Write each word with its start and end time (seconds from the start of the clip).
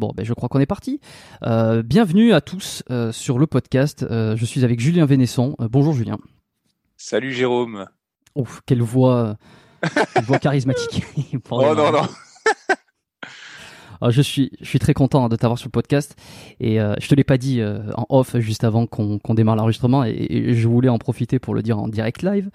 Bon, 0.00 0.12
ben 0.16 0.24
je 0.24 0.32
crois 0.32 0.48
qu'on 0.48 0.60
est 0.60 0.64
parti. 0.64 0.98
Euh, 1.42 1.82
bienvenue 1.82 2.32
à 2.32 2.40
tous 2.40 2.82
euh, 2.90 3.12
sur 3.12 3.38
le 3.38 3.46
podcast. 3.46 4.02
Euh, 4.10 4.34
je 4.34 4.46
suis 4.46 4.64
avec 4.64 4.80
Julien 4.80 5.04
Vénesson. 5.04 5.56
Bonjour 5.58 5.92
Julien. 5.92 6.16
Salut 6.96 7.34
Jérôme. 7.34 7.84
Ouf, 8.34 8.62
quelle 8.64 8.80
voix, 8.80 9.36
quelle 10.14 10.24
voix 10.24 10.38
charismatique. 10.38 11.04
Oh 11.50 11.74
non, 11.74 11.92
non. 11.92 12.00
Je 14.10 14.22
suis, 14.22 14.50
je 14.62 14.66
suis 14.66 14.78
très 14.78 14.94
content 14.94 15.26
hein, 15.26 15.28
de 15.28 15.36
t'avoir 15.36 15.58
sur 15.58 15.66
le 15.66 15.72
podcast 15.72 16.16
et 16.58 16.80
euh, 16.80 16.94
je 17.02 17.06
te 17.06 17.14
l'ai 17.14 17.22
pas 17.22 17.36
dit 17.36 17.60
euh, 17.60 17.80
en 17.98 18.06
off 18.08 18.34
juste 18.38 18.64
avant 18.64 18.86
qu'on 18.86 19.18
démarre 19.34 19.56
l'enregistrement 19.56 20.06
et, 20.06 20.26
et 20.30 20.54
je 20.54 20.68
voulais 20.68 20.88
en 20.88 20.96
profiter 20.96 21.38
pour 21.38 21.54
le 21.54 21.60
dire 21.60 21.78
en 21.78 21.86
direct 21.86 22.22
live 22.22 22.48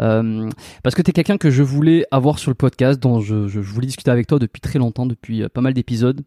Euh, 0.00 0.50
parce 0.82 0.96
que 0.96 1.02
tu 1.02 1.10
es 1.10 1.12
quelqu'un 1.12 1.38
que 1.38 1.50
je 1.50 1.62
voulais 1.62 2.04
avoir 2.10 2.40
sur 2.40 2.50
le 2.50 2.56
podcast 2.56 2.98
dont 2.98 3.20
je, 3.20 3.46
je, 3.46 3.62
je 3.62 3.72
voulais 3.72 3.86
discuter 3.86 4.10
avec 4.10 4.26
toi 4.26 4.40
depuis 4.40 4.60
très 4.60 4.80
longtemps, 4.80 5.06
depuis 5.06 5.48
pas 5.48 5.60
mal 5.60 5.72
d'épisodes 5.72 6.20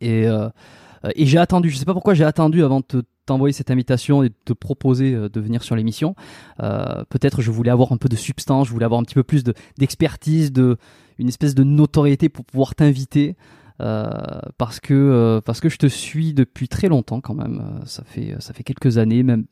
et, 0.00 0.26
euh, 0.26 0.48
et 1.14 1.26
j'ai 1.26 1.38
attendu, 1.38 1.70
je 1.70 1.76
sais 1.76 1.84
pas 1.84 1.94
pourquoi 1.94 2.14
j'ai 2.14 2.24
attendu 2.24 2.62
avant 2.64 2.80
de 2.80 2.84
te- 2.84 3.02
t'envoyer 3.26 3.52
cette 3.52 3.70
invitation 3.70 4.22
et 4.22 4.30
de 4.30 4.34
te 4.44 4.52
proposer 4.52 5.14
euh, 5.14 5.28
de 5.28 5.40
venir 5.40 5.62
sur 5.62 5.76
l'émission. 5.76 6.14
Euh, 6.62 7.04
Peut-être 7.10 7.42
je 7.42 7.50
voulais 7.50 7.70
avoir 7.70 7.92
un 7.92 7.96
peu 7.98 8.08
de 8.08 8.16
substance, 8.16 8.68
je 8.68 8.72
voulais 8.72 8.84
avoir 8.86 9.00
un 9.00 9.04
petit 9.04 9.14
peu 9.14 9.22
plus 9.22 9.44
de- 9.44 9.54
d'expertise, 9.78 10.52
de, 10.52 10.76
une 11.18 11.28
espèce 11.28 11.54
de 11.54 11.62
notoriété 11.64 12.28
pour 12.28 12.44
pouvoir 12.44 12.74
t'inviter. 12.74 13.36
Parce 14.58 14.80
que 14.80 15.40
parce 15.44 15.60
que 15.60 15.68
je 15.68 15.76
te 15.78 15.86
suis 15.86 16.34
depuis 16.34 16.68
très 16.68 16.88
longtemps 16.88 17.20
quand 17.20 17.34
même. 17.34 17.80
Ça 17.86 18.02
fait 18.04 18.34
ça 18.40 18.52
fait 18.52 18.64
quelques 18.64 18.98
années, 18.98 19.22
même 19.22 19.44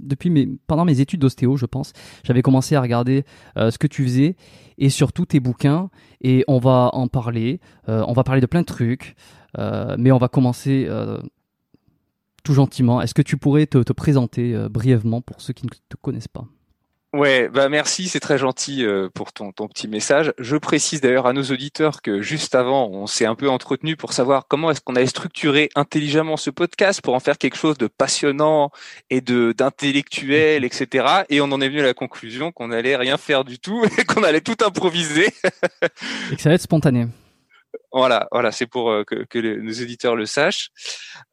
depuis 0.00 0.30
mes 0.30 0.48
pendant 0.66 0.84
mes 0.84 1.00
études 1.00 1.20
d'ostéo, 1.20 1.56
je 1.56 1.66
pense. 1.66 1.92
J'avais 2.24 2.42
commencé 2.42 2.74
à 2.74 2.80
regarder 2.82 3.24
ce 3.56 3.78
que 3.78 3.86
tu 3.86 4.04
faisais 4.04 4.36
et 4.78 4.90
surtout 4.90 5.24
tes 5.24 5.40
bouquins. 5.40 5.88
Et 6.20 6.44
on 6.48 6.58
va 6.58 6.90
en 6.92 7.08
parler. 7.08 7.60
On 7.88 8.12
va 8.12 8.22
parler 8.22 8.40
de 8.42 8.46
plein 8.46 8.60
de 8.60 8.66
trucs, 8.66 9.14
mais 9.56 10.12
on 10.12 10.18
va 10.18 10.28
commencer 10.28 10.86
euh, 10.88 11.18
tout 12.42 12.54
gentiment. 12.54 13.00
Est-ce 13.00 13.14
que 13.14 13.22
tu 13.22 13.36
pourrais 13.36 13.66
te, 13.66 13.78
te 13.78 13.92
présenter 13.92 14.54
euh, 14.54 14.68
brièvement 14.68 15.20
pour 15.20 15.40
ceux 15.40 15.52
qui 15.52 15.66
ne 15.66 15.70
te 15.70 15.96
connaissent 16.00 16.28
pas? 16.28 16.46
Ouais, 17.12 17.48
bah 17.48 17.68
merci, 17.68 18.08
c'est 18.08 18.20
très 18.20 18.38
gentil 18.38 18.84
euh, 18.84 19.08
pour 19.12 19.32
ton, 19.32 19.50
ton 19.50 19.66
petit 19.66 19.88
message. 19.88 20.32
Je 20.38 20.56
précise 20.56 21.00
d'ailleurs 21.00 21.26
à 21.26 21.32
nos 21.32 21.42
auditeurs 21.42 22.02
que 22.02 22.22
juste 22.22 22.54
avant, 22.54 22.88
on 22.88 23.08
s'est 23.08 23.26
un 23.26 23.34
peu 23.34 23.50
entretenu 23.50 23.96
pour 23.96 24.12
savoir 24.12 24.46
comment 24.46 24.70
est-ce 24.70 24.80
qu'on 24.80 24.94
allait 24.94 25.06
structurer 25.06 25.70
intelligemment 25.74 26.36
ce 26.36 26.50
podcast 26.50 27.02
pour 27.02 27.14
en 27.14 27.20
faire 27.20 27.36
quelque 27.36 27.56
chose 27.56 27.76
de 27.78 27.88
passionnant 27.88 28.70
et 29.10 29.20
de 29.20 29.52
d'intellectuel, 29.58 30.64
etc. 30.64 31.24
Et 31.30 31.40
on 31.40 31.46
en 31.46 31.60
est 31.60 31.68
venu 31.68 31.80
à 31.80 31.84
la 31.84 31.94
conclusion 31.94 32.52
qu'on 32.52 32.70
allait 32.70 32.94
rien 32.94 33.16
faire 33.16 33.44
du 33.44 33.58
tout 33.58 33.84
et 33.98 34.04
qu'on 34.04 34.22
allait 34.22 34.40
tout 34.40 34.64
improviser. 34.64 35.30
Et 36.30 36.36
que 36.36 36.42
ça 36.42 36.50
va 36.50 36.54
être 36.54 36.62
spontané. 36.62 37.08
Voilà, 37.92 38.28
voilà, 38.30 38.52
c'est 38.52 38.66
pour 38.66 38.90
euh, 38.90 39.04
que, 39.04 39.58
nos 39.58 39.72
auditeurs 39.72 40.16
le 40.16 40.26
sachent. 40.26 40.70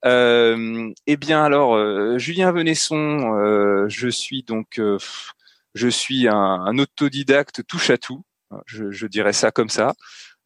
Euh, 0.05 0.91
eh 1.05 1.17
bien 1.17 1.43
alors, 1.43 1.75
euh, 1.75 2.17
Julien 2.17 2.51
Venesson, 2.51 3.87
je 3.87 4.07
suis 4.09 4.43
donc, 4.43 4.81
je 5.73 5.87
suis 5.87 6.27
un, 6.27 6.77
autodidacte 6.77 7.65
touche 7.67 7.89
à 7.89 7.97
tout. 7.97 8.23
Je, 8.65 9.05
dirais 9.07 9.33
ça 9.33 9.51
comme 9.51 9.69
ça. 9.69 9.93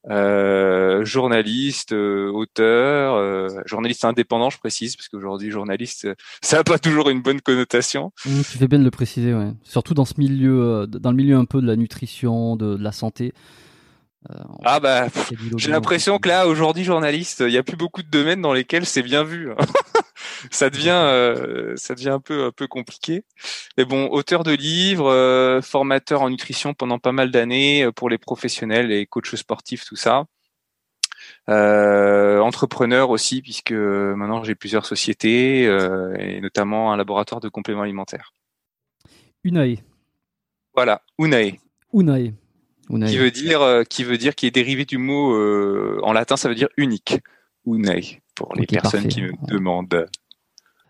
Journaliste, 0.09 1.93
auteur, 1.93 3.49
journaliste 3.65 4.03
indépendant, 4.03 4.49
je 4.49 4.57
précise, 4.57 4.95
parce 4.95 5.07
qu'aujourd'hui 5.07 5.51
journaliste, 5.51 6.07
ça 6.41 6.57
n'a 6.57 6.63
pas 6.63 6.79
toujours 6.79 7.09
une 7.09 7.21
bonne 7.21 7.39
connotation. 7.39 8.11
Mmh, 8.25 8.41
tu 8.51 8.57
fais 8.57 8.67
bien 8.67 8.79
de 8.79 8.83
le 8.83 8.91
préciser, 8.91 9.33
ouais. 9.33 9.53
Surtout 9.63 9.93
dans 9.93 10.05
ce 10.05 10.15
milieu, 10.17 10.87
dans 10.87 11.11
le 11.11 11.17
milieu 11.17 11.37
un 11.37 11.45
peu 11.45 11.61
de 11.61 11.67
la 11.67 11.75
nutrition, 11.75 12.55
de 12.57 12.75
la 12.77 12.91
santé. 12.91 13.33
Euh, 14.29 14.35
Ah 14.63 14.79
bah, 14.79 15.07
J'ai 15.57 15.71
l'impression 15.71 16.19
que 16.19 16.27
là, 16.27 16.47
aujourd'hui, 16.47 16.83
journaliste, 16.83 17.39
il 17.41 17.51
n'y 17.51 17.57
a 17.57 17.63
plus 17.63 17.77
beaucoup 17.77 18.03
de 18.03 18.09
domaines 18.09 18.41
dans 18.41 18.53
lesquels 18.53 18.85
c'est 18.85 19.01
bien 19.01 19.23
vu. 19.23 19.49
ça 20.51 20.69
devient, 20.69 20.89
euh, 20.91 21.75
ça 21.75 21.95
devient 21.95 22.09
un 22.09 22.19
peu, 22.19 22.45
un 22.45 22.51
peu 22.51 22.67
compliqué. 22.67 23.23
Mais 23.77 23.85
bon, 23.85 24.07
auteur 24.09 24.43
de 24.43 24.51
livres, 24.51 25.09
euh, 25.11 25.61
formateur 25.61 26.21
en 26.21 26.29
nutrition 26.29 26.73
pendant 26.73 26.99
pas 26.99 27.11
mal 27.11 27.31
d'années 27.31 27.89
pour 27.95 28.09
les 28.09 28.17
professionnels, 28.17 28.87
les 28.87 29.05
coachs 29.05 29.35
sportifs, 29.35 29.85
tout 29.85 29.95
ça. 29.95 30.25
Euh, 31.49 32.39
entrepreneur 32.39 33.09
aussi, 33.09 33.41
puisque 33.41 33.71
maintenant 33.71 34.43
j'ai 34.43 34.55
plusieurs 34.55 34.85
sociétés 34.85 35.63
et 35.63 36.41
notamment 36.41 36.93
un 36.93 36.97
laboratoire 36.97 37.41
de 37.41 37.49
compléments 37.49 37.83
alimentaires. 37.83 38.33
Unae. 39.43 39.77
Voilà, 40.73 41.01
Unae, 41.17 41.57
Unae. 41.93 42.33
Qui 42.99 43.17
veut 43.17 43.31
dire, 43.31 43.61
euh, 43.61 43.83
qui 43.83 44.03
veut 44.03 44.17
dire, 44.17 44.35
qui 44.35 44.47
est 44.47 44.51
dérivé 44.51 44.85
du 44.85 44.97
mot 44.97 45.35
euh, 45.35 45.99
en 46.03 46.13
latin, 46.13 46.37
ça 46.37 46.49
veut 46.49 46.55
dire 46.55 46.69
unique. 46.77 47.19
Unae 47.65 48.19
pour 48.35 48.55
les 48.55 48.65
personnes 48.65 49.03
parfait. 49.03 49.07
qui 49.07 49.21
me 49.21 49.31
demandent. 49.47 50.07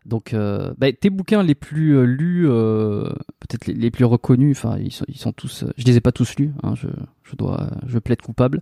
Donc, 0.06 0.34
euh, 0.34 0.73
bah, 0.78 0.91
tes 0.94 1.09
bouquins 1.09 1.44
les 1.44 1.53
plus 1.53 2.06
lus, 2.06 2.47
peut-être 2.47 3.67
les, 3.67 3.73
les 3.73 3.91
plus 3.91 4.06
reconnus, 4.06 4.57
enfin, 4.57 4.78
ils 4.79 4.91
sont, 4.91 5.06
ils 5.07 5.17
sont 5.17 5.34
tous. 5.34 5.66
je 5.78 5.85
les 5.85 5.97
ai 5.97 6.01
pas 6.01 6.11
tous 6.11 6.35
lus. 6.38 6.51
Hein, 6.63 6.73
je, 6.75 6.88
je 7.23 7.35
dois, 7.35 7.69
je 7.85 8.00
plaide 8.00 8.22
coupable. 8.22 8.61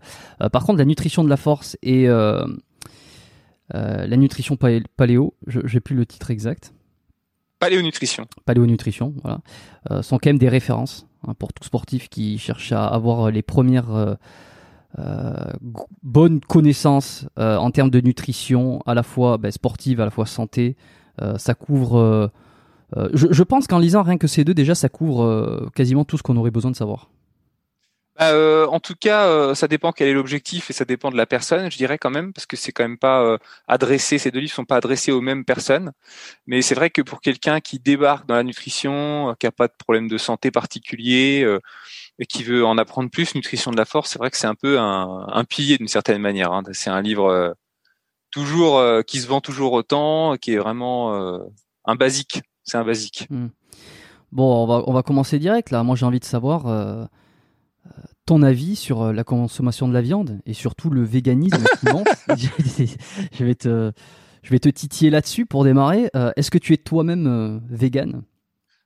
Par 0.51 0.65
contre, 0.65 0.79
la 0.79 0.85
nutrition 0.85 1.23
de 1.23 1.29
la 1.29 1.37
force 1.37 1.77
et 1.81 2.07
la 2.07 2.45
nutrition 4.17 4.55
palé- 4.55 4.83
paléo, 4.97 5.33
je 5.47 5.61
j'ai 5.65 5.79
plus 5.79 5.95
le 5.95 6.05
titre 6.05 6.31
exact. 6.31 6.73
Paléonutrition. 7.59 8.25
Paléonutrition, 8.45 9.13
voilà, 9.21 9.39
euh, 9.91 10.01
sont 10.01 10.17
quand 10.17 10.29
même 10.29 10.39
des 10.39 10.49
références 10.49 11.07
hein, 11.27 11.33
pour 11.37 11.51
tout 11.53 11.63
sportif 11.63 12.09
qui 12.09 12.37
cherche 12.37 12.71
à 12.71 12.87
avoir 12.87 13.31
les 13.31 13.41
premières 13.41 13.91
euh, 13.91 14.15
euh, 14.97 15.33
bonnes 16.01 16.39
connaissances 16.39 17.27
euh, 17.37 17.57
en 17.57 17.69
termes 17.71 17.89
de 17.89 17.99
nutrition, 17.99 18.81
à 18.85 18.93
la 18.93 19.03
fois 19.03 19.37
ben, 19.37 19.51
sportive, 19.51 19.99
à 20.01 20.05
la 20.05 20.11
fois 20.11 20.25
santé. 20.25 20.75
Ça 21.35 21.53
couvre. 21.53 22.31
je, 22.95 23.43
pense 23.43 23.67
qu'en 23.67 23.77
lisant 23.77 24.03
rien 24.03 24.17
que 24.17 24.27
ces 24.27 24.45
deux, 24.45 24.53
déjà, 24.53 24.73
ça 24.73 24.87
couvre 24.87 25.69
quasiment 25.75 26.05
tout 26.05 26.17
ce 26.17 26.23
qu'on 26.23 26.37
aurait 26.37 26.49
besoin 26.49 26.71
de 26.71 26.77
savoir. 26.77 27.09
Bah, 28.19 28.31
euh, 28.33 28.67
en 28.67 28.81
tout 28.81 28.95
cas, 28.99 29.27
euh, 29.27 29.55
ça 29.55 29.69
dépend 29.69 29.93
quel 29.93 30.09
est 30.09 30.13
l'objectif 30.13 30.69
et 30.69 30.73
ça 30.73 30.83
dépend 30.83 31.09
de 31.09 31.15
la 31.15 31.25
personne, 31.25 31.71
je 31.71 31.77
dirais 31.77 31.97
quand 31.97 32.09
même, 32.09 32.33
parce 32.33 32.45
que 32.45 32.57
c'est 32.57 32.73
quand 32.73 32.83
même 32.83 32.97
pas 32.97 33.21
euh, 33.23 33.37
adressé. 33.67 34.17
Ces 34.17 34.29
deux 34.29 34.39
livres 34.41 34.51
sont 34.53 34.65
pas 34.65 34.75
adressés 34.75 35.13
aux 35.13 35.21
mêmes 35.21 35.45
personnes, 35.45 35.93
mais 36.45 36.61
c'est 36.61 36.75
vrai 36.75 36.89
que 36.89 37.01
pour 37.01 37.21
quelqu'un 37.21 37.61
qui 37.61 37.79
débarque 37.79 38.27
dans 38.27 38.35
la 38.35 38.43
nutrition, 38.43 39.29
euh, 39.29 39.33
qui 39.39 39.47
a 39.47 39.53
pas 39.53 39.67
de 39.69 39.73
problème 39.77 40.09
de 40.09 40.17
santé 40.17 40.51
particulier 40.51 41.43
euh, 41.45 41.61
et 42.19 42.25
qui 42.25 42.43
veut 42.43 42.65
en 42.65 42.77
apprendre 42.77 43.09
plus, 43.09 43.35
nutrition 43.35 43.71
de 43.71 43.77
la 43.77 43.85
force, 43.85 44.09
c'est 44.09 44.19
vrai 44.19 44.29
que 44.31 44.37
c'est 44.37 44.47
un 44.47 44.55
peu 44.55 44.79
un, 44.79 45.25
un 45.31 45.43
pilier 45.45 45.77
d'une 45.77 45.87
certaine 45.87 46.21
manière. 46.21 46.51
hein. 46.51 46.63
C'est 46.73 46.89
un 46.89 47.01
livre 47.01 47.27
euh, 47.31 47.53
toujours 48.31 48.83
qui 49.05 49.21
se 49.21 49.27
vend 49.27 49.41
toujours 49.41 49.73
autant, 49.73 50.35
qui 50.37 50.53
est 50.53 50.57
vraiment 50.57 51.39
un 51.85 51.95
basique. 51.95 52.41
C'est 52.63 52.77
un 52.77 52.83
basique. 52.83 53.27
Bon, 54.31 54.63
on 54.63 54.67
va, 54.67 54.83
on 54.85 54.93
va 54.93 55.01
commencer 55.01 55.39
direct 55.39 55.71
là. 55.71 55.81
Moi, 55.81 55.95
j'ai 55.95 56.05
envie 56.05 56.19
de 56.19 56.25
savoir 56.25 56.67
ton 58.29 58.43
avis 58.43 58.75
sur 58.75 59.01
euh, 59.01 59.11
la 59.11 59.23
consommation 59.23 59.87
de 59.87 59.93
la 59.93 60.01
viande 60.01 60.39
et 60.45 60.53
surtout 60.53 60.91
le 60.91 61.01
véganisme 61.03 61.63
je 63.33 63.43
vais 63.43 63.55
te, 63.55 63.91
je 64.43 64.49
vais 64.51 64.59
te 64.59 64.69
titiller 64.69 65.09
là-dessus 65.09 65.47
pour 65.47 65.63
démarrer. 65.63 66.11
Euh, 66.15 66.31
Est-ce 66.35 66.51
que 66.51 66.59
tu 66.59 66.73
es 66.73 66.77
toi-même 66.77 67.25
euh, 67.25 67.59
vegan 67.71 68.21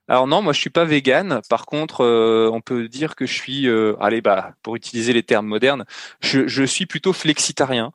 Alors 0.08 0.26
non, 0.26 0.40
moi 0.40 0.54
je 0.54 0.60
suis 0.60 0.70
pas 0.70 0.86
vegan. 0.86 1.42
Par 1.50 1.66
contre, 1.66 2.02
euh, 2.02 2.48
on 2.54 2.62
peut 2.62 2.88
dire 2.88 3.16
que 3.16 3.26
je 3.26 3.34
suis, 3.34 3.68
euh, 3.68 3.96
allez 4.00 4.22
bah, 4.22 4.54
pour 4.62 4.76
utiliser 4.76 5.12
les 5.12 5.22
termes 5.22 5.46
modernes, 5.46 5.84
je, 6.20 6.48
je 6.48 6.64
suis 6.64 6.86
plutôt 6.86 7.12
flexitarien. 7.12 7.92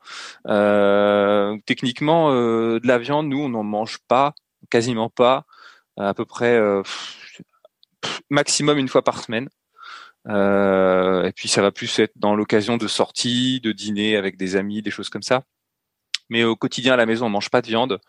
Euh, 0.48 1.57
techniquement, 1.66 2.31
de 2.31 2.88
la 2.88 3.00
viande, 3.00 3.28
nous 3.28 3.40
on 3.40 3.50
n'en 3.50 3.63
mange 3.63 3.98
pas, 4.07 4.36
quasiment 4.69 5.10
pas, 5.10 5.45
à 5.98 6.13
peu 6.13 6.25
près 6.25 6.62
maximum 8.30 8.78
une 8.78 8.88
fois 8.88 9.02
par 9.04 9.24
semaine. 9.24 9.50
Et 10.30 11.31
puis 11.36 11.48
ça 11.48 11.62
va 11.62 11.72
plus 11.72 12.00
être 12.00 12.14
dans 12.16 12.36
l'occasion 12.36 12.78
de 12.78 12.88
sorties, 12.88 13.60
de 13.62 13.72
dîner 13.72 14.16
avec 14.16 14.38
des 14.38 14.56
amis, 14.56 14.81
des 14.81 14.92
choses 14.92 15.10
comme 15.10 15.24
ça 15.24 15.44
mais 16.30 16.44
au 16.44 16.56
quotidien 16.56 16.94
à 16.94 16.96
la 16.96 17.06
maison 17.06 17.26
on 17.26 17.30
mange 17.30 17.50
pas 17.50 17.62
de 17.62 17.68
viande. 17.68 18.00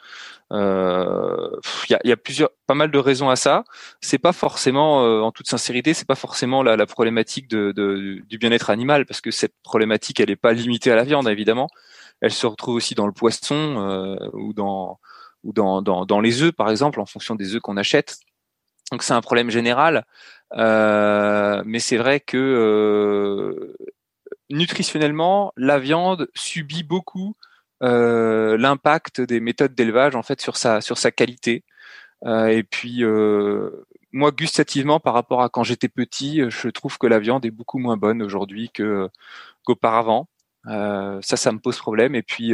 Il 0.51 0.57
euh, 0.57 1.51
y, 1.89 1.95
a, 1.95 2.01
y, 2.05 2.13
a, 2.13 2.17
plusieurs, 2.17 2.51
pas 2.67 2.75
mal 2.75 2.91
de 2.91 2.99
raisons 2.99 3.31
à 3.31 3.37
ça. 3.37 3.65
C'est 4.01 4.19
pas 4.19 4.33
forcément, 4.33 5.05
euh, 5.05 5.21
en 5.21 5.33
toute 5.33 5.49
sincérité, 5.49 5.95
c'est 5.95 6.07
pas 6.07 6.15
forcément 6.15 6.63
la, 6.63 6.77
la 6.77 6.87
problématique 6.87 7.49
de, 7.49 7.73
de, 7.73 8.21
du 8.29 8.39
bien-être 8.39 8.71
animal, 8.71 9.07
parce 9.07 9.21
que 9.21 9.31
cette 9.31 9.55
problématique, 9.63 10.21
elle 10.21 10.31
est 10.31 10.37
pas 10.37 10.53
limitée 10.53 10.93
à 10.93 10.97
la 10.97 11.05
viande, 11.05 11.29
évidemment. 11.29 11.69
Elle 12.21 12.33
se 12.33 12.47
retrouve 12.47 12.75
aussi 12.75 12.95
dans 12.95 13.07
le 13.07 13.13
poisson 13.13 13.55
euh, 13.79 14.17
ou 14.35 14.53
dans 14.53 15.01
ou 15.43 15.55
dans, 15.55 15.81
dans, 15.81 16.05
dans 16.05 16.21
les 16.21 16.43
œufs, 16.43 16.53
par 16.53 16.71
exemple, 16.71 17.01
en 17.01 17.07
fonction 17.07 17.35
des 17.35 17.55
œufs 17.55 17.63
qu'on 17.63 17.79
achète. 17.79 18.19
Donc 18.91 19.03
c'est 19.03 19.15
un 19.15 19.21
problème 19.21 19.51
général, 19.51 19.97
euh, 19.99 20.03
mais 20.57 21.79
c'est 21.79 21.97
vrai 21.97 22.21
que 22.21 22.37
euh, 22.37 23.75
nutritionnellement, 24.51 25.53
la 25.57 25.79
viande 25.79 26.29
subit 26.35 26.83
beaucoup 26.83 27.37
euh, 27.83 28.59
l'impact 28.59 29.23
des 29.23 29.41
méthodes 29.41 29.75
d'élevage 29.75 30.15
en 30.15 30.23
fait 30.23 30.41
sur 30.41 30.57
sa 30.57 30.81
sur 30.81 30.99
sa 30.99 31.11
qualité. 31.11 31.65
Euh, 32.27 32.49
et 32.49 32.63
puis 32.63 33.05
euh, 33.05 33.87
moi 34.13 34.33
gustativement 34.33 35.01
par 35.01 35.15
rapport 35.15 35.43
à 35.43 35.49
quand 35.49 35.65
j'étais 35.65 35.89
petit, 35.89 36.43
je 36.51 36.69
trouve 36.69 36.99
que 36.99 37.07
la 37.07 37.19
viande 37.19 37.47
est 37.47 37.51
beaucoup 37.51 37.79
moins 37.79 37.97
bonne 37.97 38.23
aujourd'hui 38.23 38.71
que 38.71 39.09
qu'auparavant. 39.65 40.29
ça, 40.67 41.21
ça 41.23 41.53
me 41.53 41.59
pose 41.61 41.79
problème. 41.79 42.15
Et 42.15 42.23
puis 42.23 42.53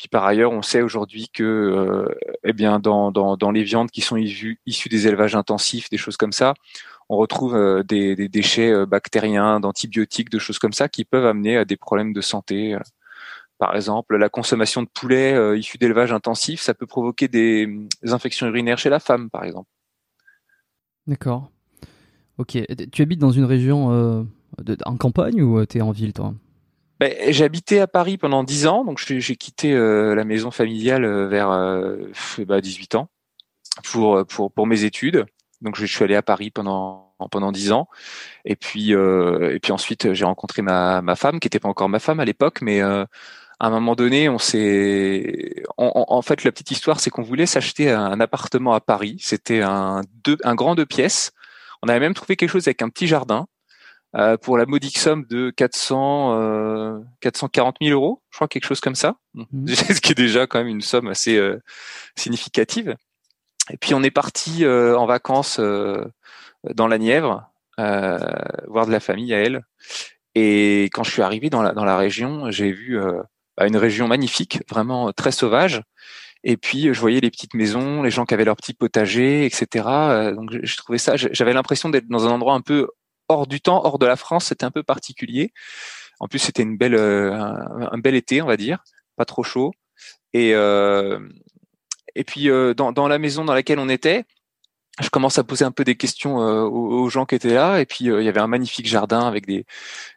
puis 0.00 0.08
par 0.08 0.24
ailleurs, 0.24 0.52
on 0.52 0.62
sait 0.62 0.82
aujourd'hui 0.82 1.28
que, 1.32 2.08
eh 2.42 2.52
bien, 2.52 2.80
dans, 2.80 3.12
dans, 3.12 3.36
dans, 3.36 3.50
les 3.50 3.62
viandes 3.62 3.90
qui 3.90 4.00
sont 4.00 4.16
issues, 4.16 4.58
des 4.90 5.06
élevages 5.06 5.36
intensifs, 5.36 5.90
des 5.90 5.98
choses 5.98 6.16
comme 6.16 6.32
ça, 6.32 6.54
on 7.08 7.16
retrouve 7.16 7.84
des, 7.84 8.16
des, 8.16 8.28
déchets 8.28 8.86
bactériens, 8.86 9.60
d'antibiotiques, 9.60 10.30
de 10.30 10.38
choses 10.38 10.58
comme 10.58 10.72
ça, 10.72 10.88
qui 10.88 11.04
peuvent 11.04 11.26
amener 11.26 11.56
à 11.58 11.64
des 11.64 11.76
problèmes 11.76 12.12
de 12.12 12.20
santé. 12.20 12.76
Par 13.60 13.76
exemple, 13.76 14.16
la 14.16 14.30
consommation 14.30 14.82
de 14.82 14.88
poulet 14.88 15.34
euh, 15.34 15.58
issu 15.58 15.76
d'élevage 15.76 16.12
intensif, 16.12 16.62
ça 16.62 16.72
peut 16.72 16.86
provoquer 16.86 17.28
des, 17.28 17.68
infections 18.04 18.46
urinaires 18.46 18.78
chez 18.78 18.88
la 18.88 19.00
femme, 19.00 19.28
par 19.28 19.44
exemple. 19.44 19.68
D'accord. 21.06 21.50
Ok. 22.38 22.56
Tu 22.90 23.02
habites 23.02 23.20
dans 23.20 23.32
une 23.32 23.44
région 23.44 23.92
euh, 23.92 24.22
en 24.86 24.96
campagne 24.96 25.42
ou 25.42 25.58
euh, 25.58 25.66
tu 25.66 25.76
es 25.76 25.82
en 25.82 25.90
ville, 25.90 26.14
toi? 26.14 26.34
Ben, 27.08 27.42
habité 27.42 27.80
à 27.80 27.86
Paris 27.86 28.18
pendant 28.18 28.44
10 28.44 28.66
ans, 28.66 28.84
donc 28.84 28.98
j'ai 28.98 29.36
quitté 29.36 29.74
la 29.74 30.24
maison 30.24 30.50
familiale 30.50 31.04
vers 31.28 31.50
18 32.36 32.44
bah, 32.46 32.98
ans 32.98 33.08
pour, 33.84 34.26
pour, 34.26 34.52
pour 34.52 34.66
mes 34.66 34.84
études. 34.84 35.26
Donc 35.62 35.76
je 35.76 35.84
suis 35.86 36.04
allé 36.04 36.14
à 36.14 36.22
Paris 36.22 36.50
pendant 36.50 37.08
pendant 37.30 37.52
dix 37.52 37.70
ans, 37.70 37.86
et 38.46 38.56
puis 38.56 38.92
et 38.92 39.58
puis 39.60 39.72
ensuite 39.72 40.14
j'ai 40.14 40.24
rencontré 40.24 40.62
ma, 40.62 41.02
ma 41.02 41.16
femme 41.16 41.38
qui 41.38 41.46
n'était 41.46 41.58
pas 41.58 41.68
encore 41.68 41.90
ma 41.90 41.98
femme 41.98 42.18
à 42.18 42.24
l'époque, 42.24 42.62
mais 42.62 42.80
à 43.60 43.66
un 43.66 43.70
moment 43.70 43.94
donné, 43.94 44.30
on 44.30 44.38
s'est, 44.38 45.62
en, 45.76 46.22
fait, 46.22 46.44
la 46.44 46.50
petite 46.50 46.70
histoire, 46.70 46.98
c'est 46.98 47.10
qu'on 47.10 47.22
voulait 47.22 47.44
s'acheter 47.44 47.90
un, 47.90 48.18
appartement 48.18 48.72
à 48.72 48.80
Paris. 48.80 49.18
C'était 49.20 49.60
un 49.60 50.00
deux, 50.24 50.38
un 50.44 50.54
grand 50.54 50.74
deux 50.74 50.86
pièces. 50.86 51.32
On 51.82 51.88
avait 51.88 52.00
même 52.00 52.14
trouvé 52.14 52.36
quelque 52.36 52.48
chose 52.48 52.66
avec 52.66 52.80
un 52.80 52.88
petit 52.88 53.06
jardin 53.06 53.46
euh, 54.16 54.36
pour 54.36 54.58
la 54.58 54.66
modique 54.66 54.98
somme 54.98 55.24
de 55.26 55.50
400, 55.50 56.34
euh, 56.34 56.98
440 57.20 57.76
000 57.80 57.94
euros, 57.94 58.22
je 58.30 58.38
crois 58.38 58.48
quelque 58.48 58.64
chose 58.64 58.80
comme 58.80 58.96
ça, 58.96 59.16
mmh. 59.34 59.66
ce 59.68 60.00
qui 60.00 60.12
est 60.12 60.16
déjà 60.16 60.46
quand 60.46 60.58
même 60.58 60.68
une 60.68 60.80
somme 60.80 61.06
assez 61.06 61.36
euh, 61.36 61.62
significative. 62.16 62.96
Et 63.70 63.76
puis 63.76 63.94
on 63.94 64.02
est 64.02 64.10
parti 64.10 64.64
euh, 64.64 64.96
en 64.98 65.06
vacances 65.06 65.58
euh, 65.60 66.04
dans 66.74 66.88
la 66.88 66.98
Nièvre, 66.98 67.46
voir 67.78 68.86
de 68.86 68.90
la 68.90 69.00
famille 69.00 69.32
à 69.32 69.38
elle. 69.38 69.64
Et 70.34 70.84
quand 70.92 71.02
je 71.04 71.10
suis 71.10 71.22
arrivé 71.22 71.48
dans 71.48 71.62
la, 71.62 71.72
dans 71.72 71.84
la 71.84 71.96
région, 71.96 72.50
j'ai 72.50 72.72
vu 72.72 73.00
une 73.58 73.76
région 73.76 74.06
magnifique, 74.06 74.60
vraiment 74.68 75.12
très 75.12 75.32
sauvage. 75.32 75.80
Et 76.44 76.58
puis 76.58 76.92
je 76.92 77.00
voyais 77.00 77.20
les 77.20 77.30
petites 77.30 77.54
maisons, 77.54 78.02
les 78.02 78.10
gens 78.10 78.26
qui 78.26 78.34
avaient 78.34 78.44
leur 78.44 78.56
petit 78.56 78.74
potager, 78.74 79.46
etc. 79.46 80.34
Donc 80.34 80.50
je 80.62 80.76
trouvais 80.76 80.98
ça, 80.98 81.16
j'avais 81.16 81.54
l'impression 81.54 81.88
d'être 81.88 82.08
dans 82.08 82.28
un 82.28 82.32
endroit 82.32 82.54
un 82.54 82.60
peu 82.60 82.88
hors 83.30 83.46
du 83.46 83.60
temps, 83.60 83.84
hors 83.84 83.98
de 83.98 84.06
la 84.06 84.16
France. 84.16 84.46
C'était 84.46 84.64
un 84.64 84.70
peu 84.70 84.82
particulier. 84.82 85.52
En 86.20 86.28
plus, 86.28 86.38
c'était 86.38 86.62
une 86.62 86.76
belle, 86.76 86.94
euh, 86.94 87.32
un, 87.34 87.98
bel 87.98 88.14
été, 88.14 88.42
on 88.42 88.46
va 88.46 88.56
dire, 88.56 88.84
pas 89.16 89.24
trop 89.24 89.42
chaud. 89.42 89.72
Et 90.32 90.54
euh, 90.54 91.18
et 92.14 92.24
puis 92.24 92.48
dans, 92.76 92.92
dans 92.92 93.08
la 93.08 93.18
maison 93.18 93.44
dans 93.44 93.54
laquelle 93.54 93.78
on 93.78 93.88
était, 93.88 94.24
je 95.00 95.08
commence 95.08 95.38
à 95.38 95.44
poser 95.44 95.64
un 95.64 95.70
peu 95.70 95.84
des 95.84 95.96
questions 95.96 96.42
euh, 96.42 96.62
aux, 96.62 97.08
gens 97.08 97.24
qui 97.24 97.34
étaient 97.34 97.54
là. 97.54 97.80
Et 97.80 97.86
puis 97.86 98.10
euh, 98.10 98.20
il 98.20 98.24
y 98.24 98.28
avait 98.28 98.40
un 98.40 98.46
magnifique 98.46 98.86
jardin 98.86 99.26
avec 99.26 99.46
des, 99.46 99.64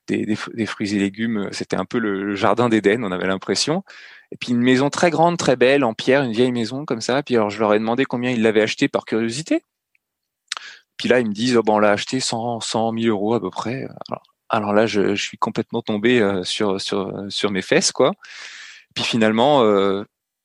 des, 0.08 0.66
fruits 0.66 0.96
et 0.96 1.00
légumes. 1.00 1.50
C'était 1.52 1.76
un 1.76 1.86
peu 1.86 2.00
le, 2.00 2.36
jardin 2.36 2.70
d'Éden, 2.70 3.04
on 3.04 3.12
avait 3.12 3.28
l'impression. 3.28 3.84
Et 4.32 4.38
puis 4.38 4.52
une 4.52 4.62
maison 4.62 4.90
très 4.90 5.12
grande, 5.12 5.38
très 5.38 5.56
belle, 5.56 5.84
en 5.84 5.94
pierre, 5.94 6.24
une 6.24 6.32
vieille 6.32 6.52
maison 6.52 6.86
comme 6.86 7.02
ça. 7.02 7.22
Puis 7.24 7.36
alors 7.36 7.50
je 7.50 7.60
leur 7.60 7.74
ai 7.74 7.80
demandé 7.80 8.06
combien 8.06 8.32
ils 8.32 8.42
l'avaient 8.42 8.62
acheté 8.62 8.88
par 8.88 9.06
curiosité. 9.06 9.64
Puis 10.98 11.10
là 11.10 11.20
ils 11.20 11.28
me 11.28 11.34
disent 11.34 11.58
oh, 11.58 11.64
bon 11.64 11.76
on 11.76 11.80
l'a 11.80 11.92
acheté 11.92 12.20
100 12.20 12.62
100 12.62 12.94
000 12.98 13.08
euros 13.08 13.34
à 13.34 13.42
peu 13.42 13.50
près. 13.50 13.88
Alors, 14.50 14.74
là 14.74 14.86
je, 14.86 15.16
suis 15.16 15.38
complètement 15.38 15.82
tombé 15.82 16.22
euh, 16.22 16.44
sur 16.44 16.80
sur 16.80 17.12
sur 17.30 17.52
mes 17.52 17.62
fesses 17.62 17.92
quoi. 17.92 18.12
Puis 18.94 19.04
finalement 19.04 19.64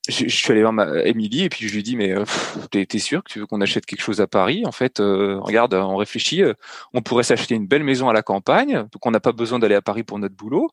je, 0.09 0.29
suis 0.29 0.53
allé 0.53 0.63
voir 0.63 0.73
ma 0.73 1.03
Émilie 1.05 1.45
et 1.45 1.49
puis 1.49 1.69
je 1.69 1.75
lui 1.75 1.83
dit 1.83 1.97
mais 1.97 2.13
euh, 2.13 2.25
t'es, 2.71 2.87
es 2.91 2.99
sûr 2.99 3.23
que 3.23 3.31
tu 3.31 3.39
veux 3.39 3.47
qu'on 3.47 3.61
achète 3.61 3.87
quelque 3.87 4.01
chose 4.01 4.21
à 4.21 4.27
Paris? 4.27 4.65
En 4.67 4.73
fait, 4.73 5.01
euh, 5.01 5.39
regarde, 5.41 5.75
on 5.75 5.97
réfléchit, 5.97 6.43
euh, 6.43 6.55
on 6.95 7.03
pourrait 7.03 7.23
s'acheter 7.23 7.55
une 7.55 7.67
belle 7.67 7.85
maison 7.85 8.09
à 8.09 8.13
la 8.13 8.23
campagne, 8.23 8.87
donc 8.93 9.05
on 9.05 9.11
n'a 9.11 9.21
pas 9.21 9.33
besoin 9.33 9.59
d'aller 9.59 9.75
à 9.75 9.83
Paris 9.83 10.03
pour 10.03 10.19
notre 10.19 10.35
boulot. 10.35 10.71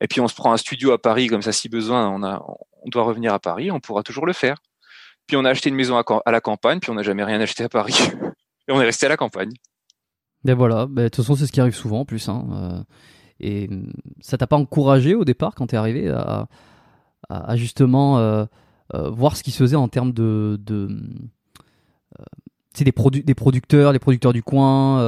Et 0.00 0.08
puis 0.08 0.20
on 0.20 0.28
se 0.28 0.34
prend 0.34 0.52
un 0.52 0.56
studio 0.56 0.90
à 0.92 1.00
Paris 1.00 1.28
comme 1.28 1.42
ça, 1.42 1.52
si 1.52 1.68
besoin, 1.68 2.08
on 2.08 2.22
a, 2.24 2.44
on 2.82 2.88
doit 2.88 3.04
revenir 3.04 3.32
à 3.32 3.38
Paris, 3.38 3.70
on 3.70 3.80
pourra 3.80 4.02
toujours 4.02 4.26
le 4.26 4.32
faire. 4.32 4.56
Puis 5.26 5.36
on 5.36 5.44
a 5.44 5.50
acheté 5.50 5.68
une 5.68 5.76
maison 5.76 5.96
à, 5.96 6.04
à 6.26 6.30
la 6.32 6.40
campagne, 6.40 6.80
puis 6.80 6.90
on 6.90 6.94
n'a 6.94 7.02
jamais 7.02 7.24
rien 7.24 7.40
acheté 7.40 7.64
à 7.64 7.68
Paris. 7.68 7.96
on 8.72 8.80
est 8.80 8.86
resté 8.86 9.06
à 9.06 9.08
la 9.08 9.16
campagne. 9.16 9.52
Ben 10.44 10.54
voilà, 10.54 10.86
ben, 10.86 11.04
de 11.04 11.08
toute 11.08 11.24
façon 11.24 11.36
c'est 11.36 11.46
ce 11.46 11.52
qui 11.52 11.60
arrive 11.60 11.74
souvent 11.74 12.00
en 12.00 12.04
plus. 12.04 12.28
Hein. 12.28 12.46
Euh, 12.52 12.82
et 13.42 13.68
ça 14.20 14.38
t'a 14.38 14.46
pas 14.46 14.56
encouragé 14.56 15.14
au 15.14 15.24
départ 15.24 15.54
quand 15.54 15.66
t'es 15.66 15.76
arrivé 15.76 16.08
à, 16.08 17.56
justement 17.56 18.18
euh, 18.18 18.44
euh, 18.94 19.10
voir 19.10 19.36
ce 19.36 19.42
qui 19.42 19.50
se 19.50 19.58
faisait 19.58 19.76
en 19.76 19.88
termes 19.88 20.12
de, 20.12 20.58
de 20.64 20.88
euh, 22.18 22.24
c'est 22.74 22.84
des, 22.84 22.92
produits 22.92 23.22
des 23.22 23.34
producteurs, 23.34 23.92
les 23.92 23.98
producteurs 23.98 24.32
du 24.32 24.42
coin, 24.42 24.98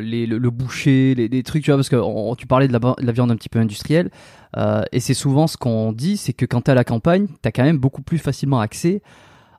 le, 0.00 0.48
boucher, 0.48 1.14
des 1.14 1.42
trucs, 1.44 1.62
tu 1.62 1.70
vois, 1.70 1.76
parce 1.76 1.88
que 1.88 2.34
tu 2.34 2.46
parlais 2.48 2.66
de 2.66 2.72
la, 2.72 3.12
viande 3.12 3.30
un 3.30 3.36
petit 3.36 3.48
peu 3.48 3.60
industrielle, 3.60 4.10
et 4.90 4.98
c'est 4.98 5.14
souvent 5.14 5.46
ce 5.46 5.56
qu'on 5.56 5.92
dit, 5.92 6.16
c'est 6.16 6.32
que 6.32 6.44
quand 6.46 6.62
tu 6.62 6.68
es 6.68 6.72
à 6.72 6.74
la 6.74 6.82
campagne, 6.82 7.28
tu 7.28 7.48
as 7.48 7.52
quand 7.52 7.62
même 7.62 7.78
beaucoup 7.78 8.02
plus 8.02 8.18
facilement 8.18 8.58
accès 8.58 9.02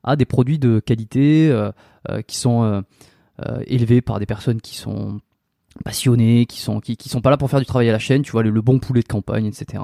à 0.03 0.17
des 0.17 0.25
produits 0.25 0.60
de 0.60 0.82
qualité 0.82 1.58
qui 2.27 2.36
sont 2.36 2.84
élevés 3.65 4.01
par 4.01 4.19
des 4.19 4.25
personnes 4.25 4.61
qui 4.61 4.77
sont 4.77 5.19
passionnées, 5.83 6.45
qui 6.45 6.59
sont 6.59 6.79
qui, 6.79 7.09
sont 7.09 7.21
pas 7.21 7.29
là 7.29 7.37
pour 7.37 7.49
faire 7.49 7.59
du 7.59 7.65
travail 7.65 7.89
à 7.89 7.91
la 7.91 7.99
chaîne, 7.99 8.21
tu 8.21 8.31
vois, 8.31 8.43
le, 8.43 8.61
bon 8.61 8.79
poulet 8.79 9.01
de 9.01 9.07
campagne, 9.07 9.45
etc. 9.45 9.83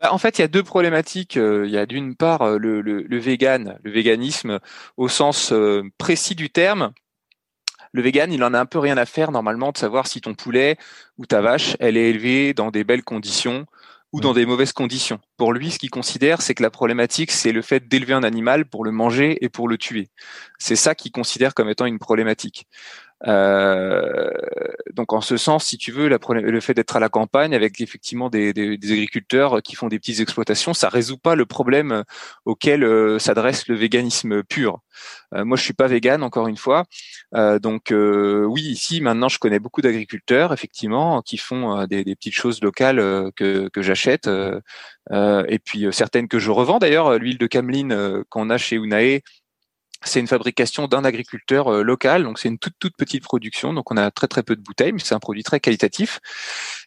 Bah, 0.00 0.12
en 0.12 0.18
fait, 0.18 0.38
il 0.38 0.42
y 0.42 0.44
a 0.44 0.48
deux 0.48 0.62
problématiques. 0.62 1.36
Euh, 1.36 1.64
il 1.66 1.72
y 1.72 1.78
a 1.78 1.86
d'une 1.86 2.14
part 2.14 2.42
euh, 2.42 2.58
le, 2.58 2.80
le, 2.80 3.02
le, 3.02 3.18
véganisme 3.18 4.58
au 4.96 5.08
sens 5.08 5.52
euh, 5.52 5.82
précis 5.98 6.34
du 6.34 6.50
terme. 6.50 6.92
Le 7.92 8.02
vegan, 8.02 8.32
il 8.32 8.42
en 8.42 8.54
a 8.54 8.60
un 8.60 8.66
peu 8.66 8.80
rien 8.80 8.96
à 8.96 9.06
faire 9.06 9.30
normalement 9.30 9.70
de 9.70 9.78
savoir 9.78 10.06
si 10.08 10.20
ton 10.20 10.34
poulet 10.34 10.76
ou 11.16 11.26
ta 11.26 11.40
vache, 11.40 11.76
elle 11.78 11.96
est 11.96 12.10
élevée 12.10 12.52
dans 12.52 12.70
des 12.70 12.82
belles 12.82 13.04
conditions 13.04 13.66
ou 14.14 14.20
dans 14.20 14.32
des 14.32 14.46
mauvaises 14.46 14.72
conditions. 14.72 15.18
Pour 15.36 15.52
lui, 15.52 15.72
ce 15.72 15.78
qu'il 15.80 15.90
considère, 15.90 16.40
c'est 16.40 16.54
que 16.54 16.62
la 16.62 16.70
problématique, 16.70 17.32
c'est 17.32 17.50
le 17.50 17.62
fait 17.62 17.88
d'élever 17.88 18.12
un 18.12 18.22
animal 18.22 18.64
pour 18.64 18.84
le 18.84 18.92
manger 18.92 19.44
et 19.44 19.48
pour 19.48 19.66
le 19.66 19.76
tuer. 19.76 20.06
C'est 20.56 20.76
ça 20.76 20.94
qu'il 20.94 21.10
considère 21.10 21.52
comme 21.52 21.68
étant 21.68 21.84
une 21.84 21.98
problématique. 21.98 22.68
Euh, 23.26 24.30
donc 24.92 25.12
en 25.12 25.20
ce 25.20 25.36
sens, 25.36 25.64
si 25.64 25.78
tu 25.78 25.92
veux, 25.92 26.08
le 26.08 26.60
fait 26.60 26.74
d'être 26.74 26.96
à 26.96 27.00
la 27.00 27.08
campagne 27.08 27.54
avec 27.54 27.80
effectivement 27.80 28.30
des, 28.30 28.50
agriculteurs 28.50 29.62
qui 29.62 29.74
font 29.74 29.88
des 29.88 29.98
petites 29.98 30.20
exploitations, 30.20 30.74
ça 30.74 30.88
résout 30.88 31.18
pas 31.18 31.34
le 31.34 31.46
problème 31.46 32.04
auquel 32.44 32.84
euh, 32.84 33.18
s'adresse 33.18 33.68
le 33.68 33.74
véganisme 33.74 34.42
pur. 34.42 34.80
Euh, 35.34 35.44
moi, 35.44 35.56
je 35.56 35.62
suis 35.62 35.72
pas 35.72 35.88
végane, 35.88 36.22
encore 36.22 36.48
une 36.48 36.56
fois. 36.56 36.84
Euh, 37.34 37.58
donc 37.58 37.92
oui, 37.92 38.62
ici 38.62 39.00
maintenant, 39.00 39.28
je 39.28 39.38
connais 39.38 39.58
beaucoup 39.58 39.80
d'agriculteurs 39.80 40.52
effectivement 40.52 41.22
qui 41.22 41.36
font 41.36 41.86
des, 41.86 42.04
des, 42.04 42.14
petites 42.14 42.34
choses 42.34 42.62
locales 42.62 42.98
que, 43.36 43.68
que 43.68 43.82
j'achète 43.82 44.28
et 45.10 45.58
puis 45.58 45.86
certaines 45.92 46.28
que 46.28 46.38
je 46.38 46.50
revends 46.50 46.78
d'ailleurs. 46.78 47.18
L'huile 47.18 47.38
de 47.38 47.46
cameline 47.46 48.24
qu'on 48.28 48.50
a 48.50 48.58
chez 48.58 48.76
Unae 48.76 49.20
c'est 50.04 50.20
une 50.20 50.26
fabrication 50.26 50.86
d'un 50.86 51.04
agriculteur 51.04 51.68
euh, 51.68 51.82
local, 51.82 52.24
donc 52.24 52.38
c'est 52.38 52.48
une 52.48 52.58
toute 52.58 52.74
toute 52.78 52.96
petite 52.96 53.22
production, 53.22 53.72
donc 53.72 53.90
on 53.90 53.96
a 53.96 54.10
très 54.10 54.28
très 54.28 54.42
peu 54.42 54.56
de 54.56 54.62
bouteilles, 54.62 54.92
mais 54.92 55.00
c'est 55.00 55.14
un 55.14 55.20
produit 55.20 55.42
très 55.42 55.60
qualitatif. 55.60 56.20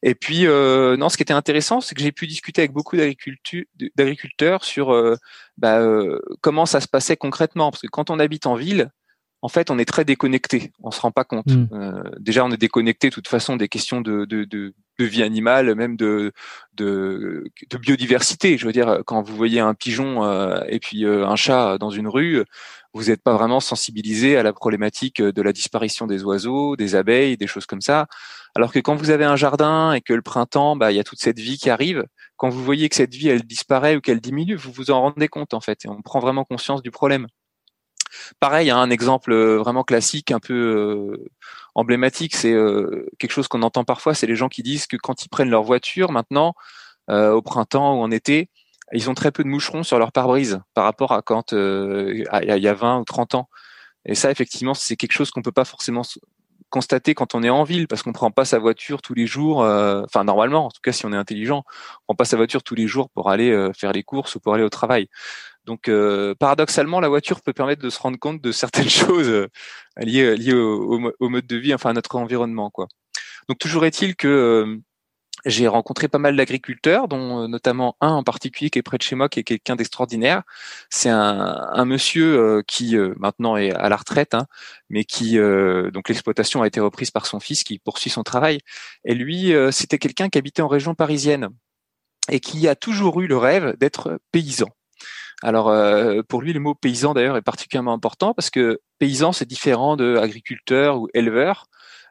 Et 0.03 0.15
puis 0.15 0.47
euh, 0.47 0.97
non, 0.97 1.09
ce 1.09 1.17
qui 1.17 1.23
était 1.23 1.33
intéressant, 1.33 1.81
c'est 1.81 1.95
que 1.95 2.01
j'ai 2.01 2.11
pu 2.11 2.27
discuter 2.27 2.61
avec 2.61 2.71
beaucoup 2.71 2.95
d'agriculteurs 2.95 4.63
sur 4.63 4.93
euh, 4.93 5.15
bah, 5.57 5.81
comment 6.41 6.65
ça 6.65 6.81
se 6.81 6.87
passait 6.87 7.17
concrètement, 7.17 7.71
parce 7.71 7.81
que 7.81 7.87
quand 7.87 8.09
on 8.09 8.19
habite 8.19 8.45
en 8.45 8.55
ville, 8.55 8.91
en 9.41 9.49
fait, 9.49 9.69
on 9.69 9.77
est 9.77 9.85
très 9.85 10.05
déconnecté. 10.05 10.71
On 10.81 10.91
se 10.91 10.99
rend 10.99 11.11
pas 11.11 11.23
compte. 11.23 11.47
Mmh. 11.47 11.67
Euh, 11.73 12.03
déjà, 12.19 12.43
on 12.43 12.51
est 12.51 12.57
déconnecté 12.57 13.09
de 13.09 13.13
toute 13.13 13.27
façon 13.27 13.55
des 13.55 13.67
questions 13.67 14.01
de, 14.01 14.25
de, 14.25 14.45
de, 14.45 14.73
de 14.97 15.05
vie 15.05 15.23
animale, 15.23 15.75
même 15.75 15.95
de, 15.95 16.31
de, 16.75 17.43
biodiversité. 17.79 18.57
Je 18.57 18.65
veux 18.65 18.71
dire, 18.71 19.01
quand 19.05 19.21
vous 19.21 19.35
voyez 19.35 19.59
un 19.59 19.73
pigeon 19.73 20.23
euh, 20.23 20.61
et 20.67 20.79
puis 20.79 21.05
euh, 21.05 21.27
un 21.27 21.35
chat 21.35 21.77
dans 21.77 21.89
une 21.89 22.07
rue, 22.07 22.43
vous 22.93 23.05
n'êtes 23.05 23.21
pas 23.21 23.33
vraiment 23.33 23.59
sensibilisé 23.59 24.37
à 24.37 24.43
la 24.43 24.53
problématique 24.53 25.21
de 25.21 25.41
la 25.41 25.53
disparition 25.53 26.07
des 26.07 26.23
oiseaux, 26.23 26.75
des 26.75 26.95
abeilles, 26.95 27.37
des 27.37 27.47
choses 27.47 27.65
comme 27.65 27.81
ça. 27.81 28.07
Alors 28.55 28.71
que 28.71 28.79
quand 28.79 28.95
vous 28.95 29.11
avez 29.11 29.25
un 29.25 29.35
jardin 29.35 29.93
et 29.93 30.01
que 30.01 30.13
le 30.13 30.21
printemps, 30.21 30.75
bah, 30.75 30.91
il 30.91 30.95
y 30.95 30.99
a 30.99 31.03
toute 31.03 31.19
cette 31.19 31.39
vie 31.39 31.57
qui 31.57 31.69
arrive. 31.69 32.05
Quand 32.37 32.49
vous 32.49 32.63
voyez 32.63 32.89
que 32.89 32.95
cette 32.95 33.13
vie, 33.13 33.29
elle 33.29 33.43
disparaît 33.43 33.95
ou 33.95 34.01
qu'elle 34.01 34.21
diminue, 34.21 34.55
vous 34.55 34.71
vous 34.71 34.91
en 34.91 35.01
rendez 35.01 35.27
compte 35.27 35.53
en 35.53 35.61
fait, 35.61 35.85
et 35.85 35.89
on 35.89 36.01
prend 36.01 36.19
vraiment 36.19 36.43
conscience 36.43 36.81
du 36.81 36.91
problème. 36.91 37.27
Pareil, 38.39 38.69
hein, 38.69 38.77
un 38.77 38.89
exemple 38.89 39.31
euh, 39.31 39.57
vraiment 39.57 39.83
classique, 39.83 40.31
un 40.31 40.39
peu 40.39 40.53
euh, 40.53 41.29
emblématique, 41.75 42.35
c'est 42.35 42.53
euh, 42.53 43.07
quelque 43.19 43.31
chose 43.31 43.47
qu'on 43.47 43.61
entend 43.63 43.83
parfois, 43.83 44.13
c'est 44.13 44.27
les 44.27 44.35
gens 44.35 44.49
qui 44.49 44.63
disent 44.63 44.87
que 44.87 44.97
quand 44.97 45.25
ils 45.25 45.29
prennent 45.29 45.49
leur 45.49 45.63
voiture 45.63 46.11
maintenant, 46.11 46.53
au 47.09 47.41
printemps 47.41 47.95
ou 47.97 48.01
en 48.03 48.11
été, 48.11 48.49
ils 48.91 49.09
ont 49.09 49.13
très 49.13 49.31
peu 49.31 49.41
de 49.43 49.47
moucherons 49.47 49.83
sur 49.83 49.97
leur 49.97 50.11
pare-brise 50.11 50.59
par 50.73 50.83
rapport 50.83 51.13
à 51.13 51.21
quand 51.21 51.53
il 51.53 52.25
y 52.27 52.67
a 52.67 52.73
20 52.73 52.99
ou 52.99 53.05
30 53.05 53.35
ans. 53.35 53.49
Et 54.05 54.13
ça, 54.13 54.29
effectivement, 54.29 54.73
c'est 54.73 54.97
quelque 54.97 55.13
chose 55.13 55.31
qu'on 55.31 55.41
peut 55.41 55.53
pas 55.53 55.63
forcément 55.63 56.01
constater 56.69 57.15
quand 57.15 57.33
on 57.33 57.43
est 57.43 57.49
en 57.49 57.63
ville 57.63 57.87
parce 57.87 58.03
qu'on 58.03 58.11
prend 58.11 58.29
pas 58.29 58.43
sa 58.43 58.59
voiture 58.59 59.01
tous 59.01 59.13
les 59.13 59.25
jours. 59.25 59.59
Enfin, 59.59 60.25
normalement, 60.25 60.65
en 60.65 60.69
tout 60.69 60.81
cas, 60.83 60.91
si 60.91 61.05
on 61.05 61.13
est 61.13 61.17
intelligent, 61.17 61.63
on 62.09 62.13
prend 62.13 62.15
pas 62.15 62.25
sa 62.25 62.35
voiture 62.35 62.61
tous 62.61 62.75
les 62.75 62.87
jours 62.87 63.09
pour 63.11 63.29
aller 63.29 63.69
faire 63.73 63.93
les 63.93 64.03
courses 64.03 64.35
ou 64.35 64.41
pour 64.41 64.53
aller 64.53 64.65
au 64.65 64.69
travail. 64.69 65.07
Donc 65.67 65.89
euh, 65.89 66.33
paradoxalement, 66.33 67.01
la 67.01 67.09
voiture 67.09 67.41
peut 67.41 67.53
permettre 67.53 67.81
de 67.81 67.89
se 67.89 67.99
rendre 67.99 68.17
compte 68.17 68.41
de 68.41 68.51
certaines 68.53 68.89
choses 68.89 69.27
euh, 69.27 69.47
liées, 69.97 70.35
liées 70.37 70.53
au, 70.53 71.29
mode 71.29 71.45
de 71.45 71.57
vie, 71.57 71.73
enfin 71.73 71.91
à 71.91 71.93
notre 71.93 72.15
environnement, 72.15 72.71
quoi. 72.71 72.87
Donc 73.49 73.59
toujours 73.59 73.85
est-il 73.85 74.15
que 74.15 74.27
euh, 74.27 74.77
j'ai 75.45 75.67
rencontré 75.67 76.07
pas 76.07 76.19
mal 76.19 76.35
d'agriculteurs, 76.35 77.07
dont 77.07 77.47
notamment 77.47 77.95
un 78.01 78.09
en 78.09 78.23
particulier 78.23 78.69
qui 78.69 78.79
est 78.79 78.83
près 78.83 78.97
de 78.97 79.03
chez 79.03 79.15
moi, 79.15 79.29
qui 79.29 79.41
est 79.41 79.43
quelqu'un 79.43 79.75
d'extraordinaire. 79.75 80.43
C'est 80.89 81.09
un, 81.09 81.85
monsieur 81.85 82.63
qui 82.67 82.97
maintenant 83.17 83.55
est 83.55 83.71
à 83.71 83.87
la 83.87 83.95
retraite, 83.95 84.33
hein, 84.33 84.47
mais 84.89 85.05
qui 85.05 85.37
donc 85.37 86.09
l'exploitation 86.09 86.63
a 86.63 86.67
été 86.67 86.79
reprise 86.81 87.11
par 87.11 87.27
son 87.27 87.39
fils, 87.39 87.63
qui 87.63 87.79
poursuit 87.79 88.09
son 88.09 88.23
travail. 88.23 88.59
Et 89.05 89.13
lui, 89.13 89.53
c'était 89.71 89.99
quelqu'un 89.99 90.29
qui 90.29 90.37
habitait 90.39 90.63
en 90.63 90.67
région 90.67 90.95
parisienne 90.95 91.49
et 92.29 92.39
qui 92.39 92.67
a 92.67 92.75
toujours 92.75 93.21
eu 93.21 93.27
le 93.27 93.37
rêve 93.37 93.77
d'être 93.77 94.19
paysan. 94.31 94.67
Alors 95.43 95.69
euh, 95.69 96.21
pour 96.27 96.41
lui, 96.41 96.53
le 96.53 96.59
mot 96.59 96.73
paysan 96.73 97.13
d'ailleurs 97.13 97.37
est 97.37 97.41
particulièrement 97.41 97.93
important 97.93 98.33
parce 98.33 98.49
que 98.49 98.79
paysan 98.99 99.31
c'est 99.31 99.45
différent 99.45 99.95
de 99.95 100.17
agriculteur 100.17 100.99
ou 100.99 101.07
éleveur. 101.13 101.65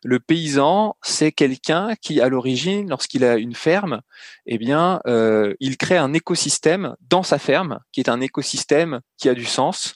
Le 0.05 0.21
paysan, 0.21 0.95
c'est 1.03 1.33
quelqu'un 1.33 1.95
qui, 2.01 2.21
à 2.21 2.29
l'origine, 2.29 2.89
lorsqu'il 2.89 3.25
a 3.25 3.37
une 3.39 3.55
ferme, 3.55 4.03
eh 4.45 4.59
bien, 4.59 5.01
euh, 5.07 5.55
il 5.59 5.79
crée 5.79 5.97
un 5.97 6.13
écosystème 6.13 6.95
dans 7.09 7.25
sa 7.25 7.39
ferme, 7.39 7.81
qui 7.91 8.01
est 8.01 8.09
un 8.09 8.21
écosystème 8.21 9.01
qui 9.17 9.29
a 9.29 9.35
du 9.35 9.47
sens 9.47 9.95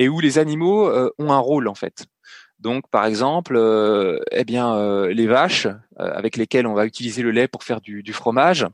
et 0.00 0.08
où 0.08 0.18
les 0.20 0.38
animaux 0.38 0.88
euh, 0.88 1.12
ont 1.18 1.32
un 1.32 1.38
rôle 1.38 1.68
en 1.68 1.74
fait. 1.74 2.06
Donc, 2.58 2.88
par 2.90 3.04
exemple, 3.04 3.56
eh 4.32 4.44
bien, 4.44 5.06
les 5.08 5.26
vaches 5.26 5.68
avec 5.98 6.38
lesquelles 6.38 6.66
on 6.66 6.72
va 6.72 6.86
utiliser 6.86 7.22
le 7.22 7.30
lait 7.30 7.48
pour 7.48 7.62
faire 7.62 7.82
du 7.82 8.12
fromage, 8.14 8.66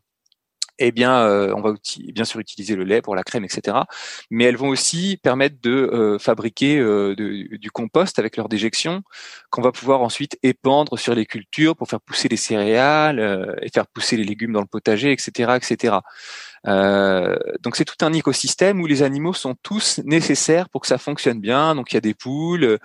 eh 0.85 0.93
bien, 0.93 1.23
euh, 1.23 1.55
on 1.57 1.61
va 1.61 1.75
bien 2.13 2.25
sûr 2.25 2.41
utiliser 2.41 2.75
le 2.75 2.85
lait 2.85 3.03
pour 3.03 3.15
la 3.15 3.23
crème, 3.23 3.45
etc. 3.45 3.77
Mais 4.31 4.45
elles 4.45 4.57
vont 4.57 4.69
aussi 4.69 5.19
permettre 5.23 5.57
de 5.63 5.71
euh, 5.71 6.19
fabriquer 6.19 6.79
euh, 6.79 7.15
du 7.15 7.71
compost 7.71 8.19
avec 8.19 8.37
leur 8.37 8.49
déjection, 8.49 9.03
qu'on 9.51 9.63
va 9.63 9.73
pouvoir 9.73 10.03
ensuite 10.03 10.39
épandre 10.43 10.99
sur 10.99 11.15
les 11.15 11.27
cultures 11.27 11.77
pour 11.77 11.89
faire 11.89 12.01
pousser 12.01 12.29
les 12.29 12.37
céréales 12.37 13.57
et 13.63 13.69
faire 13.69 13.87
pousser 13.87 14.17
les 14.17 14.25
légumes 14.25 14.53
dans 14.53 14.61
le 14.61 14.67
potager, 14.67 15.13
etc., 15.13 15.57
etc. 15.57 15.97
Euh, 16.69 17.37
donc 17.61 17.75
c'est 17.77 17.85
tout 17.85 18.05
un 18.05 18.13
écosystème 18.13 18.81
où 18.81 18.87
les 18.87 19.03
animaux 19.03 19.33
sont 19.33 19.57
tous 19.63 20.01
nécessaires 20.05 20.69
pour 20.69 20.81
que 20.81 20.87
ça 20.87 20.99
fonctionne 20.99 21.41
bien. 21.41 21.75
Donc 21.75 21.93
il 21.93 21.95
y 21.95 21.99
a 21.99 22.01
des 22.01 22.15
poules. 22.15 22.79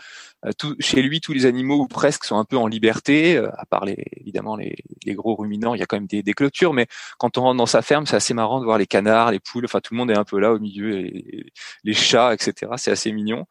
Euh, 0.46 0.52
tout, 0.58 0.76
chez 0.80 1.02
lui, 1.02 1.20
tous 1.20 1.34
les 1.34 1.46
animaux 1.46 1.80
ou 1.80 1.88
presque 1.88 2.24
sont 2.24 2.38
un 2.38 2.46
peu 2.46 2.58
en 2.58 2.68
liberté, 2.68 3.38
euh, 3.38 3.50
à 3.58 3.66
part 3.66 3.86
les, 3.86 4.04
évidemment 4.18 4.56
les, 4.56 4.76
les, 5.06 5.14
gros 5.16 5.36
ruminants. 5.36 5.74
Il 5.74 5.80
y 5.80 5.84
a 5.84 5.86
quand 5.88 5.98
même 5.98 6.08
des, 6.08 6.22
des, 6.24 6.34
clôtures, 6.34 6.74
mais 6.74 6.88
quand 7.18 7.38
on 7.38 7.42
rentre 7.42 7.58
dans 7.58 7.66
sa 7.66 7.82
ferme, 7.82 8.06
c'est 8.06 8.16
assez 8.16 8.34
marrant 8.34 8.60
de 8.60 8.66
voir 8.66 8.78
les 8.78 8.88
canards, 8.88 9.32
les 9.32 9.40
poules. 9.40 9.66
Enfin, 9.66 9.80
tout 9.82 9.94
le 9.94 9.98
monde 9.98 10.12
est 10.12 10.18
un 10.18 10.24
peu 10.24 10.40
là 10.40 10.54
au 10.54 10.60
milieu, 10.60 10.90
les, 10.90 11.46
les 11.84 11.94
chats, 11.94 12.34
etc. 12.34 12.72
C'est 12.78 12.92
assez 12.92 13.12
mignon. 13.12 13.46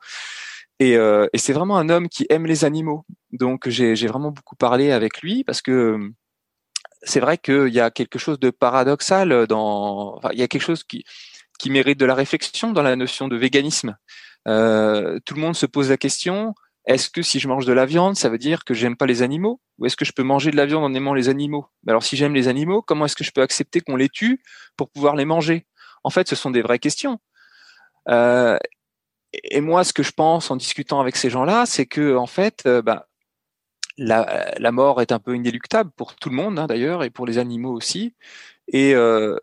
Et, 0.78 0.97
euh, 0.97 1.26
et 1.33 1.38
c'est 1.38 1.52
vraiment 1.52 1.78
un 1.78 1.88
homme 1.88 2.09
qui 2.09 2.26
aime 2.30 2.47
les 2.47 2.64
animaux. 2.64 3.04
Donc 3.33 3.68
j'ai 3.68 3.95
vraiment 4.06 4.30
beaucoup 4.30 4.56
parlé 4.56 4.92
avec 4.92 5.23
lui 5.23 5.45
parce 5.45 5.62
que 5.62 6.12
c'est 7.06 7.20
vrai 7.20 7.38
qu'il 7.38 7.68
y 7.68 7.80
a 7.80 7.90
quelque 7.90 8.18
chose 8.18 8.38
de 8.38 8.50
paradoxal 8.50 9.46
dans, 9.46 10.20
il 10.32 10.38
y 10.38 10.42
a 10.42 10.48
quelque 10.48 10.62
chose 10.62 10.84
qui, 10.84 11.04
mérite 11.70 11.98
de 11.98 12.06
la 12.06 12.14
réflexion 12.14 12.72
dans 12.72 12.82
la 12.82 12.96
notion 12.96 13.28
de 13.28 13.36
véganisme. 13.36 13.96
Euh, 14.46 15.18
tout 15.25 15.34
le 15.34 15.40
monde 15.40 15.56
se 15.56 15.66
pose 15.66 15.90
la 15.90 15.96
question 15.96 16.54
est-ce 16.86 17.10
que 17.10 17.20
si 17.20 17.40
je 17.40 17.48
mange 17.48 17.66
de 17.66 17.72
la 17.72 17.84
viande, 17.84 18.14
ça 18.16 18.28
veut 18.28 18.38
dire 18.38 18.64
que 18.64 18.72
j'aime 18.72 18.96
pas 18.96 19.06
les 19.06 19.22
animaux? 19.22 19.60
Ou 19.78 19.86
est-ce 19.86 19.96
que 19.96 20.04
je 20.04 20.12
peux 20.12 20.22
manger 20.22 20.52
de 20.52 20.56
la 20.56 20.66
viande 20.66 20.84
en 20.84 20.94
aimant 20.94 21.14
les 21.14 21.28
animaux? 21.28 21.66
Mais 21.82 21.90
alors, 21.90 22.04
si 22.04 22.16
j'aime 22.16 22.32
les 22.32 22.46
animaux, 22.46 22.80
comment 22.80 23.06
est-ce 23.06 23.16
que 23.16 23.25
je 23.25 23.32
peux 23.32 23.42
accepter 23.42 23.80
qu'on 23.80 23.96
les 23.96 24.08
tue 24.08 24.40
pour 24.76 24.90
pouvoir 24.90 25.16
les 25.16 25.25
manger? 25.25 25.66
En 26.04 26.10
fait, 26.10 26.28
ce 26.28 26.36
sont 26.36 26.52
des 26.52 26.62
vraies 26.62 26.78
questions. 26.78 27.18
Euh, 28.08 28.56
et 29.32 29.60
moi, 29.60 29.82
ce 29.82 29.92
que 29.92 30.04
je 30.04 30.12
pense 30.12 30.50
en 30.52 30.56
discutant 30.56 31.00
avec 31.00 31.16
ces 31.16 31.28
gens-là, 31.28 31.66
c'est 31.66 31.86
que 31.86 32.16
en 32.16 32.28
fait, 32.28 32.62
euh, 32.66 32.82
bah, 32.82 33.08
la, 33.99 34.55
la, 34.59 34.73
mort 34.73 35.00
est 35.00 35.12
un 35.12 35.19
peu 35.19 35.35
inéluctable 35.35 35.91
pour 35.97 36.15
tout 36.17 36.29
le 36.29 36.37
monde 36.37 36.59
hein, 36.59 36.67
d'ailleurs 36.67 37.05
et 37.05 37.11
pour 37.11 37.26
les 37.26 37.38
animaux 37.38 37.73
aussi. 37.73 38.15
Et 38.69 38.95
euh, 38.95 39.37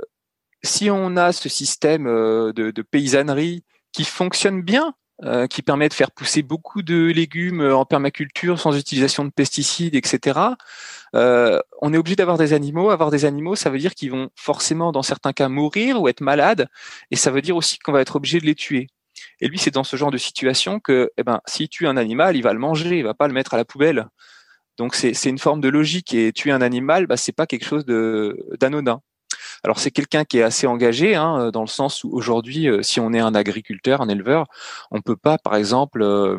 si 0.64 0.90
on 0.90 1.18
a 1.18 1.32
ce 1.32 1.50
système 1.50 2.08
euh, 2.08 2.54
de, 2.54 2.72
de, 2.72 2.82
paysannerie 2.82 3.64
qui 3.92 4.04
fonctionne 4.04 4.62
bien, 4.62 4.96
euh, 5.24 5.48
qui 5.48 5.62
permet 5.62 5.90
de 5.90 5.94
faire 5.94 6.12
pousser 6.12 6.42
beaucoup 6.42 6.82
de 6.82 7.06
légumes 7.06 7.62
en 7.62 7.86
permaculture 7.86 8.60
sans 8.60 8.76
utilisation 8.76 9.24
de 9.24 9.30
pesticides, 9.30 9.96
etc. 9.96 10.40
Euh, 11.16 11.60
on 11.82 11.94
est 11.94 11.98
obligé 11.98 12.16
d'avoir 12.16 12.38
des 12.38 12.54
animaux. 12.54 12.90
Avoir 12.90 13.12
des 13.12 13.26
animaux, 13.26 13.56
ça 13.56 13.70
veut 13.70 13.78
dire 13.78 13.94
qu'ils 13.94 14.12
vont 14.12 14.30
forcément, 14.36 14.92
dans 14.92 15.04
certains 15.04 15.32
cas, 15.32 15.50
mourir 15.50 16.02
ou 16.02 16.08
être 16.08 16.22
malades, 16.22 16.68
et 17.12 17.16
ça 17.16 17.32
veut 17.32 17.42
dire 17.42 17.56
aussi 17.56 17.78
qu'on 17.80 17.92
va 17.92 18.02
être 18.02 18.16
obligé 18.16 18.40
de 18.40 18.46
les 18.46 18.56
tuer. 18.56 18.88
Et 19.40 19.48
lui, 19.48 19.60
c'est 19.60 19.72
dans 19.72 19.84
ce 19.84 19.96
genre 19.96 20.12
de 20.12 20.18
situation 20.18 20.80
que, 20.80 21.12
eh 21.18 21.24
ben, 21.24 21.42
s'il 21.46 21.70
tue 21.70 21.88
un 21.88 21.98
animal, 21.98 22.36
il 22.36 22.42
va 22.42 22.54
le 22.54 22.60
manger, 22.60 22.98
il 22.98 23.04
va 23.04 23.14
pas 23.14 23.28
le 23.28 23.34
mettre 23.34 23.54
à 23.54 23.58
la 23.58 23.66
poubelle. 23.66 24.08
Donc 24.78 24.96
c'est 24.96 25.30
une 25.30 25.40
forme 25.40 25.62
de 25.62 25.70
logique 25.70 26.14
et 26.14 26.32
tuer 26.34 26.52
un 26.52 26.62
animal, 26.62 27.08
bah, 27.08 27.18
c'est 27.18 27.32
pas 27.32 27.46
quelque 27.46 27.66
chose 27.66 27.86
d'anodin. 27.86 29.02
Alors 29.64 29.80
c'est 29.80 29.92
quelqu'un 29.92 30.26
qui 30.26 30.40
est 30.40 30.44
assez 30.44 30.68
engagé, 30.68 31.16
hein, 31.16 31.52
dans 31.52 31.62
le 31.62 31.68
sens 31.68 32.04
où 32.04 32.10
aujourd'hui, 32.12 32.68
euh, 32.68 32.82
si 32.82 33.00
on 33.00 33.14
est 33.14 33.20
un 33.20 33.36
agriculteur, 33.36 34.02
un 34.02 34.10
éleveur, 34.10 34.48
on 34.92 35.02
peut 35.02 35.16
pas, 35.16 35.38
par 35.38 35.56
exemple, 35.56 36.02
euh, 36.02 36.38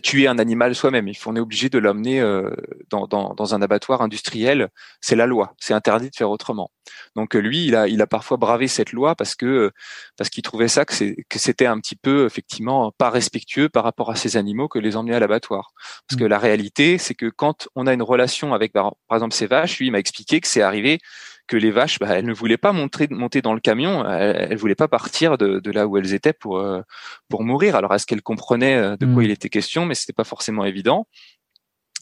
tuer 0.00 0.26
un 0.26 0.38
animal 0.38 0.74
soi-même. 0.74 1.10
On 1.26 1.36
est 1.36 1.40
obligé 1.40 1.68
de 1.68 1.78
l'amener 1.78 2.20
euh, 2.20 2.50
dans, 2.90 3.06
dans, 3.06 3.34
dans, 3.34 3.54
un 3.54 3.62
abattoir 3.62 4.02
industriel. 4.02 4.68
C'est 5.00 5.16
la 5.16 5.26
loi. 5.26 5.54
C'est 5.58 5.74
interdit 5.74 6.10
de 6.10 6.16
faire 6.16 6.30
autrement. 6.30 6.70
Donc 7.14 7.34
euh, 7.34 7.40
lui, 7.40 7.66
il 7.66 7.76
a, 7.76 7.88
il 7.88 8.00
a 8.02 8.06
parfois 8.06 8.36
bravé 8.36 8.68
cette 8.68 8.92
loi 8.92 9.14
parce 9.14 9.34
que 9.34 9.72
parce 10.16 10.30
qu'il 10.30 10.42
trouvait 10.42 10.68
ça 10.68 10.84
que 10.84 10.94
c'était 10.94 11.66
un 11.66 11.78
petit 11.80 11.96
peu 11.96 12.26
effectivement 12.26 12.92
pas 12.96 13.10
respectueux 13.10 13.68
par 13.68 13.84
rapport 13.84 14.10
à 14.10 14.16
ces 14.16 14.36
animaux 14.36 14.68
que 14.68 14.78
les 14.78 14.96
emmener 14.96 15.14
à 15.14 15.20
l'abattoir. 15.20 15.72
Parce 16.08 16.18
que 16.18 16.24
mmh. 16.24 16.28
la 16.28 16.38
réalité, 16.38 16.98
c'est 16.98 17.14
que 17.14 17.26
quand 17.26 17.68
on 17.74 17.86
a 17.86 17.92
une 17.92 18.02
relation 18.02 18.54
avec 18.54 18.72
par 18.72 18.94
exemple 19.12 19.34
ces 19.34 19.46
vaches, 19.46 19.78
lui 19.78 19.86
il 19.86 19.90
m'a 19.90 19.98
expliqué 19.98 20.40
que 20.40 20.48
c'est 20.48 20.62
arrivé 20.62 21.00
que 21.46 21.56
les 21.56 21.70
vaches, 21.70 21.98
bah, 21.98 22.08
elles 22.10 22.26
ne 22.26 22.32
voulaient 22.32 22.56
pas 22.56 22.72
monter, 22.72 23.08
monter 23.10 23.42
dans 23.42 23.54
le 23.54 23.60
camion, 23.60 24.04
elles, 24.08 24.48
elles 24.50 24.58
voulaient 24.58 24.74
pas 24.74 24.88
partir 24.88 25.38
de, 25.38 25.60
de, 25.60 25.70
là 25.70 25.86
où 25.86 25.96
elles 25.96 26.14
étaient 26.14 26.32
pour 26.32 26.58
euh, 26.58 26.82
pour 27.28 27.44
mourir. 27.44 27.76
Alors 27.76 27.94
est-ce 27.94 28.06
qu'elles 28.06 28.22
comprenaient 28.22 28.76
euh, 28.76 28.96
de 28.96 29.06
quoi 29.06 29.22
mm. 29.22 29.26
il 29.26 29.30
était 29.30 29.48
question, 29.48 29.86
mais 29.86 29.94
c'était 29.94 30.12
pas 30.12 30.24
forcément 30.24 30.64
évident. 30.64 31.06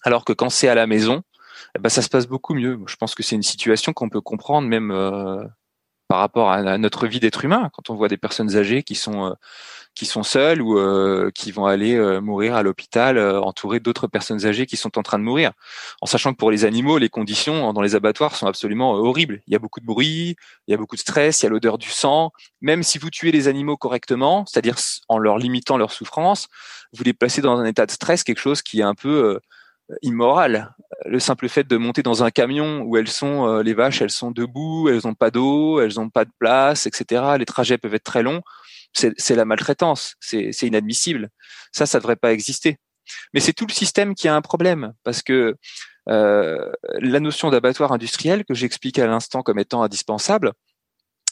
Alors 0.02 0.24
que 0.24 0.32
quand 0.32 0.50
c'est 0.50 0.68
à 0.68 0.74
la 0.74 0.86
maison, 0.86 1.22
ben, 1.78 1.88
ça 1.88 2.02
se 2.02 2.08
passe 2.08 2.26
beaucoup 2.26 2.54
mieux. 2.54 2.78
Je 2.86 2.96
pense 2.96 3.14
que 3.14 3.22
c'est 3.22 3.36
une 3.36 3.42
situation 3.42 3.92
qu'on 3.92 4.08
peut 4.08 4.20
comprendre 4.20 4.68
même 4.68 4.90
euh, 4.90 5.42
par 6.14 6.20
rapport 6.20 6.52
à, 6.52 6.78
notre 6.78 7.08
vie 7.08 7.18
d'être 7.18 7.44
humain. 7.44 7.70
Quand 7.72 7.90
on 7.90 7.96
voit 7.96 8.06
des 8.06 8.16
personnes 8.16 8.54
âgées 8.56 8.84
qui 8.84 8.94
sont 8.94 9.34
qui 9.96 10.06
sont 10.06 10.22
seules 10.22 10.62
ou 10.62 10.78
euh, 10.78 11.32
qui 11.34 11.50
vont 11.50 11.66
aller 11.66 11.96
euh, 11.96 12.20
mourir 12.20 12.54
à 12.54 12.62
l'hôpital 12.62 13.18
euh, 13.18 13.40
entourées 13.40 13.80
d'autres 13.80 14.06
personnes 14.06 14.46
âgées 14.46 14.64
qui 14.66 14.76
sont 14.76 14.96
en 14.96 15.02
train 15.02 15.18
de 15.18 15.24
mourir. 15.24 15.50
En 16.00 16.06
sachant 16.06 16.32
que 16.32 16.36
pour 16.36 16.52
les 16.52 16.64
animaux, 16.64 16.98
les 16.98 17.08
conditions 17.08 17.72
dans 17.72 17.80
les 17.80 17.96
abattoirs 17.96 18.36
sont 18.36 18.46
absolument 18.46 18.92
horribles. 18.92 19.40
Il 19.48 19.52
y 19.54 19.56
a 19.56 19.58
beaucoup 19.58 19.80
de 19.80 19.86
bruit, 19.86 20.36
il 20.68 20.70
y 20.70 20.74
a 20.74 20.76
beaucoup 20.76 20.94
de 20.94 21.00
stress, 21.00 21.42
il 21.42 21.46
y 21.46 21.48
a 21.48 21.50
l'odeur 21.50 21.78
du 21.78 21.90
sang. 21.90 22.30
Même 22.60 22.84
si 22.84 22.98
vous 22.98 23.10
tuez 23.10 23.32
les 23.32 23.48
animaux 23.48 23.76
correctement, 23.76 24.46
c'est-à-dire 24.46 24.76
en 25.08 25.18
leur 25.18 25.36
limitant 25.36 25.78
leur 25.78 25.90
souffrance, 25.90 26.46
vous 26.92 27.02
les 27.02 27.12
placez 27.12 27.42
dans 27.42 27.58
un 27.58 27.64
état 27.64 27.86
de 27.86 27.90
stress, 27.90 28.22
quelque 28.22 28.40
chose 28.40 28.62
qui 28.62 28.78
est 28.78 28.84
un 28.84 28.94
peu 28.94 29.40
immoral. 30.02 30.74
Le 31.04 31.18
simple 31.18 31.48
fait 31.48 31.64
de 31.64 31.76
monter 31.76 32.02
dans 32.02 32.24
un 32.24 32.30
camion 32.30 32.82
où 32.82 32.96
elles 32.96 33.08
sont, 33.08 33.58
les 33.58 33.74
vaches, 33.74 34.00
elles 34.00 34.10
sont 34.10 34.30
debout, 34.30 34.88
elles 34.88 35.02
n'ont 35.04 35.14
pas 35.14 35.30
d'eau, 35.30 35.80
elles 35.80 35.94
n'ont 35.96 36.10
pas 36.10 36.24
de 36.24 36.30
place, 36.38 36.86
etc. 36.86 37.22
Les 37.38 37.44
trajets 37.44 37.78
peuvent 37.78 37.94
être 37.94 38.04
très 38.04 38.22
longs 38.22 38.42
c'est 38.94 39.34
la 39.34 39.44
maltraitance, 39.44 40.14
c'est 40.20 40.62
inadmissible. 40.62 41.30
Ça, 41.72 41.86
ça 41.86 41.98
devrait 41.98 42.16
pas 42.16 42.32
exister. 42.32 42.78
Mais 43.32 43.40
c'est 43.40 43.52
tout 43.52 43.66
le 43.66 43.72
système 43.72 44.14
qui 44.14 44.28
a 44.28 44.34
un 44.34 44.40
problème 44.40 44.94
parce 45.02 45.22
que 45.22 45.56
euh, 46.08 46.72
la 47.00 47.20
notion 47.20 47.50
d'abattoir 47.50 47.92
industriel 47.92 48.44
que 48.44 48.54
j'explique 48.54 48.98
à 48.98 49.06
l'instant 49.06 49.42
comme 49.42 49.58
étant 49.58 49.82
indispensable, 49.82 50.52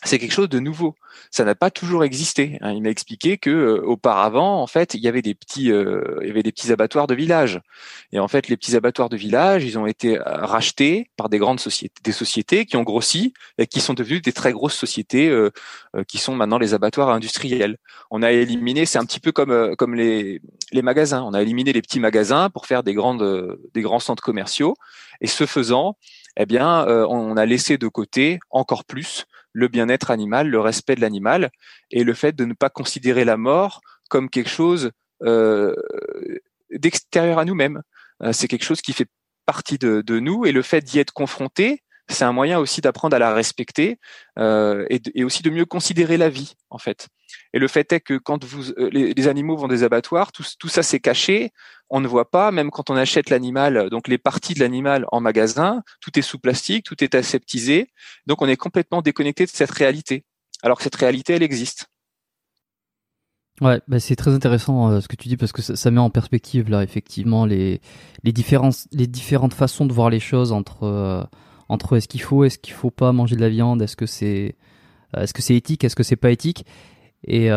c'est 0.04 0.18
quelque 0.18 0.32
chose 0.32 0.48
de 0.48 0.58
nouveau. 0.58 0.96
Ça 1.30 1.44
n'a 1.44 1.54
pas 1.54 1.70
toujours 1.70 2.02
existé. 2.02 2.58
Hein. 2.60 2.72
Il 2.72 2.82
m'a 2.82 2.88
expliqué 2.88 3.38
que 3.38 3.50
euh, 3.50 3.82
auparavant, 3.84 4.60
en 4.60 4.66
fait, 4.66 4.94
il 4.94 5.00
y 5.00 5.06
avait 5.06 5.22
des 5.22 5.34
petits, 5.34 5.70
euh, 5.70 6.18
il 6.22 6.26
y 6.26 6.30
avait 6.30 6.42
des 6.42 6.50
petits 6.50 6.72
abattoirs 6.72 7.06
de 7.06 7.14
village. 7.14 7.60
Et 8.10 8.18
en 8.18 8.26
fait, 8.26 8.48
les 8.48 8.56
petits 8.56 8.74
abattoirs 8.74 9.08
de 9.08 9.16
village, 9.16 9.64
ils 9.64 9.78
ont 9.78 9.86
été 9.86 10.18
euh, 10.18 10.22
rachetés 10.24 11.10
par 11.16 11.28
des 11.28 11.38
grandes 11.38 11.60
sociétés, 11.60 11.94
des 12.02 12.12
sociétés 12.12 12.66
qui 12.66 12.76
ont 12.76 12.82
grossi 12.82 13.32
et 13.58 13.66
qui 13.68 13.80
sont 13.80 13.94
devenues 13.94 14.20
des 14.20 14.32
très 14.32 14.52
grosses 14.52 14.74
sociétés, 14.74 15.32
qui 16.08 16.18
sont 16.18 16.34
maintenant 16.34 16.58
les 16.58 16.74
abattoirs 16.74 17.10
industriels. 17.10 17.76
On 18.10 18.22
a 18.22 18.32
éliminé, 18.32 18.86
c'est 18.86 18.98
un 18.98 19.04
petit 19.04 19.20
peu 19.20 19.32
comme 19.32 19.76
comme 19.76 19.94
les 19.94 20.40
les 20.72 20.82
magasins. 20.82 21.22
On 21.22 21.34
a 21.34 21.42
éliminé 21.42 21.72
les 21.72 21.82
petits 21.82 22.00
magasins 22.00 22.50
pour 22.50 22.66
faire 22.66 22.82
des 22.82 22.94
grandes, 22.94 23.58
des 23.74 23.82
grands 23.82 24.00
centres 24.00 24.22
commerciaux. 24.22 24.74
Et 25.20 25.26
ce 25.26 25.46
faisant, 25.46 25.96
eh 26.36 26.46
bien, 26.46 26.86
on 27.08 27.36
a 27.36 27.46
laissé 27.46 27.78
de 27.78 27.88
côté 27.88 28.40
encore 28.50 28.84
plus 28.84 29.26
le 29.52 29.68
bien-être 29.68 30.10
animal, 30.10 30.48
le 30.48 30.60
respect 30.60 30.94
de 30.94 31.00
l'animal 31.00 31.50
et 31.90 32.04
le 32.04 32.14
fait 32.14 32.32
de 32.32 32.44
ne 32.44 32.54
pas 32.54 32.70
considérer 32.70 33.24
la 33.24 33.36
mort 33.36 33.80
comme 34.08 34.28
quelque 34.28 34.50
chose 34.50 34.90
euh, 35.22 35.74
d'extérieur 36.70 37.38
à 37.38 37.44
nous-mêmes. 37.44 37.82
Euh, 38.22 38.32
c'est 38.32 38.48
quelque 38.48 38.64
chose 38.64 38.82
qui 38.82 38.92
fait 38.92 39.08
partie 39.46 39.78
de, 39.78 40.18
nous 40.18 40.46
et 40.46 40.52
le 40.52 40.62
fait 40.62 40.82
d'y 40.82 40.98
être 40.98 41.12
confronté, 41.12 41.82
c'est 42.08 42.24
un 42.24 42.32
moyen 42.32 42.58
aussi 42.58 42.80
d'apprendre 42.80 43.16
à 43.16 43.18
la 43.18 43.34
respecter 43.34 43.98
euh, 44.38 44.86
et, 44.88 45.24
aussi 45.24 45.42
de 45.42 45.50
mieux 45.50 45.64
considérer 45.64 46.16
la 46.16 46.28
vie 46.28 46.54
en 46.70 46.78
fait. 46.78 47.08
Et 47.52 47.58
le 47.58 47.68
fait 47.68 47.92
est 47.92 48.00
que 48.00 48.18
quand 48.18 48.44
vous, 48.44 48.72
les, 48.76 49.28
animaux 49.28 49.56
vont 49.56 49.68
des 49.68 49.82
abattoirs, 49.82 50.32
tout, 50.32 50.68
ça 50.68 50.82
c'est 50.82 51.00
caché, 51.00 51.50
on 51.90 52.00
ne 52.00 52.08
voit 52.08 52.30
pas, 52.30 52.50
même 52.50 52.70
quand 52.70 52.90
on 52.90 52.96
achète 52.96 53.30
l'animal, 53.30 53.90
donc 53.90 54.08
les 54.08 54.18
parties 54.18 54.54
de 54.54 54.60
l'animal 54.60 55.06
en 55.12 55.20
magasin, 55.20 55.82
tout 56.00 56.18
est 56.18 56.22
sous 56.22 56.38
plastique, 56.38 56.84
tout 56.84 57.02
est 57.04 57.14
aseptisé, 57.14 57.90
donc 58.26 58.42
on 58.42 58.48
est 58.48 58.56
complètement 58.56 59.02
déconnecté 59.02 59.44
de 59.44 59.50
cette 59.50 59.70
réalité, 59.70 60.24
alors 60.62 60.78
que 60.78 60.84
cette 60.84 60.96
réalité, 60.96 61.34
elle 61.34 61.42
existe. 61.42 61.86
Ouais, 63.60 63.80
bah 63.86 64.00
c'est 64.00 64.16
très 64.16 64.32
intéressant 64.32 64.90
euh, 64.90 65.00
ce 65.00 65.08
que 65.08 65.14
tu 65.14 65.28
dis 65.28 65.36
parce 65.36 65.52
que 65.52 65.62
ça, 65.62 65.90
met 65.90 66.00
en 66.00 66.10
perspective 66.10 66.70
là 66.70 66.82
effectivement 66.82 67.44
les 67.44 67.80
différentes 68.24 69.54
façons 69.54 69.86
de 69.86 69.92
voir 69.92 70.08
les 70.08 70.20
choses 70.20 70.52
entre 70.52 70.84
euh, 70.84 71.22
entre 71.68 71.96
est-ce 71.96 72.08
qu'il 72.08 72.22
faut 72.22 72.44
est-ce 72.44 72.58
qu'il 72.58 72.72
faut 72.74 72.90
pas 72.90 73.12
manger 73.12 73.36
de 73.36 73.40
la 73.40 73.50
viande 73.50 73.82
est-ce 73.82 73.94
que 73.94 74.06
c'est 74.06 74.56
euh, 75.16 75.22
est-ce 75.22 75.34
que 75.34 75.42
c'est 75.42 75.54
éthique 75.54 75.84
est-ce 75.84 75.94
que 75.94 76.02
c'est 76.02 76.16
pas 76.16 76.30
éthique 76.30 76.64
et 77.26 77.50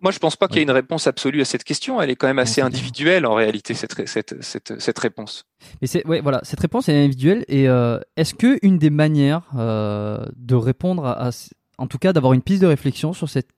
moi, 0.00 0.12
je 0.12 0.18
pense 0.18 0.36
pas 0.36 0.46
qu'il 0.46 0.58
y 0.58 0.60
ait 0.60 0.64
une 0.64 0.70
réponse 0.70 1.06
absolue 1.06 1.40
à 1.40 1.44
cette 1.44 1.64
question. 1.64 2.00
Elle 2.00 2.10
est 2.10 2.16
quand 2.16 2.28
même 2.28 2.38
assez 2.38 2.60
individuelle 2.60 3.26
en 3.26 3.34
réalité 3.34 3.74
cette 3.74 4.06
cette 4.08 4.42
cette, 4.42 4.80
cette 4.80 4.98
réponse. 4.98 5.44
Mais 5.80 5.88
c'est 5.88 6.06
ouais 6.06 6.20
voilà 6.20 6.40
cette 6.44 6.60
réponse 6.60 6.88
est 6.88 7.04
individuelle 7.04 7.44
et 7.48 7.68
euh, 7.68 7.98
est-ce 8.16 8.34
que 8.34 8.58
une 8.62 8.78
des 8.78 8.90
manières 8.90 9.42
euh, 9.56 10.24
de 10.36 10.54
répondre 10.54 11.04
à, 11.04 11.30
en 11.78 11.86
tout 11.86 11.98
cas 11.98 12.12
d'avoir 12.12 12.32
une 12.32 12.42
piste 12.42 12.62
de 12.62 12.66
réflexion 12.66 13.12
sur 13.12 13.28
cette 13.28 13.48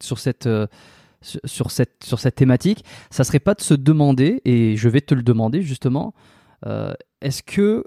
sur 0.00 0.18
cette 0.18 0.46
euh, 0.46 0.66
sur 1.22 1.70
cette 1.70 2.02
sur 2.02 2.18
cette 2.18 2.34
thématique, 2.34 2.82
ça 3.10 3.24
serait 3.24 3.40
pas 3.40 3.54
de 3.54 3.60
se 3.60 3.74
demander 3.74 4.40
et 4.46 4.76
je 4.76 4.88
vais 4.88 5.02
te 5.02 5.14
le 5.14 5.22
demander 5.22 5.60
justement. 5.60 6.14
Euh, 6.66 6.92
est-ce 7.20 7.42
que 7.42 7.84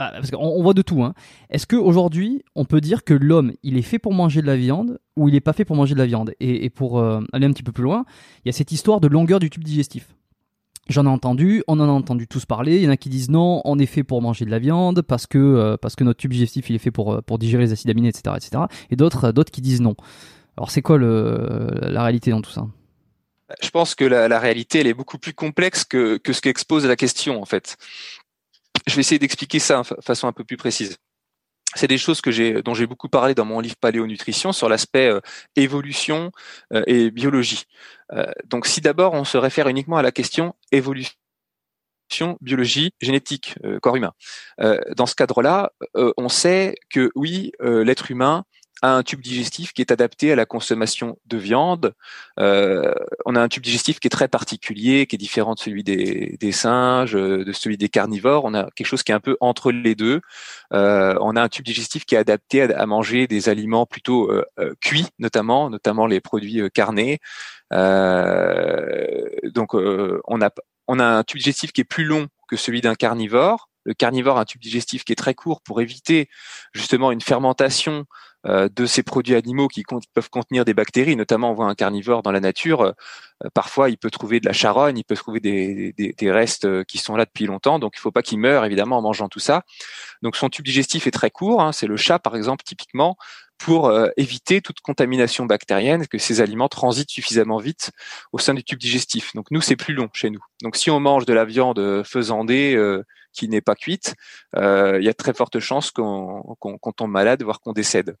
ah, 0.00 0.10
parce 0.12 0.30
qu'on 0.30 0.38
on 0.38 0.62
voit 0.62 0.74
de 0.74 0.82
tout. 0.82 1.04
Hein. 1.04 1.14
Est-ce 1.50 1.66
qu'aujourd'hui, 1.66 2.42
on 2.56 2.64
peut 2.64 2.80
dire 2.80 3.04
que 3.04 3.14
l'homme, 3.14 3.52
il 3.62 3.76
est 3.76 3.82
fait 3.82 4.00
pour 4.00 4.12
manger 4.12 4.42
de 4.42 4.46
la 4.46 4.56
viande 4.56 4.98
ou 5.16 5.28
il 5.28 5.34
n'est 5.34 5.40
pas 5.40 5.52
fait 5.52 5.64
pour 5.64 5.76
manger 5.76 5.94
de 5.94 6.00
la 6.00 6.06
viande? 6.06 6.34
Et, 6.40 6.68
pour 6.68 6.98
euh, 6.98 7.20
aller 7.32 7.46
un 7.46 7.52
petit 7.52 7.62
peu 7.62 7.70
plus 7.70 7.84
loin, 7.84 8.04
il 8.44 8.48
y 8.48 8.50
a 8.50 8.52
cette 8.52 8.72
histoire 8.72 9.00
de 9.00 9.06
longueur 9.06 9.38
du 9.38 9.50
tube 9.50 9.62
digestif. 9.62 10.08
J'en 10.88 11.06
ai 11.06 11.08
entendu, 11.08 11.62
on 11.68 11.78
en 11.80 11.88
a 11.88 11.92
entendu 11.92 12.26
tous 12.26 12.44
parler. 12.44 12.76
Il 12.76 12.82
y 12.82 12.88
en 12.88 12.90
a 12.90 12.96
qui 12.96 13.08
disent 13.08 13.30
non, 13.30 13.62
on 13.64 13.78
est 13.78 13.86
fait 13.86 14.02
pour 14.02 14.20
manger 14.20 14.44
de 14.44 14.50
la 14.50 14.58
viande 14.58 15.00
parce 15.02 15.26
que 15.26 15.38
euh, 15.38 15.76
parce 15.76 15.94
que 15.94 16.02
notre 16.02 16.18
tube 16.18 16.32
digestif 16.32 16.68
il 16.68 16.76
est 16.76 16.80
fait 16.80 16.90
pour 16.90 17.14
euh, 17.14 17.20
pour 17.22 17.38
digérer 17.38 17.62
les 17.62 17.72
acides 17.72 17.88
aminés, 17.88 18.08
etc., 18.08 18.34
etc. 18.36 18.64
Et 18.90 18.96
d'autres 18.96 19.30
d'autres 19.30 19.52
qui 19.52 19.60
disent 19.60 19.80
non. 19.80 19.94
Alors 20.56 20.70
c'est 20.70 20.82
quoi 20.82 20.98
le, 20.98 21.68
la 21.82 22.02
réalité 22.02 22.32
dans 22.32 22.42
tout 22.42 22.50
ça? 22.50 22.66
Je 23.62 23.70
pense 23.70 23.94
que 23.94 24.04
la, 24.04 24.26
la, 24.28 24.38
réalité 24.38 24.80
elle 24.80 24.86
est 24.86 24.94
beaucoup 24.94 25.18
plus 25.18 25.32
complexe 25.32 25.84
que 25.84 26.16
que 26.18 26.32
ce 26.32 26.40
qu'expose 26.40 26.84
la 26.84 26.96
question 26.96 27.40
en 27.40 27.44
fait. 27.44 27.76
Je 28.86 28.94
vais 28.94 29.00
essayer 29.00 29.18
d'expliquer 29.18 29.58
ça 29.58 29.82
de 29.82 30.02
façon 30.02 30.28
un 30.28 30.32
peu 30.32 30.44
plus 30.44 30.56
précise. 30.56 30.98
C'est 31.74 31.88
des 31.88 31.98
choses 31.98 32.20
que 32.20 32.60
dont 32.60 32.74
j'ai 32.74 32.86
beaucoup 32.86 33.08
parlé 33.08 33.34
dans 33.34 33.44
mon 33.44 33.60
livre 33.60 33.76
Paléonutrition 33.76 34.52
sur 34.52 34.68
l'aspect 34.68 35.08
euh, 35.08 35.20
évolution 35.56 36.30
euh, 36.72 36.84
et 36.86 37.10
biologie. 37.10 37.64
Euh, 38.12 38.30
donc, 38.44 38.66
si 38.66 38.80
d'abord 38.80 39.14
on 39.14 39.24
se 39.24 39.36
réfère 39.36 39.68
uniquement 39.68 39.96
à 39.96 40.02
la 40.02 40.12
question 40.12 40.54
évolution, 40.70 41.12
biologie, 42.40 42.92
génétique, 43.00 43.56
corps 43.82 43.96
humain. 43.96 44.12
dans 44.94 45.06
ce 45.06 45.14
cadre-là, 45.14 45.72
on 45.94 46.28
sait 46.28 46.76
que 46.90 47.10
oui, 47.16 47.50
l'être 47.60 48.10
humain 48.10 48.44
un 48.88 49.02
tube 49.02 49.20
digestif 49.20 49.72
qui 49.72 49.82
est 49.82 49.92
adapté 49.92 50.32
à 50.32 50.36
la 50.36 50.46
consommation 50.46 51.18
de 51.26 51.36
viande. 51.36 51.94
Euh, 52.38 52.94
on 53.24 53.36
a 53.36 53.40
un 53.40 53.48
tube 53.48 53.62
digestif 53.62 54.00
qui 54.00 54.08
est 54.08 54.10
très 54.10 54.28
particulier, 54.28 55.06
qui 55.06 55.16
est 55.16 55.18
différent 55.18 55.54
de 55.54 55.58
celui 55.58 55.84
des, 55.84 56.52
singes, 56.52 57.12
de 57.12 57.52
celui 57.52 57.76
des 57.76 57.88
carnivores. 57.88 58.44
On 58.44 58.54
a 58.54 58.68
quelque 58.74 58.86
chose 58.86 59.02
qui 59.02 59.12
est 59.12 59.14
un 59.14 59.20
peu 59.20 59.36
entre 59.40 59.72
les 59.72 59.94
deux. 59.94 60.20
Euh, 60.72 61.16
on 61.20 61.36
a 61.36 61.42
un 61.42 61.48
tube 61.48 61.64
digestif 61.64 62.04
qui 62.04 62.14
est 62.14 62.18
adapté 62.18 62.62
à, 62.62 62.86
manger 62.86 63.26
des 63.26 63.48
aliments 63.48 63.86
plutôt 63.86 64.30
euh, 64.30 64.44
cuits, 64.80 65.06
notamment, 65.18 65.70
notamment 65.70 66.06
les 66.06 66.20
produits 66.20 66.60
carnés. 66.72 67.18
donc, 67.70 69.74
on 69.74 70.42
a 70.42 70.50
on 70.86 70.98
a 70.98 71.04
un 71.04 71.24
tube 71.24 71.38
digestif 71.38 71.72
qui 71.72 71.80
est 71.80 71.84
plus 71.84 72.04
long 72.04 72.28
que 72.48 72.56
celui 72.56 72.80
d'un 72.80 72.94
carnivore. 72.94 73.68
Le 73.84 73.94
carnivore 73.94 74.38
a 74.38 74.42
un 74.42 74.44
tube 74.44 74.60
digestif 74.60 75.04
qui 75.04 75.12
est 75.12 75.16
très 75.16 75.34
court 75.34 75.60
pour 75.62 75.80
éviter 75.80 76.28
justement 76.72 77.12
une 77.12 77.20
fermentation 77.20 78.06
de 78.44 78.86
ces 78.86 79.02
produits 79.02 79.34
animaux 79.34 79.68
qui 79.68 79.84
peuvent 80.12 80.30
contenir 80.30 80.64
des 80.64 80.74
bactéries, 80.74 81.16
notamment 81.16 81.50
on 81.50 81.54
voit 81.54 81.66
un 81.66 81.74
carnivore 81.74 82.22
dans 82.22 82.32
la 82.32 82.40
nature, 82.40 82.94
euh, 83.44 83.48
parfois 83.52 83.90
il 83.90 83.98
peut 83.98 84.10
trouver 84.10 84.40
de 84.40 84.46
la 84.46 84.52
charogne, 84.52 84.98
il 84.98 85.04
peut 85.04 85.16
trouver 85.16 85.40
des, 85.40 86.14
restes 86.30 86.66
euh, 86.66 86.84
qui 86.84 86.98
sont 86.98 87.16
là 87.16 87.24
depuis 87.24 87.46
longtemps, 87.46 87.78
donc 87.78 87.94
il 87.96 87.98
ne 87.98 88.02
faut 88.02 88.12
pas 88.12 88.22
qu'il 88.22 88.38
meure 88.38 88.64
évidemment 88.64 88.98
en 88.98 89.02
mangeant 89.02 89.28
tout 89.28 89.40
ça. 89.40 89.62
Donc 90.22 90.36
son 90.36 90.48
tube 90.48 90.64
digestif 90.64 91.06
est 91.06 91.10
très 91.10 91.30
court, 91.30 91.62
hein. 91.62 91.72
c'est 91.72 91.86
le 91.86 91.96
chat 91.96 92.18
par 92.18 92.36
exemple 92.36 92.64
typiquement, 92.64 93.16
pour 93.58 93.92
éviter 94.16 94.60
toute 94.60 94.80
contamination 94.80 95.46
bactérienne, 95.46 96.08
que 96.08 96.18
ces 96.18 96.40
aliments 96.40 96.68
transitent 96.68 97.10
suffisamment 97.10 97.58
vite 97.58 97.92
au 98.32 98.38
sein 98.38 98.52
du 98.52 98.64
tube 98.64 98.80
digestif. 98.80 99.32
Donc 99.34 99.50
nous, 99.52 99.60
c'est 99.60 99.76
plus 99.76 99.94
long 99.94 100.08
chez 100.12 100.28
nous. 100.28 100.40
Donc 100.62 100.74
si 100.76 100.90
on 100.90 100.98
mange 100.98 101.24
de 101.24 101.32
la 101.32 101.44
viande 101.44 102.02
faisandée 102.04 102.76
qui 103.32 103.48
n'est 103.48 103.60
pas 103.60 103.76
cuite, 103.76 104.16
il 104.56 105.02
y 105.02 105.08
a 105.08 105.14
très 105.14 105.32
forte 105.32 105.60
chance 105.60 105.92
qu'on 105.92 106.56
tombe 106.96 107.10
malade, 107.12 107.44
voire 107.44 107.60
qu'on 107.60 107.72
décède. 107.72 108.16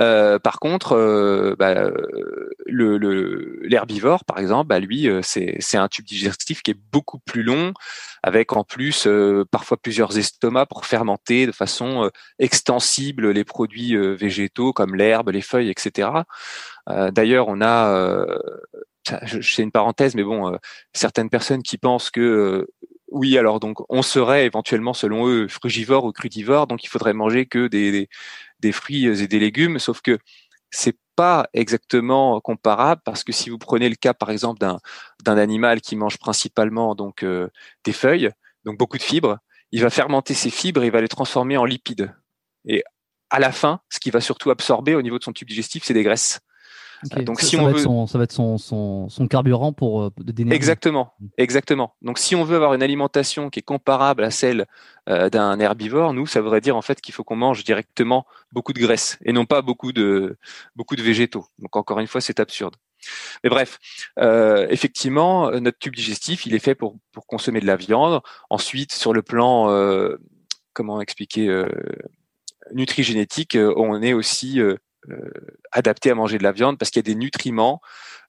Euh, 0.00 0.38
par 0.38 0.58
contre, 0.58 0.92
euh, 0.92 1.54
bah, 1.58 1.90
l'herbivore, 2.66 4.24
par 4.24 4.38
exemple, 4.38 4.68
bah, 4.68 4.80
lui, 4.80 5.08
euh, 5.08 5.20
c'est 5.22 5.76
un 5.76 5.88
tube 5.88 6.04
digestif 6.04 6.62
qui 6.62 6.72
est 6.72 6.80
beaucoup 6.92 7.18
plus 7.18 7.42
long, 7.42 7.72
avec 8.22 8.52
en 8.54 8.64
plus 8.64 9.08
parfois 9.50 9.76
plusieurs 9.76 10.16
estomacs 10.18 10.68
pour 10.68 10.86
fermenter 10.86 11.46
de 11.46 11.52
façon 11.52 12.10
extensible 12.38 13.30
les 13.30 13.44
produits 13.44 13.96
végétaux 14.14 14.72
comme 14.72 14.94
l'herbe, 14.94 15.30
les 15.30 15.42
feuilles, 15.42 15.70
etc. 15.70 16.08
D'ailleurs, 16.86 17.48
on 17.48 17.60
a 17.60 18.26
c'est 19.42 19.62
une 19.62 19.72
parenthèse, 19.72 20.14
mais 20.14 20.22
bon, 20.22 20.58
certaines 20.94 21.28
personnes 21.28 21.62
qui 21.62 21.76
pensent 21.76 22.10
que 22.10 22.66
oui, 23.14 23.38
alors 23.38 23.60
donc 23.60 23.78
on 23.88 24.02
serait 24.02 24.44
éventuellement, 24.44 24.92
selon 24.92 25.28
eux, 25.28 25.46
frugivore 25.48 26.04
ou 26.04 26.12
crudivore, 26.12 26.66
donc 26.66 26.82
il 26.84 26.88
faudrait 26.88 27.12
manger 27.12 27.46
que 27.46 27.68
des, 27.68 28.08
fruits 28.72 29.06
et 29.06 29.26
des 29.26 29.38
légumes, 29.38 29.78
sauf 29.78 30.00
que 30.00 30.18
c'est 30.70 30.96
pas 31.16 31.48
exactement 31.52 32.40
comparable 32.40 33.00
parce 33.04 33.22
que 33.22 33.32
si 33.32 33.50
vous 33.50 33.58
prenez 33.58 33.88
le 33.88 33.94
cas, 33.94 34.14
par 34.14 34.30
exemple, 34.30 34.58
d'un 34.58 35.38
animal 35.38 35.80
qui 35.80 35.96
mange 35.96 36.18
principalement 36.18 36.94
donc 36.94 37.22
euh, 37.22 37.48
des 37.84 37.92
feuilles, 37.92 38.30
donc 38.64 38.78
beaucoup 38.78 38.98
de 38.98 39.02
fibres, 39.02 39.38
il 39.70 39.82
va 39.82 39.90
fermenter 39.90 40.34
ces 40.34 40.50
fibres 40.50 40.82
et 40.82 40.86
il 40.86 40.92
va 40.92 41.00
les 41.00 41.08
transformer 41.08 41.56
en 41.56 41.64
lipides. 41.64 42.14
Et 42.66 42.82
à 43.30 43.38
la 43.38 43.52
fin, 43.52 43.80
ce 43.90 44.00
qui 44.00 44.10
va 44.10 44.20
surtout 44.20 44.50
absorber 44.50 44.94
au 44.94 45.02
niveau 45.02 45.18
de 45.18 45.24
son 45.24 45.32
tube 45.32 45.48
digestif, 45.48 45.84
c'est 45.84 45.94
des 45.94 46.02
graisses. 46.02 46.40
Donc 47.22 47.40
ça, 47.40 47.46
si 47.46 47.56
on 47.56 47.64
va 47.66 47.72
veut, 47.72 47.78
son, 47.78 48.06
ça 48.06 48.18
va 48.18 48.24
être 48.24 48.32
son, 48.32 48.58
son, 48.58 49.08
son 49.08 49.28
carburant 49.28 49.72
pour 49.72 50.02
euh, 50.02 50.10
Exactement, 50.50 51.14
mm. 51.20 51.26
exactement. 51.38 51.94
Donc 52.02 52.18
si 52.18 52.34
on 52.34 52.44
veut 52.44 52.56
avoir 52.56 52.74
une 52.74 52.82
alimentation 52.82 53.50
qui 53.50 53.60
est 53.60 53.62
comparable 53.62 54.24
à 54.24 54.30
celle 54.30 54.66
euh, 55.08 55.28
d'un 55.30 55.58
herbivore, 55.60 56.14
nous 56.14 56.26
ça 56.26 56.40
voudrait 56.40 56.60
dire 56.60 56.76
en 56.76 56.82
fait 56.82 57.00
qu'il 57.00 57.14
faut 57.14 57.24
qu'on 57.24 57.36
mange 57.36 57.64
directement 57.64 58.26
beaucoup 58.52 58.72
de 58.72 58.80
graisse 58.80 59.18
et 59.24 59.32
non 59.32 59.44
pas 59.44 59.62
beaucoup 59.62 59.92
de 59.92 60.36
beaucoup 60.76 60.96
de 60.96 61.02
végétaux. 61.02 61.46
Donc 61.58 61.76
encore 61.76 62.00
une 62.00 62.06
fois, 62.06 62.20
c'est 62.20 62.40
absurde. 62.40 62.76
Mais 63.42 63.50
bref, 63.50 63.78
euh, 64.18 64.66
effectivement, 64.70 65.50
notre 65.60 65.78
tube 65.78 65.94
digestif, 65.94 66.46
il 66.46 66.54
est 66.54 66.58
fait 66.58 66.74
pour 66.74 66.96
pour 67.12 67.26
consommer 67.26 67.60
de 67.60 67.66
la 67.66 67.76
viande. 67.76 68.22
Ensuite, 68.48 68.92
sur 68.92 69.12
le 69.12 69.22
plan 69.22 69.68
euh, 69.70 70.16
comment 70.72 71.00
expliquer 71.00 71.48
euh, 71.48 71.66
nutrigénétique, 72.72 73.56
euh, 73.56 73.72
on 73.76 74.02
est 74.02 74.12
aussi 74.12 74.60
euh, 74.60 74.76
adapté 75.72 76.10
à 76.10 76.14
manger 76.14 76.38
de 76.38 76.42
la 76.42 76.52
viande 76.52 76.78
parce 76.78 76.90
qu'il 76.90 77.00
y 77.00 77.10
a 77.10 77.12
des 77.12 77.18
nutriments. 77.18 77.80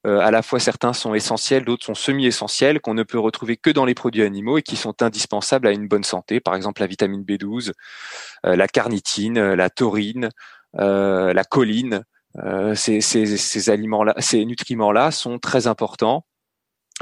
Euh, 0.06 0.20
à 0.20 0.30
la 0.30 0.42
fois 0.42 0.60
certains 0.60 0.92
sont 0.92 1.14
essentiels, 1.14 1.64
d'autres 1.64 1.84
sont 1.84 1.94
semi-essentiels 1.94 2.80
qu'on 2.80 2.94
ne 2.94 3.02
peut 3.02 3.18
retrouver 3.18 3.56
que 3.56 3.70
dans 3.70 3.84
les 3.84 3.94
produits 3.94 4.22
animaux 4.22 4.58
et 4.58 4.62
qui 4.62 4.76
sont 4.76 5.02
indispensables 5.02 5.66
à 5.66 5.72
une 5.72 5.88
bonne 5.88 6.04
santé. 6.04 6.40
Par 6.40 6.54
exemple, 6.54 6.80
la 6.80 6.86
vitamine 6.86 7.22
B12, 7.22 7.72
euh, 8.44 8.56
la 8.56 8.68
carnitine, 8.68 9.54
la 9.54 9.70
taurine, 9.70 10.30
la 10.74 11.44
choline. 11.44 12.02
ces, 12.74 13.00
ces, 13.00 13.36
ces 13.38 13.70
aliments-là, 13.70 14.14
ces 14.18 14.44
nutriments-là 14.44 15.10
sont 15.10 15.38
très 15.38 15.66
importants 15.66 16.26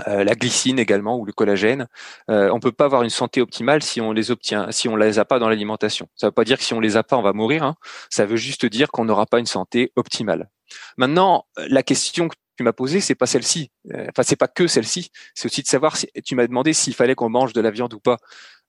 euh, 0.09 0.25
la 0.25 0.35
glycine 0.35 0.79
également 0.79 1.19
ou 1.19 1.25
le 1.25 1.33
collagène. 1.33 1.87
Euh, 2.31 2.51
on 2.53 2.61
peut 2.61 2.73
pas 2.73 2.87
avoir 2.87 3.03
une 3.03 3.11
santé 3.11 3.41
optimale 3.41 3.83
si 3.83 4.01
on 4.01 4.13
les 4.13 4.31
obtient, 4.31 4.71
si 4.73 4.89
on 4.89 4.97
les 4.97 5.19
a 5.19 5.25
pas 5.25 5.39
dans 5.39 5.49
l'alimentation. 5.49 6.09
Ça 6.17 6.29
veut 6.29 6.33
pas 6.33 6.45
dire 6.45 6.59
que 6.59 6.65
si 6.65 6.75
on 6.75 6.81
les 6.81 6.97
a 6.97 7.03
pas, 7.03 7.17
on 7.17 7.23
va 7.23 7.33
mourir. 7.33 7.63
Hein. 7.63 7.77
Ça 8.11 8.27
veut 8.27 8.37
juste 8.37 8.67
dire 8.67 8.91
qu'on 8.91 9.05
n'aura 9.05 9.27
pas 9.27 9.39
une 9.39 9.47
santé 9.47 9.93
optimale. 9.97 10.51
Maintenant, 10.97 11.47
la 11.57 11.83
question 11.83 12.29
que 12.29 12.35
tu 12.57 12.63
m'as 12.63 12.73
posée, 12.73 13.01
c'est 13.01 13.15
pas 13.15 13.27
celle-ci. 13.27 13.71
Euh, 13.93 14.07
enfin, 14.11 14.23
c'est 14.23 14.37
pas 14.37 14.49
que 14.49 14.67
celle-ci. 14.67 15.11
C'est 15.35 15.47
aussi 15.47 15.63
de 15.63 15.67
savoir 15.67 15.97
si 15.97 16.09
tu 16.25 16.35
m'as 16.35 16.47
demandé 16.47 16.73
s'il 16.73 16.95
fallait 16.95 17.15
qu'on 17.15 17.29
mange 17.29 17.53
de 17.53 17.61
la 17.61 17.71
viande 17.71 17.95
ou 17.95 18.01
pas. 18.01 18.19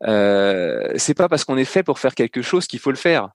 Euh, 0.04 0.94
c'est 0.98 1.14
pas 1.14 1.30
parce 1.30 1.44
qu'on 1.46 1.58
est 1.58 1.66
fait 1.66 1.84
pour 1.84 2.00
faire 2.00 2.16
quelque 2.16 2.42
chose 2.42 2.68
qu'il 2.68 2.80
faut 2.80 2.92
le 2.92 2.98
faire. 2.98 3.30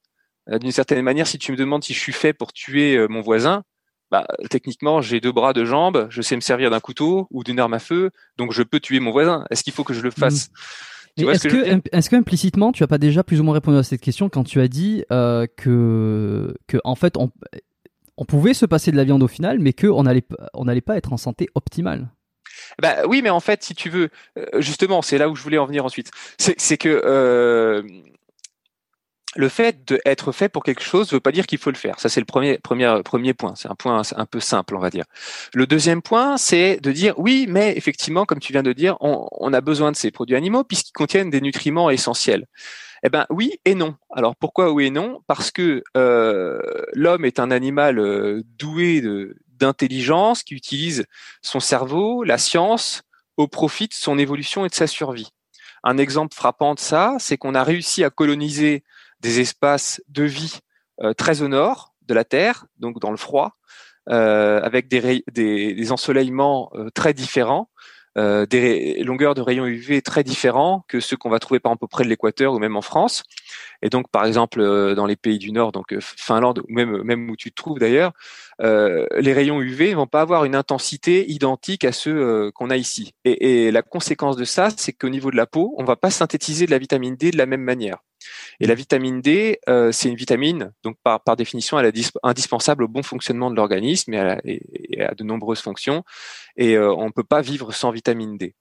Euh, 0.49 0.59
d'une 0.59 0.73
certaine 0.73 1.03
manière, 1.03 1.27
si 1.27 1.39
tu 1.39 1.53
me 1.53 1.57
demandes 1.57 1.85
si 1.85 1.95
je 1.95 2.01
suis 2.01 2.13
fait 2.13 2.33
pour 2.33 2.53
tuer 2.53 3.07
mon 3.09 3.21
voisin, 3.21 3.63
bah, 4.11 4.27
techniquement, 4.51 5.01
j'ai 5.01 5.21
deux 5.21 5.33
bras, 5.33 5.53
deux 5.53 5.65
jambes, 5.65 6.07
je 6.11 6.23
sais 6.23 6.37
me 6.37 6.41
servir 6.41 6.71
d'un 6.71 6.81
couteau 6.81 7.29
ou 7.31 7.45
d'une 7.45 7.61
arme 7.61 7.75
à 7.75 7.79
feu, 7.79 8.11
donc 8.37 8.53
je 8.53 8.63
peux 8.63 8.81
tuer 8.81 9.01
mon 9.01 9.11
voisin. 9.11 9.45
Est-ce 9.51 9.63
qu'il 9.63 9.73
faut 9.73 9.85
que 9.85 9.95
je 9.95 10.01
le 10.01 10.11
fasse? 10.11 10.49
Mmh. 10.49 11.29
Est-ce 11.29 11.49
que, 11.49 11.81
est-ce 11.93 12.09
que 12.09 12.17
implicitement, 12.17 12.73
tu 12.73 12.83
as 12.83 12.87
pas 12.87 12.99
déjà 12.99 13.23
plus 13.23 13.41
ou 13.41 13.45
moins 13.45 13.55
répondu 13.55 13.77
à 13.77 13.83
cette 13.83 14.01
question 14.01 14.29
quand 14.29 14.45
tu 14.45 14.61
as 14.61 14.69
dit 14.69 15.05
euh, 15.13 15.47
que, 15.57 16.55
que 16.67 16.79
en 16.85 16.95
fait, 16.95 17.17
on, 17.17 17.31
on 18.17 18.25
pouvait 18.25 18.55
se 18.55 18.65
passer 18.65 18.91
de 18.91 18.97
la 18.97 19.05
viande 19.05 19.23
au 19.23 19.29
final, 19.29 19.59
mais 19.59 19.73
qu'on 19.73 20.05
n'allait 20.05 20.25
on 20.55 20.65
n'allait 20.65 20.81
pas 20.81 20.97
être 20.97 21.13
en 21.13 21.17
santé 21.17 21.49
optimale? 21.55 22.09
Bah 22.81 23.07
oui, 23.07 23.23
mais 23.23 23.31
en 23.31 23.41
fait, 23.41 23.63
si 23.63 23.75
tu 23.75 23.91
veux, 23.91 24.11
euh, 24.39 24.47
justement, 24.61 25.03
c'est 25.03 25.19
là 25.19 25.29
où 25.29 25.35
je 25.35 25.43
voulais 25.43 25.59
en 25.59 25.67
venir 25.67 25.85
ensuite. 25.85 26.11
C'est 26.39 26.79
que 26.79 27.03
euh, 27.05 27.83
le 29.37 29.49
fait 29.49 29.85
d'être 29.85 30.33
fait 30.33 30.49
pour 30.49 30.65
quelque 30.65 30.83
chose 30.83 31.09
ne 31.09 31.17
veut 31.17 31.21
pas 31.21 31.31
dire 31.31 31.47
qu'il 31.47 31.59
faut 31.59 31.71
le 31.71 31.77
faire. 31.77 32.01
Ça, 32.01 32.09
c'est 32.09 32.21
le 32.21 32.27
premier, 32.27 32.59
premier, 32.59 33.01
premier 33.05 33.33
point. 33.33 33.55
C'est 33.55 33.69
un 33.69 33.77
point 33.77 34.03
un 34.17 34.27
peu 34.27 34.41
simple, 34.41 34.75
on 34.75 34.81
va 34.81 34.91
dire. 34.91 35.05
Le 35.55 35.67
deuxième 35.67 36.03
point, 36.03 36.37
c'est 36.37 36.81
de 36.81 36.91
dire 36.91 37.15
oui, 37.17 37.47
mais 37.49 37.77
effectivement, 37.77 38.25
comme 38.25 38.41
tu 38.41 38.53
viens 38.53 38.65
de 38.65 38.73
dire, 38.73 38.97
on, 39.01 39.53
a 39.53 39.61
besoin 39.61 39.93
de 39.93 39.97
ces 39.97 40.11
produits 40.11 40.37
animaux 40.37 40.65
puisqu'ils 40.65 40.93
contiennent 40.93 41.31
des 41.31 41.41
nutriments 41.41 41.91
essentiels. 41.91 42.47
Eh 43.03 43.09
ben 43.09 43.25
oui 43.31 43.59
et 43.65 43.75
non. 43.75 43.95
Alors 44.11 44.37
pourquoi 44.37 44.73
oui 44.73 44.87
et 44.87 44.91
non? 44.91 45.21
Parce 45.27 45.51
que 45.51 45.83
euh, 45.97 46.61
l'homme 46.93 47.25
est 47.25 47.39
un 47.39 47.51
animal 47.51 47.99
euh, 47.99 48.43
doué 48.59 49.03
d'intelligence 49.49 50.43
qui 50.43 50.55
utilise 50.55 51.07
son 51.41 51.61
cerveau, 51.61 52.25
la 52.25 52.37
science, 52.37 53.03
au 53.37 53.49
profit 53.49 53.89
de 53.89 53.95
son 53.95 54.19
évolution 54.19 54.67
et 54.67 54.69
de 54.69 54.75
sa 54.75 54.87
survie. 54.87 55.31
Un 55.83 55.97
exemple 55.97 56.35
frappant 56.35 56.75
de 56.75 56.81
ça, 56.81 57.17
c'est 57.19 57.39
qu'on 57.39 57.55
a 57.55 57.65
réussi 57.65 58.05
à 58.05 58.11
coloniser 58.11 58.85
des 59.21 59.41
espaces 59.41 60.03
de 60.09 60.25
vie 60.25 60.61
euh, 61.03 61.15
très 61.15 61.43
au 61.43 61.49
nord 61.49 61.95
de 62.07 62.15
la 62.15 62.25
Terre, 62.25 62.67
donc 62.79 63.01
dans 63.01 63.11
le 63.11 63.17
froid, 63.17 63.57
euh, 64.11 64.61
avec 64.63 64.89
des, 64.89 65.93
ensoleillements 65.93 66.71
euh, 66.75 66.91
très 66.91 67.15
différents, 67.15 67.71
des 68.17 69.03
longueurs 69.03 69.35
de 69.35 69.41
rayons 69.41 69.65
UV 69.65 70.03
très 70.03 70.23
différents 70.23 70.85
que 70.89 71.01
ceux 71.01 71.17
qu'on 71.17 71.31
va 71.31 71.39
trouver 71.39 71.59
par 71.59 71.73
exemple 71.73 71.89
près 71.89 72.05
de 72.05 72.11
l'équateur 72.11 72.53
ou 72.53 72.59
même 72.59 72.77
en 72.77 72.83
France. 72.83 73.23
Et 73.81 73.89
donc, 73.89 74.11
par 74.11 74.27
exemple, 74.27 74.61
dans 74.95 75.07
les 75.07 75.17
pays 75.17 75.39
du 75.39 75.53
Nord, 75.53 75.73
donc 75.73 75.97
Finlande 76.01 76.59
ou 76.59 76.65
même 76.69 77.31
où 77.31 77.37
tu 77.37 77.51
te 77.51 77.55
trouves 77.55 77.79
d'ailleurs, 77.79 78.13
les 78.59 79.33
rayons 79.33 79.63
UV 79.63 79.95
vont 79.95 80.09
pas 80.09 80.21
avoir 80.21 80.45
une 80.45 80.57
intensité 80.57 81.31
identique 81.31 81.85
à 81.85 81.93
ceux 81.93 82.51
qu'on 82.51 82.69
a 82.69 82.77
ici. 82.77 83.15
Et, 83.25 83.69
et, 83.69 83.71
la 83.71 83.81
conséquence 83.81 84.37
de 84.37 84.45
ça, 84.45 84.69
c'est 84.77 84.93
qu'au 84.93 85.09
niveau 85.09 85.31
de 85.31 85.37
la 85.37 85.47
peau, 85.47 85.73
on 85.79 85.85
va 85.85 85.97
pas 85.97 86.11
synthétiser 86.11 86.67
de 86.67 86.73
la 86.73 86.79
vitamine 86.79 87.17
D 87.17 87.31
de 87.31 87.39
la 87.39 87.47
même 87.47 87.63
manière. 87.63 88.01
Et 88.61 88.67
la 88.67 88.75
vitamine 88.75 89.21
D, 89.21 89.59
euh, 89.69 89.93
c'est 89.93 90.09
une 90.09 90.17
vitamine, 90.17 90.73
donc 90.83 90.97
par, 91.03 91.21
définition, 91.37 91.79
elle 91.79 91.87
est 91.87 92.13
indispensable 92.23 92.85
au 92.85 92.89
bon 92.89 93.03
fonctionnement 93.03 93.51
de 93.51 93.57
l'organisme 93.57 94.13
et, 94.13 95.01
à 95.01 95.15
de 95.15 95.25
nombreuses 95.25 95.61
fonctions. 95.61 96.05
Et 96.57 96.77
euh, 96.77 96.93
on 96.93 97.07
ne 97.07 97.11
peut 97.11 97.25
pas 97.25 97.41
vivre 97.41 97.73
sans 97.73 97.91
vitamine 97.91 98.37
D. 98.37 98.55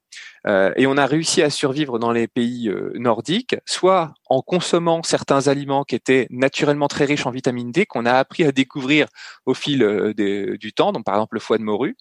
Euh, 0.48 0.72
et 0.76 0.88
on 0.88 0.98
a 0.98 1.06
réussi 1.06 1.42
à 1.42 1.50
survivre 1.50 2.00
dans 2.00 2.12
les 2.12 2.28
pays 2.28 2.72
nordiques, 2.96 3.56
soit 3.66 4.14
en 4.30 4.42
consommant 4.42 5.04
certains 5.04 5.48
aliments 5.48 5.84
qui 5.84 5.96
étaient 5.96 6.28
naturellement 6.30 6.88
très 6.88 7.06
riches 7.06 7.26
en 7.26 7.32
vitamine 7.32 7.72
D, 7.72 7.86
qu'on 7.86 8.06
a 8.06 8.14
appris 8.14 8.44
à 8.44 8.52
découvrir 8.52 9.08
au 9.46 9.54
fil 9.54 10.14
du 10.16 10.74
temps, 10.74 10.92
donc 10.92 11.06
par 11.06 11.16
exemple 11.16 11.36
le 11.36 11.42
foie 11.42 11.58
de 11.58 11.64
morue, 11.64 11.98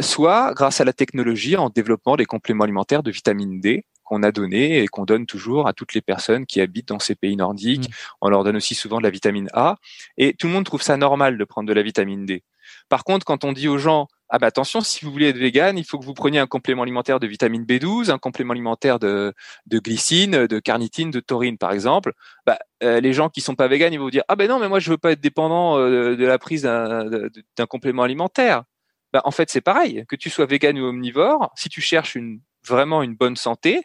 soit 0.00 0.52
grâce 0.54 0.80
à 0.80 0.84
la 0.84 0.92
technologie 0.92 1.56
en 1.56 1.70
développant 1.70 2.16
des 2.16 2.26
compléments 2.26 2.64
alimentaires 2.64 3.02
de 3.02 3.10
vitamine 3.10 3.60
D 3.60 3.84
qu'on 4.08 4.22
a 4.22 4.32
donné 4.32 4.78
et 4.82 4.88
qu'on 4.88 5.04
donne 5.04 5.26
toujours 5.26 5.68
à 5.68 5.72
toutes 5.72 5.94
les 5.94 6.00
personnes 6.00 6.46
qui 6.46 6.60
habitent 6.60 6.88
dans 6.88 6.98
ces 6.98 7.14
pays 7.14 7.36
nordiques. 7.36 7.88
Mmh. 7.88 8.16
On 8.22 8.28
leur 8.30 8.42
donne 8.42 8.56
aussi 8.56 8.74
souvent 8.74 8.98
de 8.98 9.02
la 9.02 9.10
vitamine 9.10 9.48
A. 9.52 9.76
Et 10.16 10.34
tout 10.34 10.46
le 10.46 10.52
monde 10.54 10.64
trouve 10.64 10.82
ça 10.82 10.96
normal 10.96 11.36
de 11.36 11.44
prendre 11.44 11.68
de 11.68 11.74
la 11.74 11.82
vitamine 11.82 12.24
D. 12.24 12.42
Par 12.88 13.04
contre, 13.04 13.24
quand 13.24 13.44
on 13.44 13.52
dit 13.52 13.68
aux 13.68 13.78
gens, 13.78 14.08
ah 14.30 14.38
bah 14.38 14.46
attention, 14.46 14.80
si 14.80 15.04
vous 15.04 15.10
voulez 15.10 15.28
être 15.28 15.38
vegan, 15.38 15.78
il 15.78 15.84
faut 15.84 15.98
que 15.98 16.04
vous 16.04 16.14
preniez 16.14 16.38
un 16.38 16.46
complément 16.46 16.82
alimentaire 16.82 17.18
de 17.18 17.26
vitamine 17.26 17.64
B12, 17.64 18.10
un 18.10 18.18
complément 18.18 18.52
alimentaire 18.52 18.98
de, 18.98 19.32
de 19.66 19.78
glycine, 19.78 20.46
de 20.46 20.58
carnitine, 20.58 21.10
de 21.10 21.20
taurine, 21.20 21.56
par 21.56 21.72
exemple. 21.72 22.12
Bah, 22.46 22.58
euh, 22.82 23.00
les 23.00 23.12
gens 23.12 23.30
qui 23.30 23.40
sont 23.40 23.54
pas 23.54 23.68
véganes, 23.68 23.92
ils 23.92 23.98
vont 23.98 24.04
vous 24.04 24.10
dire 24.10 24.24
ah 24.28 24.36
ben 24.36 24.48
non, 24.48 24.58
mais 24.58 24.68
moi 24.68 24.80
je 24.80 24.90
veux 24.90 24.98
pas 24.98 25.12
être 25.12 25.20
dépendant 25.20 25.78
euh, 25.78 26.16
de 26.16 26.26
la 26.26 26.38
prise 26.38 26.62
d'un 26.62 27.66
complément 27.66 28.02
alimentaire. 28.02 28.64
Bah, 29.12 29.22
en 29.24 29.30
fait, 29.30 29.50
c'est 29.50 29.62
pareil. 29.62 30.04
Que 30.08 30.16
tu 30.16 30.28
sois 30.28 30.46
vegan 30.46 30.78
ou 30.78 30.84
omnivore, 30.84 31.50
si 31.56 31.68
tu 31.70 31.80
cherches 31.80 32.14
une 32.14 32.40
vraiment 32.66 33.02
une 33.02 33.14
bonne 33.14 33.36
santé, 33.36 33.82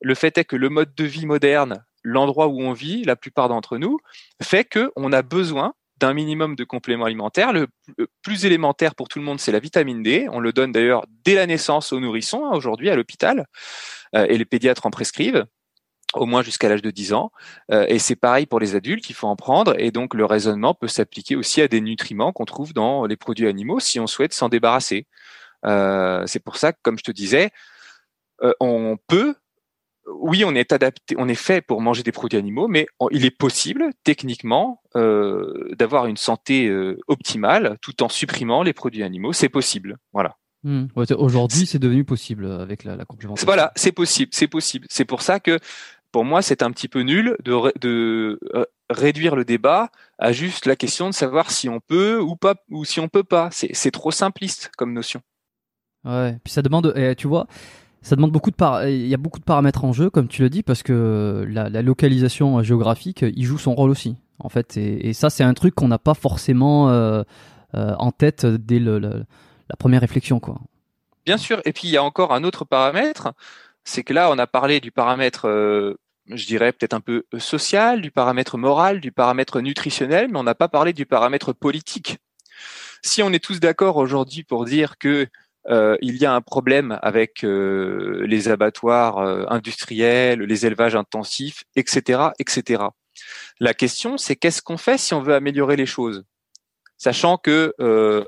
le 0.00 0.14
fait 0.14 0.38
est 0.38 0.44
que 0.44 0.56
le 0.56 0.68
mode 0.68 0.94
de 0.94 1.04
vie 1.04 1.26
moderne, 1.26 1.84
l'endroit 2.02 2.48
où 2.48 2.60
on 2.60 2.72
vit, 2.72 3.04
la 3.04 3.16
plupart 3.16 3.48
d'entre 3.48 3.78
nous, 3.78 3.98
fait 4.42 4.64
que 4.64 4.92
on 4.96 5.12
a 5.12 5.22
besoin 5.22 5.74
d'un 5.98 6.14
minimum 6.14 6.54
de 6.54 6.64
compléments 6.64 7.06
alimentaires. 7.06 7.52
Le 7.52 7.66
plus 8.22 8.44
élémentaire 8.44 8.94
pour 8.94 9.08
tout 9.08 9.18
le 9.18 9.24
monde, 9.24 9.40
c'est 9.40 9.52
la 9.52 9.58
vitamine 9.58 10.02
D. 10.02 10.28
On 10.30 10.40
le 10.40 10.52
donne 10.52 10.72
d'ailleurs 10.72 11.04
dès 11.24 11.34
la 11.34 11.46
naissance 11.46 11.92
aux 11.92 12.00
nourrissons, 12.00 12.46
hein, 12.46 12.52
aujourd'hui 12.54 12.88
à 12.90 12.96
l'hôpital, 12.96 13.46
euh, 14.14 14.26
et 14.28 14.38
les 14.38 14.44
pédiatres 14.44 14.86
en 14.86 14.90
prescrivent 14.90 15.46
au 16.14 16.24
moins 16.24 16.42
jusqu'à 16.42 16.70
l'âge 16.70 16.80
de 16.80 16.90
10 16.90 17.12
ans. 17.12 17.30
Euh, 17.70 17.84
et 17.88 17.98
c'est 17.98 18.16
pareil 18.16 18.46
pour 18.46 18.60
les 18.60 18.74
adultes, 18.74 19.10
il 19.10 19.14
faut 19.14 19.26
en 19.26 19.36
prendre. 19.36 19.74
Et 19.78 19.90
donc 19.90 20.14
le 20.14 20.24
raisonnement 20.24 20.72
peut 20.72 20.88
s'appliquer 20.88 21.36
aussi 21.36 21.60
à 21.60 21.68
des 21.68 21.80
nutriments 21.80 22.32
qu'on 22.32 22.46
trouve 22.46 22.72
dans 22.72 23.04
les 23.04 23.16
produits 23.16 23.46
animaux 23.46 23.78
si 23.80 24.00
on 24.00 24.06
souhaite 24.06 24.32
s'en 24.32 24.48
débarrasser. 24.48 25.06
Euh, 25.66 26.22
c'est 26.26 26.42
pour 26.42 26.56
ça 26.56 26.72
que, 26.72 26.78
comme 26.82 26.98
je 26.98 27.04
te 27.04 27.12
disais, 27.12 27.50
on 28.60 28.96
peut 29.08 29.34
oui, 30.14 30.44
on 30.44 30.54
est 30.54 30.72
adapté, 30.72 31.14
on 31.18 31.28
est 31.28 31.34
fait 31.34 31.60
pour 31.60 31.80
manger 31.80 32.02
des 32.02 32.12
produits 32.12 32.38
animaux, 32.38 32.68
mais 32.68 32.86
il 33.10 33.24
est 33.24 33.36
possible 33.36 33.90
techniquement 34.04 34.82
euh, 34.96 35.74
d'avoir 35.78 36.06
une 36.06 36.16
santé 36.16 36.66
euh, 36.66 36.98
optimale 37.08 37.76
tout 37.82 38.02
en 38.02 38.08
supprimant 38.08 38.62
les 38.62 38.72
produits 38.72 39.02
animaux. 39.02 39.32
C'est 39.32 39.48
possible, 39.48 39.96
voilà. 40.12 40.36
Hmm. 40.64 40.86
Aujourd'hui, 40.96 41.66
c'est 41.66 41.78
devenu 41.78 42.04
possible 42.04 42.50
avec 42.50 42.82
la, 42.84 42.96
la. 42.96 43.04
Voilà, 43.44 43.72
c'est 43.76 43.92
possible, 43.92 44.30
c'est 44.34 44.48
possible. 44.48 44.86
C'est 44.90 45.04
pour 45.04 45.22
ça 45.22 45.38
que 45.38 45.58
pour 46.10 46.24
moi, 46.24 46.42
c'est 46.42 46.62
un 46.62 46.70
petit 46.70 46.88
peu 46.88 47.00
nul 47.02 47.36
de, 47.44 47.78
de 47.78 48.40
euh, 48.54 48.64
réduire 48.90 49.36
le 49.36 49.44
débat 49.44 49.90
à 50.18 50.32
juste 50.32 50.66
la 50.66 50.74
question 50.74 51.08
de 51.08 51.14
savoir 51.14 51.50
si 51.50 51.68
on 51.68 51.80
peut 51.80 52.18
ou 52.20 52.34
pas, 52.34 52.56
ou 52.70 52.84
si 52.84 52.98
on 52.98 53.08
peut 53.08 53.24
pas. 53.24 53.50
C'est 53.52 53.90
trop 53.90 54.10
simpliste 54.10 54.70
comme 54.76 54.92
notion. 54.92 55.20
Ouais, 56.04 56.38
puis 56.42 56.52
ça 56.52 56.62
demande, 56.62 56.92
eh, 56.96 57.14
tu 57.14 57.26
vois, 57.26 57.46
ça 58.02 58.16
demande 58.16 58.32
beaucoup 58.32 58.50
de 58.50 58.56
par... 58.56 58.86
il 58.86 59.06
y 59.06 59.14
a 59.14 59.18
beaucoup 59.18 59.38
de 59.38 59.44
paramètres 59.44 59.84
en 59.84 59.92
jeu, 59.92 60.10
comme 60.10 60.28
tu 60.28 60.42
le 60.42 60.50
dis, 60.50 60.62
parce 60.62 60.82
que 60.82 61.46
la, 61.48 61.82
localisation 61.82 62.62
géographique, 62.62 63.22
il 63.22 63.44
joue 63.44 63.58
son 63.58 63.74
rôle 63.74 63.90
aussi, 63.90 64.16
en 64.38 64.48
fait. 64.48 64.76
Et, 64.76 65.12
ça, 65.12 65.30
c'est 65.30 65.44
un 65.44 65.54
truc 65.54 65.74
qu'on 65.74 65.88
n'a 65.88 65.98
pas 65.98 66.14
forcément 66.14 66.90
euh, 66.90 67.22
euh, 67.74 67.94
en 67.98 68.12
tête 68.12 68.46
dès 68.46 68.78
la 68.78 69.76
première 69.78 70.00
réflexion, 70.00 70.40
quoi. 70.40 70.60
Bien 71.26 71.36
sûr. 71.36 71.60
Et 71.66 71.74
puis 71.74 71.88
il 71.88 71.90
y 71.90 71.98
a 71.98 72.02
encore 72.02 72.32
un 72.32 72.42
autre 72.42 72.64
paramètre, 72.64 73.34
c'est 73.84 74.02
que 74.02 74.14
là, 74.14 74.30
on 74.30 74.38
a 74.38 74.46
parlé 74.46 74.80
du 74.80 74.90
paramètre 74.90 75.46
euh, 75.46 75.98
je 76.30 76.46
dirais 76.46 76.72
peut-être 76.72 76.94
un 76.94 77.00
peu 77.00 77.24
social, 77.38 78.00
du 78.00 78.10
paramètre 78.10 78.58
moral, 78.58 79.00
du 79.00 79.12
paramètre 79.12 79.60
nutritionnel, 79.60 80.28
mais 80.30 80.38
on 80.38 80.42
n'a 80.42 80.54
pas 80.54 80.68
parlé 80.68 80.92
du 80.92 81.06
paramètre 81.06 81.52
politique. 81.52 82.18
Si 83.02 83.22
on 83.22 83.32
est 83.32 83.42
tous 83.42 83.60
d'accord 83.60 83.96
aujourd'hui 83.96 84.42
pour 84.42 84.64
dire 84.64 84.98
que 84.98 85.26
euh, 85.68 85.96
il 86.00 86.16
y 86.16 86.24
a 86.24 86.34
un 86.34 86.40
problème 86.40 86.98
avec 87.02 87.44
euh, 87.44 88.24
les 88.26 88.48
abattoirs 88.48 89.18
euh, 89.18 89.44
industriels, 89.48 90.40
les 90.40 90.66
élevages 90.66 90.96
intensifs, 90.96 91.64
etc., 91.76 92.30
etc. 92.38 92.84
La 93.60 93.74
question, 93.74 94.16
c'est 94.16 94.36
qu'est-ce 94.36 94.62
qu'on 94.62 94.78
fait 94.78 94.98
si 94.98 95.14
on 95.14 95.20
veut 95.20 95.34
améliorer 95.34 95.76
les 95.76 95.86
choses, 95.86 96.24
sachant 96.96 97.36
que 97.36 97.74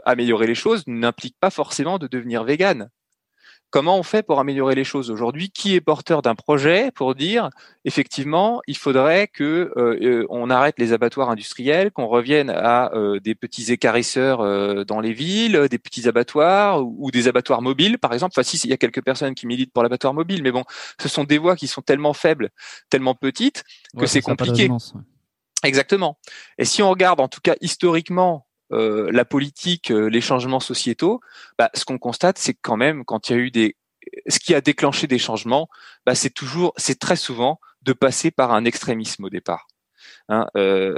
améliorer 0.04 0.46
les 0.46 0.54
choses 0.54 0.82
n'implique 0.86 1.36
pas 1.38 1.50
forcément 1.50 1.98
de 1.98 2.08
devenir 2.08 2.44
vegan 2.44 2.90
comment 3.70 3.96
on 3.96 4.02
fait 4.02 4.22
pour 4.22 4.40
améliorer 4.40 4.74
les 4.74 4.84
choses 4.84 5.10
aujourd'hui? 5.10 5.50
Qui 5.50 5.74
est 5.74 5.80
porteur 5.80 6.22
d'un 6.22 6.34
projet 6.34 6.90
pour 6.90 7.14
dire 7.14 7.50
effectivement 7.84 8.60
il 8.66 8.76
faudrait 8.76 9.28
que 9.28 9.72
euh, 9.76 9.98
euh, 10.02 10.26
on 10.28 10.50
arrête 10.50 10.78
les 10.78 10.92
abattoirs 10.92 11.30
industriels, 11.30 11.90
qu'on 11.92 12.06
revienne 12.06 12.50
à 12.50 12.92
euh, 12.94 13.20
des 13.20 13.34
petits 13.34 13.72
écarisseurs 13.72 14.38
dans 14.84 15.00
les 15.00 15.12
villes, 15.12 15.68
des 15.70 15.78
petits 15.78 16.08
abattoirs 16.08 16.84
ou, 16.84 17.10
des 17.10 17.28
abattoirs 17.28 17.62
mobiles 17.62 17.98
par 17.98 18.12
exemple. 18.12 18.32
Enfin 18.34 18.42
si 18.42 18.58
il 18.58 18.70
y 18.70 18.74
a 18.74 18.76
quelques 18.76 19.02
personnes 19.02 19.34
qui 19.34 19.46
militent 19.46 19.72
pour 19.72 19.82
l'abattoir 19.82 20.14
mobile, 20.14 20.42
mais 20.42 20.52
bon, 20.52 20.64
ce 21.00 21.08
sont 21.08 21.24
des 21.24 21.38
voies 21.38 21.56
qui 21.56 21.68
sont 21.68 21.82
tellement 21.82 22.12
faibles, 22.12 22.50
tellement 22.90 23.14
petites 23.14 23.64
que 23.98 24.06
c'est 24.06 24.20
compliqué. 24.20 24.68
Exactement. 25.62 26.18
Et 26.58 26.64
si 26.64 26.82
on 26.82 26.90
regarde 26.90 27.20
en 27.20 27.28
tout 27.28 27.40
cas 27.42 27.54
historiquement 27.60 28.46
euh, 28.72 29.10
la 29.12 29.24
politique, 29.24 29.90
euh, 29.90 30.08
les 30.08 30.20
changements 30.20 30.60
sociétaux, 30.60 31.20
bah, 31.58 31.70
ce 31.74 31.84
qu'on 31.84 31.98
constate, 31.98 32.38
c'est 32.38 32.54
quand 32.54 32.76
même 32.76 33.04
quand 33.04 33.28
il 33.28 33.32
y 33.32 33.36
a 33.36 33.38
eu 33.38 33.50
des, 33.50 33.76
ce 34.28 34.38
qui 34.38 34.54
a 34.54 34.60
déclenché 34.60 35.08
des 35.08 35.18
changements, 35.18 35.68
bah, 36.06 36.14
c'est 36.14 36.30
toujours, 36.30 36.72
c'est 36.76 36.98
très 36.98 37.16
souvent 37.16 37.58
de 37.82 37.92
passer 37.92 38.30
par 38.30 38.52
un 38.52 38.64
extrémisme 38.64 39.24
au 39.24 39.30
départ. 39.30 39.66
Hein, 40.28 40.46
euh, 40.56 40.94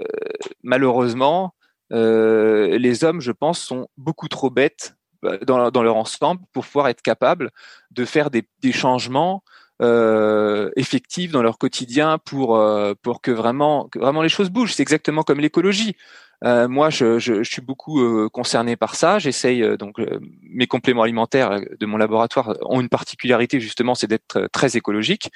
malheureusement, 0.62 1.54
les 1.90 3.04
hommes, 3.04 3.20
je 3.20 3.32
pense, 3.32 3.60
sont 3.60 3.86
beaucoup 3.98 4.28
trop 4.28 4.48
bêtes 4.48 4.96
dans, 5.42 5.70
dans, 5.70 5.82
leur 5.82 5.96
ensemble 5.96 6.40
pour 6.52 6.64
pouvoir 6.64 6.88
être 6.88 7.02
capables 7.02 7.50
de 7.90 8.06
faire 8.06 8.30
des, 8.30 8.46
changements 8.72 9.44
euh, 9.82 10.70
effectifs 10.76 11.32
dans 11.32 11.42
leur 11.42 11.58
quotidien 11.58 12.18
pour 12.18 12.58
pour 13.02 13.20
que 13.20 13.30
vraiment 13.30 13.88
que 13.90 13.98
vraiment 13.98 14.22
les 14.22 14.30
choses 14.30 14.48
bougent. 14.48 14.72
C'est 14.72 14.82
exactement 14.82 15.22
comme 15.22 15.38
l'écologie. 15.38 15.96
Euh, 16.44 16.68
moi, 16.68 16.90
je, 16.90 17.18
je, 17.18 17.42
je, 17.42 17.50
suis 17.50 17.62
beaucoup 17.62 18.00
euh, 18.00 18.28
concerné 18.28 18.76
par 18.76 18.94
ça. 18.94 19.18
J'essaye 19.18 19.62
euh, 19.62 19.76
donc 19.76 19.96
mes 20.42 20.66
compléments 20.66 21.02
alimentaires 21.02 21.60
de 21.78 21.86
mon 21.86 21.96
laboratoire 21.96 22.56
ont 22.62 22.80
une 22.80 22.88
particularité 22.88 23.60
justement, 23.60 23.94
c'est 23.94 24.06
d'être 24.06 24.48
très 24.52 24.76
écologique. 24.76 25.30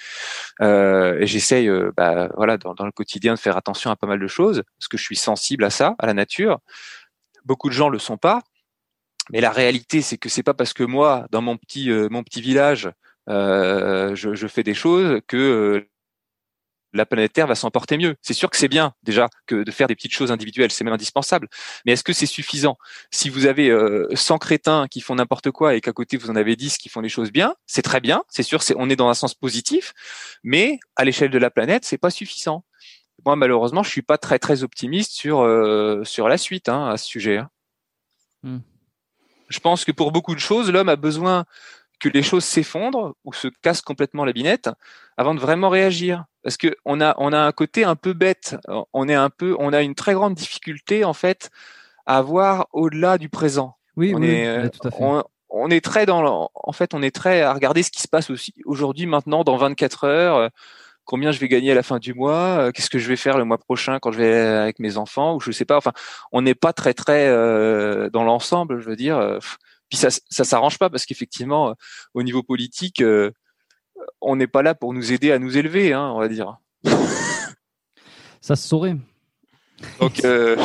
et 0.61 1.27
j'essaye, 1.27 1.71
bah, 1.97 2.29
voilà, 2.37 2.59
dans, 2.59 2.75
dans, 2.75 2.87
le 2.87 2.93
quotidien, 2.93 3.35
de 3.35 3.39
faire 3.39 3.57
attention 3.57 3.91
à 3.91 3.97
pas 3.97 4.07
mal 4.07 4.19
de 4.19 4.27
choses 4.27 4.63
parce 4.79 4.89
que 4.89 4.97
je 4.97 5.03
suis 5.03 5.17
sensible 5.17 5.65
à 5.65 5.71
ça, 5.71 5.95
à 5.99 6.07
la 6.07 6.15
nature. 6.15 6.59
Beaucoup 7.45 7.69
de 7.69 7.75
gens 7.75 7.89
le 7.89 7.99
sont 7.99 8.17
pas. 8.17 8.43
Mais 9.31 9.41
la 9.41 9.51
réalité, 9.51 10.03
c'est 10.03 10.19
que 10.19 10.29
c'est 10.29 10.43
pas 10.43 10.55
parce 10.55 10.73
que 10.73 10.85
moi, 10.85 11.27
dans 11.31 11.43
mon 11.43 11.57
petit 11.57 11.91
mon 12.11 12.23
petit 12.23 12.41
village, 12.41 12.91
je, 13.29 14.15
je, 14.15 14.47
fais 14.47 14.63
des 14.63 14.75
choses 14.75 15.21
que 15.27 15.87
la 16.93 17.07
planète 17.07 17.33
Terre 17.33 17.47
va 17.47 17.55
s'en 17.55 17.71
porter 17.71 17.99
mieux. 17.99 18.17
C'est 18.23 18.35
sûr 18.35 18.51
que 18.51 18.57
c'est 18.57 18.69
bien 18.69 18.95
déjà 19.03 19.29
que 19.47 19.63
de 19.63 19.71
faire 19.71 19.87
des 19.87 19.95
petites 19.95 20.13
choses 20.13 20.33
individuelles, 20.33 20.71
c'est 20.71 20.85
même 20.85 20.95
indispensable. 20.95 21.49
Mais 21.85 21.93
est-ce 21.93 22.05
que 22.05 22.13
c'est 22.13 22.27
suffisant? 22.27 22.79
Si 23.11 23.29
vous 23.29 23.47
avez 23.47 23.69
100 24.15 24.35
euh, 24.35 24.39
crétins 24.39 24.87
qui 24.89 25.01
font 25.01 25.17
n'importe 25.17 25.51
quoi 25.51 25.75
et 25.75 25.81
qu'à 25.81 25.93
côté 25.93 26.17
vous 26.17 26.31
en 26.31 26.37
avez 26.37 26.57
10 26.57 26.79
qui 26.79 26.89
font 26.89 27.01
les 27.01 27.09
choses 27.09 27.33
bien, 27.33 27.55
c'est 27.67 27.83
très 27.83 28.01
bien. 28.01 28.25
C'est 28.29 28.43
sûr, 28.43 28.63
c'est 28.63 28.75
on 28.77 28.89
est 28.89 28.97
dans 28.97 29.09
un 29.09 29.15
sens 29.15 29.35
positif, 29.35 29.93
mais 30.43 30.79
à 30.97 31.05
l'échelle 31.05 31.31
de 31.31 31.39
la 31.39 31.51
planète, 31.51 31.85
c'est 31.85 31.99
pas 31.99 32.11
suffisant. 32.11 32.65
Moi, 33.25 33.37
malheureusement, 33.37 33.83
je 33.83 33.91
suis 33.91 34.03
pas 34.03 34.19
très 34.19 34.39
très 34.39 34.63
optimiste 34.63 35.13
sur 35.13 35.41
euh, 35.41 36.05
sur 36.05 36.29
la 36.29 36.39
suite 36.39 36.69
hein, 36.69 36.89
à 36.89 36.97
ce 36.97 37.07
sujet. 37.07 37.39
Hein. 37.39 37.51
Hmm. 38.43 38.59
Je 39.49 39.61
pense 39.61 39.85
que 39.85 39.93
pour 39.93 40.13
beaucoup 40.13 40.35
de 40.35 40.41
choses, 40.41 40.71
l'homme 40.71 40.89
a 40.89 40.97
besoin 40.97 41.45
que 41.99 42.09
les 42.09 42.23
choses 42.23 42.45
s'effondrent 42.45 43.15
ou 43.25 43.33
se 43.33 43.49
cassent 43.63 43.83
complètement 43.83 44.25
la 44.25 44.33
binette 44.33 44.71
avant 45.17 45.35
de 45.35 45.41
vraiment 45.41 45.69
réagir. 45.69 46.25
Parce 46.43 46.57
que 46.57 46.77
on 46.85 47.01
a 47.01 47.15
on 47.19 47.33
a 47.33 47.39
un 47.39 47.53
côté 47.53 47.85
un 47.85 47.97
peu 47.97 48.13
bête. 48.13 48.57
On 48.93 49.09
est 49.09 49.15
un 49.15 49.31
peu 49.31 49.57
on 49.59 49.73
a 49.73 49.83
une 49.83 49.95
très 49.95 50.15
grande 50.15 50.35
difficulté 50.35 51.05
en 51.05 51.15
fait 51.15 51.51
à 52.07 52.23
voir 52.23 52.69
au-delà 52.73 53.19
du 53.19 53.29
présent. 53.29 53.77
Oui, 53.97 54.13
on 54.15 54.21
oui, 54.21 54.31
est 54.31 54.71
tout 54.71 54.87
à 54.87 54.91
fait. 54.91 55.05
On, 55.49 55.71
est 55.71 55.83
très 55.83 56.07
dans 56.07 56.51
en 56.55 56.73
fait 56.73 56.93
on 56.93 57.03
est 57.03 57.15
très 57.15 57.41
à 57.41 57.53
regarder 57.55 57.83
ce 57.83 57.91
qui 57.91 58.03
se 58.03 58.09
passe 58.09 58.31
aussi 58.31 58.53
aujourd'hui 58.67 59.07
maintenant 59.07 59.43
dans 59.43 59.57
24 59.57 60.05
heures 60.05 60.51
combien 61.07 61.31
je 61.31 61.41
vais 61.41 61.49
gagner 61.49 61.73
à 61.73 61.75
la 61.75 61.83
fin 61.83 61.99
du 61.99 62.13
mois, 62.13 62.71
qu'est-ce 62.73 62.91
que 62.91 62.99
je 62.99 63.09
vais 63.09 63.17
faire 63.17 63.39
le 63.39 63.45
mois 63.45 63.59
prochain 63.59 63.99
quand 64.01 64.13
je 64.13 64.19
vais 64.19 64.35
avec 64.35 64.79
mes 64.81 64.99
enfants? 64.99 65.37
Ou 65.37 65.41
je 65.41 65.53
sais 65.53 65.65
pas. 65.65 65.77
Enfin, 65.77 65.93
on 66.33 66.43
n'est 66.43 66.55
pas 66.55 66.73
très 66.73 66.93
très 66.93 67.29
euh, 67.29 68.11
dans 68.11 68.25
l'ensemble, 68.25 68.81
je 68.81 68.87
veux 68.87 68.97
dire. 68.97 69.39
Puis 69.89 69.99
ça, 69.99 70.09
ça 70.11 70.45
s'arrange 70.45 70.79
pas 70.79 70.91
parce 70.91 71.07
qu'effectivement, 71.07 71.71
euh, 71.71 71.73
au 72.15 72.23
niveau 72.23 72.43
politique, 72.43 73.01
euh, 73.03 73.31
on 74.21 74.37
n'est 74.37 74.47
pas 74.47 74.63
là 74.63 74.75
pour 74.75 74.93
nous 74.93 75.13
aider 75.13 75.33
à 75.33 75.39
nous 75.39 75.57
élever, 75.57 75.93
hein, 75.93 76.13
on 76.15 76.19
va 76.19 76.29
dire. 76.29 76.57
ça 78.41 78.57
se 78.57 78.69
saurait. 78.69 78.97
Donc, 80.01 80.25
euh, 80.25 80.57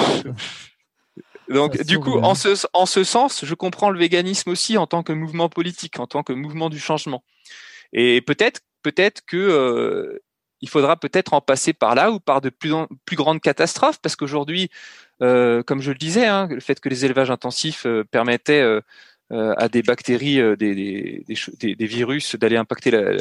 donc 1.49 1.81
du 1.84 1.99
coup, 1.99 2.17
en 2.19 2.34
ce, 2.34 2.65
en 2.73 2.86
ce 2.86 3.03
sens, 3.03 3.45
je 3.45 3.53
comprends 3.53 3.89
le 3.89 3.99
véganisme 3.99 4.49
aussi 4.49 4.77
en 4.77 4.88
tant 4.88 5.03
que 5.03 5.13
mouvement 5.13 5.49
politique, 5.49 5.99
en 5.99 6.07
tant 6.07 6.23
que 6.23 6.34
mouvement 6.34 6.69
du 6.69 6.79
changement. 6.79 7.23
Et 7.93 8.21
peut-être, 8.21 8.62
peut-être 8.84 9.21
que 9.25 10.19
il 10.63 10.69
faudra 10.69 10.95
peut-être 10.95 11.34
en 11.34 11.41
passer 11.41 11.73
par 11.73 11.95
là 11.95 12.12
ou 12.12 12.19
par 12.19 12.39
de 12.39 12.49
plus, 12.49 12.71
en, 12.71 12.88
plus 13.05 13.15
grandes 13.15 13.41
catastrophes, 13.41 13.99
parce 13.99 14.15
qu'aujourd'hui, 14.15 14.69
comme 15.19 15.81
je 15.81 15.91
le 15.91 15.97
disais, 15.97 16.25
hein, 16.25 16.47
le 16.49 16.62
fait 16.62 16.79
que 16.79 16.88
les 16.88 17.03
élevages 17.03 17.31
intensifs 17.31 17.86
permettaient 18.12 18.81
à 19.32 19.70
des 19.70 19.82
bactéries, 19.82 20.41
euh, 20.41 20.56
des, 20.56 20.76
des, 20.76 21.76
des, 21.76 21.86
virus, 21.86 22.36
d'aller 22.36 22.58
impacter 22.58 22.91
la, 22.91 23.13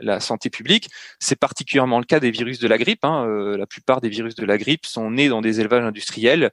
la, 0.00 0.20
santé 0.20 0.48
publique. 0.48 0.88
C'est 1.18 1.38
particulièrement 1.38 1.98
le 1.98 2.04
cas 2.04 2.20
des 2.20 2.30
virus 2.30 2.58
de 2.58 2.68
la 2.68 2.78
grippe. 2.78 3.04
Hein. 3.04 3.26
Euh, 3.26 3.56
la 3.56 3.66
plupart 3.66 4.00
des 4.00 4.08
virus 4.08 4.34
de 4.34 4.46
la 4.46 4.56
grippe 4.56 4.86
sont 4.86 5.10
nés 5.10 5.28
dans 5.28 5.42
des 5.42 5.60
élevages 5.60 5.84
industriels 5.84 6.50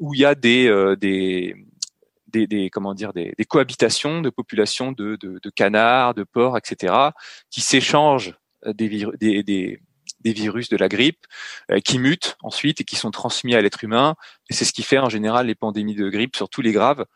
où 0.00 0.14
il 0.14 0.20
y 0.20 0.24
a 0.24 0.34
des, 0.34 0.96
des 1.00 1.56
des, 2.28 2.46
des, 2.46 2.70
comment 2.70 2.92
dire 2.92 3.12
des, 3.12 3.32
des, 3.38 3.44
cohabitations 3.44 4.20
de 4.20 4.28
populations 4.28 4.92
de, 4.92 5.16
de, 5.16 5.38
de, 5.42 5.50
canards, 5.50 6.12
de 6.12 6.24
porcs, 6.24 6.58
etc., 6.58 6.92
qui 7.50 7.62
s'échangent 7.62 8.34
des, 8.66 8.88
des, 8.88 9.42
des, 9.42 9.80
des, 10.20 10.32
virus 10.32 10.68
de 10.68 10.76
la 10.76 10.88
grippe, 10.88 11.24
qui 11.84 11.98
mutent 11.98 12.36
ensuite 12.42 12.80
et 12.80 12.84
qui 12.84 12.96
sont 12.96 13.12
transmis 13.12 13.54
à 13.54 13.62
l'être 13.62 13.84
humain. 13.84 14.16
Et 14.50 14.54
c'est 14.54 14.64
ce 14.64 14.72
qui 14.72 14.82
fait 14.82 14.98
en 14.98 15.08
général 15.08 15.46
les 15.46 15.54
pandémies 15.54 15.94
de 15.94 16.10
grippe, 16.10 16.36
surtout 16.36 16.60
les 16.60 16.72
graves. 16.72 17.06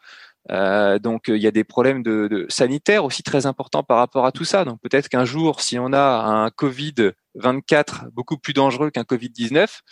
Euh, 0.51 0.99
donc 0.99 1.25
il 1.29 1.37
y 1.37 1.47
a 1.47 1.51
des 1.51 1.65
problèmes 1.65 2.03
de, 2.03 2.27
de, 2.27 2.47
sanitaires 2.49 3.05
aussi 3.05 3.23
très 3.23 3.45
importants 3.45 3.83
par 3.83 3.99
rapport 3.99 4.25
à 4.25 4.33
tout 4.33 4.45
ça. 4.45 4.65
Donc 4.65 4.81
peut-être 4.81 5.09
qu'un 5.09 5.25
jour, 5.25 5.61
si 5.61 5.79
on 5.79 5.93
a 5.93 6.25
un 6.25 6.51
Covid 6.51 7.13
24 7.35 8.07
beaucoup 8.13 8.39
plus 8.39 8.55
dangereux 8.55 8.91
qu'un 8.91 9.05
Covid 9.05 9.29
19, 9.29 9.83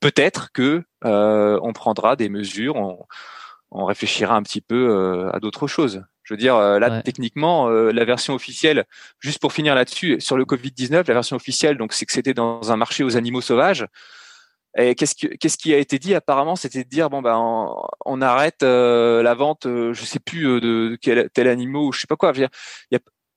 peut-être 0.00 0.50
que 0.52 0.82
euh, 1.04 1.60
on 1.62 1.72
prendra 1.72 2.16
des 2.16 2.28
mesures, 2.28 2.76
on, 2.76 3.04
on 3.72 3.84
réfléchira 3.84 4.34
un 4.34 4.42
petit 4.42 4.60
peu 4.60 4.90
euh, 4.90 5.30
à 5.32 5.40
d'autres 5.40 5.66
choses. 5.66 6.04
Je 6.22 6.34
veux 6.34 6.38
dire, 6.38 6.54
euh, 6.56 6.78
là, 6.78 7.02
techniquement, 7.02 7.68
euh, 7.68 7.90
la 7.90 8.04
version 8.04 8.34
officielle, 8.34 8.84
juste 9.18 9.40
pour 9.40 9.52
finir 9.52 9.74
là-dessus, 9.74 10.20
sur 10.20 10.36
le 10.36 10.44
Covid-19, 10.44 11.08
la 11.08 11.14
version 11.14 11.36
officielle, 11.36 11.78
donc 11.78 11.92
c'est 11.92 12.06
que 12.06 12.12
c'était 12.12 12.34
dans 12.34 12.70
un 12.70 12.76
marché 12.76 13.02
aux 13.02 13.16
animaux 13.16 13.40
sauvages. 13.40 13.86
Et 14.78 14.94
qu'est-ce 14.94 15.56
qui, 15.58 15.74
a 15.74 15.78
été 15.78 15.98
dit? 15.98 16.14
Apparemment, 16.14 16.56
c'était 16.56 16.82
de 16.82 16.88
dire 16.88 17.10
bon 17.10 17.20
ben 17.20 17.36
on, 18.06 18.22
arrête 18.22 18.62
euh, 18.62 19.22
la 19.22 19.34
vente, 19.34 19.66
euh, 19.66 19.92
je 19.92 20.04
sais 20.04 20.18
plus 20.18 20.46
euh, 20.46 20.60
de, 20.60 21.28
tel 21.34 21.48
animal 21.48 21.82
ou 21.82 21.92
je 21.92 22.00
sais 22.00 22.06
pas 22.06 22.16
quoi. 22.16 22.32
Il 22.34 22.48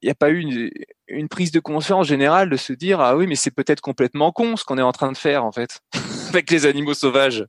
y 0.04 0.10
a, 0.10 0.16
pas 0.16 0.30
eu 0.30 0.72
une, 1.10 1.28
prise 1.28 1.52
de 1.52 1.60
conscience 1.60 2.08
générale 2.08 2.50
de 2.50 2.56
se 2.56 2.72
dire 2.72 3.02
ah 3.02 3.18
oui 3.18 3.28
mais 3.28 3.36
c'est 3.36 3.52
peut-être 3.52 3.82
complètement 3.82 4.32
con 4.32 4.56
ce 4.56 4.64
qu'on 4.64 4.78
est 4.78 4.84
en 4.84 4.94
train 4.94 5.12
de 5.12 5.18
faire 5.18 5.44
en 5.44 5.52
fait 5.52 5.82
avec 6.30 6.50
les 6.52 6.66
animaux 6.66 6.94
sauvages. 6.94 7.46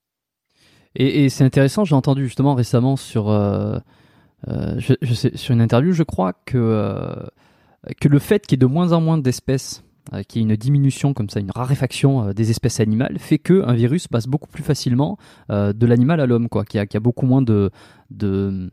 Et, 0.97 1.29
c'est 1.29 1.45
intéressant, 1.45 1.85
j'ai 1.85 1.95
entendu 1.95 2.25
justement 2.25 2.55
récemment 2.55 2.97
sur 2.97 3.31
euh, 3.31 3.79
sur 4.81 5.55
une 5.55 5.61
interview, 5.61 5.93
je 5.93 6.03
crois 6.03 6.33
que 6.33 7.15
que 8.01 8.09
le 8.09 8.19
fait 8.19 8.45
qu'il 8.45 8.57
y 8.57 8.59
ait 8.59 8.67
de 8.67 8.67
moins 8.67 8.91
en 8.91 9.01
moins 9.01 9.19
d'espèces 9.19 9.85
qui 10.29 10.39
est 10.39 10.43
une 10.43 10.57
diminution 10.57 11.15
comme 11.15 11.29
ça, 11.29 11.41
une 11.41 11.51
raréfaction 11.51 12.29
euh, 12.29 12.33
des 12.33 12.51
espèces 12.51 12.81
animales, 12.81 13.19
fait 13.19 13.39
que 13.39 13.65
un 13.65 13.75
virus 13.75 14.09
passe 14.09 14.27
beaucoup 14.27 14.49
plus 14.49 14.63
facilement 14.63 15.19
euh, 15.51 15.73
de 15.73 15.87
l'animal 15.87 16.21
à 16.21 16.27
l'homme, 16.27 16.49
quoi, 16.49 16.65
qui 16.65 16.79
a, 16.79 16.85
a, 16.93 17.01
beaucoup 17.01 17.27
moins 17.27 17.43
de, 17.43 17.71
de 18.11 18.71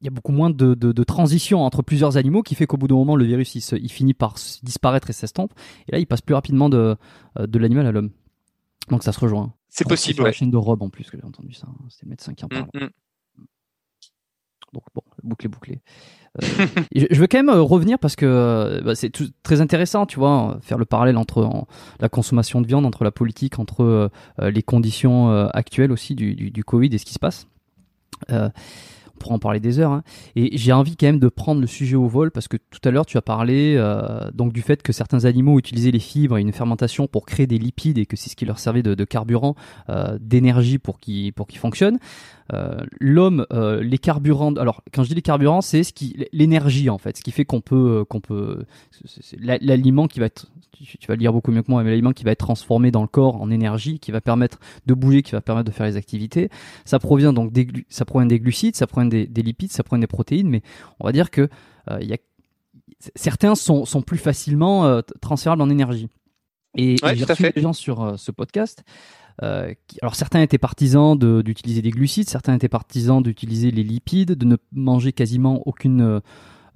il 0.00 0.04
y 0.04 0.08
a 0.08 0.10
beaucoup 0.10 0.32
moins 0.32 0.50
de, 0.50 0.74
de, 0.74 0.92
de, 0.92 1.04
transition 1.04 1.60
entre 1.60 1.82
plusieurs 1.82 2.16
animaux 2.16 2.42
qui 2.42 2.54
fait 2.54 2.66
qu'au 2.66 2.76
bout 2.76 2.86
d'un 2.86 2.94
moment 2.94 3.16
le 3.16 3.24
virus 3.24 3.54
il, 3.56 3.60
se, 3.60 3.74
il 3.74 3.90
finit 3.90 4.14
par 4.14 4.36
disparaître 4.62 5.10
et 5.10 5.12
s'estompe. 5.12 5.52
Et 5.88 5.92
là 5.92 5.98
il 5.98 6.06
passe 6.06 6.22
plus 6.22 6.34
rapidement 6.34 6.68
de, 6.68 6.96
de 7.38 7.58
l'animal 7.58 7.86
à 7.86 7.92
l'homme. 7.92 8.10
Donc 8.88 9.02
ça 9.02 9.12
se 9.12 9.20
rejoint. 9.20 9.52
C'est 9.68 9.86
possible 9.86 10.14
sur 10.14 10.24
la 10.24 10.32
chaîne 10.32 10.50
de 10.50 10.56
Rob 10.56 10.82
en 10.82 10.88
plus 10.88 11.10
que 11.10 11.18
j'ai 11.18 11.24
entendu 11.24 11.52
ça 11.52 11.66
hein. 11.68 11.76
c'est 11.90 12.04
le 12.04 12.10
médecin 12.10 12.32
qui 12.32 12.44
en 12.44 12.48
parle. 12.48 12.68
mm, 12.74 12.84
mm. 12.84 12.90
Donc 14.72 14.82
bon, 14.94 15.02
bouclé, 15.22 15.48
bouclé. 15.48 15.80
Euh, 16.42 16.66
je 16.94 17.14
veux 17.14 17.26
quand 17.26 17.38
même 17.38 17.48
euh, 17.48 17.62
revenir 17.62 17.98
parce 17.98 18.16
que 18.16 18.26
euh, 18.26 18.80
bah, 18.82 18.94
c'est 18.94 19.12
très 19.42 19.60
intéressant, 19.60 20.06
tu 20.06 20.18
vois, 20.18 20.58
faire 20.62 20.78
le 20.78 20.84
parallèle 20.84 21.16
entre 21.16 21.66
la 22.00 22.08
consommation 22.08 22.60
de 22.60 22.66
viande, 22.66 22.86
entre 22.86 23.04
la 23.04 23.10
politique, 23.10 23.58
entre 23.58 24.10
les 24.40 24.62
conditions 24.62 25.30
actuelles 25.48 25.92
aussi 25.92 26.14
du, 26.14 26.34
du, 26.34 26.64
Covid 26.64 26.88
et 26.92 26.98
ce 26.98 27.04
qui 27.04 27.14
se 27.14 27.18
passe 27.18 27.46
on 28.30 29.18
pourra 29.18 29.34
en 29.34 29.38
parler 29.40 29.58
des 29.58 29.80
heures. 29.80 29.90
Hein. 29.90 30.04
Et 30.36 30.56
j'ai 30.56 30.72
envie 30.72 30.96
quand 30.96 31.06
même 31.06 31.18
de 31.18 31.28
prendre 31.28 31.60
le 31.60 31.66
sujet 31.66 31.96
au 31.96 32.06
vol 32.06 32.30
parce 32.30 32.46
que 32.46 32.56
tout 32.56 32.80
à 32.84 32.92
l'heure 32.92 33.04
tu 33.04 33.16
as 33.16 33.22
parlé 33.22 33.76
donc 34.32 34.52
du 34.52 34.62
fait 34.62 34.80
que 34.82 34.92
certains 34.92 35.24
animaux 35.24 35.58
utilisaient 35.58 35.90
les 35.90 35.98
fibres 35.98 36.38
et 36.38 36.40
une 36.40 36.52
fermentation 36.52 37.08
pour 37.08 37.26
créer 37.26 37.48
des 37.48 37.58
lipides 37.58 37.98
et 37.98 38.06
que 38.06 38.16
c'est 38.16 38.30
ce 38.30 38.36
qui 38.36 38.44
leur 38.44 38.60
servait 38.60 38.82
de, 38.82 39.04
carburant, 39.04 39.56
d'énergie 40.20 40.78
pour 40.78 41.00
qu'ils 41.00 41.32
pour 41.32 41.48
qu'ils 41.48 41.58
fonctionnent. 41.58 41.98
Euh, 42.54 42.78
l'homme, 42.98 43.46
les 43.50 43.98
carburants. 43.98 44.54
Alors 44.54 44.82
quand 44.92 45.02
je 45.02 45.08
dis 45.08 45.14
les 45.14 45.22
carburants, 45.22 45.60
c'est 45.60 45.82
ce 45.82 45.92
qui 45.92 46.26
l'énergie 46.32 46.88
en 46.88 46.98
fait, 46.98 47.16
ce 47.16 47.22
qui 47.22 47.30
fait 47.30 47.44
qu'on 47.44 47.60
peut 47.60 48.04
qu'on 48.08 48.20
peut 48.20 48.64
l'aliment 49.38 50.08
qui 50.08 50.18
va 50.20 50.26
être 50.26 50.46
tu, 50.84 51.06
vas 51.08 51.14
le 51.14 51.18
dire 51.18 51.32
beaucoup 51.32 51.50
mieux 51.50 51.62
que 51.62 51.70
moi, 51.70 51.82
mais 51.82 51.90
l'aliment 51.90 52.12
qui 52.12 52.24
va 52.24 52.30
être 52.30 52.38
transformé 52.38 52.90
dans 52.90 53.02
le 53.02 53.08
corps 53.08 53.40
en 53.40 53.50
énergie, 53.50 53.98
qui 53.98 54.12
va 54.12 54.20
permettre 54.20 54.58
de 54.86 54.94
bouger, 54.94 55.22
qui 55.22 55.32
va 55.32 55.40
permettre 55.40 55.70
de 55.70 55.74
faire 55.74 55.86
les 55.86 55.96
activités, 55.96 56.50
ça 56.84 56.98
provient 56.98 57.32
donc 57.32 57.52
des, 57.52 57.66
ça 57.88 58.04
provient 58.04 58.26
des 58.26 58.38
glucides, 58.38 58.76
ça 58.76 58.86
provient 58.86 59.08
des, 59.08 59.26
lipides, 59.26 59.72
ça 59.72 59.82
provient 59.82 60.00
des 60.00 60.06
protéines, 60.06 60.48
mais 60.48 60.62
on 61.00 61.06
va 61.06 61.12
dire 61.12 61.30
que 61.30 61.48
euh, 61.90 61.98
y 62.02 62.12
a, 62.12 62.18
certains 63.14 63.54
sont, 63.54 63.84
sont 63.84 64.02
plus 64.02 64.18
facilement 64.18 64.86
euh, 64.86 65.00
transférables 65.20 65.62
en 65.62 65.70
énergie. 65.70 66.08
Et, 66.76 66.96
j'ai 67.14 67.24
reçu 67.24 67.50
des 67.50 67.60
gens 67.60 67.72
sur 67.72 68.02
euh, 68.02 68.16
ce 68.16 68.30
podcast. 68.30 68.84
Qui, 69.40 69.98
alors 70.02 70.16
certains 70.16 70.42
étaient 70.42 70.58
partisans 70.58 71.16
d'utiliser 71.16 71.80
des 71.80 71.90
glucides, 71.90 72.28
certains 72.28 72.54
étaient 72.54 72.68
partisans 72.68 73.22
d'utiliser 73.22 73.70
les 73.70 73.84
lipides, 73.84 74.32
de 74.32 74.44
ne 74.44 74.56
manger 74.72 75.12
quasiment 75.12 75.62
aucune 75.66 76.20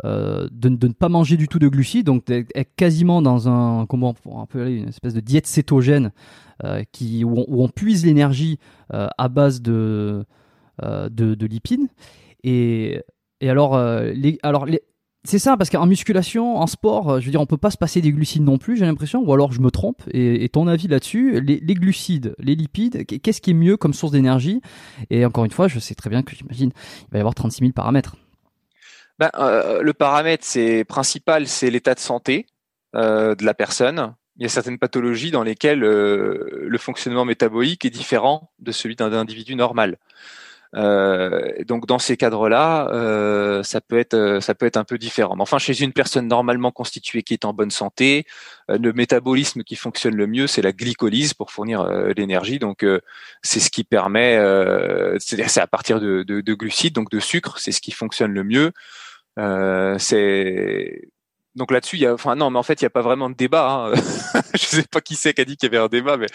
euh, 0.04 0.48
de, 0.50 0.68
ne 0.68 0.92
pas 0.92 1.08
manger 1.08 1.36
du 1.36 1.46
tout 1.46 1.60
de 1.60 1.68
glucides, 1.68 2.06
donc 2.06 2.28
être 2.28 2.74
quasiment 2.74 3.22
dans 3.22 3.48
un 3.48 3.86
comment 3.86 4.14
on 4.24 4.46
une 4.54 4.88
espèce 4.88 5.14
de 5.14 5.20
diète 5.20 5.46
cétogène 5.46 6.10
euh, 6.64 6.82
où 7.24 7.62
on, 7.62 7.68
puise 7.68 8.04
l'énergie 8.04 8.58
euh, 8.92 9.06
à 9.16 9.28
base 9.28 9.62
de, 9.62 10.24
de, 10.82 11.08
de 11.36 11.46
lipides. 11.46 11.86
Et 12.42 13.00
alors 13.42 13.76
c'est 15.24 15.38
ça, 15.38 15.56
parce 15.56 15.70
qu'en 15.70 15.86
musculation, 15.86 16.56
en 16.56 16.66
sport, 16.66 17.20
je 17.20 17.26
veux 17.26 17.30
dire, 17.30 17.40
on 17.40 17.46
peut 17.46 17.56
pas 17.56 17.70
se 17.70 17.76
passer 17.76 18.00
des 18.00 18.10
glucides 18.10 18.42
non 18.42 18.58
plus, 18.58 18.76
j'ai 18.76 18.84
l'impression, 18.84 19.20
ou 19.20 19.32
alors 19.32 19.52
je 19.52 19.60
me 19.60 19.70
trompe. 19.70 20.02
Et, 20.12 20.48
ton 20.48 20.66
avis 20.66 20.88
là-dessus, 20.88 21.40
les, 21.40 21.74
glucides, 21.74 22.34
les 22.38 22.56
lipides, 22.56 23.06
qu'est-ce 23.06 23.40
qui 23.40 23.50
est 23.50 23.54
mieux 23.54 23.76
comme 23.76 23.94
source 23.94 24.10
d'énergie? 24.10 24.60
Et 25.10 25.24
encore 25.24 25.44
une 25.44 25.52
fois, 25.52 25.68
je 25.68 25.78
sais 25.78 25.94
très 25.94 26.10
bien 26.10 26.22
que 26.24 26.34
j'imagine, 26.34 26.72
il 27.02 27.12
va 27.12 27.18
y 27.18 27.20
avoir 27.20 27.36
36 27.36 27.60
000 27.60 27.72
paramètres. 27.72 28.16
Ben, 29.18 29.30
euh, 29.38 29.82
le 29.82 29.92
paramètre 29.92 30.44
c'est 30.44 30.84
principal, 30.84 31.46
c'est 31.46 31.70
l'état 31.70 31.94
de 31.94 32.00
santé 32.00 32.46
euh, 32.96 33.36
de 33.36 33.44
la 33.44 33.54
personne. 33.54 34.14
Il 34.36 34.42
y 34.42 34.46
a 34.46 34.48
certaines 34.48 34.78
pathologies 34.78 35.30
dans 35.30 35.44
lesquelles 35.44 35.84
euh, 35.84 36.64
le 36.66 36.78
fonctionnement 36.78 37.24
métabolique 37.24 37.84
est 37.84 37.90
différent 37.90 38.50
de 38.58 38.72
celui 38.72 38.96
d'un 38.96 39.12
individu 39.12 39.54
normal. 39.54 39.98
Euh, 40.74 41.52
donc 41.66 41.86
dans 41.86 41.98
ces 41.98 42.16
cadres-là, 42.16 42.88
euh, 42.92 43.62
ça 43.62 43.80
peut 43.80 43.98
être 43.98 44.38
ça 44.40 44.54
peut 44.54 44.66
être 44.66 44.76
un 44.76 44.84
peu 44.84 44.98
différent. 44.98 45.36
Mais 45.36 45.42
enfin, 45.42 45.58
chez 45.58 45.82
une 45.82 45.92
personne 45.92 46.28
normalement 46.28 46.70
constituée 46.70 47.22
qui 47.22 47.34
est 47.34 47.44
en 47.44 47.52
bonne 47.52 47.70
santé, 47.70 48.24
le 48.68 48.92
métabolisme 48.92 49.62
qui 49.64 49.76
fonctionne 49.76 50.16
le 50.16 50.26
mieux, 50.26 50.46
c'est 50.46 50.62
la 50.62 50.72
glycolyse 50.72 51.34
pour 51.34 51.50
fournir 51.50 51.84
l'énergie. 52.16 52.58
Donc 52.58 52.86
c'est 53.42 53.60
ce 53.60 53.70
qui 53.70 53.84
permet, 53.84 54.38
c'est 55.18 55.58
à 55.58 55.66
partir 55.66 56.00
de, 56.00 56.22
de, 56.22 56.40
de, 56.40 56.54
glucides, 56.54 56.94
donc 56.94 57.10
de 57.10 57.20
sucre, 57.20 57.58
c'est 57.58 57.72
ce 57.72 57.80
qui 57.80 57.92
fonctionne 57.92 58.32
le 58.32 58.44
mieux. 58.44 58.72
Euh, 59.38 59.98
c'est 59.98 61.08
donc 61.54 61.70
là-dessus, 61.70 61.96
il 61.96 62.02
y 62.02 62.06
a, 62.06 62.14
enfin 62.14 62.34
non, 62.34 62.50
mais 62.50 62.58
en 62.58 62.62
fait, 62.62 62.80
il 62.80 62.84
n'y 62.84 62.86
a 62.86 62.90
pas 62.90 63.02
vraiment 63.02 63.28
de 63.28 63.34
débat. 63.34 63.92
Hein. 63.92 63.92
je 64.54 64.64
sais 64.64 64.84
pas 64.90 65.02
qui 65.02 65.16
c'est 65.16 65.34
qui 65.34 65.42
a 65.42 65.44
dit 65.44 65.56
qu'il 65.56 65.70
y 65.70 65.74
avait 65.74 65.84
un 65.84 65.88
débat, 65.88 66.16
mais 66.16 66.26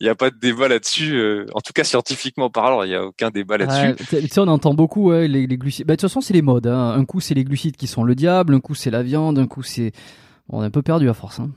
il 0.00 0.04
n'y 0.04 0.10
a 0.10 0.14
pas 0.14 0.30
de 0.30 0.36
débat 0.36 0.68
là-dessus. 0.68 1.14
Euh, 1.14 1.46
en 1.54 1.60
tout 1.60 1.72
cas, 1.72 1.82
scientifiquement 1.82 2.50
parlant, 2.50 2.82
il 2.82 2.90
n'y 2.90 2.94
a 2.94 3.04
aucun 3.04 3.30
débat 3.30 3.56
là-dessus. 3.56 3.96
on 4.38 4.48
entend 4.48 4.74
beaucoup 4.74 5.10
ouais, 5.10 5.28
les, 5.28 5.46
les, 5.46 5.56
glucides. 5.56 5.86
Bah, 5.86 5.94
de 5.94 6.00
toute 6.00 6.10
façon, 6.10 6.20
c'est 6.20 6.34
les 6.34 6.42
modes. 6.42 6.66
Hein. 6.66 6.94
Un 6.94 7.04
coup, 7.06 7.20
c'est 7.20 7.34
les 7.34 7.44
glucides 7.44 7.76
qui 7.76 7.86
sont 7.86 8.04
le 8.04 8.14
diable. 8.14 8.54
Un 8.54 8.60
coup, 8.60 8.74
c'est 8.74 8.90
la 8.90 9.02
viande. 9.02 9.38
Un 9.38 9.46
coup, 9.46 9.62
c'est. 9.62 9.92
on 10.50 10.62
est 10.62 10.66
un 10.66 10.70
peu 10.70 10.82
perdu 10.82 11.08
à 11.08 11.14
force. 11.14 11.40
Hein. 11.40 11.50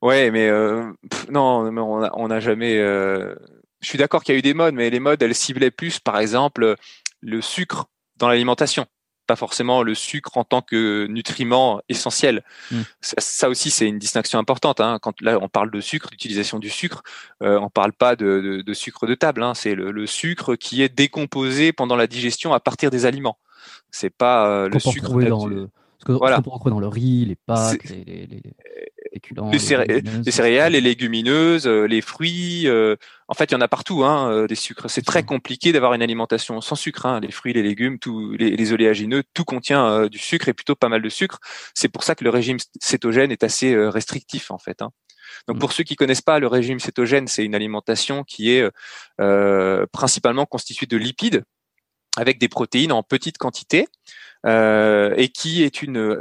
Ouais, 0.00 0.30
mais 0.30 0.48
euh, 0.48 0.92
non, 1.30 1.68
on 1.68 2.00
n'a 2.00 2.10
on 2.14 2.30
a 2.30 2.38
jamais. 2.38 2.78
Euh... 2.78 3.34
Je 3.80 3.88
suis 3.88 3.98
d'accord 3.98 4.22
qu'il 4.22 4.34
y 4.34 4.36
a 4.36 4.38
eu 4.38 4.42
des 4.42 4.54
modes, 4.54 4.74
mais 4.74 4.88
les 4.88 5.00
modes, 5.00 5.20
elles 5.20 5.34
ciblaient 5.34 5.70
plus, 5.70 5.98
par 5.98 6.18
exemple, 6.18 6.76
le 7.22 7.40
sucre 7.40 7.86
dans 8.18 8.28
l'alimentation 8.28 8.86
pas 9.26 9.36
forcément 9.36 9.82
le 9.82 9.94
sucre 9.94 10.36
en 10.36 10.44
tant 10.44 10.62
que 10.62 11.06
nutriment 11.06 11.80
essentiel. 11.88 12.44
Mm. 12.70 12.80
Ça, 13.00 13.48
aussi, 13.48 13.70
c'est 13.70 13.86
une 13.86 13.98
distinction 13.98 14.38
importante. 14.38 14.80
Hein. 14.80 14.98
Quand 15.02 15.20
là, 15.20 15.38
on 15.40 15.48
parle 15.48 15.70
de 15.70 15.80
sucre, 15.80 16.08
l'utilisation 16.10 16.58
du 16.58 16.70
sucre, 16.70 17.02
euh, 17.42 17.58
on 17.60 17.68
parle 17.68 17.92
pas 17.92 18.16
de, 18.16 18.62
de, 18.64 18.74
sucre 18.74 19.06
de 19.06 19.14
table. 19.14 19.42
Hein. 19.42 19.54
C'est 19.54 19.74
le, 19.74 20.06
sucre 20.06 20.54
qui 20.56 20.82
est 20.82 20.88
décomposé 20.88 21.72
pendant 21.72 21.96
la 21.96 22.06
digestion 22.06 22.52
à 22.54 22.60
partir 22.60 22.90
des 22.90 23.06
aliments. 23.06 23.38
C'est 23.90 24.10
pas 24.10 24.48
euh, 24.48 24.68
le 24.68 24.78
sucre. 24.78 25.10
Dans 25.10 25.46
le... 25.46 25.68
Ce 25.98 26.04
que, 26.04 26.12
voilà. 26.12 26.40
dans 26.40 26.78
le 26.78 26.88
riz, 26.88 27.24
les 27.24 27.36
pâtes, 27.36 27.82
les, 27.84 28.04
les, 28.04 28.26
les, 28.26 28.42
les, 29.52 30.30
céréales, 30.30 30.72
les 30.72 30.80
légumineuses, 30.80 31.66
euh, 31.66 31.86
les 31.86 32.00
fruits. 32.00 32.66
Euh, 32.66 32.96
en 33.28 33.34
fait, 33.34 33.50
il 33.50 33.52
y 33.52 33.56
en 33.56 33.60
a 33.60 33.68
partout, 33.68 34.04
hein, 34.04 34.30
euh, 34.30 34.46
des 34.46 34.54
sucres. 34.54 34.88
C'est 34.88 35.04
très 35.04 35.22
compliqué 35.22 35.72
d'avoir 35.72 35.94
une 35.94 36.02
alimentation 36.02 36.60
sans 36.60 36.76
sucre. 36.76 37.06
Hein. 37.06 37.20
Les 37.20 37.30
fruits, 37.30 37.52
les 37.52 37.62
légumes, 37.62 37.98
tous 37.98 38.32
les, 38.32 38.72
oléagineux, 38.72 39.22
tout 39.34 39.44
contient 39.44 40.06
du 40.06 40.18
sucre 40.18 40.48
et 40.48 40.52
plutôt 40.52 40.74
pas 40.74 40.88
mal 40.88 41.02
de 41.02 41.08
sucre. 41.08 41.38
C'est 41.74 41.88
pour 41.88 42.04
ça 42.04 42.14
que 42.14 42.24
le 42.24 42.30
régime 42.30 42.58
cétogène 42.80 43.30
est 43.32 43.44
assez 43.44 43.76
restrictif, 43.88 44.50
en 44.50 44.58
fait. 44.58 44.82
Hein. 44.82 44.90
Donc, 45.48 45.56
mm. 45.56 45.60
pour 45.60 45.72
ceux 45.72 45.84
qui 45.84 45.96
connaissent 45.96 46.22
pas, 46.22 46.38
le 46.38 46.46
régime 46.46 46.78
cétogène, 46.78 47.26
c'est 47.28 47.44
une 47.44 47.54
alimentation 47.54 48.24
qui 48.24 48.50
est 48.50 48.68
principalement 49.92 50.46
constituée 50.46 50.86
de 50.86 50.96
lipides 50.96 51.44
avec 52.16 52.38
des 52.38 52.48
protéines 52.48 52.92
en 52.92 53.02
petite 53.02 53.38
quantité 53.38 53.86
euh, 54.44 55.14
et 55.16 55.28
qui 55.28 55.62
est 55.62 55.82
une, 55.82 56.18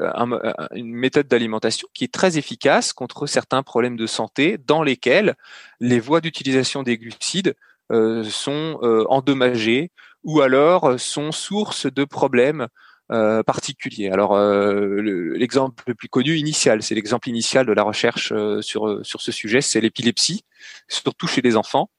une 0.73 0.93
méthode 0.93 1.27
d'alimentation 1.27 1.87
qui 1.93 2.05
est 2.05 2.13
très 2.13 2.37
efficace 2.37 2.93
contre 2.93 3.27
certains 3.27 3.63
problèmes 3.63 3.97
de 3.97 4.07
santé 4.07 4.57
dans 4.57 4.83
lesquels 4.83 5.35
les 5.79 5.99
voies 5.99 6.21
d'utilisation 6.21 6.83
des 6.83 6.97
glucides 6.97 7.55
euh, 7.91 8.23
sont 8.23 8.79
euh, 8.81 9.05
endommagées 9.09 9.91
ou 10.23 10.41
alors 10.41 10.99
sont 10.99 11.31
source 11.31 11.85
de 11.85 12.03
problèmes 12.03 12.67
euh, 13.11 13.43
particuliers. 13.43 14.09
Alors 14.09 14.35
l'exemple 14.39 15.83
le, 15.85 15.93
plus 15.93 16.09
connu 16.09 16.35
initial, 16.35 16.81
c'est 16.81 16.95
l'exemple 16.95 17.29
initial 17.29 17.67
de 17.67 17.73
la 17.73 17.83
recherche 17.83 18.33
sur 18.61 19.05
sur 19.05 19.21
ce 19.21 19.31
sujet, 19.31 19.61
c'est 19.61 19.81
l'épilepsie, 19.81 20.43
surtout 20.87 21.27
chez 21.27 21.41
les 21.41 21.55
enfants. 21.55 21.91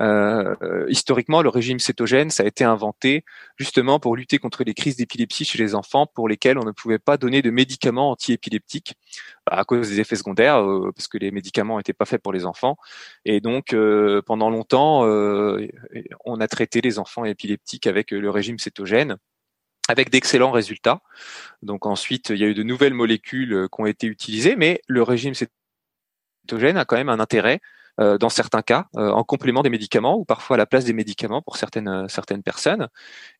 Euh, 0.00 0.86
historiquement, 0.88 1.42
le 1.42 1.48
régime 1.48 1.78
cétogène, 1.78 2.30
ça 2.30 2.42
a 2.42 2.46
été 2.46 2.64
inventé 2.64 3.24
justement 3.56 4.00
pour 4.00 4.16
lutter 4.16 4.38
contre 4.38 4.64
les 4.64 4.74
crises 4.74 4.96
d'épilepsie 4.96 5.44
chez 5.44 5.58
les 5.58 5.74
enfants 5.74 6.06
pour 6.06 6.28
lesquels 6.28 6.58
on 6.58 6.64
ne 6.64 6.72
pouvait 6.72 6.98
pas 6.98 7.16
donner 7.16 7.42
de 7.42 7.50
médicaments 7.50 8.10
antiépileptiques 8.10 8.94
bah, 9.46 9.56
à 9.58 9.64
cause 9.64 9.88
des 9.88 10.00
effets 10.00 10.16
secondaires, 10.16 10.62
euh, 10.62 10.90
parce 10.94 11.08
que 11.08 11.18
les 11.18 11.30
médicaments 11.30 11.76
n'étaient 11.78 11.92
pas 11.92 12.04
faits 12.04 12.22
pour 12.22 12.32
les 12.32 12.46
enfants. 12.46 12.76
Et 13.24 13.40
donc, 13.40 13.72
euh, 13.74 14.22
pendant 14.22 14.50
longtemps, 14.50 15.02
on 16.24 16.40
a 16.40 16.48
traité 16.48 16.80
les 16.80 16.98
enfants 16.98 17.24
épileptiques 17.24 17.86
avec 17.86 18.10
le 18.10 18.30
régime 18.30 18.58
cétogène 18.58 19.16
avec 19.88 20.10
d'excellents 20.10 20.52
résultats. 20.52 21.02
Donc 21.62 21.86
ensuite, 21.86 22.30
il 22.30 22.36
y 22.36 22.44
a 22.44 22.46
eu 22.46 22.54
de 22.54 22.62
nouvelles 22.62 22.94
molécules 22.94 23.68
qui 23.72 23.80
ont 23.80 23.86
été 23.86 24.06
utilisées, 24.06 24.56
mais 24.56 24.80
le 24.86 25.02
régime 25.02 25.34
cétogène 25.34 26.76
a 26.76 26.84
quand 26.84 26.96
même 26.96 27.08
un 27.08 27.20
intérêt 27.20 27.60
dans 27.98 28.28
certains 28.28 28.62
cas, 28.62 28.86
euh, 28.96 29.10
en 29.10 29.22
complément 29.24 29.62
des 29.62 29.70
médicaments 29.70 30.16
ou 30.16 30.24
parfois 30.24 30.54
à 30.54 30.58
la 30.58 30.66
place 30.66 30.84
des 30.84 30.92
médicaments 30.92 31.42
pour 31.42 31.56
certaines 31.56 31.88
euh, 31.88 32.40
personnes. 32.44 32.88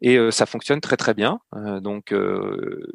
Et 0.01 0.19
ça 0.31 0.47
fonctionne 0.47 0.81
très 0.81 0.97
très 0.97 1.15
bien. 1.15 1.41
donc, 1.81 2.15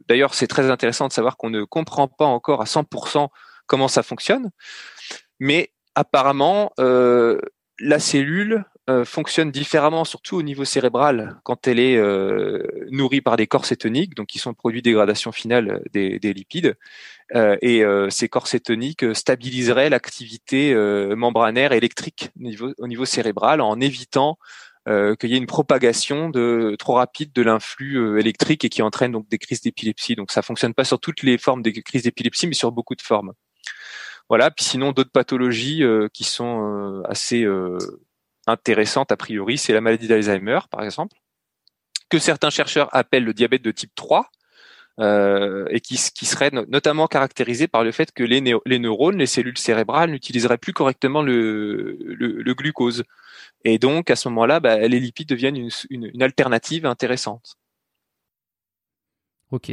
d'ailleurs, 0.08 0.34
c'est 0.34 0.48
très 0.48 0.70
intéressant 0.70 1.08
de 1.08 1.13
savoir 1.13 1.38
qu'on 1.38 1.50
ne 1.50 1.63
comprend 1.63 2.08
pas 2.08 2.26
encore 2.26 2.62
à 2.62 2.65
100% 2.65 3.30
comment 3.65 3.88
ça 3.88 4.04
fonctionne, 4.04 4.50
mais 5.39 5.72
apparemment, 5.96 6.72
la 6.78 8.00
cellule 8.00 8.65
euh, 8.89 9.04
fonctionne 9.04 9.52
différemment, 9.52 10.06
surtout 10.06 10.38
au 10.38 10.41
niveau 10.43 10.63
cérébral, 10.63 11.41
quand 11.43 11.67
elle 11.67 11.78
est 11.78 11.97
euh, 11.97 12.63
nourrie 12.89 13.19
par 13.19 13.36
des 13.36 13.45
corps 13.45 13.65
cétoniques, 13.65 14.15
donc 14.15 14.28
qui 14.28 14.39
sont 14.39 14.50
le 14.50 14.56
produit 14.56 14.82
de 14.82 14.86
dégradation 14.86 15.34
finale 15.34 15.84
des, 15.91 16.19
des 16.19 16.34
lipides. 16.34 16.78
Euh, 17.36 17.58
et 17.62 17.84
ces 18.10 18.30
corps 18.30 18.47
cétoniques 18.47 19.13
stabiliseraient 19.13 19.89
l'activité 19.89 20.73
membranaire 21.17 21.73
électrique 21.73 22.30
au 22.39 22.43
niveau, 22.43 22.73
au 22.78 22.88
niveau, 22.88 23.04
cérébral 23.04 23.60
en 23.60 23.78
évitant 23.82 24.38
qu'il 24.86 25.30
y 25.30 25.34
ait 25.34 25.38
une 25.38 25.47
propagation 25.47 26.30
de 26.30 26.78
trop 26.80 26.94
rapide 26.94 27.33
de 27.33 27.42
l'influx 27.42 28.17
électrique 28.17 28.63
et 28.63 28.69
qui 28.69 28.81
entraîne 28.81 29.12
donc 29.12 29.27
des 29.27 29.38
crises 29.38 29.60
d'épilepsie. 29.60 30.15
Donc 30.15 30.31
ça 30.31 30.42
fonctionne 30.42 30.73
pas 30.73 30.85
sur 30.85 31.02
toutes 31.02 31.23
les 31.23 31.38
formes 31.38 31.62
des 31.62 31.73
crises 31.73 32.04
d'épilepsie, 32.04 32.48
mais 32.48 32.54
sur 32.54 32.71
beaucoup 32.71 32.96
de 32.96 33.02
formes. 33.02 33.33
Voilà. 34.29 34.50
Puis 34.50 34.63
sinon 34.63 34.94
d'autres 34.94 35.12
pathologies 35.12 35.83
qui 36.13 36.23
sont 36.23 37.04
assez 37.10 37.46
intéressante 38.48 39.12
a 39.12 39.17
priori, 39.17 39.58
c'est 39.58 39.73
la 39.73 39.81
maladie 39.81 40.08
d'Alzheimer, 40.08 40.60
par 40.71 40.83
exemple, 40.83 41.17
que 42.10 42.19
certains 42.19 42.50
chercheurs 42.50 42.89
appellent 42.95 43.25
le 43.25 43.33
diabète 43.33 43.62
de 43.62 43.71
type 43.71 43.91
3, 43.95 44.31
euh, 45.00 45.67
et 45.69 45.79
qui, 45.79 45.95
serait 45.95 46.50
notamment 46.50 47.06
caractérisé 47.06 47.67
par 47.67 47.83
le 47.83 47.91
fait 47.91 48.12
que 48.12 48.23
les, 48.23 48.41
neurones, 48.41 49.17
les 49.17 49.27
cellules 49.27 49.58
cérébrales 49.58 50.10
n'utiliseraient 50.10 50.58
plus 50.58 50.73
correctement 50.73 51.21
le, 51.21 52.54
glucose. 52.58 53.04
Et 53.63 53.77
donc, 53.77 54.10
à 54.10 54.15
ce 54.15 54.27
moment-là, 54.29 54.60
bah, 54.60 54.87
les 54.87 55.00
lipides 55.00 55.29
deviennent 55.29 55.69
une, 55.91 56.23
alternative 56.23 56.87
intéressante. 56.87 57.58
Ok. 59.52 59.71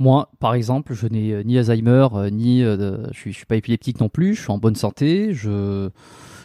Moi, 0.00 0.28
par 0.40 0.54
exemple, 0.54 0.94
je 0.94 1.06
n'ai 1.06 1.32
euh, 1.32 1.42
ni 1.44 1.56
Alzheimer, 1.56 2.08
euh, 2.14 2.30
ni 2.30 2.62
je, 2.62 3.08
suis, 3.12 3.32
suis 3.32 3.46
pas 3.46 3.54
épileptique 3.54 4.00
non 4.00 4.08
plus. 4.08 4.34
Je 4.34 4.40
suis 4.42 4.50
en 4.50 4.58
bonne 4.58 4.74
santé. 4.74 5.32
Je 5.32 5.90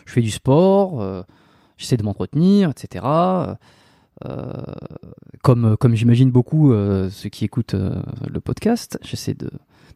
fais 0.06 0.22
du 0.22 0.30
sport. 0.30 1.26
J'essaie 1.78 1.98
de 1.98 2.04
m'entretenir, 2.04 2.70
etc. 2.70 3.06
Euh, 4.24 4.54
comme, 5.44 5.76
comme 5.78 5.94
j'imagine 5.94 6.32
beaucoup 6.32 6.72
euh, 6.72 7.10
ceux 7.10 7.30
qui 7.30 7.44
écoutent 7.44 7.74
euh, 7.74 8.02
le 8.28 8.40
podcast, 8.40 8.98
j'essaie 9.04 9.34
de, 9.34 9.50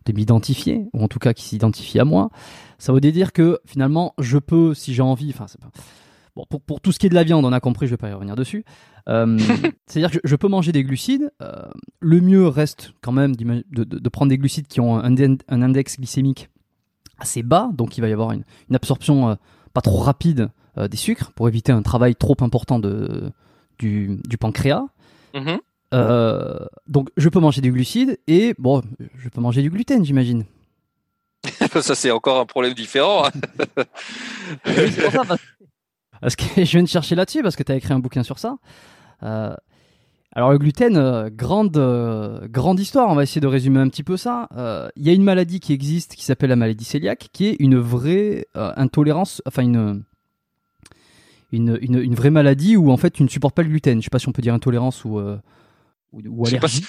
de 0.06 0.14
m'identifier, 0.14 0.88
ou 0.94 1.04
en 1.04 1.08
tout 1.08 1.20
cas 1.20 1.34
qui 1.34 1.44
s'identifient 1.44 2.00
à 2.00 2.06
moi. 2.06 2.30
Ça 2.80 2.92
veut 2.92 3.00
dire 3.00 3.32
que 3.32 3.60
finalement, 3.66 4.14
je 4.20 4.38
peux, 4.38 4.74
si 4.74 4.94
j'ai 4.94 5.02
envie, 5.02 5.30
enfin, 5.30 5.46
pas... 5.62 5.70
bon, 6.36 6.46
pour, 6.50 6.62
pour, 6.62 6.82
tout 6.82 6.92
ce 6.92 7.00
qui 7.00 7.06
est 7.06 7.10
de 7.10 7.16
la 7.16 7.24
viande, 7.24 7.46
on 7.46 7.54
a 7.54 7.60
compris, 7.60 7.88
je 7.88 7.92
vais 7.92 7.98
pas 7.98 8.10
y 8.10 8.14
revenir 8.14 8.36
dessus. 8.36 8.66
C'est-à-dire 9.88 10.12
que 10.12 10.20
je, 10.24 10.36
peux 10.36 10.48
manger 10.48 10.72
des 10.72 10.84
glucides. 10.84 11.32
le 12.00 12.22
mieux 12.22 12.48
reste 12.48 12.94
quand 13.02 13.12
même 13.12 13.36
de, 13.36 13.64
de, 13.72 13.84
de, 13.84 14.10
prendre 14.10 14.30
des 14.30 14.38
glucides 14.38 14.68
qui 14.68 14.80
ont 14.82 15.00
un, 15.00 15.16
un, 15.16 15.62
index 15.64 15.98
glycémique 15.98 16.52
assez 17.18 17.42
bas, 17.42 17.72
donc 17.74 17.98
il 17.98 18.02
va 18.02 18.08
y 18.08 18.14
avoir 18.14 18.34
une, 18.34 18.44
une 18.70 18.76
absorption 18.76 19.36
pas 19.74 19.82
trop 19.82 19.98
rapide 19.98 20.52
des 20.88 20.98
sucres 20.98 21.32
pour 21.32 21.48
éviter 21.48 21.72
un 21.72 21.82
travail 21.82 22.16
trop 22.16 22.38
important 22.42 22.80
de, 22.80 23.32
du, 23.80 24.38
pancréas. 24.40 24.86
Mm-hmm. 25.34 25.60
Euh, 25.94 26.60
donc 26.88 27.10
je 27.18 27.30
peux 27.30 27.40
manger 27.40 27.62
du 27.62 27.72
glucide 27.72 28.20
et 28.28 28.54
bon, 28.60 28.84
je 29.16 29.30
peux 29.30 29.42
manger 29.42 29.62
du 29.62 29.70
gluten, 29.70 30.06
j'imagine. 30.06 30.46
ça 31.82 31.96
c'est 31.96 32.12
encore 32.12 32.40
un 32.40 32.46
problème 32.46 32.74
différent. 32.74 33.26
Hein. 33.26 33.32
parce, 36.22 36.36
que 36.36 36.44
je 36.58 36.72
viens 36.72 36.84
de 36.84 36.88
chercher 36.88 37.16
là-dessus 37.16 37.42
parce 37.42 37.56
que 37.56 37.64
tu 37.64 37.72
as 37.72 37.76
écrit 37.76 37.94
un 37.94 38.00
bouquin 38.00 38.24
sur 38.24 38.38
ça. 38.38 38.58
Euh, 39.24 39.56
alors 40.32 40.52
le 40.52 40.60
gluten, 40.60 40.96
euh, 40.96 41.30
grande 41.32 41.72
grande 42.52 42.80
histoire. 42.80 43.10
On 43.10 43.16
va 43.16 43.24
essayer 43.24 43.42
de 43.42 43.48
résumer 43.48 43.80
un 43.80 43.90
petit 43.90 44.04
peu 44.04 44.16
ça. 44.16 44.48
Il 44.96 45.04
y 45.04 45.10
a 45.10 45.14
une 45.14 45.24
maladie 45.24 45.60
qui 45.60 45.74
existe 45.74 46.16
qui 46.16 46.24
s'appelle 46.24 46.50
la 46.50 46.56
maladie 46.56 46.86
cœliaque, 46.86 47.30
qui 47.34 47.48
est 47.48 47.56
une 47.60 47.80
vraie 47.80 48.46
intolérance, 48.54 49.42
enfin 49.48 49.64
une 49.64 50.04
une, 51.52 51.78
une, 51.82 52.16
vraie 52.16 52.30
maladie 52.30 52.76
où 52.78 52.92
en 52.92 52.98
fait 52.98 53.12
tu 53.12 53.24
ne 53.24 53.28
supportes 53.28 53.56
pas 53.56 53.64
le 53.64 53.70
gluten. 53.70 54.00
Je 54.00 54.04
sais 54.04 54.10
pas 54.10 54.20
si 54.20 54.28
on 54.28 54.32
peut 54.32 54.42
dire 54.42 54.54
intolérance 54.54 55.04
ou, 55.06 55.20
euh, 55.20 55.38
ou, 56.12 56.46
allergie. 56.46 56.86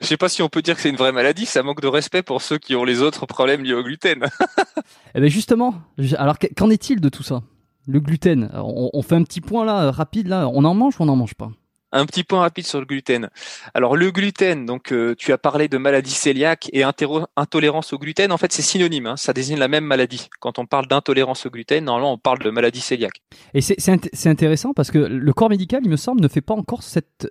Je 0.00 0.06
sais 0.06 0.16
pas 0.16 0.28
si 0.28 0.42
on 0.42 0.48
peut 0.48 0.62
dire 0.62 0.76
que 0.76 0.80
c'est 0.80 0.90
une 0.90 0.96
vraie 0.96 1.12
maladie, 1.12 1.44
ça 1.44 1.62
manque 1.62 1.80
de 1.80 1.88
respect 1.88 2.22
pour 2.22 2.40
ceux 2.40 2.58
qui 2.58 2.76
ont 2.76 2.84
les 2.84 3.02
autres 3.02 3.26
problèmes 3.26 3.64
liés 3.64 3.74
au 3.74 3.82
gluten. 3.82 4.24
eh 5.14 5.20
ben 5.20 5.28
justement, 5.28 5.74
alors 6.16 6.38
qu'en 6.38 6.70
est-il 6.70 7.00
de 7.00 7.08
tout 7.08 7.22
ça? 7.22 7.42
Le 7.86 8.00
gluten, 8.00 8.50
on, 8.54 8.90
on, 8.92 9.02
fait 9.02 9.16
un 9.16 9.24
petit 9.24 9.40
point 9.40 9.64
là, 9.64 9.90
rapide 9.90 10.28
là, 10.28 10.48
on 10.52 10.64
en 10.64 10.74
mange 10.74 11.00
ou 11.00 11.02
on 11.02 11.06
n'en 11.06 11.16
mange 11.16 11.34
pas? 11.34 11.50
Un 11.92 12.06
petit 12.06 12.24
point 12.24 12.40
rapide 12.40 12.66
sur 12.66 12.80
le 12.80 12.86
gluten. 12.86 13.30
Alors 13.74 13.96
le 13.96 14.10
gluten, 14.10 14.66
donc 14.66 14.92
euh, 14.92 15.14
tu 15.16 15.32
as 15.32 15.38
parlé 15.38 15.68
de 15.68 15.78
maladie 15.78 16.14
cœliaque 16.14 16.68
et 16.72 16.82
intolérance 16.82 17.92
au 17.92 17.98
gluten. 17.98 18.32
En 18.32 18.38
fait, 18.38 18.52
c'est 18.52 18.62
synonyme. 18.62 19.06
Hein, 19.06 19.16
ça 19.16 19.32
désigne 19.32 19.58
la 19.58 19.68
même 19.68 19.84
maladie. 19.84 20.28
Quand 20.40 20.58
on 20.58 20.66
parle 20.66 20.86
d'intolérance 20.86 21.46
au 21.46 21.50
gluten, 21.50 21.84
normalement, 21.84 22.12
on 22.12 22.18
parle 22.18 22.40
de 22.40 22.50
maladie 22.50 22.82
cœliaque. 22.82 23.22
Et 23.54 23.60
c'est 23.60 24.26
intéressant 24.26 24.74
parce 24.74 24.90
que 24.90 24.98
le 24.98 25.32
corps 25.32 25.50
médical, 25.50 25.80
il 25.84 25.90
me 25.90 25.96
semble, 25.96 26.20
ne 26.20 26.28
fait 26.28 26.40
pas 26.40 26.54
encore 26.54 26.82
cette, 26.82 27.28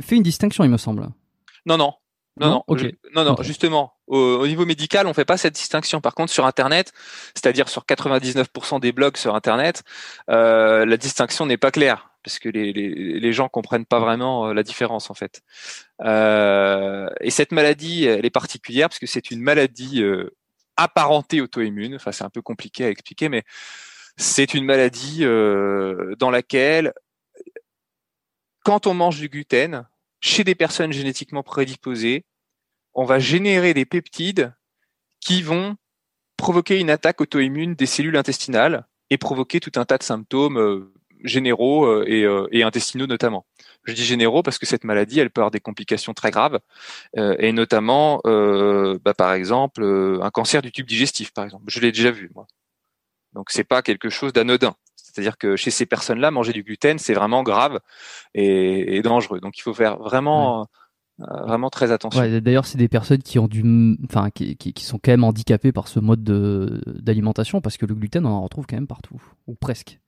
fait 0.00 0.16
une 0.16 0.22
distinction, 0.22 0.64
il 0.64 0.70
me 0.70 0.76
semble. 0.76 1.08
Non, 1.66 1.78
non, 1.78 1.94
non, 2.40 2.64
non, 2.68 2.76
non, 3.14 3.24
non, 3.24 3.36
justement, 3.42 3.94
au, 4.08 4.46
niveau 4.46 4.66
médical, 4.66 5.06
on 5.06 5.14
fait 5.14 5.24
pas 5.24 5.36
cette 5.36 5.54
distinction. 5.54 6.00
Par 6.00 6.14
contre, 6.14 6.32
sur 6.32 6.46
Internet, 6.46 6.92
c'est-à-dire 7.34 7.68
sur 7.68 7.82
99% 7.82 8.80
des 8.80 8.92
blogs 8.92 9.16
sur 9.16 9.36
Internet, 9.36 9.84
euh, 10.30 10.84
la 10.84 10.96
distinction 10.96 11.46
n'est 11.46 11.56
pas 11.56 11.70
claire 11.70 12.13
parce 12.24 12.38
que 12.38 12.48
les, 12.48 12.72
les, 12.72 13.20
les, 13.20 13.32
gens 13.32 13.48
comprennent 13.48 13.84
pas 13.84 14.00
vraiment 14.00 14.48
euh, 14.48 14.54
la 14.54 14.62
différence 14.62 15.10
en 15.10 15.14
fait. 15.14 15.42
Euh, 16.00 17.08
et 17.20 17.30
cette 17.30 17.52
maladie, 17.52 18.06
elle 18.06 18.24
est 18.24 18.30
particulière 18.30 18.88
parce 18.88 18.98
que 18.98 19.06
c'est 19.06 19.30
une 19.30 19.40
maladie 19.40 20.02
euh, 20.02 20.30
apparentée 20.76 21.40
auto-immune. 21.40 21.94
Enfin, 21.96 22.10
c'est 22.10 22.24
un 22.24 22.30
peu 22.30 22.42
compliqué 22.42 22.86
à 22.86 22.88
expliquer, 22.88 23.28
mais 23.28 23.44
c'est 24.16 24.54
une 24.54 24.64
maladie 24.64 25.24
dans 26.18 26.30
laquelle, 26.30 26.92
quand 28.64 28.86
on 28.86 28.94
mange 28.94 29.18
du 29.18 29.28
gluten, 29.28 29.86
chez 30.20 30.44
des 30.44 30.54
personnes 30.54 30.92
génétiquement 30.92 31.42
prédisposées, 31.42 32.24
on 32.94 33.04
va 33.04 33.18
générer 33.18 33.74
des 33.74 33.84
peptides 33.84 34.54
qui 35.20 35.42
vont 35.42 35.76
provoquer 36.36 36.78
une 36.78 36.90
attaque 36.90 37.20
auto-immune 37.20 37.74
des 37.74 37.86
cellules 37.86 38.16
intestinales 38.16 38.86
et 39.10 39.18
provoquer 39.18 39.58
tout 39.58 39.72
un 39.76 39.84
tas 39.84 39.98
de 39.98 40.04
symptômes 40.04 40.92
généraux 41.24 41.86
euh, 41.86 42.04
euh, 42.08 42.46
et, 42.52 42.62
intestinaux 42.62 43.06
notamment. 43.06 43.46
Je 43.84 43.92
dis 43.92 44.04
généraux 44.04 44.42
parce 44.42 44.58
que 44.58 44.66
cette 44.66 44.84
maladie, 44.84 45.18
elle 45.18 45.30
peut 45.30 45.40
avoir 45.40 45.50
des 45.50 45.60
complications 45.60 46.14
très 46.14 46.30
graves, 46.30 46.60
euh, 47.18 47.34
et 47.38 47.52
notamment, 47.52 48.20
bah, 48.24 49.14
par 49.14 49.32
exemple, 49.32 49.84
un 50.22 50.30
cancer 50.30 50.62
du 50.62 50.70
tube 50.70 50.86
digestif, 50.86 51.32
par 51.32 51.44
exemple. 51.44 51.64
Je 51.66 51.80
l'ai 51.80 51.92
déjà 51.92 52.10
vu, 52.10 52.30
moi. 52.34 52.46
Donc 53.32 53.50
c'est 53.50 53.64
pas 53.64 53.82
quelque 53.82 54.10
chose 54.10 54.32
d'anodin. 54.32 54.76
C'est-à-dire 54.94 55.36
que 55.36 55.56
chez 55.56 55.70
ces 55.70 55.86
personnes-là, 55.86 56.30
manger 56.30 56.52
du 56.52 56.62
gluten, 56.62 56.98
c'est 56.98 57.14
vraiment 57.14 57.42
grave 57.42 57.80
et, 58.34 59.02
dangereux. 59.02 59.40
Donc 59.40 59.58
il 59.58 59.62
faut 59.62 59.74
faire 59.74 59.98
vraiment, 59.98 60.66
vraiment 61.18 61.68
très 61.68 61.92
attention. 61.92 62.22
D'ailleurs, 62.40 62.64
c'est 62.64 62.78
des 62.78 62.88
personnes 62.88 63.22
qui 63.22 63.38
ont 63.38 63.48
du, 63.48 63.98
enfin, 64.08 64.30
qui, 64.30 64.56
qui, 64.56 64.84
sont 64.84 64.98
quand 64.98 65.12
même 65.12 65.24
handicapées 65.24 65.72
par 65.72 65.88
ce 65.88 66.00
mode 66.00 66.24
d'alimentation 67.02 67.60
parce 67.60 67.76
que 67.76 67.86
le 67.86 67.94
gluten, 67.94 68.24
on 68.24 68.30
en 68.30 68.42
retrouve 68.42 68.66
quand 68.66 68.76
même 68.76 68.86
partout 68.86 69.20
ou 69.46 69.56
presque. 69.56 69.98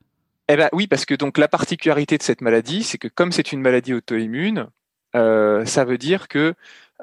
Eh 0.49 0.57
ben 0.57 0.69
oui, 0.73 0.87
parce 0.87 1.05
que 1.05 1.15
donc 1.15 1.39
la 1.39 1.49
particularité 1.49 2.19
de 2.19 2.23
cette 2.23 2.41
maladie, 2.41 2.85
c'est 2.85 2.99
que 2.99 3.09
comme 3.09 3.33
c'est 3.33 3.51
une 3.53 3.61
maladie 3.61 3.95
auto-immune, 3.95 4.69
euh, 5.17 5.65
ça 5.65 5.85
veut 5.85 5.99
dire 5.99 6.29
que, 6.29 6.55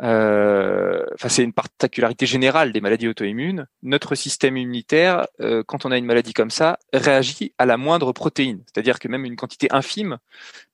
euh, 0.01 1.05
enfin 1.13 1.29
c'est 1.29 1.43
une 1.43 1.53
particularité 1.53 2.25
générale 2.25 2.71
des 2.71 2.79
maladies 2.79 3.09
auto-immunes. 3.09 3.67
Notre 3.81 4.15
système 4.15 4.55
immunitaire, 4.55 5.27
euh, 5.41 5.61
quand 5.67 5.85
on 5.85 5.91
a 5.91 5.97
une 5.97 6.05
maladie 6.05 6.33
comme 6.33 6.51
ça, 6.51 6.79
réagit 6.93 7.53
à 7.57 7.65
la 7.65 7.75
moindre 7.75 8.13
protéine, 8.13 8.63
c'est-à-dire 8.65 8.97
que 8.97 9.09
même 9.09 9.25
une 9.25 9.35
quantité 9.35 9.67
infime 9.71 10.19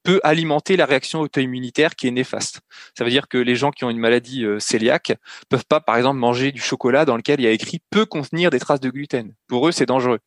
peut 0.03 0.19
alimenter 0.23 0.77
la 0.77 0.85
réaction 0.85 1.21
auto-immunitaire 1.21 1.95
qui 1.95 2.07
est 2.07 2.11
néfaste. 2.11 2.61
Ça 2.95 3.03
veut 3.03 3.09
dire 3.09 3.27
que 3.27 3.39
les 3.39 3.55
gens 3.55 3.71
qui 3.71 3.83
ont 3.83 3.89
une 3.89 3.99
maladie 3.99 4.45
cœliaque 4.69 5.13
peuvent 5.49 5.65
pas, 5.65 5.79
par 5.81 5.97
exemple, 5.97 6.19
manger 6.19 6.51
du 6.51 6.61
chocolat 6.61 7.05
dans 7.05 7.17
lequel 7.17 7.39
il 7.39 7.43
y 7.43 7.47
a 7.47 7.51
écrit 7.51 7.81
peut 7.89 8.05
contenir 8.05 8.51
des 8.51 8.59
traces 8.59 8.79
de 8.79 8.89
gluten. 8.89 9.33
Pour 9.47 9.67
eux, 9.67 9.71
c'est 9.71 9.85
dangereux. 9.87 10.19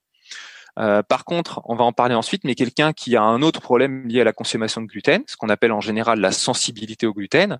Euh, 0.79 1.03
par 1.03 1.25
contre, 1.25 1.61
on 1.65 1.75
va 1.75 1.85
en 1.85 1.93
parler 1.93 2.15
ensuite, 2.15 2.45
mais 2.45 2.55
quelqu'un 2.55 2.93
qui 2.93 3.17
a 3.17 3.23
un 3.23 3.43
autre 3.43 3.61
problème 3.61 4.07
lié 4.09 4.23
à 4.23 4.25
la 4.25 4.33
consommation 4.33 4.81
de 4.81 4.87
gluten, 4.87 5.23
ce 5.27 5.37
qu'on 5.37 5.49
appelle 5.49 5.73
en 5.73 5.81
général 5.81 6.21
la 6.21 6.33
sensibilité 6.33 7.07
au 7.07 7.13
gluten, 7.13 7.59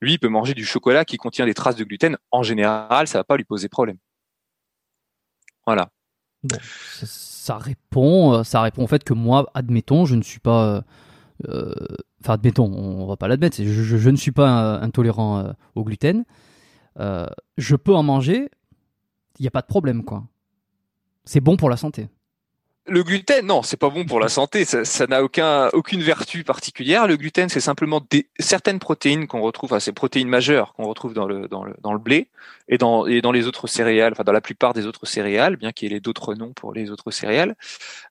lui, 0.00 0.14
il 0.14 0.18
peut 0.18 0.28
manger 0.28 0.54
du 0.54 0.64
chocolat 0.64 1.04
qui 1.04 1.16
contient 1.16 1.46
des 1.46 1.54
traces 1.54 1.76
de 1.76 1.84
gluten. 1.84 2.16
En 2.30 2.42
général, 2.42 3.08
ça 3.08 3.18
va 3.18 3.24
pas 3.24 3.36
lui 3.36 3.44
poser 3.44 3.68
problème. 3.68 3.96
Voilà. 5.66 5.90
ça, 7.02 7.58
répond, 7.58 8.34
euh, 8.34 8.44
ça 8.44 8.60
répond 8.60 8.84
au 8.84 8.86
fait 8.86 9.02
que 9.02 9.14
moi, 9.14 9.50
admettons, 9.54 10.04
je 10.04 10.14
ne 10.14 10.22
suis 10.22 10.40
pas, 10.40 10.84
euh, 11.48 11.74
enfin 12.20 12.34
admettons, 12.34 12.66
on 12.66 13.06
va 13.06 13.16
pas 13.16 13.28
l'admettre, 13.28 13.56
je, 13.64 14.10
ne 14.10 14.16
suis 14.16 14.32
pas 14.32 14.78
intolérant 14.80 15.54
au 15.74 15.84
gluten. 15.84 16.24
je 16.98 17.76
peux 17.76 17.94
en 17.94 18.02
manger, 18.02 18.48
il 19.38 19.42
n'y 19.42 19.48
a 19.48 19.50
pas 19.50 19.62
de 19.62 19.66
problème, 19.66 20.04
quoi. 20.04 20.24
C'est 21.24 21.40
bon 21.40 21.56
pour 21.56 21.70
la 21.70 21.76
santé. 21.76 22.08
Le 22.86 23.02
gluten, 23.02 23.46
non, 23.46 23.62
c'est 23.62 23.78
pas 23.78 23.88
bon 23.88 24.04
pour 24.04 24.20
la 24.20 24.28
santé. 24.28 24.66
Ça 24.66 25.06
n'a 25.06 25.22
aucun, 25.22 25.68
aucune 25.68 26.02
vertu 26.02 26.44
particulière. 26.44 27.06
Le 27.06 27.16
gluten, 27.16 27.48
c'est 27.48 27.60
simplement 27.60 28.02
des, 28.10 28.28
certaines 28.38 28.78
protéines 28.78 29.26
qu'on 29.26 29.40
retrouve, 29.40 29.72
enfin, 29.72 29.80
ces 29.80 29.92
protéines 29.92 30.28
majeures 30.28 30.74
qu'on 30.74 30.84
retrouve 30.84 31.14
dans 31.14 31.26
le, 31.26 31.48
dans 31.48 31.64
le, 31.64 31.74
dans 31.80 31.94
le 31.94 31.98
blé 31.98 32.28
et 32.68 32.76
dans, 32.76 33.06
et 33.06 33.22
dans 33.22 33.32
les 33.32 33.46
autres 33.46 33.68
céréales, 33.68 34.12
enfin, 34.12 34.24
dans 34.24 34.32
la 34.32 34.42
plupart 34.42 34.74
des 34.74 34.86
autres 34.86 35.06
céréales, 35.06 35.56
bien 35.56 35.72
qu'il 35.72 35.92
y 35.92 35.94
ait 35.94 36.00
d'autres 36.00 36.34
noms 36.34 36.52
pour 36.52 36.74
les 36.74 36.90
autres 36.90 37.10
céréales. 37.10 37.56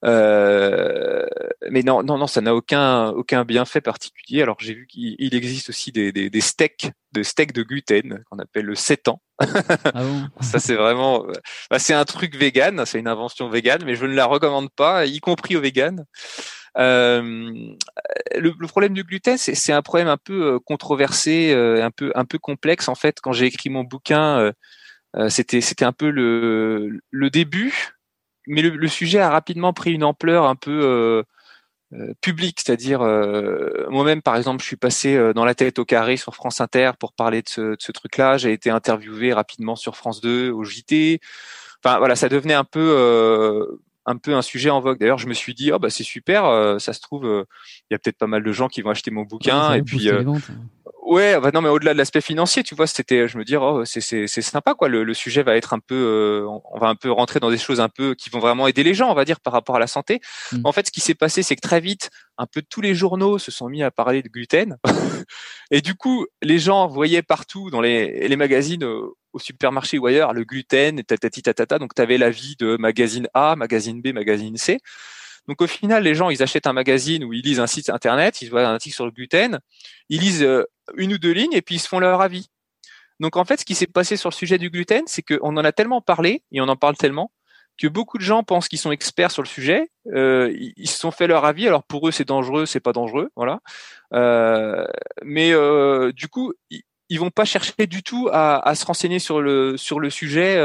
Euh, 0.05 1.27
mais 1.69 1.83
non, 1.83 2.01
non, 2.01 2.17
non, 2.17 2.25
ça 2.25 2.41
n'a 2.41 2.55
aucun, 2.55 3.09
aucun 3.09 3.45
bienfait 3.45 3.81
particulier. 3.81 4.41
Alors, 4.41 4.57
j'ai 4.59 4.73
vu 4.73 4.87
qu'il 4.87 5.35
existe 5.35 5.69
aussi 5.69 5.91
des, 5.91 6.11
des, 6.11 6.31
des 6.31 6.41
steaks, 6.41 6.89
de 7.13 7.23
steaks 7.23 7.53
de 7.53 7.63
gluten 7.63 8.23
qu'on 8.29 8.39
appelle 8.39 8.65
le 8.65 8.75
sétan 8.75 9.21
ah 9.39 9.45
ça 10.41 10.59
c'est 10.59 10.75
vraiment, 10.75 11.25
bah, 11.69 11.79
c'est 11.79 11.93
un 11.93 12.05
truc 12.05 12.35
vegan, 12.35 12.85
c'est 12.85 12.99
une 12.99 13.07
invention 13.07 13.49
vegan, 13.49 13.81
mais 13.85 13.95
je 13.95 14.05
ne 14.05 14.13
la 14.13 14.25
recommande 14.25 14.69
pas, 14.71 15.05
y 15.05 15.19
compris 15.19 15.55
aux 15.55 15.61
véganes. 15.61 16.05
Euh, 16.77 17.21
le, 18.35 18.53
le, 18.57 18.67
problème 18.67 18.93
du 18.93 19.03
gluten, 19.03 19.37
c'est 19.37 19.73
un 19.73 19.81
problème 19.83 20.07
un 20.07 20.17
peu 20.17 20.55
euh, 20.55 20.59
controversé, 20.59 21.51
euh, 21.53 21.83
un 21.83 21.91
peu 21.91 22.11
un 22.15 22.25
peu 22.25 22.39
complexe 22.39 22.87
en 22.87 22.95
fait. 22.95 23.19
Quand 23.21 23.31
j'ai 23.31 23.45
écrit 23.45 23.69
mon 23.69 23.83
bouquin, 23.83 24.53
euh, 25.17 25.29
c'était 25.29 25.61
c'était 25.61 25.85
un 25.85 25.91
peu 25.91 26.09
le 26.09 26.99
le 27.11 27.29
début, 27.29 27.93
mais 28.47 28.63
le, 28.63 28.69
le, 28.69 28.87
sujet 28.87 29.19
a 29.19 29.29
rapidement 29.29 29.73
pris 29.73 29.93
une 29.93 30.03
ampleur 30.03 30.45
un 30.45 30.55
peu 30.55 31.23
public, 32.21 32.59
c'est-à-dire 32.63 32.99
moi-même 33.89 34.21
par 34.21 34.35
exemple, 34.35 34.61
je 34.61 34.67
suis 34.67 34.75
passé 34.75 35.33
dans 35.33 35.45
la 35.45 35.55
tête 35.55 35.79
au 35.79 35.85
carré 35.85 36.17
sur 36.17 36.35
France 36.35 36.61
Inter 36.61 36.91
pour 36.99 37.13
parler 37.13 37.41
de 37.41 37.49
ce, 37.49 37.61
de 37.61 37.77
ce 37.79 37.91
truc-là. 37.91 38.37
J'ai 38.37 38.53
été 38.53 38.69
interviewé 38.69 39.33
rapidement 39.33 39.75
sur 39.75 39.95
France 39.95 40.21
2, 40.21 40.51
au 40.51 40.63
JT. 40.63 41.19
Enfin 41.83 41.97
voilà, 41.97 42.15
ça 42.15 42.29
devenait 42.29 42.53
un 42.53 42.63
peu 42.63 43.79
un 44.05 44.17
peu 44.17 44.33
un 44.33 44.41
sujet 44.41 44.69
en 44.69 44.79
vogue. 44.79 44.99
D'ailleurs, 44.99 45.17
je 45.17 45.27
me 45.27 45.33
suis 45.33 45.53
dit, 45.53 45.71
oh 45.71 45.79
bah 45.79 45.89
c'est 45.89 46.03
super, 46.03 46.45
euh, 46.45 46.79
ça 46.79 46.93
se 46.93 47.01
trouve, 47.01 47.25
euh, 47.25 47.45
il 47.89 47.93
y 47.93 47.95
a 47.95 47.99
peut-être 47.99 48.17
pas 48.17 48.27
mal 48.27 48.43
de 48.43 48.51
gens 48.51 48.67
qui 48.67 48.81
vont 48.81 48.89
acheter 48.89 49.11
mon 49.11 49.23
bouquin. 49.23 49.73
et 49.73 49.81
puis, 49.81 50.09
euh, 50.09 50.23
ouais, 51.13 51.39
bah 51.39 51.51
non, 51.53 51.61
mais 51.61 51.69
au-delà 51.69 51.93
de 51.93 51.97
l'aspect 51.97 52.21
financier, 52.21 52.63
tu 52.63 52.75
vois, 52.75 52.87
c'était, 52.87 53.27
je 53.27 53.37
me 53.37 53.43
dis, 53.43 53.55
oh 53.55 53.83
c'est 53.85 54.27
sympa 54.27 54.73
quoi. 54.73 54.87
Le, 54.87 55.03
le, 55.03 55.13
sujet 55.13 55.43
va 55.43 55.55
être 55.55 55.73
un 55.73 55.79
peu, 55.79 56.45
on 56.47 56.79
va 56.79 56.87
un 56.87 56.95
peu 56.95 57.11
rentrer 57.11 57.39
dans 57.39 57.49
des 57.49 57.57
choses 57.57 57.79
un 57.79 57.89
peu 57.89 58.15
qui 58.15 58.29
vont 58.29 58.39
vraiment 58.39 58.67
aider 58.67 58.83
les 58.83 58.93
gens, 58.93 59.09
on 59.11 59.13
va 59.13 59.25
dire, 59.25 59.39
par 59.39 59.53
rapport 59.53 59.75
à 59.75 59.79
la 59.79 59.87
santé. 59.87 60.21
Mm. 60.51 60.61
En 60.63 60.71
fait, 60.71 60.87
ce 60.87 60.91
qui 60.91 61.01
s'est 61.01 61.15
passé, 61.15 61.43
c'est 61.43 61.55
que 61.55 61.61
très 61.61 61.79
vite, 61.79 62.09
un 62.37 62.45
peu 62.45 62.61
tous 62.61 62.81
les 62.81 62.95
journaux 62.95 63.37
se 63.37 63.51
sont 63.51 63.69
mis 63.69 63.83
à 63.83 63.91
parler 63.91 64.21
de 64.21 64.29
gluten. 64.29 64.77
et 65.71 65.81
du 65.81 65.95
coup, 65.95 66.25
les 66.41 66.59
gens 66.59 66.87
voyaient 66.87 67.21
partout 67.21 67.69
dans 67.69 67.81
les, 67.81 68.27
les 68.27 68.35
magazines 68.35 68.83
au 68.83 69.39
supermarché 69.39 69.97
ou 69.97 70.07
ailleurs 70.07 70.33
le 70.33 70.43
gluten, 70.43 71.03
tatati 71.03 71.41
tatata. 71.41 71.79
Donc, 71.79 71.93
tu 71.95 72.01
avais 72.01 72.17
l'avis 72.17 72.55
de 72.57 72.77
magazine 72.77 73.27
A, 73.33 73.55
magazine 73.55 74.01
B, 74.01 74.13
magazine 74.13 74.57
C. 74.57 74.79
Donc, 75.47 75.61
au 75.61 75.67
final, 75.67 76.03
les 76.03 76.15
gens, 76.15 76.29
ils 76.29 76.41
achètent 76.41 76.67
un 76.67 76.73
magazine 76.73 77.23
ou 77.23 77.33
ils 77.33 77.41
lisent 77.41 77.59
un 77.59 77.67
site 77.67 77.89
internet, 77.89 78.41
ils 78.41 78.49
voient 78.49 78.65
un 78.65 78.73
article 78.73 78.95
sur 78.95 79.05
le 79.05 79.11
gluten, 79.11 79.59
ils 80.09 80.21
lisent 80.21 80.43
euh, 80.43 80.63
une 80.95 81.13
ou 81.13 81.17
deux 81.17 81.31
lignes 81.31 81.53
et 81.53 81.61
puis 81.61 81.75
ils 81.75 81.79
se 81.79 81.87
font 81.87 81.99
leur 81.99 82.21
avis. 82.21 82.49
Donc, 83.19 83.35
en 83.35 83.45
fait, 83.45 83.59
ce 83.59 83.65
qui 83.65 83.75
s'est 83.75 83.87
passé 83.87 84.17
sur 84.17 84.29
le 84.29 84.33
sujet 84.33 84.57
du 84.57 84.69
gluten, 84.69 85.03
c'est 85.05 85.21
qu'on 85.21 85.57
en 85.57 85.63
a 85.63 85.71
tellement 85.71 86.01
parlé 86.01 86.43
et 86.51 86.61
on 86.61 86.67
en 86.67 86.75
parle 86.75 86.95
tellement 86.95 87.31
que 87.77 87.87
beaucoup 87.87 88.19
de 88.19 88.23
gens 88.23 88.43
pensent 88.43 88.67
qu'ils 88.67 88.79
sont 88.79 88.91
experts 88.91 89.31
sur 89.31 89.41
le 89.41 89.47
sujet. 89.47 89.89
Euh, 90.13 90.55
ils 90.77 90.87
se 90.87 90.99
sont 90.99 91.11
fait 91.11 91.25
leur 91.25 91.43
avis. 91.43 91.67
Alors 91.67 91.83
pour 91.83 92.07
eux, 92.07 92.11
c'est 92.11 92.27
dangereux, 92.27 92.67
c'est 92.67 92.79
pas 92.79 92.93
dangereux, 92.93 93.31
voilà. 93.35 93.61
Euh, 94.13 94.85
mais 95.23 95.53
du 96.13 96.27
coup, 96.27 96.53
ils 97.09 97.19
vont 97.19 97.31
pas 97.31 97.45
chercher 97.45 97.87
du 97.87 98.03
tout 98.03 98.29
à, 98.31 98.67
à, 98.67 98.75
se 98.75 98.85
renseigner 98.85 99.17
sur 99.17 99.41
le 99.41 99.75
sur 99.75 99.99
le 99.99 100.11
sujet. 100.11 100.57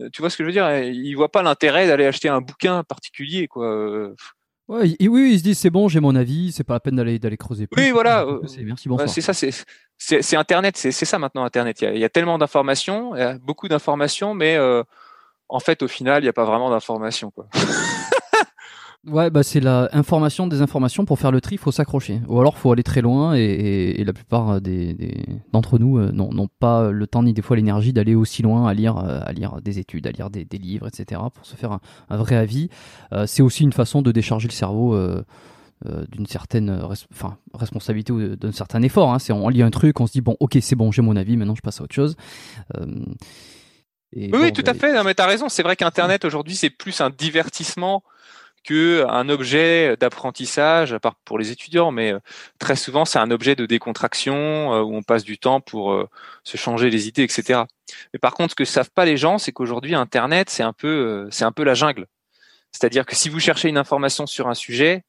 Euh, 0.00 0.08
tu 0.12 0.22
vois 0.22 0.30
ce 0.30 0.36
que 0.36 0.44
je 0.44 0.46
veux 0.46 0.52
dire 0.52 0.70
Ils 0.78 1.14
voient 1.14 1.30
pas 1.30 1.42
l'intérêt 1.42 1.86
d'aller 1.86 2.06
acheter 2.06 2.28
un 2.28 2.40
bouquin 2.40 2.82
particulier, 2.84 3.48
quoi. 3.48 4.08
Ouais, 4.68 4.96
oui, 5.00 5.32
ils 5.32 5.38
se 5.38 5.44
disent 5.44 5.58
c'est 5.58 5.70
bon, 5.70 5.88
j'ai 5.88 6.00
mon 6.00 6.14
avis, 6.14 6.52
c'est 6.52 6.64
pas 6.64 6.74
la 6.74 6.80
peine 6.80 6.96
d'aller 6.96 7.18
d'aller 7.18 7.36
creuser 7.36 7.66
plus. 7.66 7.82
Oui, 7.82 7.90
voilà. 7.90 8.24
Merci, 8.60 8.88
bonsoir. 8.88 9.08
c'est 9.08 9.20
ça, 9.20 9.34
c'est 9.34 9.50
c'est 9.98 10.36
Internet, 10.36 10.76
c'est 10.76 10.92
ça 10.92 11.18
maintenant 11.18 11.44
Internet. 11.44 11.80
Il 11.80 11.84
y 11.84 11.86
a, 11.88 11.94
il 11.94 12.00
y 12.00 12.04
a 12.04 12.08
tellement 12.08 12.38
d'informations, 12.38 13.12
beaucoup 13.42 13.68
d'informations, 13.68 14.34
mais 14.34 14.56
euh, 14.56 14.82
en 15.48 15.60
fait, 15.60 15.82
au 15.82 15.88
final, 15.88 16.22
il 16.22 16.24
n'y 16.24 16.30
a 16.30 16.32
pas 16.32 16.44
vraiment 16.44 16.70
d'informations, 16.70 17.30
quoi. 17.30 17.46
Ouais, 19.08 19.30
bah 19.30 19.42
c'est 19.42 19.58
la 19.58 19.88
information 19.92 20.46
des 20.46 20.62
informations. 20.62 21.04
Pour 21.04 21.18
faire 21.18 21.32
le 21.32 21.40
tri, 21.40 21.56
il 21.56 21.58
faut 21.58 21.72
s'accrocher. 21.72 22.20
Ou 22.28 22.38
alors, 22.38 22.56
faut 22.56 22.70
aller 22.70 22.84
très 22.84 23.00
loin. 23.00 23.34
Et, 23.34 23.42
et, 23.42 24.04
la 24.04 24.12
plupart 24.12 24.60
des, 24.60 24.94
des 24.94 25.24
d'entre 25.52 25.80
nous 25.80 25.98
euh, 25.98 26.12
n'ont 26.12 26.48
pas 26.60 26.92
le 26.92 27.06
temps 27.08 27.24
ni 27.24 27.32
des 27.32 27.42
fois 27.42 27.56
l'énergie 27.56 27.92
d'aller 27.92 28.14
aussi 28.14 28.42
loin 28.42 28.68
à 28.68 28.74
lire, 28.74 28.98
euh, 28.98 29.20
à 29.24 29.32
lire 29.32 29.60
des 29.60 29.80
études, 29.80 30.06
à 30.06 30.12
lire 30.12 30.30
des, 30.30 30.44
des 30.44 30.58
livres, 30.58 30.86
etc. 30.86 31.20
Pour 31.34 31.44
se 31.44 31.56
faire 31.56 31.72
un, 31.72 31.80
un 32.10 32.16
vrai 32.16 32.36
avis. 32.36 32.68
Euh, 33.12 33.26
c'est 33.26 33.42
aussi 33.42 33.64
une 33.64 33.72
façon 33.72 34.02
de 34.02 34.12
décharger 34.12 34.46
le 34.46 34.52
cerveau. 34.52 34.94
Euh, 34.94 35.24
euh 35.86 36.04
d'une 36.08 36.26
certaine 36.26 36.70
enfin, 37.10 37.38
responsabilité 37.54 38.12
ou 38.12 38.36
d'un 38.36 38.52
certain 38.52 38.82
effort. 38.82 39.12
Hein. 39.12 39.18
C'est 39.18 39.32
on 39.32 39.48
lit 39.48 39.62
un 39.62 39.70
truc, 39.70 39.98
on 39.98 40.06
se 40.06 40.12
dit 40.12 40.20
bon, 40.20 40.36
ok, 40.38 40.56
c'est 40.60 40.76
bon, 40.76 40.92
j'ai 40.92 41.02
mon 41.02 41.16
avis, 41.16 41.36
maintenant 41.36 41.56
je 41.56 41.60
passe 41.60 41.80
à 41.80 41.84
autre 41.84 41.94
chose. 41.94 42.14
Euh, 42.76 42.86
et 44.14 44.30
oui, 44.32 44.52
tout 44.52 44.62
à 44.66 44.74
fait. 44.74 44.94
Non, 44.94 45.04
mais 45.04 45.14
t'as 45.14 45.26
raison. 45.26 45.48
C'est 45.48 45.62
vrai 45.62 45.74
qu'Internet 45.74 46.24
aujourd'hui, 46.24 46.54
c'est 46.54 46.70
plus 46.70 47.00
un 47.00 47.10
divertissement 47.10 48.04
que 48.64 49.04
un 49.08 49.28
objet 49.28 49.96
d'apprentissage, 49.96 50.92
à 50.92 51.00
part 51.00 51.16
pour 51.24 51.38
les 51.38 51.50
étudiants, 51.50 51.90
mais 51.90 52.12
euh, 52.12 52.20
très 52.58 52.76
souvent 52.76 53.04
c'est 53.04 53.18
un 53.18 53.30
objet 53.30 53.56
de 53.56 53.66
décontraction 53.66 54.74
euh, 54.74 54.82
où 54.82 54.94
on 54.94 55.02
passe 55.02 55.24
du 55.24 55.38
temps 55.38 55.60
pour 55.60 55.92
euh, 55.92 56.08
se 56.44 56.56
changer 56.56 56.90
les 56.90 57.08
idées, 57.08 57.22
etc. 57.22 57.62
Mais 58.12 58.18
par 58.18 58.34
contre, 58.34 58.52
ce 58.52 58.54
que 58.54 58.64
savent 58.64 58.90
pas 58.90 59.04
les 59.04 59.16
gens, 59.16 59.38
c'est 59.38 59.52
qu'aujourd'hui 59.52 59.94
Internet 59.94 60.50
c'est 60.50 60.62
un 60.62 60.72
peu 60.72 61.28
c'est 61.30 61.44
un 61.44 61.52
peu 61.52 61.64
la 61.64 61.74
jungle. 61.74 62.06
C'est-à-dire 62.70 63.04
que 63.04 63.14
si 63.14 63.28
vous 63.28 63.40
cherchez 63.40 63.68
une 63.68 63.78
information 63.78 64.26
sur 64.26 64.48
un 64.48 64.54
sujet, 64.54 65.04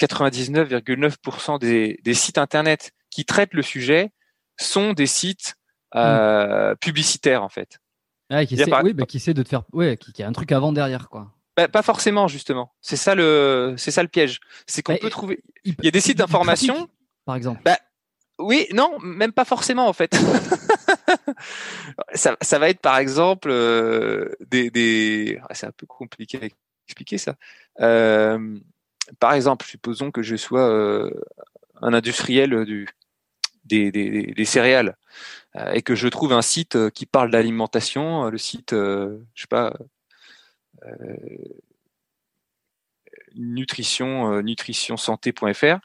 99,9% 0.00 1.58
des, 1.58 1.98
des, 2.02 2.14
sites 2.14 2.38
Internet 2.38 2.92
qui 3.10 3.24
traitent 3.24 3.54
le 3.54 3.62
sujet 3.62 4.10
sont 4.58 4.92
des 4.92 5.06
sites 5.06 5.56
mmh. 5.94 6.74
publicitaires 6.80 7.42
en 7.42 7.48
fait. 7.48 7.78
Ah, 8.30 8.44
qui, 8.44 8.62
oui, 8.82 8.92
bah, 8.92 9.06
qui 9.06 9.16
essaie 9.16 9.32
de 9.32 9.42
te 9.42 9.48
faire, 9.48 9.62
ouais, 9.72 9.96
qui, 9.96 10.12
qui 10.12 10.22
a 10.22 10.28
un 10.28 10.32
truc 10.32 10.52
avant 10.52 10.72
derrière 10.72 11.08
quoi. 11.08 11.32
Bah, 11.58 11.66
pas 11.66 11.82
forcément 11.82 12.28
justement. 12.28 12.72
C'est 12.80 12.94
ça 12.94 13.16
le, 13.16 13.74
c'est 13.76 13.90
ça 13.90 14.02
le 14.02 14.08
piège. 14.08 14.38
C'est 14.68 14.80
qu'on 14.80 14.96
peut 14.96 15.10
trouver. 15.10 15.42
Il, 15.64 15.74
y 15.82 15.88
a 15.88 15.90
des 15.90 16.00
sites 16.00 16.18
d'information, 16.18 16.88
par 17.24 17.34
exemple. 17.34 17.60
Bah, 17.64 17.76
oui, 18.38 18.68
non, 18.72 18.96
même 19.00 19.32
pas 19.32 19.44
forcément 19.44 19.88
en 19.88 19.92
fait. 19.92 20.16
ça, 22.14 22.36
ça, 22.40 22.58
va 22.60 22.68
être 22.68 22.78
par 22.78 22.96
exemple 22.98 23.48
euh, 23.50 24.30
des, 24.46 24.70
des... 24.70 25.40
Ah, 25.48 25.54
c'est 25.56 25.66
un 25.66 25.72
peu 25.72 25.84
compliqué 25.84 26.38
à 26.40 26.46
expliquer 26.86 27.18
ça. 27.18 27.34
Euh, 27.80 28.56
par 29.18 29.32
exemple, 29.32 29.66
supposons 29.66 30.12
que 30.12 30.22
je 30.22 30.36
sois 30.36 30.70
euh, 30.70 31.10
un 31.82 31.92
industriel 31.92 32.66
du, 32.66 32.86
des, 33.64 33.90
des, 33.90 34.32
des 34.32 34.44
céréales 34.44 34.96
et 35.72 35.82
que 35.82 35.96
je 35.96 36.06
trouve 36.06 36.32
un 36.32 36.42
site 36.42 36.90
qui 36.90 37.04
parle 37.04 37.32
d'alimentation, 37.32 38.30
le 38.30 38.38
site, 38.38 38.70
je 38.70 39.18
sais 39.34 39.48
pas, 39.48 39.72
nutrition 43.34 44.32
euh, 44.32 44.42
nutritionsanté.fr 44.42 45.78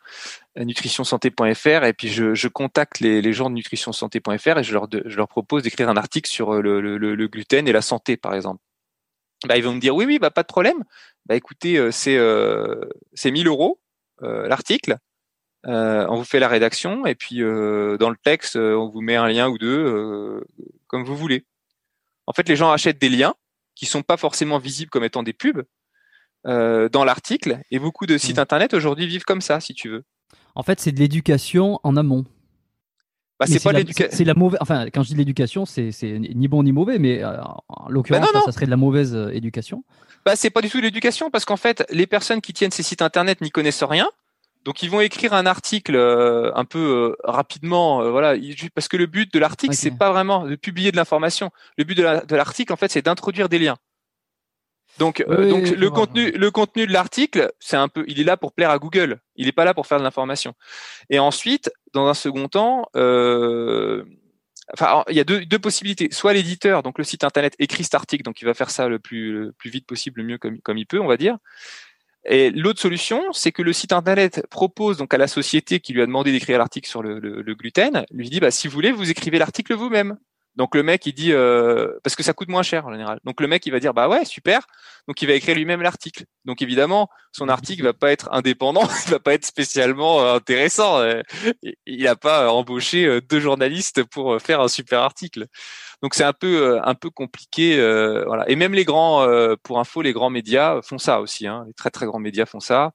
euh, 0.57 0.63
nutritionsanté.fr 0.63 1.83
et 1.83 1.93
puis 1.93 2.09
je, 2.09 2.47
contacte 2.47 2.99
les, 2.99 3.21
les, 3.21 3.33
gens 3.33 3.49
de 3.49 3.55
nutritionsanté.fr 3.55 4.57
et 4.57 4.63
je 4.63 4.73
leur, 4.73 5.27
propose 5.27 5.63
d'écrire 5.63 5.89
un 5.89 5.97
article 5.97 6.29
sur 6.29 6.61
le, 6.61 7.27
gluten 7.27 7.67
et 7.67 7.71
la 7.71 7.81
santé 7.81 8.17
par 8.17 8.33
exemple. 8.33 8.61
Bah, 9.45 9.57
ils 9.57 9.63
vont 9.63 9.73
me 9.73 9.79
dire 9.79 9.95
oui 9.95 10.05
oui 10.05 10.19
bah 10.19 10.31
pas 10.31 10.43
de 10.43 10.47
problème. 10.47 10.83
Bah 11.25 11.35
écoutez 11.35 11.91
c'est 11.91 12.17
euh, 12.17 12.81
c'est 13.13 13.31
1000 13.31 13.47
euros 13.47 13.79
l'article. 14.21 14.97
on 15.65 16.15
vous 16.15 16.23
fait 16.23 16.39
la 16.39 16.47
rédaction 16.47 17.05
et 17.05 17.15
puis 17.15 17.39
dans 17.39 18.09
le 18.09 18.15
texte 18.23 18.55
on 18.55 18.89
vous 18.89 19.01
met 19.01 19.15
un 19.15 19.27
lien 19.27 19.49
ou 19.49 19.57
deux 19.57 20.43
comme 20.87 21.03
vous 21.03 21.17
voulez. 21.17 21.45
En 22.25 22.33
fait 22.33 22.47
les 22.47 22.55
gens 22.55 22.71
achètent 22.71 23.01
des 23.01 23.09
liens 23.09 23.35
qui 23.75 23.85
sont 23.85 24.01
pas 24.01 24.17
forcément 24.17 24.57
visibles 24.57 24.89
comme 24.89 25.03
étant 25.03 25.23
des 25.23 25.33
pubs 25.33 25.63
euh, 26.45 26.89
dans 26.89 27.03
l'article. 27.03 27.59
Et 27.71 27.79
beaucoup 27.79 28.05
de 28.05 28.17
sites 28.17 28.37
mmh. 28.37 28.41
internet 28.41 28.73
aujourd'hui 28.73 29.07
vivent 29.07 29.25
comme 29.25 29.41
ça, 29.41 29.59
si 29.59 29.73
tu 29.73 29.89
veux. 29.89 30.03
En 30.55 30.63
fait, 30.63 30.79
c'est 30.79 30.91
de 30.91 30.99
l'éducation 30.99 31.79
en 31.83 31.95
amont. 31.95 32.25
Bah, 33.39 33.45
c'est 33.47 33.63
pas 33.63 33.73
l'éducation. 33.73 34.15
C'est 34.15 34.23
la 34.23 34.35
mauvaise. 34.35 34.59
Enfin, 34.61 34.85
quand 34.93 35.03
je 35.03 35.09
dis 35.09 35.15
l'éducation, 35.15 35.65
c'est 35.65 35.91
ni 36.03 36.47
bon 36.47 36.63
ni 36.63 36.71
mauvais, 36.71 36.99
mais 36.99 37.23
euh, 37.23 37.41
en 37.67 37.89
l'occurrence, 37.89 38.29
bah 38.31 38.41
ça 38.45 38.51
serait 38.51 38.65
de 38.65 38.71
la 38.71 38.77
mauvaise 38.77 39.15
euh, 39.15 39.29
éducation. 39.29 39.83
Bah, 40.25 40.35
c'est 40.35 40.49
pas 40.49 40.61
du 40.61 40.69
tout 40.69 40.79
l'éducation 40.79 41.29
parce 41.31 41.45
qu'en 41.45 41.57
fait, 41.57 41.85
les 41.89 42.07
personnes 42.07 42.41
qui 42.41 42.53
tiennent 42.53 42.71
ces 42.71 42.83
sites 42.83 43.01
internet 43.01 43.41
n'y 43.41 43.49
connaissent 43.49 43.83
rien. 43.83 44.09
Donc 44.63 44.81
ils 44.81 44.89
vont 44.89 45.01
écrire 45.01 45.33
un 45.33 45.45
article 45.45 45.95
euh, 45.95 46.51
un 46.55 46.65
peu 46.65 46.79
euh, 46.79 47.15
rapidement, 47.23 48.01
euh, 48.01 48.11
voilà, 48.11 48.35
parce 48.73 48.87
que 48.87 48.95
le 48.95 49.07
but 49.07 49.33
de 49.33 49.39
l'article 49.39 49.75
c'est 49.75 49.97
pas 49.97 50.11
vraiment 50.11 50.45
de 50.45 50.55
publier 50.55 50.91
de 50.91 50.97
l'information. 50.97 51.51
Le 51.77 51.83
but 51.83 51.97
de 51.97 52.35
l'article 52.35 52.71
en 52.71 52.77
fait 52.77 52.91
c'est 52.91 53.01
d'introduire 53.01 53.49
des 53.49 53.59
liens. 53.59 53.77
Donc, 54.99 55.25
donc 55.27 55.69
le 55.69 55.89
contenu, 55.89 56.31
le 56.31 56.51
contenu 56.51 56.85
de 56.85 56.93
l'article, 56.93 57.51
c'est 57.59 57.75
un 57.75 57.87
peu, 57.87 58.05
il 58.07 58.21
est 58.21 58.23
là 58.23 58.37
pour 58.37 58.53
plaire 58.53 58.69
à 58.69 58.77
Google. 58.77 59.19
Il 59.35 59.47
n'est 59.47 59.51
pas 59.51 59.65
là 59.65 59.73
pour 59.73 59.87
faire 59.87 59.97
de 59.97 60.03
l'information. 60.03 60.53
Et 61.09 61.17
ensuite, 61.17 61.71
dans 61.93 62.07
un 62.07 62.13
second 62.13 62.47
temps, 62.47 62.87
enfin, 62.93 65.03
il 65.09 65.15
y 65.15 65.19
a 65.19 65.23
deux, 65.23 65.45
deux 65.45 65.57
possibilités. 65.57 66.09
Soit 66.11 66.33
l'éditeur, 66.33 66.83
donc 66.83 66.99
le 66.99 67.03
site 67.03 67.23
internet, 67.23 67.55
écrit 67.57 67.83
cet 67.83 67.95
article, 67.95 68.23
donc 68.23 68.39
il 68.41 68.45
va 68.45 68.53
faire 68.53 68.69
ça 68.69 68.87
le 68.87 68.99
plus, 68.99 69.31
le 69.31 69.51
plus 69.53 69.71
vite 69.71 69.87
possible, 69.87 70.21
le 70.21 70.27
mieux 70.27 70.37
comme, 70.37 70.61
comme 70.61 70.77
il 70.77 70.85
peut, 70.85 70.99
on 70.99 71.07
va 71.07 71.17
dire. 71.17 71.37
Et 72.25 72.51
l'autre 72.51 72.79
solution, 72.79 73.21
c'est 73.33 73.51
que 73.51 73.61
le 73.61 73.73
site 73.73 73.91
internet 73.91 74.45
propose 74.49 74.97
donc 74.97 75.13
à 75.13 75.17
la 75.17 75.27
société 75.27 75.79
qui 75.79 75.93
lui 75.93 76.01
a 76.01 76.05
demandé 76.05 76.31
d'écrire 76.31 76.57
l'article 76.57 76.89
sur 76.89 77.03
le, 77.03 77.19
gluten, 77.53 78.05
lui 78.11 78.29
dit 78.29 78.39
bah 78.39 78.51
si 78.51 78.67
vous 78.67 78.73
voulez, 78.73 78.91
vous 78.91 79.09
écrivez 79.09 79.39
l'article 79.39 79.73
vous-même. 79.73 80.17
Donc 80.55 80.75
le 80.75 80.83
mec 80.83 81.03
il 81.07 81.13
dit 81.13 81.33
euh, 81.33 81.97
parce 82.03 82.15
que 82.15 82.21
ça 82.21 82.33
coûte 82.33 82.47
moins 82.47 82.61
cher 82.61 82.85
en 82.85 82.91
général. 82.91 83.19
Donc 83.23 83.41
le 83.41 83.47
mec 83.47 83.65
il 83.65 83.71
va 83.71 83.79
dire 83.79 83.93
bah 83.93 84.07
ouais 84.07 84.23
super. 84.23 84.67
Donc 85.07 85.19
il 85.21 85.27
va 85.27 85.33
écrire 85.33 85.55
lui-même 85.55 85.81
l'article. 85.81 86.25
Donc 86.45 86.61
évidemment 86.61 87.09
son 87.31 87.49
article 87.49 87.83
va 87.83 87.93
pas 87.93 88.11
être 88.11 88.29
indépendant, 88.31 88.87
il 89.07 89.11
va 89.11 89.19
pas 89.19 89.33
être 89.33 89.45
spécialement 89.45 90.21
euh, 90.21 90.35
intéressant. 90.35 90.99
Euh, 90.99 91.21
il 91.87 92.03
n'a 92.03 92.15
pas 92.15 92.51
embauché 92.51 93.19
deux 93.21 93.39
journalistes 93.39 94.03
pour 94.03 94.39
faire 94.39 94.61
un 94.61 94.67
super 94.67 95.01
article. 95.01 95.47
Donc 96.03 96.15
c'est 96.15 96.25
un 96.25 96.33
peu 96.33 96.61
euh, 96.61 96.81
un 96.83 96.95
peu 96.95 97.09
compliqué, 97.09 97.79
euh, 97.79 98.25
voilà. 98.27 98.47
Et 98.49 98.57
même 98.57 98.73
les 98.73 98.83
grands, 98.83 99.23
euh, 99.23 99.55
pour 99.63 99.79
info, 99.79 100.01
les 100.01 100.11
grands 100.11 100.29
médias 100.29 100.81
font 100.81 100.97
ça 100.97 101.21
aussi. 101.21 101.47
Hein. 101.47 101.63
Les 101.65 101.73
très 101.73 101.91
très 101.91 102.05
grands 102.05 102.19
médias 102.19 102.45
font 102.45 102.59
ça. 102.59 102.91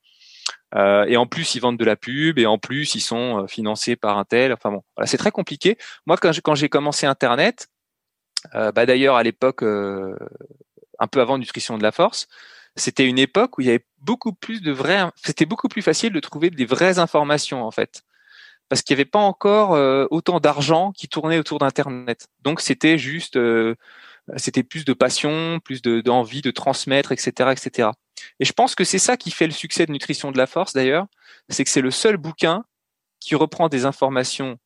et 0.77 1.17
en 1.17 1.27
plus, 1.27 1.55
ils 1.55 1.61
vendent 1.61 1.79
de 1.79 1.85
la 1.87 1.97
pub, 1.97 2.39
et 2.39 2.47
en 2.47 2.59
plus, 2.59 2.95
ils 2.95 3.01
sont 3.01 3.47
financés 3.49 3.97
par 3.97 4.19
un 4.19 4.25
tel. 4.25 4.53
Enfin 4.53 4.71
bon, 4.71 4.83
voilà, 4.95 5.07
c'est 5.07 5.17
très 5.17 5.31
compliqué. 5.31 5.79
Moi, 6.07 6.19
quand 6.19 6.33
j'ai, 6.33 6.43
quand 6.43 6.55
j'ai 6.55 6.69
commencé 6.69 7.07
Internet, 7.07 7.69
bah 8.53 8.87
d'ailleurs 8.87 9.17
à 9.17 9.23
l'époque, 9.23 9.63
un 9.63 11.07
peu 11.11 11.21
avant 11.21 11.39
Nutrition 11.39 11.79
de 11.79 11.83
la 11.83 11.93
Force, 11.93 12.29
c'était 12.77 13.07
une 13.07 13.19
époque 13.19 13.57
où 13.59 13.63
il 13.63 13.69
y 13.69 13.71
avait 13.71 13.87
beaucoup 13.99 14.35
plus 14.35 14.61
de 14.61 14.73
vrais, 14.73 15.05
c'était 15.17 15.47
beaucoup 15.47 15.69
plus 15.69 15.83
facile 15.83 16.13
de 16.13 16.21
trouver 16.21 16.51
des 16.51 16.67
vraies 16.67 16.99
informations 16.99 17.65
en 17.65 17.71
fait, 17.71 18.03
parce 18.69 18.83
qu'il 18.83 18.95
n'y 18.95 19.01
avait 19.01 19.11
pas 19.11 19.19
encore 19.19 19.75
euh, 19.75 20.07
autant 20.11 20.41
d'argent 20.41 20.93
qui 20.93 21.09
tournait 21.09 21.39
autour 21.39 21.59
d'Internet. 21.59 22.29
Donc 22.43 22.61
c'était 22.61 22.99
juste, 22.99 23.37
euh, 23.37 23.75
c'était 24.37 24.63
plus 24.63 24.85
de 24.85 24.93
passion, 24.93 25.61
plus 25.61 25.83
d'envie 25.83 26.43
de, 26.43 26.51
transmettre, 26.51 27.13
etc., 27.13 27.51
etc. 27.53 27.91
Et 28.41 28.45
je 28.45 28.53
pense 28.53 28.75
que 28.75 28.85
c'est 28.85 28.99
ça 28.99 29.17
qui 29.17 29.31
fait 29.31 29.47
le 29.47 29.53
succès 29.53 29.87
de 29.87 29.93
Nutrition 29.93 30.33
de 30.33 30.39
la 30.39 30.47
Force 30.47 30.73
d'ailleurs, 30.73 31.07
c'est 31.49 31.65
que 31.65 31.71
c'est 31.71 31.81
le 31.81 31.91
seul 31.91 32.17
bouquin 32.17 32.65
qui 33.21 33.35
reprend 33.35 33.69
des 33.69 33.85
informations 33.85 34.59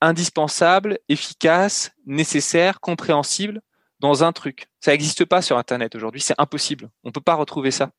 indispensables, 0.00 0.98
efficaces, 1.08 1.92
nécessaires, 2.06 2.80
compréhensibles 2.80 3.60
dans 4.00 4.24
un 4.24 4.32
truc. 4.32 4.66
Ça 4.80 4.90
n'existe 4.90 5.24
pas 5.24 5.40
sur 5.40 5.56
Internet 5.56 5.94
aujourd'hui, 5.94 6.20
c'est 6.20 6.34
impossible. 6.36 6.90
On 7.04 7.08
ne 7.08 7.12
peut 7.12 7.20
pas 7.20 7.34
retrouver 7.34 7.70
ça. 7.70 7.90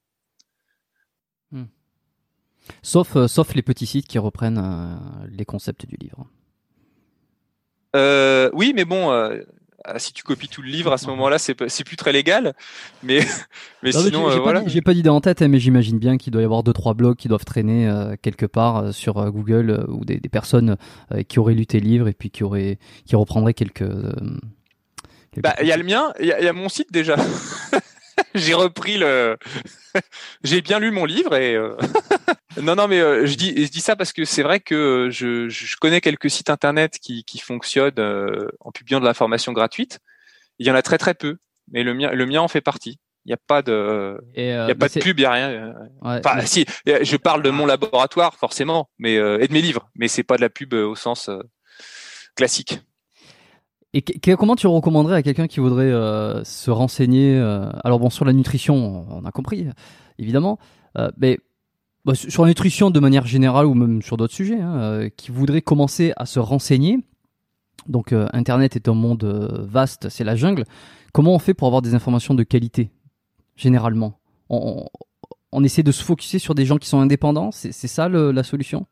Sauf, 2.81 3.15
euh, 3.15 3.27
sauf 3.27 3.53
les 3.55 3.61
petits 3.61 3.85
sites 3.85 4.07
qui 4.07 4.19
reprennent 4.19 4.61
euh, 4.63 4.95
les 5.29 5.45
concepts 5.45 5.85
du 5.85 5.95
livre. 5.97 6.25
Euh, 7.95 8.49
oui, 8.53 8.73
mais 8.75 8.83
bon, 8.83 9.09
si 9.97 10.11
tu 10.11 10.23
copies 10.23 10.49
tout 10.49 10.61
le 10.61 10.67
livre 10.67 10.91
à 10.91 10.97
ce 10.97 11.07
moment-là, 11.07 11.37
c'est 11.37 11.53
plus 11.55 11.95
très 11.95 12.11
légal. 12.11 12.53
Mais, 13.03 13.19
mais 13.83 13.91
sinon, 13.93 14.29
j'ai 14.31 14.39
voilà. 14.39 14.63
Pas 14.83 14.93
d'idée 14.93 15.09
en 15.09 15.21
tête, 15.21 15.41
hein, 15.41 15.47
mais 15.47 15.59
j'imagine 15.59 15.97
bien 15.97 16.17
qu'il 16.17 16.33
doit 16.33 16.41
y 16.41 16.45
avoir 16.45 16.63
deux 16.63 16.73
trois 16.73 16.93
blogs 16.93 17.15
qui 17.15 17.29
doivent 17.29 17.45
traîner 17.45 17.89
quelque 18.21 18.45
part 18.45 18.93
sur 18.93 19.31
Google 19.31 19.85
ou 19.87 20.03
des, 20.03 20.19
des 20.19 20.29
personnes 20.29 20.75
qui 21.29 21.39
auraient 21.39 21.53
lu 21.53 21.65
tes 21.65 21.79
livres 21.79 22.09
et 22.09 22.13
puis 22.13 22.31
qui 22.31 22.43
auraient 22.43 22.79
qui 23.05 23.15
reprendraient 23.15 23.53
quelques 23.53 23.89
bah, 25.41 25.55
il 25.61 25.67
y 25.67 25.71
a 25.71 25.77
le 25.77 25.83
mien, 25.83 26.13
il 26.19 26.27
y, 26.27 26.31
a 26.31 26.53
mon 26.53 26.69
site 26.69 26.91
déjà. 26.91 27.15
j'ai 28.35 28.53
repris 28.53 28.97
le. 28.97 29.37
j'ai 30.43 30.61
bien 30.61 30.79
lu 30.79 30.91
mon 30.91 31.05
livre 31.05 31.35
et. 31.35 31.55
Euh, 31.55 31.75
non, 32.61 32.75
non, 32.75 32.87
mais 32.87 32.99
euh, 32.99 33.25
je 33.25 33.35
dis, 33.35 33.65
je 33.65 33.69
dis 33.69 33.81
ça 33.81 33.95
parce 33.95 34.13
que 34.13 34.25
c'est 34.25 34.43
vrai 34.43 34.59
que 34.59 35.09
je, 35.11 35.49
je, 35.49 35.75
connais 35.77 36.01
quelques 36.01 36.29
sites 36.29 36.49
internet 36.49 36.97
qui, 36.99 37.23
qui 37.23 37.39
fonctionnent 37.39 37.99
euh, 37.99 38.47
en 38.59 38.71
publiant 38.71 38.99
de 38.99 39.05
l'information 39.05 39.53
gratuite. 39.53 39.99
Il 40.59 40.67
y 40.67 40.71
en 40.71 40.75
a 40.75 40.81
très 40.81 40.97
très 40.97 41.13
peu, 41.13 41.37
mais 41.71 41.83
le 41.83 41.93
mien, 41.93 42.11
le 42.11 42.25
mien 42.25 42.41
en 42.41 42.47
fait 42.47 42.61
partie. 42.61 42.99
Il 43.25 43.29
n'y 43.29 43.33
a 43.33 43.39
pas 43.47 43.63
de, 43.63 44.21
il 44.35 44.45
y 44.45 44.51
a 44.51 44.75
pas 44.75 44.87
de 44.87 44.99
pub, 44.99 45.17
il 45.17 45.23
n'y 45.23 45.25
a 45.25 45.31
rien. 45.31 45.73
enfin, 46.01 46.45
si, 46.45 46.63
je 46.85 47.17
parle 47.17 47.41
de 47.41 47.49
mon 47.49 47.65
laboratoire 47.65 48.35
forcément, 48.35 48.91
mais 48.99 49.15
et 49.15 49.47
de 49.47 49.51
mes 49.51 49.63
livres, 49.63 49.89
mais 49.95 50.07
c'est 50.07 50.21
pas 50.21 50.35
de 50.35 50.41
la 50.41 50.49
pub 50.51 50.75
au 50.75 50.93
sens 50.93 51.31
classique. 52.35 52.81
Et 53.97 54.01
comment 54.35 54.57
tu 54.57 54.67
recommanderais 54.67 55.15
à 55.15 55.23
quelqu'un 55.23 55.47
qui 55.47 55.61
voudrait 55.61 55.85
euh, 55.85 56.43
se 56.43 56.69
renseigner 56.69 57.37
euh, 57.37 57.69
Alors 57.85 57.97
bon, 57.97 58.09
sur 58.09 58.25
la 58.25 58.33
nutrition, 58.33 59.05
on 59.09 59.23
a 59.23 59.31
compris, 59.31 59.67
évidemment, 60.19 60.59
euh, 60.97 61.09
mais 61.17 61.39
bah, 62.03 62.13
sur 62.13 62.43
la 62.43 62.49
nutrition 62.49 62.91
de 62.91 62.99
manière 62.99 63.25
générale 63.25 63.65
ou 63.65 63.73
même 63.73 64.01
sur 64.01 64.17
d'autres 64.17 64.33
sujets, 64.33 64.59
hein, 64.59 65.07
qui 65.15 65.31
voudrait 65.31 65.61
commencer 65.61 66.11
à 66.17 66.25
se 66.25 66.39
renseigner. 66.39 66.99
Donc 67.87 68.11
Internet 68.11 68.75
est 68.75 68.89
un 68.89 68.93
monde 68.93 69.23
vaste, 69.69 70.09
c'est 70.09 70.25
la 70.25 70.35
jungle. 70.35 70.65
Comment 71.13 71.33
on 71.33 71.39
fait 71.39 71.53
pour 71.53 71.67
avoir 71.67 71.81
des 71.81 71.95
informations 71.95 72.33
de 72.33 72.43
qualité, 72.43 72.91
généralement? 73.55 74.19
On, 74.49 74.87
on, 75.53 75.63
essaie 75.63 75.83
de 75.83 75.93
se 75.93 76.03
focuser 76.03 76.37
sur 76.37 76.53
des 76.53 76.65
gens 76.65 76.77
qui 76.77 76.89
sont 76.89 76.99
indépendants, 76.99 77.51
c'est 77.53 77.71
ça 77.71 78.09
la 78.09 78.43
solution? 78.43 78.87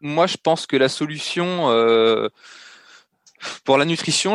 Moi, 0.00 0.26
je 0.26 0.38
pense 0.42 0.66
que 0.66 0.76
la 0.76 0.88
solution 0.88 1.68
pour 3.64 3.78
la 3.78 3.84
nutrition, 3.84 4.34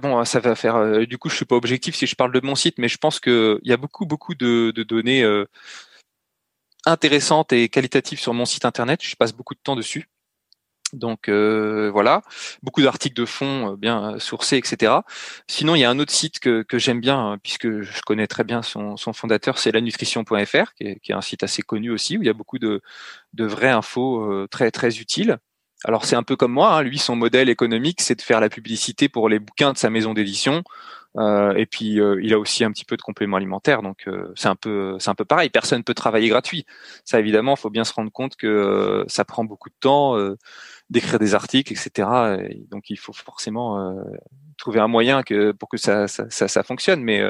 bon, 0.00 0.24
ça 0.24 0.40
va 0.40 0.54
faire. 0.54 0.76
Euh, 0.76 1.06
du 1.06 1.18
coup, 1.18 1.28
je 1.28 1.36
suis 1.36 1.44
pas 1.44 1.56
objectif 1.56 1.94
si 1.94 2.06
je 2.06 2.14
parle 2.14 2.32
de 2.32 2.40
mon 2.40 2.54
site, 2.54 2.78
mais 2.78 2.88
je 2.88 2.98
pense 2.98 3.20
que 3.20 3.60
il 3.62 3.70
y 3.70 3.72
a 3.72 3.76
beaucoup, 3.76 4.06
beaucoup 4.06 4.34
de, 4.34 4.72
données 4.88 5.22
euh, 5.22 5.46
intéressantes 6.86 7.52
et 7.52 7.68
qualitatives 7.68 8.20
sur 8.20 8.34
mon 8.34 8.44
site 8.44 8.64
internet. 8.64 9.00
Je 9.02 9.16
passe 9.16 9.32
beaucoup 9.32 9.54
de 9.54 9.60
temps 9.62 9.76
dessus. 9.76 10.08
Donc 10.94 11.28
euh, 11.28 11.90
voilà, 11.92 12.22
beaucoup 12.62 12.80
d'articles 12.80 13.14
de 13.14 13.26
fond 13.26 13.74
bien 13.74 14.18
sourcés, 14.18 14.56
etc. 14.56 14.92
Sinon, 15.46 15.74
il 15.74 15.80
y 15.80 15.84
a 15.84 15.90
un 15.90 15.98
autre 15.98 16.12
site 16.12 16.38
que, 16.40 16.64
j'aime 16.74 17.00
bien, 17.00 17.18
hein, 17.18 17.38
puisque 17.42 17.82
je 17.82 18.00
connais 18.06 18.26
très 18.26 18.42
bien 18.42 18.62
son, 18.62 18.96
fondateur, 18.96 19.58
c'est 19.58 19.70
lanutrition.fr, 19.70 20.74
qui 20.74 20.84
est, 20.84 21.00
qui 21.00 21.12
est 21.12 21.14
un 21.14 21.20
site 21.20 21.42
assez 21.42 21.60
connu 21.60 21.90
aussi, 21.90 22.16
où 22.16 22.22
il 22.22 22.26
y 22.26 22.30
a 22.30 22.34
beaucoup 22.34 22.58
de, 22.58 22.80
de 23.34 23.44
vraies 23.44 23.68
infos 23.68 24.46
très 24.48 24.70
très 24.70 24.98
utiles. 24.98 25.38
Alors 25.84 26.04
c'est 26.04 26.16
un 26.16 26.22
peu 26.24 26.36
comme 26.36 26.52
moi, 26.52 26.74
hein. 26.74 26.82
lui 26.82 26.98
son 26.98 27.14
modèle 27.14 27.48
économique 27.48 28.00
c'est 28.00 28.16
de 28.16 28.22
faire 28.22 28.40
la 28.40 28.48
publicité 28.48 29.08
pour 29.08 29.28
les 29.28 29.38
bouquins 29.38 29.72
de 29.72 29.78
sa 29.78 29.90
maison 29.90 30.12
d'édition. 30.12 30.64
Euh, 31.16 31.54
et 31.54 31.66
puis 31.66 32.00
euh, 32.00 32.20
il 32.22 32.32
a 32.34 32.38
aussi 32.38 32.64
un 32.64 32.70
petit 32.70 32.84
peu 32.84 32.96
de 32.96 33.02
complément 33.02 33.36
alimentaire, 33.38 33.82
donc 33.82 34.06
euh, 34.06 34.32
c'est 34.36 34.48
un 34.48 34.54
peu 34.54 34.96
c'est 34.98 35.10
un 35.10 35.14
peu 35.14 35.24
pareil. 35.24 35.50
Personne 35.50 35.82
peut 35.82 35.94
travailler 35.94 36.28
gratuit. 36.28 36.66
Ça 37.04 37.18
évidemment, 37.18 37.54
il 37.54 37.60
faut 37.60 37.70
bien 37.70 37.84
se 37.84 37.92
rendre 37.92 38.12
compte 38.12 38.36
que 38.36 39.04
ça 39.08 39.24
prend 39.24 39.44
beaucoup 39.44 39.70
de 39.70 39.74
temps 39.80 40.16
d'écrire 40.90 41.18
des 41.18 41.34
articles, 41.34 41.72
etc. 41.72 42.08
donc 42.70 42.90
il 42.90 42.98
faut 42.98 43.12
forcément 43.12 43.94
trouver 44.58 44.80
un 44.80 44.88
moyen 44.88 45.22
que 45.22 45.52
pour 45.52 45.68
que 45.68 45.76
ça 45.76 46.08
ça, 46.08 46.62
fonctionne. 46.62 47.02
Mais 47.02 47.22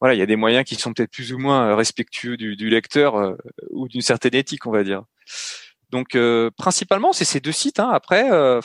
voilà, 0.00 0.14
il 0.14 0.18
y 0.18 0.22
a 0.22 0.26
des 0.26 0.36
moyens 0.36 0.64
qui 0.64 0.76
sont 0.76 0.92
peut-être 0.92 1.10
plus 1.10 1.32
ou 1.32 1.38
moins 1.38 1.74
respectueux 1.74 2.36
du 2.36 2.70
lecteur 2.70 3.36
ou 3.70 3.88
d'une 3.88 4.02
certaine 4.02 4.34
éthique, 4.34 4.66
on 4.66 4.72
va 4.72 4.84
dire. 4.84 5.04
Donc 5.96 6.14
euh, 6.14 6.50
principalement 6.58 7.14
c'est 7.14 7.24
ces 7.24 7.40
deux 7.40 7.52
sites. 7.52 7.80
Hein. 7.80 7.88
Après 7.90 8.30
euh, 8.30 8.60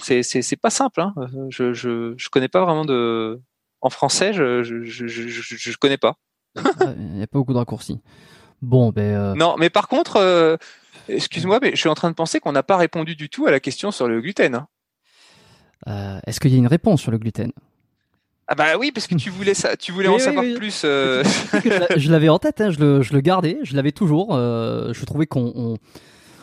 c'est 0.00 0.22
c'est 0.22 0.56
pas 0.56 0.70
simple. 0.70 1.00
Hein. 1.00 1.14
Je, 1.48 1.72
je 1.72 2.14
je 2.16 2.28
connais 2.28 2.46
pas 2.46 2.64
vraiment 2.64 2.84
de 2.84 3.40
en 3.80 3.90
français. 3.90 4.32
Je 4.32 4.62
je 4.62 4.84
je 4.84 5.08
je, 5.08 5.26
je 5.56 5.76
connais 5.78 5.96
pas. 5.96 6.14
Il 6.54 7.14
n'y 7.14 7.24
a 7.24 7.26
pas 7.26 7.38
beaucoup 7.38 7.52
de 7.52 7.58
raccourcis. 7.58 7.98
Bon 8.62 8.90
ben. 8.90 9.16
Euh... 9.16 9.34
Non 9.34 9.56
mais 9.58 9.68
par 9.68 9.88
contre 9.88 10.16
euh, 10.16 10.56
excuse-moi 11.08 11.58
mais 11.60 11.72
je 11.72 11.76
suis 11.76 11.88
en 11.88 11.96
train 11.96 12.08
de 12.08 12.14
penser 12.14 12.38
qu'on 12.38 12.52
n'a 12.52 12.62
pas 12.62 12.76
répondu 12.76 13.16
du 13.16 13.28
tout 13.28 13.46
à 13.46 13.50
la 13.50 13.58
question 13.58 13.90
sur 13.90 14.06
le 14.06 14.20
gluten. 14.20 14.54
Hein. 14.54 14.68
Euh, 15.88 16.20
est-ce 16.24 16.38
qu'il 16.38 16.52
y 16.52 16.54
a 16.54 16.58
une 16.58 16.68
réponse 16.68 17.02
sur 17.02 17.10
le 17.10 17.18
gluten? 17.18 17.50
Ah 18.46 18.54
bah 18.54 18.78
oui, 18.78 18.92
parce 18.92 19.08
que 19.08 19.16
tu 19.16 19.28
voulais 19.28 19.54
ça, 19.54 19.76
tu 19.76 19.90
voulais 19.90 20.06
en 20.06 20.20
savoir 20.20 20.44
plus. 20.56 20.82
Euh... 20.84 21.24
je 21.96 22.12
l'avais 22.12 22.28
en 22.28 22.38
tête, 22.38 22.60
hein, 22.60 22.70
je, 22.70 22.78
le, 22.78 23.02
je 23.02 23.12
le 23.12 23.20
gardais, 23.20 23.58
je 23.64 23.74
l'avais 23.74 23.90
toujours. 23.90 24.36
Euh, 24.36 24.92
je 24.92 25.04
trouvais 25.04 25.26
qu'on 25.26 25.78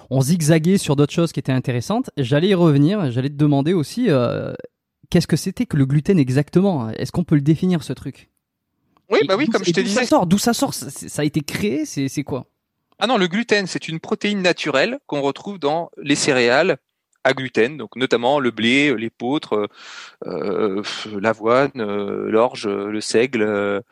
on 0.09 0.21
zigzaguait 0.21 0.77
sur 0.77 0.95
d'autres 0.95 1.13
choses 1.13 1.31
qui 1.31 1.39
étaient 1.39 1.51
intéressantes. 1.51 2.09
J'allais 2.17 2.49
y 2.49 2.53
revenir, 2.53 3.11
j'allais 3.11 3.29
te 3.29 3.35
demander 3.35 3.73
aussi 3.73 4.09
euh, 4.09 4.53
qu'est-ce 5.09 5.27
que 5.27 5.35
c'était 5.35 5.65
que 5.65 5.77
le 5.77 5.85
gluten 5.85 6.19
exactement? 6.19 6.89
Est-ce 6.91 7.11
qu'on 7.11 7.23
peut 7.23 7.35
le 7.35 7.41
définir 7.41 7.83
ce 7.83 7.93
truc? 7.93 8.29
Oui, 9.09 9.19
bah 9.27 9.35
oui, 9.37 9.47
comme 9.47 9.63
je 9.63 9.71
te 9.71 9.81
disais. 9.81 10.05
D'où 10.25 10.37
ça 10.37 10.53
sort? 10.53 10.73
Ça, 10.73 11.21
a 11.21 11.25
été 11.25 11.41
créé 11.41 11.85
C'est 11.85 12.23
quoi? 12.23 12.45
Ah 12.99 13.07
non, 13.07 13.17
le 13.17 13.27
gluten, 13.27 13.67
c'est 13.67 13.87
une 13.87 13.99
protéine 13.99 14.41
naturelle 14.41 14.99
qu'on 15.07 15.21
retrouve 15.21 15.59
dans 15.59 15.91
les 16.01 16.15
céréales 16.15 16.77
à 17.23 17.33
gluten, 17.33 17.77
donc 17.77 17.95
notamment 17.95 18.39
le 18.39 18.51
blé, 18.51 18.93
l'épeautre, 18.95 19.69
euh, 20.25 20.81
l'avoine, 21.19 21.71
euh, 21.77 22.29
l'orge, 22.29 22.67
le 22.67 23.01
seigle, 23.01 23.83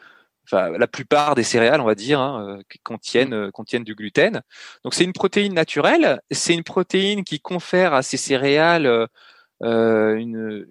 la 0.52 0.88
plupart 0.88 1.36
des 1.36 1.44
céréales, 1.44 1.82
on 1.82 1.86
va 1.86 1.96
dire, 1.96 2.20
hein, 2.20 2.58
euh, 2.60 2.64
contiennent, 2.84 3.34
euh, 3.34 3.52
contiennent 3.52 3.84
du 3.84 3.96
gluten. 3.96 4.42
Donc 4.84 4.94
c'est 4.94 5.04
une 5.04 5.14
protéine 5.14 5.54
naturelle. 5.54 6.22
C'est 6.32 6.54
une 6.54 6.64
protéine 6.64 7.24
qui 7.24 7.40
confère 7.40 7.94
à 7.94 8.02
ces 8.02 8.18
céréales 8.18 9.08
euh, 9.64 10.16
une, 10.16 10.66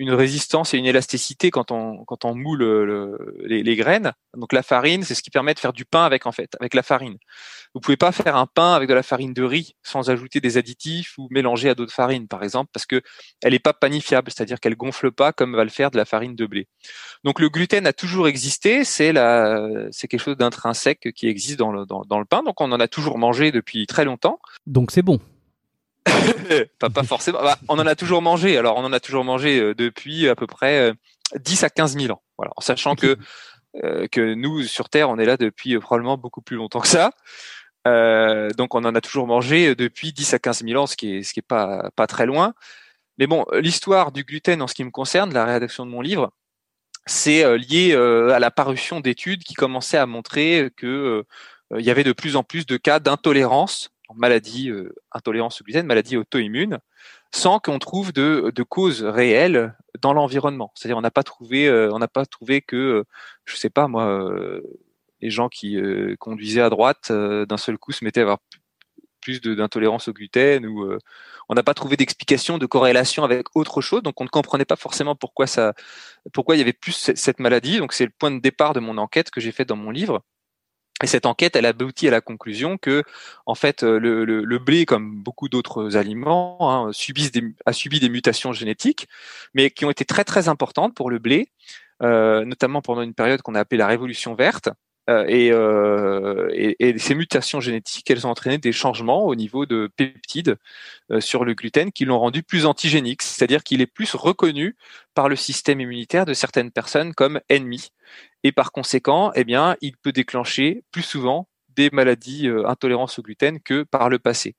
une 0.00 0.12
résistance 0.12 0.72
et 0.72 0.78
une 0.78 0.86
élasticité 0.86 1.50
quand 1.50 1.70
on 1.70 2.04
quand 2.06 2.24
on 2.24 2.34
moule 2.34 2.64
les, 3.44 3.62
les, 3.62 3.76
graines. 3.76 4.12
Donc 4.34 4.54
la 4.54 4.62
farine, 4.62 5.02
c'est 5.02 5.14
ce 5.14 5.22
qui 5.22 5.28
permet 5.28 5.52
de 5.52 5.58
faire 5.58 5.74
du 5.74 5.84
pain 5.84 6.04
avec 6.04 6.24
en 6.24 6.32
fait, 6.32 6.56
avec 6.58 6.72
la 6.72 6.82
farine. 6.82 7.18
Vous 7.74 7.80
pouvez 7.80 7.98
pas 7.98 8.10
faire 8.10 8.34
un 8.34 8.46
pain 8.46 8.72
avec 8.72 8.88
de 8.88 8.94
la 8.94 9.02
farine 9.02 9.34
de 9.34 9.42
riz 9.42 9.74
sans 9.82 10.08
ajouter 10.08 10.40
des 10.40 10.56
additifs 10.56 11.18
ou 11.18 11.28
mélanger 11.30 11.68
à 11.68 11.74
d'autres 11.74 11.92
farines, 11.92 12.28
par 12.28 12.42
exemple, 12.42 12.70
parce 12.72 12.86
que 12.86 13.02
elle 13.42 13.52
est 13.52 13.58
pas 13.58 13.74
panifiable, 13.74 14.30
c'est-à-dire 14.30 14.58
qu'elle 14.58 14.74
gonfle 14.74 15.12
pas 15.12 15.32
comme 15.32 15.54
va 15.54 15.64
le 15.64 15.70
faire 15.70 15.90
de 15.90 15.98
la 15.98 16.06
farine 16.06 16.34
de 16.34 16.46
blé. 16.46 16.66
Donc 17.22 17.38
le 17.38 17.50
gluten 17.50 17.86
a 17.86 17.92
toujours 17.92 18.26
existé, 18.26 18.84
c'est 18.84 19.12
la, 19.12 19.68
c'est 19.90 20.08
quelque 20.08 20.22
chose 20.22 20.38
d'intrinsèque 20.38 21.12
qui 21.14 21.28
existe 21.28 21.58
dans 21.58 21.72
le, 21.72 21.84
dans, 21.84 22.18
le 22.18 22.24
pain, 22.24 22.42
donc 22.42 22.58
on 22.62 22.72
en 22.72 22.80
a 22.80 22.88
toujours 22.88 23.18
mangé 23.18 23.52
depuis 23.52 23.86
très 23.86 24.06
longtemps. 24.06 24.40
Donc 24.66 24.92
c'est 24.92 25.02
bon. 25.02 25.20
pas, 26.78 27.02
forcément. 27.02 27.40
Bah, 27.42 27.58
on 27.68 27.78
en 27.78 27.86
a 27.86 27.94
toujours 27.94 28.22
mangé. 28.22 28.56
Alors, 28.56 28.76
on 28.76 28.84
en 28.84 28.92
a 28.92 29.00
toujours 29.00 29.24
mangé 29.24 29.60
euh, 29.60 29.74
depuis 29.74 30.28
à 30.28 30.34
peu 30.34 30.46
près 30.46 30.92
10 31.38 31.62
euh, 31.62 31.66
à 31.66 31.70
15 31.70 31.98
000 31.98 32.12
ans. 32.12 32.22
En 32.38 32.60
sachant 32.60 32.94
que 32.94 33.16
euh, 33.84 34.06
que 34.08 34.34
nous 34.34 34.62
sur 34.62 34.88
Terre, 34.88 35.10
on 35.10 35.18
est 35.18 35.26
là 35.26 35.36
depuis 35.36 35.78
probablement 35.78 36.16
beaucoup 36.16 36.42
plus 36.42 36.56
longtemps 36.56 36.80
que 36.80 36.88
ça. 36.88 37.12
Donc 37.84 38.74
on 38.74 38.84
en 38.84 38.94
a 38.94 39.00
toujours 39.00 39.26
mangé 39.26 39.74
depuis 39.74 40.12
10 40.12 40.34
à 40.34 40.38
15 40.38 40.64
000 40.64 40.82
ans, 40.82 40.86
ce 40.86 40.96
qui 40.96 41.16
est, 41.16 41.22
ce 41.22 41.32
qui 41.32 41.40
est 41.40 41.46
pas, 41.46 41.90
pas 41.96 42.06
très 42.06 42.26
loin. 42.26 42.54
Mais 43.18 43.26
bon, 43.26 43.44
l'histoire 43.52 44.12
du 44.12 44.24
gluten 44.24 44.62
en 44.62 44.66
ce 44.66 44.74
qui 44.74 44.84
me 44.84 44.90
concerne, 44.90 45.32
la 45.32 45.44
rédaction 45.44 45.84
de 45.84 45.90
mon 45.90 46.00
livre, 46.00 46.32
c'est 47.06 47.58
lié 47.58 47.94
à 47.94 48.38
la 48.38 48.50
parution 48.50 49.00
d'études 49.00 49.44
qui 49.44 49.54
commençaient 49.54 49.98
à 49.98 50.06
montrer 50.06 50.70
que 50.76 51.24
il 51.78 51.84
y 51.84 51.90
avait 51.90 52.04
de 52.04 52.12
plus 52.12 52.36
en 52.36 52.42
plus 52.42 52.66
de 52.66 52.76
cas 52.76 52.98
d'intolérance, 52.98 53.90
maladie, 54.14 54.70
intolérance 55.12 55.60
au 55.60 55.64
gluten, 55.64 55.86
maladie 55.86 56.16
auto-immune, 56.16 56.78
sans 57.32 57.60
qu'on 57.60 57.78
trouve 57.78 58.12
de, 58.12 58.62
causes 58.62 59.02
réelles 59.02 59.74
dans 60.00 60.12
l'environnement. 60.12 60.72
C'est-à-dire, 60.74 60.98
on 60.98 61.02
n'a 61.02 61.10
pas 61.10 61.22
trouvé, 61.22 61.68
euh, 61.68 61.90
on 61.92 61.98
n'a 61.98 62.08
pas 62.08 62.26
trouvé 62.26 62.60
que, 62.60 62.76
euh, 62.76 63.04
je 63.44 63.56
sais 63.56 63.70
pas 63.70 63.88
moi, 63.88 64.06
euh, 64.06 64.60
les 65.20 65.30
gens 65.30 65.48
qui 65.48 65.78
conduisaient 66.18 66.62
à 66.62 66.70
droite 66.70 67.12
d'un 67.12 67.56
seul 67.58 67.76
coup 67.76 67.92
se 67.92 68.04
mettaient 68.04 68.20
à 68.20 68.22
avoir 68.22 68.38
plus 69.20 69.42
d'intolérance 69.42 70.08
au 70.08 70.14
gluten 70.14 70.64
ou 70.64 70.90
on 71.50 71.54
n'a 71.54 71.62
pas 71.62 71.74
trouvé 71.74 71.98
d'explication 71.98 72.56
de 72.56 72.64
corrélation 72.64 73.22
avec 73.22 73.54
autre 73.54 73.82
chose. 73.82 74.02
Donc 74.02 74.18
on 74.22 74.24
ne 74.24 74.30
comprenait 74.30 74.64
pas 74.64 74.76
forcément 74.76 75.14
pourquoi 75.14 75.46
ça 75.46 75.74
pourquoi 76.32 76.56
il 76.56 76.58
y 76.60 76.62
avait 76.62 76.72
plus 76.72 77.12
cette 77.14 77.38
maladie. 77.38 77.78
Donc 77.78 77.92
c'est 77.92 78.06
le 78.06 78.12
point 78.18 78.30
de 78.30 78.40
départ 78.40 78.72
de 78.72 78.80
mon 78.80 78.96
enquête 78.96 79.30
que 79.30 79.42
j'ai 79.42 79.52
fait 79.52 79.66
dans 79.66 79.76
mon 79.76 79.90
livre 79.90 80.22
et 81.02 81.06
cette 81.06 81.26
enquête, 81.26 81.56
elle 81.56 81.66
aboutit 81.66 82.08
à 82.08 82.10
la 82.10 82.20
conclusion 82.20 82.76
que, 82.76 83.02
en 83.46 83.54
fait, 83.54 83.82
euh, 83.82 83.98
le, 83.98 84.58
blé, 84.58 84.84
comme 84.84 85.22
beaucoup 85.22 85.48
d'autres 85.48 85.96
aliments, 85.96 86.58
hein, 86.60 86.90
a 87.66 87.72
subi 87.72 88.00
des 88.00 88.08
mutations 88.08 88.52
génétiques, 88.52 89.08
mais 89.54 89.70
qui 89.70 89.84
ont 89.84 89.90
été 89.90 90.04
très 90.04 90.24
très 90.24 90.48
importantes 90.48 90.94
pour 90.94 91.10
le 91.10 91.18
blé, 91.18 91.48
euh, 92.02 92.44
notamment 92.44 92.82
pendant 92.82 93.02
une 93.02 93.14
période 93.14 93.42
qu'on 93.42 93.54
a 93.54 93.60
appelée 93.60 93.78
la 93.78 93.86
Révolution 93.86 94.34
verte, 94.34 94.70
euh, 95.10 95.24
euh, 95.28 96.48
et, 96.52 96.98
ces 96.98 97.14
mutations 97.14 97.60
génétiques, 97.60 98.10
elles 98.10 98.26
ont 98.26 98.30
entraîné 98.30 98.58
des 98.58 98.72
changements 98.72 99.26
au 99.26 99.34
niveau 99.34 99.66
de 99.66 99.90
peptides 99.96 100.56
euh, 101.10 101.20
sur 101.20 101.44
le 101.44 101.54
gluten 101.54 101.90
qui 101.90 102.04
l'ont 102.04 102.18
rendu 102.18 102.42
plus 102.42 102.64
antigénique, 102.64 103.22
c'est-à-dire 103.22 103.64
qu'il 103.64 103.80
est 103.80 103.86
plus 103.86 104.14
reconnu 104.14 104.76
par 105.14 105.28
le 105.28 105.36
système 105.36 105.80
immunitaire 105.80 106.26
de 106.26 106.34
certaines 106.34 106.70
personnes 106.70 107.12
comme 107.14 107.40
ennemi. 107.48 107.90
Et 108.44 108.52
par 108.52 108.72
conséquent, 108.72 109.32
eh 109.34 109.44
bien, 109.44 109.76
il 109.80 109.96
peut 109.96 110.12
déclencher 110.12 110.82
plus 110.92 111.02
souvent 111.02 111.48
des 111.76 111.90
maladies 111.90 112.48
intolérance 112.66 113.18
au 113.18 113.22
gluten 113.22 113.60
que 113.60 113.82
par 113.82 114.08
le 114.08 114.18
passé. 114.18 114.54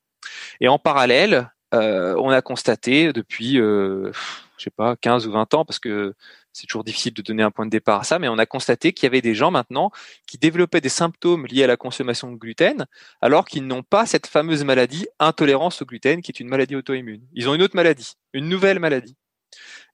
Et 0.59 0.67
en 0.67 0.79
parallèle, 0.79 1.51
on 1.71 2.29
a 2.29 2.41
constaté 2.41 3.13
depuis, 3.13 3.55
je 3.55 4.11
sais 4.57 4.69
pas, 4.69 4.95
15 4.95 5.27
ou 5.27 5.31
20 5.31 5.53
ans, 5.53 5.65
parce 5.65 5.79
que 5.79 6.13
c'est 6.53 6.67
toujours 6.67 6.83
difficile 6.83 7.13
de 7.13 7.21
donner 7.21 7.43
un 7.43 7.51
point 7.51 7.65
de 7.65 7.71
départ 7.71 8.01
à 8.01 8.03
ça, 8.03 8.19
mais 8.19 8.27
on 8.27 8.37
a 8.37 8.45
constaté 8.45 8.93
qu'il 8.93 9.05
y 9.05 9.07
avait 9.07 9.21
des 9.21 9.33
gens 9.33 9.51
maintenant 9.51 9.91
qui 10.27 10.37
développaient 10.37 10.81
des 10.81 10.89
symptômes 10.89 11.45
liés 11.45 11.63
à 11.63 11.67
la 11.67 11.77
consommation 11.77 12.31
de 12.31 12.37
gluten, 12.37 12.85
alors 13.21 13.45
qu'ils 13.45 13.65
n'ont 13.65 13.83
pas 13.83 14.05
cette 14.05 14.27
fameuse 14.27 14.63
maladie 14.63 15.07
intolérance 15.19 15.81
au 15.81 15.85
gluten, 15.85 16.21
qui 16.21 16.31
est 16.31 16.39
une 16.39 16.49
maladie 16.49 16.75
auto-immune. 16.75 17.25
Ils 17.33 17.47
ont 17.47 17.55
une 17.55 17.61
autre 17.61 17.75
maladie, 17.75 18.13
une 18.33 18.49
nouvelle 18.49 18.79
maladie. 18.79 19.15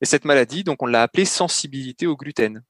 Et 0.01 0.05
cette 0.05 0.25
maladie, 0.25 0.63
donc, 0.63 0.81
on 0.81 0.85
l'a 0.85 1.03
appelée 1.03 1.25
sensibilité 1.25 2.07
au 2.07 2.15
gluten. 2.15 2.63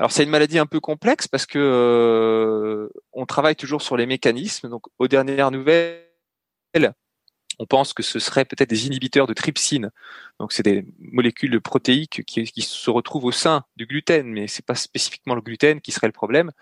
Alors 0.00 0.10
c'est 0.10 0.24
une 0.24 0.30
maladie 0.30 0.58
un 0.58 0.66
peu 0.66 0.80
complexe 0.80 1.28
parce 1.28 1.46
que 1.46 1.58
euh, 1.58 2.88
on 3.12 3.26
travaille 3.26 3.54
toujours 3.54 3.80
sur 3.80 3.96
les 3.96 4.06
mécanismes. 4.06 4.68
Donc 4.68 4.86
aux 4.98 5.06
dernières 5.06 5.52
nouvelles, 5.52 6.02
on 7.58 7.66
pense 7.66 7.92
que 7.92 8.02
ce 8.02 8.18
serait 8.18 8.44
peut-être 8.44 8.70
des 8.70 8.86
inhibiteurs 8.86 9.26
de 9.26 9.34
trypsine. 9.34 9.90
Donc 10.40 10.52
c'est 10.52 10.62
des 10.62 10.84
molécules 10.98 11.60
protéiques 11.60 12.24
qui, 12.26 12.62
se 12.62 12.90
retrouvent 12.90 13.24
au 13.24 13.32
sein 13.32 13.64
du 13.76 13.86
gluten, 13.86 14.26
mais 14.26 14.46
c'est 14.48 14.64
pas 14.64 14.74
spécifiquement 14.74 15.34
le 15.34 15.40
gluten 15.40 15.80
qui 15.80 15.92
serait 15.92 16.06
le 16.06 16.12
problème, 16.12 16.52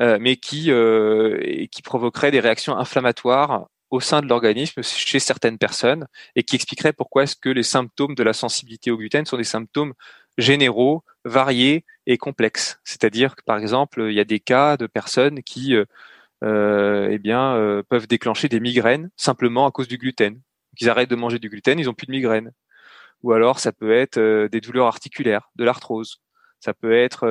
euh, 0.00 0.18
mais 0.20 0.36
qui 0.36 0.70
euh, 0.70 1.66
qui 1.70 1.82
provoquerait 1.82 2.30
des 2.30 2.40
réactions 2.40 2.76
inflammatoires 2.76 3.68
au 3.90 4.00
sein 4.00 4.22
de 4.22 4.26
l'organisme 4.26 4.82
chez 4.82 5.18
certaines 5.20 5.58
personnes 5.58 6.06
et 6.34 6.42
qui 6.42 6.56
expliquerait 6.56 6.94
pourquoi 6.94 7.24
est-ce 7.24 7.36
que 7.36 7.50
les 7.50 7.62
symptômes 7.62 8.14
de 8.14 8.22
la 8.22 8.32
sensibilité 8.32 8.90
au 8.90 8.96
gluten 8.96 9.26
sont 9.26 9.36
des 9.36 9.44
symptômes 9.44 9.92
généraux, 10.38 11.04
variés 11.26 11.84
et 12.06 12.16
complexes. 12.16 12.80
C'est-à-dire 12.84 13.36
que 13.36 13.42
par 13.44 13.58
exemple, 13.58 14.06
il 14.08 14.14
y 14.14 14.20
a 14.20 14.24
des 14.24 14.40
cas 14.40 14.78
de 14.78 14.86
personnes 14.86 15.42
qui 15.42 15.74
euh, 15.76 15.84
eh 16.42 17.18
bien, 17.18 17.54
euh, 17.56 17.82
peuvent 17.88 18.08
déclencher 18.08 18.48
des 18.48 18.60
migraines 18.60 19.10
simplement 19.16 19.66
à 19.66 19.70
cause 19.70 19.88
du 19.88 19.98
gluten. 19.98 20.40
ils 20.80 20.88
arrêtent 20.88 21.10
de 21.10 21.16
manger 21.16 21.38
du 21.38 21.48
gluten, 21.48 21.78
ils 21.78 21.88
ont 21.88 21.94
plus 21.94 22.06
de 22.06 22.12
migraines. 22.12 22.52
Ou 23.22 23.32
alors 23.32 23.60
ça 23.60 23.72
peut 23.72 23.92
être 23.92 24.18
euh, 24.18 24.48
des 24.48 24.60
douleurs 24.60 24.86
articulaires, 24.86 25.50
de 25.56 25.64
l'arthrose. 25.64 26.20
Ça 26.60 26.74
peut 26.74 26.92
être, 26.92 27.26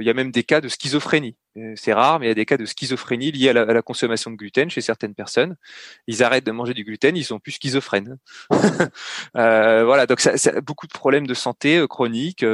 il 0.00 0.06
y 0.06 0.10
a 0.10 0.14
même 0.14 0.30
des 0.30 0.44
cas 0.44 0.60
de 0.60 0.68
schizophrénie. 0.68 1.36
C'est 1.74 1.92
rare, 1.92 2.20
mais 2.20 2.26
il 2.26 2.28
y 2.28 2.32
a 2.32 2.34
des 2.36 2.46
cas 2.46 2.56
de 2.56 2.64
schizophrénie 2.64 3.32
liés 3.32 3.48
à 3.48 3.52
la, 3.52 3.82
consommation 3.82 4.30
de 4.30 4.36
gluten 4.36 4.70
chez 4.70 4.80
certaines 4.80 5.16
personnes. 5.16 5.56
Ils 6.06 6.22
arrêtent 6.22 6.46
de 6.46 6.52
manger 6.52 6.74
du 6.74 6.84
gluten, 6.84 7.16
ils 7.16 7.24
sont 7.24 7.40
plus 7.40 7.50
schizophrènes. 7.50 8.18
voilà, 9.34 10.06
donc 10.06 10.20
ça, 10.20 10.60
beaucoup 10.60 10.86
de 10.86 10.92
problèmes 10.92 11.26
de 11.26 11.34
santé 11.34 11.84
chroniques 11.90 12.46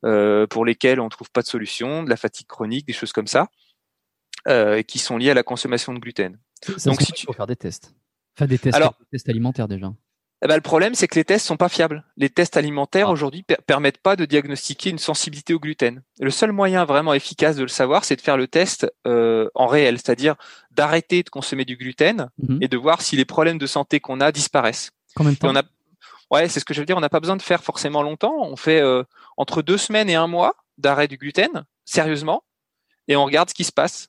pour 0.00 0.64
lesquels 0.64 1.00
on 1.00 1.10
trouve 1.10 1.30
pas 1.30 1.42
de 1.42 1.46
solution, 1.48 2.02
de 2.02 2.08
la 2.08 2.16
fatigue 2.16 2.46
chronique, 2.46 2.86
des 2.86 2.94
choses 2.94 3.12
comme 3.12 3.26
ça. 3.26 3.48
Euh, 4.48 4.82
qui 4.82 4.98
sont 4.98 5.18
liés 5.18 5.30
à 5.30 5.34
la 5.34 5.44
consommation 5.44 5.94
de 5.94 6.00
gluten. 6.00 6.36
Donc, 6.84 7.00
si 7.00 7.12
tu 7.12 7.26
faut 7.26 7.32
faire 7.32 7.46
des 7.46 7.54
tests, 7.54 7.94
des 8.40 8.58
tests, 8.58 8.76
des 8.76 9.06
tests 9.12 9.28
alimentaires 9.28 9.68
déjà. 9.68 9.92
Eh 10.44 10.48
ben, 10.48 10.56
le 10.56 10.62
problème, 10.62 10.96
c'est 10.96 11.06
que 11.06 11.14
les 11.14 11.24
tests 11.24 11.46
sont 11.46 11.56
pas 11.56 11.68
fiables. 11.68 12.04
Les 12.16 12.28
tests 12.28 12.56
alimentaires 12.56 13.06
ah. 13.08 13.12
aujourd'hui 13.12 13.44
permettent 13.66 13.98
pas 13.98 14.16
de 14.16 14.24
diagnostiquer 14.24 14.90
une 14.90 14.98
sensibilité 14.98 15.54
au 15.54 15.60
gluten. 15.60 16.02
Le 16.18 16.30
seul 16.30 16.50
moyen 16.50 16.84
vraiment 16.84 17.14
efficace 17.14 17.54
de 17.54 17.62
le 17.62 17.68
savoir, 17.68 18.04
c'est 18.04 18.16
de 18.16 18.20
faire 18.20 18.36
le 18.36 18.48
test 18.48 18.92
euh, 19.06 19.48
en 19.54 19.68
réel, 19.68 19.98
c'est-à-dire 19.98 20.34
d'arrêter 20.72 21.22
de 21.22 21.30
consommer 21.30 21.64
du 21.64 21.76
gluten 21.76 22.28
mhm. 22.38 22.58
et 22.60 22.66
de 22.66 22.76
voir 22.76 23.00
si 23.00 23.14
les 23.14 23.24
problèmes 23.24 23.58
de 23.58 23.66
santé 23.66 24.00
qu'on 24.00 24.20
a 24.20 24.32
disparaissent. 24.32 24.90
Combien 25.14 25.34
de 25.34 25.38
temps 25.38 25.50
on 25.50 25.56
a... 25.56 25.62
Ouais, 26.32 26.48
c'est 26.48 26.58
ce 26.58 26.64
que 26.64 26.74
je 26.74 26.80
veux 26.80 26.86
dire. 26.86 26.96
On 26.96 27.00
n'a 27.00 27.10
pas 27.10 27.20
besoin 27.20 27.36
de 27.36 27.42
faire 27.42 27.62
forcément 27.62 28.02
longtemps. 28.02 28.34
On 28.40 28.56
fait 28.56 28.80
euh, 28.80 29.04
entre 29.36 29.62
deux 29.62 29.78
semaines 29.78 30.10
et 30.10 30.16
un 30.16 30.26
mois 30.26 30.56
d'arrêt 30.78 31.06
du 31.06 31.16
gluten, 31.16 31.64
sérieusement, 31.84 32.42
et 33.06 33.14
on 33.14 33.24
regarde 33.24 33.48
ce 33.48 33.54
qui 33.54 33.64
se 33.64 33.72
passe. 33.72 34.08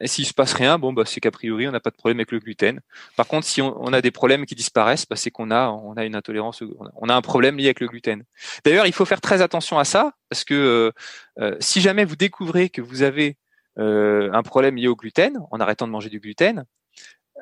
Et 0.00 0.08
s'il 0.08 0.26
se 0.26 0.34
passe 0.34 0.54
rien, 0.54 0.78
bon, 0.78 0.92
bah, 0.92 1.04
c'est 1.06 1.20
qu'a 1.20 1.30
priori, 1.30 1.68
on 1.68 1.70
n'a 1.70 1.80
pas 1.80 1.90
de 1.90 1.96
problème 1.96 2.18
avec 2.18 2.32
le 2.32 2.40
gluten. 2.40 2.80
Par 3.16 3.26
contre, 3.26 3.46
si 3.46 3.62
on, 3.62 3.92
a 3.92 4.02
des 4.02 4.10
problèmes 4.10 4.44
qui 4.44 4.54
disparaissent, 4.54 5.06
bah, 5.06 5.16
c'est 5.16 5.30
qu'on 5.30 5.50
a, 5.52 5.68
une 6.04 6.16
intolérance, 6.16 6.62
on 6.96 7.08
a 7.08 7.14
un 7.14 7.22
problème 7.22 7.56
lié 7.56 7.66
avec 7.66 7.80
le 7.80 7.86
gluten. 7.86 8.24
D'ailleurs, 8.64 8.86
il 8.86 8.92
faut 8.92 9.04
faire 9.04 9.20
très 9.20 9.40
attention 9.40 9.78
à 9.78 9.84
ça, 9.84 10.12
parce 10.28 10.44
que 10.44 10.54
euh, 10.54 10.90
euh, 11.40 11.56
si 11.60 11.80
jamais 11.80 12.04
vous 12.04 12.16
découvrez 12.16 12.70
que 12.70 12.82
vous 12.82 13.02
avez 13.02 13.36
euh, 13.78 14.32
un 14.32 14.42
problème 14.42 14.76
lié 14.76 14.88
au 14.88 14.96
gluten, 14.96 15.38
en 15.50 15.60
arrêtant 15.60 15.86
de 15.86 15.92
manger 15.92 16.10
du 16.10 16.18
gluten, 16.18 16.64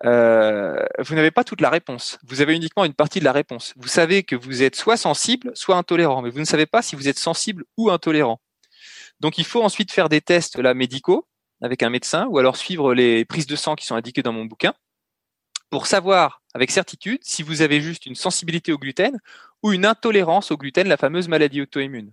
vous 0.04 1.14
n'avez 1.14 1.30
pas 1.30 1.44
toute 1.44 1.60
la 1.60 1.70
réponse. 1.70 2.18
Vous 2.24 2.40
avez 2.40 2.54
uniquement 2.54 2.84
une 2.84 2.94
partie 2.94 3.20
de 3.20 3.24
la 3.24 3.32
réponse. 3.32 3.72
Vous 3.76 3.88
savez 3.88 4.24
que 4.24 4.34
vous 4.34 4.62
êtes 4.62 4.74
soit 4.74 4.96
sensible, 4.96 5.52
soit 5.54 5.76
intolérant, 5.76 6.22
mais 6.22 6.30
vous 6.30 6.40
ne 6.40 6.44
savez 6.44 6.66
pas 6.66 6.82
si 6.82 6.96
vous 6.96 7.08
êtes 7.08 7.18
sensible 7.18 7.64
ou 7.76 7.90
intolérant. 7.90 8.40
Donc, 9.20 9.38
il 9.38 9.44
faut 9.44 9.62
ensuite 9.62 9.92
faire 9.92 10.08
des 10.08 10.20
tests 10.20 10.58
là 10.58 10.74
médicaux 10.74 11.28
avec 11.62 11.82
un 11.82 11.90
médecin 11.90 12.26
ou 12.26 12.38
alors 12.38 12.56
suivre 12.56 12.92
les 12.92 13.24
prises 13.24 13.46
de 13.46 13.56
sang 13.56 13.74
qui 13.74 13.86
sont 13.86 13.94
indiquées 13.94 14.22
dans 14.22 14.32
mon 14.32 14.44
bouquin 14.44 14.74
pour 15.70 15.86
savoir 15.86 16.42
avec 16.52 16.70
certitude 16.70 17.20
si 17.22 17.42
vous 17.42 17.62
avez 17.62 17.80
juste 17.80 18.04
une 18.04 18.14
sensibilité 18.14 18.72
au 18.72 18.78
gluten 18.78 19.18
ou 19.62 19.72
une 19.72 19.86
intolérance 19.86 20.50
au 20.50 20.58
gluten, 20.58 20.86
la 20.86 20.98
fameuse 20.98 21.28
maladie 21.28 21.62
auto-immune. 21.62 22.12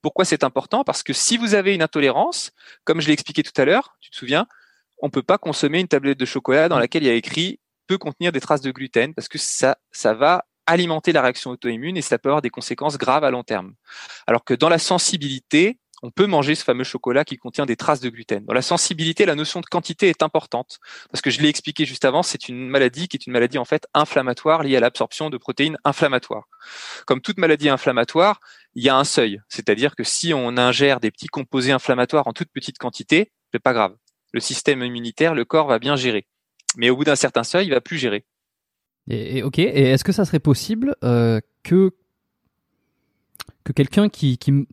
Pourquoi 0.00 0.24
c'est 0.24 0.44
important? 0.44 0.84
Parce 0.84 1.02
que 1.02 1.12
si 1.12 1.36
vous 1.36 1.54
avez 1.54 1.74
une 1.74 1.82
intolérance, 1.82 2.52
comme 2.84 3.00
je 3.00 3.08
l'ai 3.08 3.12
expliqué 3.12 3.42
tout 3.42 3.60
à 3.60 3.64
l'heure, 3.64 3.96
tu 4.00 4.10
te 4.10 4.16
souviens, 4.16 4.46
on 4.98 5.08
ne 5.08 5.10
peut 5.10 5.22
pas 5.22 5.38
consommer 5.38 5.80
une 5.80 5.88
tablette 5.88 6.18
de 6.18 6.24
chocolat 6.24 6.68
dans 6.68 6.78
laquelle 6.78 7.02
il 7.02 7.06
y 7.06 7.10
a 7.10 7.14
écrit 7.14 7.60
peut 7.86 7.98
contenir 7.98 8.32
des 8.32 8.40
traces 8.40 8.62
de 8.62 8.70
gluten 8.70 9.12
parce 9.12 9.28
que 9.28 9.38
ça, 9.38 9.76
ça 9.92 10.14
va 10.14 10.46
alimenter 10.66 11.12
la 11.12 11.20
réaction 11.20 11.50
auto-immune 11.50 11.96
et 11.96 12.02
ça 12.02 12.18
peut 12.18 12.30
avoir 12.30 12.40
des 12.40 12.50
conséquences 12.50 12.96
graves 12.96 13.24
à 13.24 13.30
long 13.30 13.42
terme. 13.42 13.74
Alors 14.26 14.44
que 14.44 14.54
dans 14.54 14.70
la 14.70 14.78
sensibilité, 14.78 15.78
on 16.04 16.10
peut 16.10 16.26
manger 16.26 16.54
ce 16.54 16.64
fameux 16.64 16.84
chocolat 16.84 17.24
qui 17.24 17.38
contient 17.38 17.64
des 17.64 17.76
traces 17.76 18.00
de 18.00 18.10
gluten. 18.10 18.44
Dans 18.44 18.52
la 18.52 18.60
sensibilité, 18.60 19.24
la 19.24 19.34
notion 19.34 19.62
de 19.62 19.66
quantité 19.66 20.10
est 20.10 20.22
importante 20.22 20.78
parce 21.10 21.22
que 21.22 21.30
je 21.30 21.40
l'ai 21.40 21.48
expliqué 21.48 21.86
juste 21.86 22.04
avant, 22.04 22.22
c'est 22.22 22.50
une 22.50 22.68
maladie 22.68 23.08
qui 23.08 23.16
est 23.16 23.26
une 23.26 23.32
maladie 23.32 23.56
en 23.56 23.64
fait 23.64 23.86
inflammatoire 23.94 24.62
liée 24.62 24.76
à 24.76 24.80
l'absorption 24.80 25.30
de 25.30 25.38
protéines 25.38 25.78
inflammatoires. 25.82 26.46
Comme 27.06 27.22
toute 27.22 27.38
maladie 27.38 27.70
inflammatoire, 27.70 28.40
il 28.74 28.84
y 28.84 28.90
a 28.90 28.96
un 28.98 29.04
seuil, 29.04 29.40
c'est-à-dire 29.48 29.96
que 29.96 30.04
si 30.04 30.34
on 30.34 30.58
ingère 30.58 31.00
des 31.00 31.10
petits 31.10 31.28
composés 31.28 31.72
inflammatoires 31.72 32.26
en 32.26 32.34
toute 32.34 32.50
petite 32.50 32.76
quantité, 32.76 33.32
c'est 33.50 33.58
pas 33.58 33.72
grave. 33.72 33.96
Le 34.34 34.40
système 34.40 34.82
immunitaire, 34.82 35.34
le 35.34 35.46
corps 35.46 35.68
va 35.68 35.78
bien 35.78 35.96
gérer. 35.96 36.26
Mais 36.76 36.90
au 36.90 36.96
bout 36.96 37.04
d'un 37.04 37.16
certain 37.16 37.44
seuil, 37.44 37.66
il 37.66 37.70
va 37.70 37.80
plus 37.80 37.96
gérer. 37.96 38.26
Et, 39.08 39.42
ok. 39.42 39.58
Et 39.58 39.84
est-ce 39.84 40.04
que 40.04 40.12
ça 40.12 40.26
serait 40.26 40.38
possible 40.38 40.96
euh, 41.02 41.40
que 41.62 41.92
que 43.64 43.72
quelqu'un 43.72 44.10
qui, 44.10 44.36
qui 44.36 44.66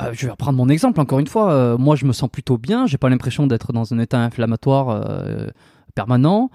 euh, 0.00 0.12
je 0.14 0.24
vais 0.26 0.30
reprendre 0.30 0.56
mon 0.56 0.68
exemple 0.68 1.00
encore 1.00 1.18
une 1.18 1.26
fois. 1.26 1.52
Euh, 1.52 1.78
moi, 1.78 1.96
je 1.96 2.06
me 2.06 2.12
sens 2.12 2.30
plutôt 2.30 2.58
bien. 2.58 2.86
J'ai 2.86 2.98
pas 2.98 3.10
l'impression 3.10 3.46
d'être 3.46 3.72
dans 3.72 3.92
un 3.92 3.98
état 3.98 4.18
inflammatoire 4.18 4.88
euh, 4.88 5.48
permanent. 5.94 6.50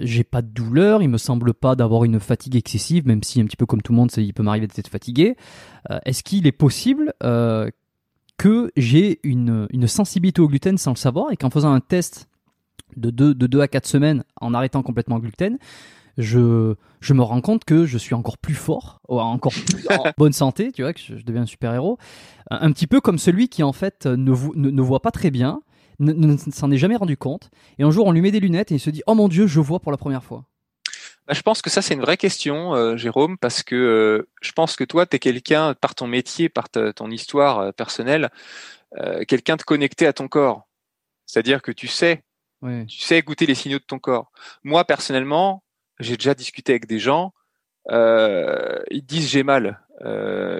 j'ai 0.00 0.24
pas 0.24 0.42
de 0.42 0.48
douleur. 0.48 1.02
Il 1.02 1.08
me 1.08 1.18
semble 1.18 1.54
pas 1.54 1.76
d'avoir 1.76 2.04
une 2.04 2.18
fatigue 2.18 2.56
excessive, 2.56 3.06
même 3.06 3.22
si 3.22 3.40
un 3.40 3.44
petit 3.44 3.56
peu 3.56 3.66
comme 3.66 3.82
tout 3.82 3.92
le 3.92 3.98
monde, 3.98 4.10
il 4.16 4.34
peut 4.34 4.42
m'arriver 4.42 4.66
d'être 4.66 4.88
fatigué. 4.88 5.36
Est-ce 6.04 6.22
qu'il 6.22 6.46
est 6.46 6.52
possible 6.52 7.12
que 8.36 8.72
j'ai 8.76 9.20
une, 9.22 9.68
une 9.70 9.86
sensibilité 9.86 10.40
au 10.40 10.48
gluten 10.48 10.76
sans 10.76 10.90
le 10.90 10.96
savoir 10.96 11.30
et 11.30 11.36
qu'en 11.36 11.50
faisant 11.50 11.72
un 11.72 11.80
test 11.80 12.28
de 12.96 13.10
2 13.10 13.34
de 13.34 13.46
deux 13.46 13.60
à 13.60 13.68
4 13.68 13.86
semaines 13.86 14.24
en 14.40 14.54
arrêtant 14.54 14.82
complètement 14.82 15.16
le 15.16 15.22
gluten, 15.22 15.58
je, 16.18 16.74
je 17.00 17.14
me 17.14 17.22
rends 17.22 17.40
compte 17.40 17.64
que 17.64 17.86
je 17.86 17.98
suis 17.98 18.14
encore 18.14 18.38
plus 18.38 18.54
fort, 18.54 19.00
encore 19.08 19.52
plus 19.52 19.86
en 19.90 20.04
bonne 20.18 20.32
santé, 20.32 20.72
tu 20.72 20.82
vois, 20.82 20.92
que 20.92 21.00
je, 21.00 21.14
deviens 21.24 21.42
un 21.42 21.46
super-héros. 21.46 21.98
Un, 22.50 22.72
petit 22.72 22.86
peu 22.86 23.00
comme 23.00 23.18
celui 23.18 23.48
qui, 23.48 23.62
en 23.62 23.72
fait, 23.72 24.06
ne, 24.06 24.34
ne, 24.54 24.70
ne 24.70 24.82
voit 24.82 25.00
pas 25.00 25.10
très 25.10 25.30
bien, 25.30 25.62
ne, 25.98 26.36
s'en 26.36 26.70
est 26.70 26.76
jamais 26.76 26.96
rendu 26.96 27.16
compte. 27.16 27.50
Et 27.78 27.84
un 27.84 27.90
jour, 27.90 28.06
on 28.06 28.12
lui 28.12 28.20
met 28.20 28.30
des 28.30 28.40
lunettes 28.40 28.72
et 28.72 28.76
il 28.76 28.80
se 28.80 28.90
dit 28.90 29.02
Oh 29.06 29.14
mon 29.14 29.28
Dieu, 29.28 29.46
je 29.46 29.60
vois 29.60 29.80
pour 29.80 29.92
la 29.92 29.98
première 29.98 30.24
fois. 30.24 30.44
bah, 31.26 31.34
je 31.34 31.42
pense 31.42 31.62
que 31.62 31.70
ça 31.70 31.82
c'est 31.82 31.94
une 31.94 32.00
vraie 32.00 32.16
question, 32.16 32.74
euh, 32.74 32.96
Jérôme, 32.96 33.38
parce 33.38 33.62
que 33.62 33.74
euh, 33.74 34.28
je 34.42 34.52
pense 34.52 34.76
que 34.76 34.84
toi, 34.84 35.06
tu 35.06 35.16
es 35.16 35.18
quelqu'un, 35.18 35.74
par 35.74 35.94
ton 35.94 36.06
métier, 36.06 36.48
par 36.48 36.68
ton 36.68 37.10
histoire 37.10 37.58
euh, 37.58 37.72
personnelle, 37.72 38.30
quelqu'un 39.26 39.56
de 39.56 39.62
connecté 39.62 40.06
à 40.06 40.12
ton 40.12 40.28
corps. 40.28 40.68
C'est-à-dire 41.26 41.62
que 41.62 41.72
tu 41.72 41.88
sais, 41.88 42.22
tu 42.62 43.00
sais 43.00 43.18
écouter 43.18 43.44
les 43.44 43.56
signaux 43.56 43.80
de 43.80 43.84
ton 43.84 43.98
corps. 43.98 44.30
Moi, 44.62 44.84
personnellement, 44.84 45.63
j'ai 46.00 46.16
déjà 46.16 46.34
discuté 46.34 46.72
avec 46.72 46.86
des 46.86 46.98
gens, 46.98 47.32
ils 47.90 49.04
disent 49.04 49.28
j'ai 49.28 49.42
mal, 49.42 49.80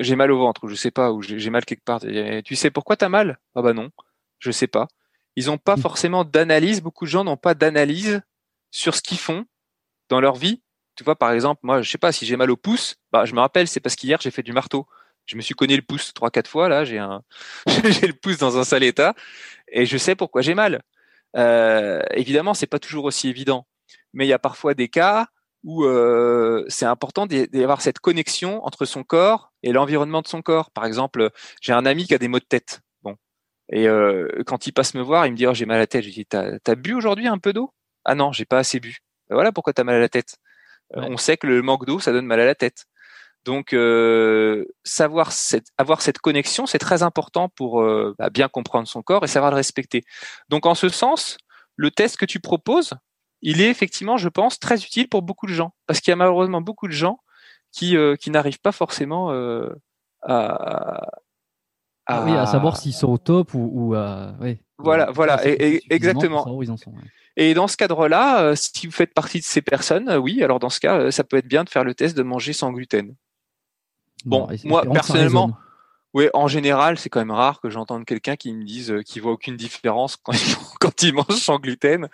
j'ai 0.00 0.16
mal 0.16 0.30
au 0.32 0.38
ventre, 0.38 0.64
ou 0.64 0.68
je 0.68 0.74
sais 0.74 0.90
pas, 0.90 1.12
ou 1.12 1.22
j'ai 1.22 1.50
mal 1.50 1.64
quelque 1.64 1.84
part. 1.84 2.00
tu 2.44 2.56
sais 2.56 2.70
pourquoi 2.70 2.96
tu 2.96 3.04
as 3.04 3.08
mal? 3.08 3.38
Ah 3.54 3.62
bah 3.62 3.72
non, 3.72 3.90
je 4.38 4.50
sais 4.50 4.66
pas. 4.66 4.88
Ils 5.36 5.46
n'ont 5.46 5.58
pas 5.58 5.76
mmh. 5.76 5.80
forcément 5.80 6.24
d'analyse. 6.24 6.80
Beaucoup 6.80 7.06
de 7.06 7.10
gens 7.10 7.24
n'ont 7.24 7.36
pas 7.36 7.54
d'analyse 7.54 8.22
sur 8.70 8.94
ce 8.94 9.02
qu'ils 9.02 9.18
font 9.18 9.46
dans 10.08 10.20
leur 10.20 10.36
vie. 10.36 10.62
Tu 10.96 11.02
vois, 11.04 11.16
par 11.16 11.32
exemple, 11.32 11.60
moi, 11.64 11.82
je 11.82 11.90
sais 11.90 11.98
pas 11.98 12.12
si 12.12 12.24
j'ai 12.24 12.36
mal 12.36 12.50
au 12.50 12.56
pouce. 12.56 12.96
Bah, 13.12 13.24
je 13.24 13.34
me 13.34 13.40
rappelle, 13.40 13.66
c'est 13.66 13.80
parce 13.80 13.96
qu'hier 13.96 14.20
j'ai 14.20 14.30
fait 14.30 14.42
du 14.42 14.52
marteau. 14.52 14.86
Je 15.26 15.36
me 15.36 15.40
suis 15.40 15.54
cogné 15.54 15.76
le 15.76 15.82
pouce 15.82 16.12
trois, 16.14 16.30
quatre 16.30 16.48
fois. 16.48 16.68
Là, 16.68 16.84
j'ai 16.84 16.98
un, 16.98 17.22
j'ai 17.66 18.06
le 18.06 18.12
pouce 18.12 18.38
dans 18.38 18.58
un 18.58 18.64
sale 18.64 18.84
état, 18.84 19.14
et 19.68 19.86
je 19.86 19.96
sais 19.96 20.14
pourquoi 20.14 20.42
j'ai 20.42 20.54
mal. 20.54 20.82
Euh, 21.36 22.02
évidemment, 22.12 22.54
c'est 22.54 22.66
pas 22.66 22.78
toujours 22.78 23.06
aussi 23.06 23.28
évident, 23.28 23.66
mais 24.14 24.26
il 24.26 24.28
y 24.28 24.32
a 24.32 24.38
parfois 24.38 24.74
des 24.74 24.88
cas 24.88 25.26
où 25.62 25.84
euh, 25.84 26.64
c'est 26.68 26.86
important 26.86 27.26
d'avoir 27.26 27.80
cette 27.80 27.98
connexion 27.98 28.64
entre 28.64 28.84
son 28.84 29.02
corps 29.02 29.52
et 29.62 29.72
l'environnement 29.72 30.22
de 30.22 30.28
son 30.28 30.42
corps. 30.42 30.70
Par 30.70 30.84
exemple, 30.84 31.30
j'ai 31.60 31.72
un 31.72 31.86
ami 31.86 32.06
qui 32.06 32.14
a 32.14 32.18
des 32.18 32.28
maux 32.28 32.38
de 32.38 32.44
tête. 32.44 32.80
Bon, 33.02 33.16
et 33.70 33.88
euh, 33.88 34.28
quand 34.46 34.66
il 34.66 34.72
passe 34.72 34.94
me 34.94 35.02
voir, 35.02 35.26
il 35.26 35.32
me 35.32 35.36
dit 35.36 35.46
oh, 35.46 35.54
j'ai 35.54 35.66
mal 35.66 35.76
à 35.76 35.80
la 35.80 35.86
tête. 35.86 36.02
Je 36.02 36.08
lui 36.08 36.14
dis 36.14 36.26
t'as 36.26 36.58
as 36.66 36.74
bu 36.74 36.94
aujourd'hui 36.94 37.26
un 37.28 37.38
peu 37.38 37.52
d'eau? 37.52 37.72
Ah 38.04 38.14
non, 38.14 38.32
j'ai 38.32 38.44
pas 38.44 38.58
assez 38.58 38.80
bu. 38.80 38.98
Ben 39.28 39.36
voilà 39.36 39.52
pourquoi 39.52 39.72
tu 39.72 39.80
as 39.80 39.84
mal 39.84 39.96
à 39.96 40.00
la 40.00 40.08
tête. 40.08 40.36
Euh, 40.96 41.02
on 41.08 41.16
sait 41.16 41.36
que 41.36 41.46
le 41.46 41.62
manque 41.62 41.86
d'eau, 41.86 41.98
ça 41.98 42.12
donne 42.12 42.26
mal 42.26 42.40
à 42.40 42.46
la 42.46 42.54
tête. 42.54 42.86
Donc, 43.44 43.74
euh, 43.74 44.64
savoir 44.84 45.32
cette, 45.32 45.66
avoir 45.76 46.00
cette 46.00 46.18
connexion, 46.18 46.66
c'est 46.66 46.78
très 46.78 47.02
important 47.02 47.48
pour 47.50 47.82
euh, 47.82 48.14
bah, 48.18 48.30
bien 48.30 48.48
comprendre 48.48 48.88
son 48.88 49.02
corps 49.02 49.24
et 49.24 49.28
savoir 49.28 49.50
le 49.50 49.56
respecter. 49.56 50.02
Donc, 50.48 50.66
en 50.66 50.74
ce 50.74 50.88
sens, 50.88 51.36
le 51.76 51.90
test 51.90 52.16
que 52.16 52.24
tu 52.24 52.40
proposes, 52.40 52.94
il 53.44 53.60
est 53.60 53.70
effectivement, 53.70 54.16
je 54.16 54.28
pense, 54.28 54.58
très 54.58 54.82
utile 54.82 55.08
pour 55.08 55.22
beaucoup 55.22 55.46
de 55.46 55.52
gens, 55.52 55.72
parce 55.86 56.00
qu'il 56.00 56.10
y 56.10 56.12
a 56.12 56.16
malheureusement 56.16 56.60
beaucoup 56.60 56.88
de 56.88 56.92
gens 56.92 57.20
qui, 57.70 57.96
qui 58.20 58.30
n'arrivent 58.30 58.60
pas 58.60 58.72
forcément 58.72 59.30
à, 60.22 61.06
à... 62.06 62.24
oui, 62.24 62.32
à 62.32 62.46
savoir 62.46 62.76
s'ils 62.76 62.92
sont 62.92 63.12
au 63.12 63.18
top 63.18 63.54
ou, 63.54 63.70
ou 63.72 63.96
oui. 64.40 64.58
Voilà, 64.78 65.12
voilà, 65.12 65.40
et, 65.46 65.82
exactement. 65.88 66.44
Où 66.52 66.64
ils 66.64 66.70
en 66.70 66.76
sont, 66.76 66.92
et 67.36 67.54
dans 67.54 67.66
ce 67.66 67.76
cadre-là, 67.76 68.42
euh, 68.42 68.54
si 68.54 68.86
vous 68.86 68.92
faites 68.92 69.12
partie 69.12 69.40
de 69.40 69.44
ces 69.44 69.60
personnes, 69.60 70.08
euh, 70.08 70.18
oui, 70.18 70.42
alors 70.42 70.60
dans 70.60 70.68
ce 70.68 70.78
cas, 70.78 70.98
euh, 70.98 71.10
ça 71.10 71.24
peut 71.24 71.36
être 71.36 71.48
bien 71.48 71.64
de 71.64 71.68
faire 71.68 71.84
le 71.84 71.94
test 71.94 72.16
de 72.16 72.22
manger 72.22 72.52
sans 72.52 72.70
gluten. 72.70 73.14
Bon, 74.24 74.48
moi 74.64 74.84
personnellement, 74.90 75.56
oui, 76.14 76.28
en 76.32 76.46
général, 76.46 76.96
c'est 76.96 77.08
quand 77.08 77.18
même 77.18 77.32
rare 77.32 77.60
que 77.60 77.68
j'entende 77.68 78.04
quelqu'un 78.04 78.36
qui 78.36 78.52
me 78.52 78.64
dise 78.64 78.94
qu'il 79.04 79.20
voit 79.20 79.32
aucune 79.32 79.56
différence 79.56 80.16
quand 80.16 80.32
il, 80.32 80.56
quand 80.80 81.02
il 81.02 81.12
mange 81.12 81.36
sans 81.36 81.58
gluten, 81.58 82.08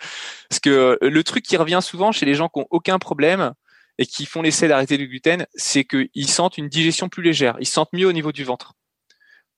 parce 0.49 0.59
que 0.59 0.97
le 0.99 1.23
truc 1.23 1.45
qui 1.45 1.55
revient 1.55 1.79
souvent 1.81 2.11
chez 2.11 2.25
les 2.25 2.33
gens 2.33 2.49
qui 2.49 2.59
ont 2.59 2.67
aucun 2.71 2.97
problème 2.97 3.53
et 3.99 4.07
qui 4.07 4.25
font 4.25 4.41
l'essai 4.41 4.67
d'arrêter 4.67 4.97
le 4.97 5.05
gluten, 5.05 5.45
c'est 5.53 5.83
qu'ils 5.83 6.27
sentent 6.27 6.57
une 6.57 6.67
digestion 6.67 7.09
plus 7.09 7.21
légère, 7.21 7.55
ils 7.59 7.67
sentent 7.67 7.93
mieux 7.93 8.07
au 8.07 8.11
niveau 8.11 8.31
du 8.31 8.43
ventre, 8.43 8.73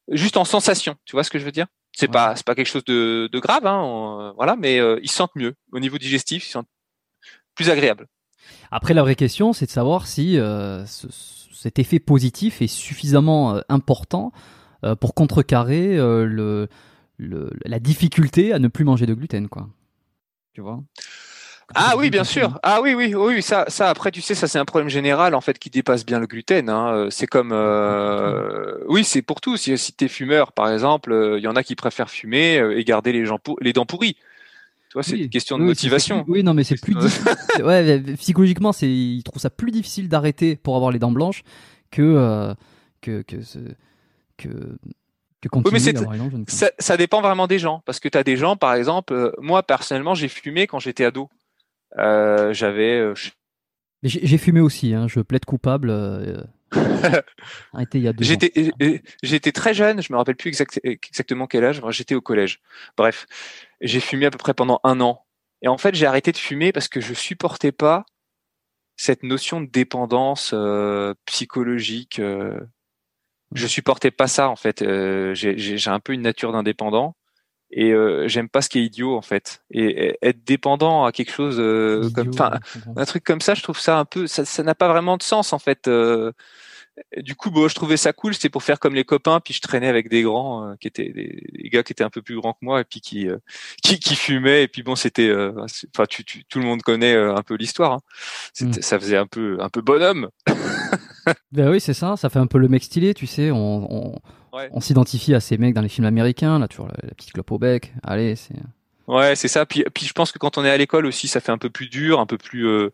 juste 0.10 0.36
en 0.36 0.44
sensation. 0.44 0.96
Tu 1.06 1.16
vois 1.16 1.24
ce 1.24 1.32
que 1.32 1.40
je 1.40 1.46
veux 1.46 1.52
dire? 1.52 1.68
C'est 1.96 2.08
pas 2.08 2.36
c'est 2.36 2.46
pas 2.46 2.56
quelque 2.56 2.68
chose 2.68 2.84
de, 2.86 3.30
de 3.32 3.40
grave, 3.40 3.66
hein, 3.68 4.34
voilà, 4.36 4.56
mais 4.56 4.80
euh, 4.80 5.00
ils 5.04 5.12
sentent 5.12 5.36
mieux. 5.36 5.54
Au 5.72 5.80
niveau 5.80 5.98
digestif, 5.98 6.48
ils 6.48 6.52
sentent 6.52 6.68
plus 7.56 7.70
agréable. 7.70 8.08
Après, 8.72 8.94
la 8.94 9.04
vraie 9.04 9.16
question, 9.16 9.54
c'est 9.54 9.68
de 9.68 9.72
savoir 9.72 10.08
si 10.08 10.38
euh, 10.40 10.84
cet 11.54 11.80
effet 11.80 12.00
positif 12.00 12.62
est 12.62 12.68
suffisamment 12.68 13.56
euh, 13.56 13.62
important 13.70 14.32
pour 15.00 15.14
contrecarrer 15.14 15.96
le, 15.96 16.68
le, 17.18 17.50
la 17.64 17.80
difficulté 17.80 18.52
à 18.52 18.60
ne 18.60 18.68
plus 18.68 18.84
manger 18.84 19.06
de 19.06 19.14
gluten, 19.14 19.48
quoi. 19.48 19.70
Tu 20.54 20.60
vois? 20.60 20.84
Ah 21.76 21.96
oui, 21.98 22.10
bien 22.10 22.24
sûr. 22.24 22.60
Ah 22.62 22.82
oui, 22.82 22.94
oui, 22.94 23.16
oui, 23.16 23.42
ça, 23.42 23.66
ça. 23.68 23.90
Après, 23.90 24.12
tu 24.12 24.22
sais, 24.22 24.36
ça 24.36 24.48
c'est 24.48 24.60
un 24.60 24.66
problème 24.66 24.90
général 24.90 25.34
en 25.34 25.42
fait 25.42 25.58
qui 25.58 25.70
dépasse 25.70 26.06
bien 26.06 26.20
le 26.20 26.28
gluten. 26.28 26.70
Hein. 26.70 26.94
Euh, 26.94 27.10
c'est 27.10 27.28
comme, 27.28 27.52
euh... 27.52 28.78
oui, 28.88 29.04
c'est 29.04 29.22
pour 29.22 29.42
tout. 29.42 29.58
Si, 29.58 29.76
si 29.78 29.94
t'es 29.94 30.08
fumeur, 30.08 30.52
par 30.52 30.72
exemple, 30.72 31.12
il 31.12 31.16
euh, 31.16 31.40
y 31.40 31.48
en 31.48 31.56
a 31.56 31.64
qui 31.64 31.76
préfèrent 31.76 32.10
fumer 32.10 32.60
euh, 32.60 32.78
et 32.78 32.84
garder 32.84 33.12
les, 33.12 33.26
gens 33.26 33.40
les 33.62 33.74
dents 33.74 33.86
pourries. 33.86 34.18
Tu 34.94 34.98
vois, 34.98 35.02
c'est 35.02 35.18
une 35.18 35.30
question 35.30 35.58
de 35.58 35.64
motivation. 35.64 36.24
Oui, 36.28 36.44
non, 36.44 36.54
mais 36.54 36.64
c'est 36.64 36.80
plus 36.80 36.96
ouais, 37.64 38.00
psychologiquement, 38.18 38.72
c'est, 38.72 38.88
ils 38.88 39.24
trouvent 39.24 39.42
ça 39.42 39.50
plus 39.50 39.72
difficile 39.72 40.08
d'arrêter 40.08 40.56
pour 40.56 40.76
avoir 40.76 40.92
les 40.92 41.00
dents 41.00 41.12
blanches 41.12 41.42
que 41.90 42.54
que 43.02 43.24
que 43.24 43.42
ce, 43.42 43.58
que 44.38 44.50
que 45.42 45.50
continuer 45.50 45.80
oui, 45.80 46.30
mais 46.32 46.44
ça, 46.48 46.70
ça, 46.78 46.96
dépend 46.96 47.22
vraiment 47.22 47.48
des 47.48 47.58
gens. 47.58 47.82
Parce 47.88 48.00
que 48.00 48.08
tu 48.08 48.18
as 48.20 48.24
des 48.24 48.38
gens, 48.38 48.56
par 48.56 48.76
exemple, 48.76 49.34
moi 49.42 49.64
personnellement, 49.64 50.14
j'ai 50.14 50.28
fumé 50.28 50.68
quand 50.68 50.78
j'étais 50.78 51.06
ado. 51.06 51.28
Euh, 51.98 52.54
j'avais. 52.54 53.00
Euh, 53.00 53.16
j'ai 54.04 54.38
fumé 54.38 54.60
aussi, 54.60 54.94
hein, 54.94 55.08
je 55.08 55.22
plaide 55.22 55.46
coupable. 55.46 55.90
Euh, 57.76 57.86
il 57.94 58.02
y 58.02 58.08
a 58.08 58.14
deux 58.14 58.24
J'étais, 58.24 58.72
j'étais 59.24 59.52
très 59.52 59.74
jeune, 59.74 60.02
je 60.02 60.14
me 60.14 60.18
rappelle 60.18 60.36
plus 60.36 60.50
exactement 60.84 61.48
quel 61.48 61.66
âge. 61.66 61.82
J'étais 61.90 62.16
au 62.16 62.22
collège. 62.22 62.62
Bref, 62.98 63.26
j'ai 63.82 64.00
fumé 64.00 64.26
à 64.26 64.32
peu 64.32 64.38
près 64.38 64.54
pendant 64.54 64.80
un 64.84 65.02
an. 65.02 65.26
Et 65.62 65.68
en 65.68 65.78
fait, 65.78 65.96
j'ai 65.96 66.06
arrêté 66.06 66.32
de 66.32 66.38
fumer 66.38 66.72
parce 66.72 66.88
que 66.88 67.02
je 67.02 67.14
supportais 67.14 67.72
pas 67.72 68.06
cette 68.96 69.24
notion 69.24 69.60
de 69.60 69.66
dépendance 69.66 70.54
psychologique. 71.26 72.22
je 73.54 73.68
supportais 73.68 74.12
pas 74.12 74.28
ça 74.28 74.50
en 74.50 74.56
fait. 74.56 74.84
j'ai 75.34 75.90
un 75.90 76.00
peu 76.00 76.14
une 76.14 76.22
nature 76.22 76.52
d'indépendant 76.52 77.16
et 77.76 77.92
euh, 77.92 78.28
j'aime 78.28 78.50
pas 78.50 78.62
ce 78.62 78.70
qui 78.70 78.80
est 78.80 78.84
idiot 78.84 79.16
en 79.18 79.22
fait 79.22 79.64
et, 79.72 80.18
être 80.22 80.44
dépendant 80.46 81.06
à 81.06 81.12
quelque 81.12 81.32
chose 81.32 81.58
euh, 81.60 82.10
comme 82.14 82.30
enfin 82.30 82.60
un 82.96 83.06
truc 83.06 83.24
comme 83.24 83.42
ça 83.42 83.56
je 83.56 83.64
trouve 83.64 83.80
ça 83.80 83.98
un 83.98 84.06
peu 84.06 84.28
ça 84.28 84.64
n'a 84.64 84.76
pas 84.76 84.88
vraiment 84.88 85.18
de 85.18 85.24
sens 85.24 85.54
en 85.54 85.60
fait 85.60 85.88
euh. 85.88 86.32
du 87.18 87.36
coup 87.36 87.50
bon 87.50 87.68
je 87.68 87.74
trouvais 87.74 87.98
ça 87.98 88.14
cool 88.14 88.36
c'était 88.36 88.50
pour 88.50 88.62
faire 88.62 88.80
comme 88.80 88.94
les 88.94 89.04
copains 89.04 89.40
puis 89.40 89.56
je 89.56 89.62
traînais 89.62 89.88
avec 89.88 90.08
des 90.08 90.22
grands 90.22 90.76
qui 90.80 90.88
étaient 90.88 91.12
des, 91.12 91.70
gars 91.70 91.82
qui 91.82 91.94
étaient 91.94 92.04
un 92.04 92.12
peu 92.12 92.22
plus 92.22 92.40
grands 92.40 92.54
que 92.54 92.60
moi 92.62 92.82
et 92.82 92.84
puis 92.84 93.02
qui 93.02 93.28
qui, 93.84 94.00
qui 94.00 94.16
fumaient 94.16 94.64
et 94.64 94.68
puis 94.68 94.84
bon 94.84 94.96
c'était 94.96 95.34
enfin 95.96 96.06
tu, 96.08 96.24
tout 96.24 96.60
le 96.60 96.66
monde 96.66 96.84
connaît 96.84 97.16
un 97.16 97.42
peu 97.42 97.56
l'histoire 97.56 97.94
hein. 97.94 98.00
Mmh. 98.62 98.74
ça 98.82 99.00
faisait 99.00 99.18
un 99.18 99.28
peu 99.28 99.58
un 99.60 99.70
peu 99.70 99.82
bonhomme 99.82 100.30
ben 101.52 101.70
oui 101.70 101.80
c'est 101.80 101.94
ça 101.94 102.18
ça 102.18 102.30
fait 102.30 102.40
un 102.40 102.48
peu 102.48 102.58
le 102.58 102.68
mec 102.68 102.84
stylé 102.84 103.14
tu 103.14 103.28
sais 103.28 103.52
on, 103.52 103.88
on 103.92 104.16
on 104.72 104.82
s'identifie 104.82 105.34
à 105.34 105.40
ces 105.40 105.58
mecs 105.58 105.74
dans 105.74 105.82
les 105.82 105.90
films 105.90 106.06
américains, 106.06 106.60
là, 106.60 106.68
toujours 106.68 106.88
la, 106.88 107.10
petite 107.16 107.34
clope 107.34 107.52
au 107.52 107.58
bec. 107.58 107.94
Allez, 108.04 108.36
c'est. 108.36 108.56
Ouais, 109.06 109.36
c'est 109.36 109.50
ça. 109.50 109.66
Puis, 109.66 109.84
puis 109.94 110.06
je 110.06 110.14
pense 110.14 110.32
que 110.32 110.38
quand 110.38 110.58
on 110.58 110.64
est 110.64 110.70
à 110.70 110.78
l'école 110.78 111.06
aussi, 111.06 111.28
ça 111.28 111.42
fait 111.42 111.52
un 111.52 111.58
peu 111.58 111.70
plus 111.70 111.90
dur, 111.90 112.22
un 112.22 112.26
peu 112.26 112.38
plus, 112.38 112.66
euh, 112.68 112.94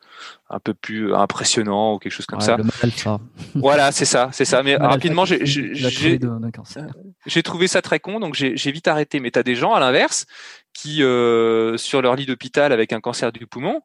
un 0.49 0.59
peu 0.59 0.73
plus 0.73 1.13
impressionnant 1.13 1.93
ou 1.93 1.99
quelque 1.99 2.13
chose 2.13 2.25
comme 2.25 2.41
ça. 2.41 2.57
voilà, 3.53 3.91
c'est 3.91 4.05
ça, 4.05 4.29
c'est 4.31 4.45
ça. 4.45 4.63
Mais 4.63 4.75
rapidement, 4.75 5.25
j'ai, 5.25 5.45
j'ai 5.45 7.43
trouvé 7.43 7.67
ça 7.67 7.83
très 7.83 7.99
con, 7.99 8.19
donc 8.19 8.33
j'ai 8.33 8.71
vite 8.71 8.87
arrêté. 8.87 9.19
Mais 9.19 9.29
t'as 9.29 9.43
des 9.43 9.55
gens 9.55 9.73
à 9.73 9.79
l'inverse 9.79 10.25
qui, 10.73 11.03
euh, 11.03 11.77
sur 11.77 12.01
leur 12.01 12.15
lit 12.15 12.25
d'hôpital 12.25 12.71
avec 12.73 12.91
un 12.91 13.01
cancer 13.01 13.31
du 13.31 13.45
poumon, 13.45 13.81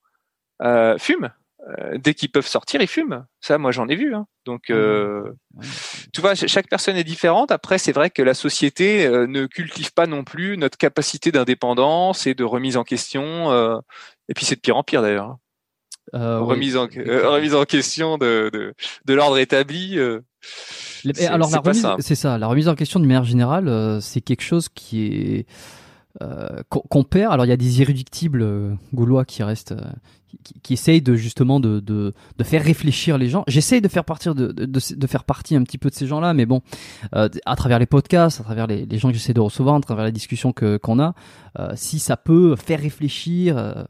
euh, 0.62 0.96
fument. 0.96 1.30
Euh, 1.66 1.96
dès 1.98 2.12
qu'ils 2.14 2.30
peuvent 2.30 2.46
sortir, 2.46 2.82
ils 2.82 2.86
fument. 2.86 3.24
Ça, 3.40 3.56
moi, 3.56 3.70
j'en 3.70 3.88
ai 3.88 3.96
vu. 3.96 4.14
Hein. 4.14 4.26
Donc, 4.44 4.68
euh, 4.68 5.32
tu 6.12 6.20
vois, 6.20 6.34
chaque 6.34 6.68
personne 6.68 6.96
est 6.96 7.04
différente. 7.04 7.50
Après, 7.50 7.78
c'est 7.78 7.92
vrai 7.92 8.10
que 8.10 8.22
la 8.22 8.34
société 8.34 9.06
euh, 9.06 9.26
ne 9.26 9.46
cultive 9.46 9.92
pas 9.94 10.06
non 10.06 10.24
plus 10.24 10.58
notre 10.58 10.76
capacité 10.76 11.32
d'indépendance 11.32 12.26
et 12.26 12.34
de 12.34 12.44
remise 12.44 12.76
en 12.76 12.84
question. 12.84 13.50
et 14.28 14.34
puis, 14.34 14.44
c'est 14.44 14.56
de 14.56 14.60
pire 14.60 14.76
en 14.76 14.82
pire 14.82 15.00
d'ailleurs. 15.00 15.36
Hein. 16.12 16.38
remise, 16.40 16.76
en, 16.76 16.86
remise 16.86 17.54
en 17.54 17.64
question 17.64 18.18
de, 18.18 18.50
de, 18.52 18.74
de 19.06 19.14
l'ordre 19.14 19.38
établi. 19.38 19.98
alors, 21.28 21.50
c'est 22.00 22.14
ça. 22.14 22.36
La 22.36 22.46
remise 22.46 22.68
en 22.68 22.74
question, 22.74 23.00
de 23.00 23.06
manière 23.06 23.24
générale, 23.24 24.00
c'est 24.02 24.20
quelque 24.20 24.42
chose 24.42 24.68
qui 24.68 25.06
est 25.06 25.46
qu'on 26.68 27.04
perd. 27.04 27.32
Alors, 27.32 27.44
il 27.44 27.48
y 27.48 27.52
a 27.52 27.56
des 27.56 27.80
irréductibles 27.80 28.78
gaulois 28.92 29.24
qui 29.24 29.42
restent 29.42 29.74
qui, 30.42 30.60
qui 30.60 30.72
essaye 30.72 31.02
de 31.02 31.14
justement 31.14 31.60
de, 31.60 31.80
de, 31.80 32.12
de, 32.36 32.44
faire 32.44 32.62
réfléchir 32.62 33.18
les 33.18 33.28
gens. 33.28 33.44
J'essaye 33.46 33.80
de 33.80 33.88
faire 33.88 34.04
partir 34.04 34.34
de, 34.34 34.48
de, 34.48 34.66
de, 34.66 35.06
faire 35.06 35.24
partie 35.24 35.54
un 35.54 35.62
petit 35.62 35.78
peu 35.78 35.90
de 35.90 35.94
ces 35.94 36.06
gens-là, 36.06 36.34
mais 36.34 36.46
bon, 36.46 36.62
euh, 37.14 37.28
à 37.46 37.56
travers 37.56 37.78
les 37.78 37.86
podcasts, 37.86 38.40
à 38.40 38.44
travers 38.44 38.66
les, 38.66 38.86
les 38.86 38.98
gens 38.98 39.08
que 39.08 39.14
j'essaie 39.14 39.34
de 39.34 39.40
recevoir, 39.40 39.76
à 39.76 39.80
travers 39.80 40.04
la 40.04 40.10
discussion 40.10 40.52
que 40.52 40.76
qu'on 40.76 40.98
a, 40.98 41.14
euh, 41.58 41.72
si 41.76 41.98
ça 41.98 42.16
peut 42.16 42.56
faire 42.56 42.80
réfléchir, 42.80 43.56
euh, 43.56 43.84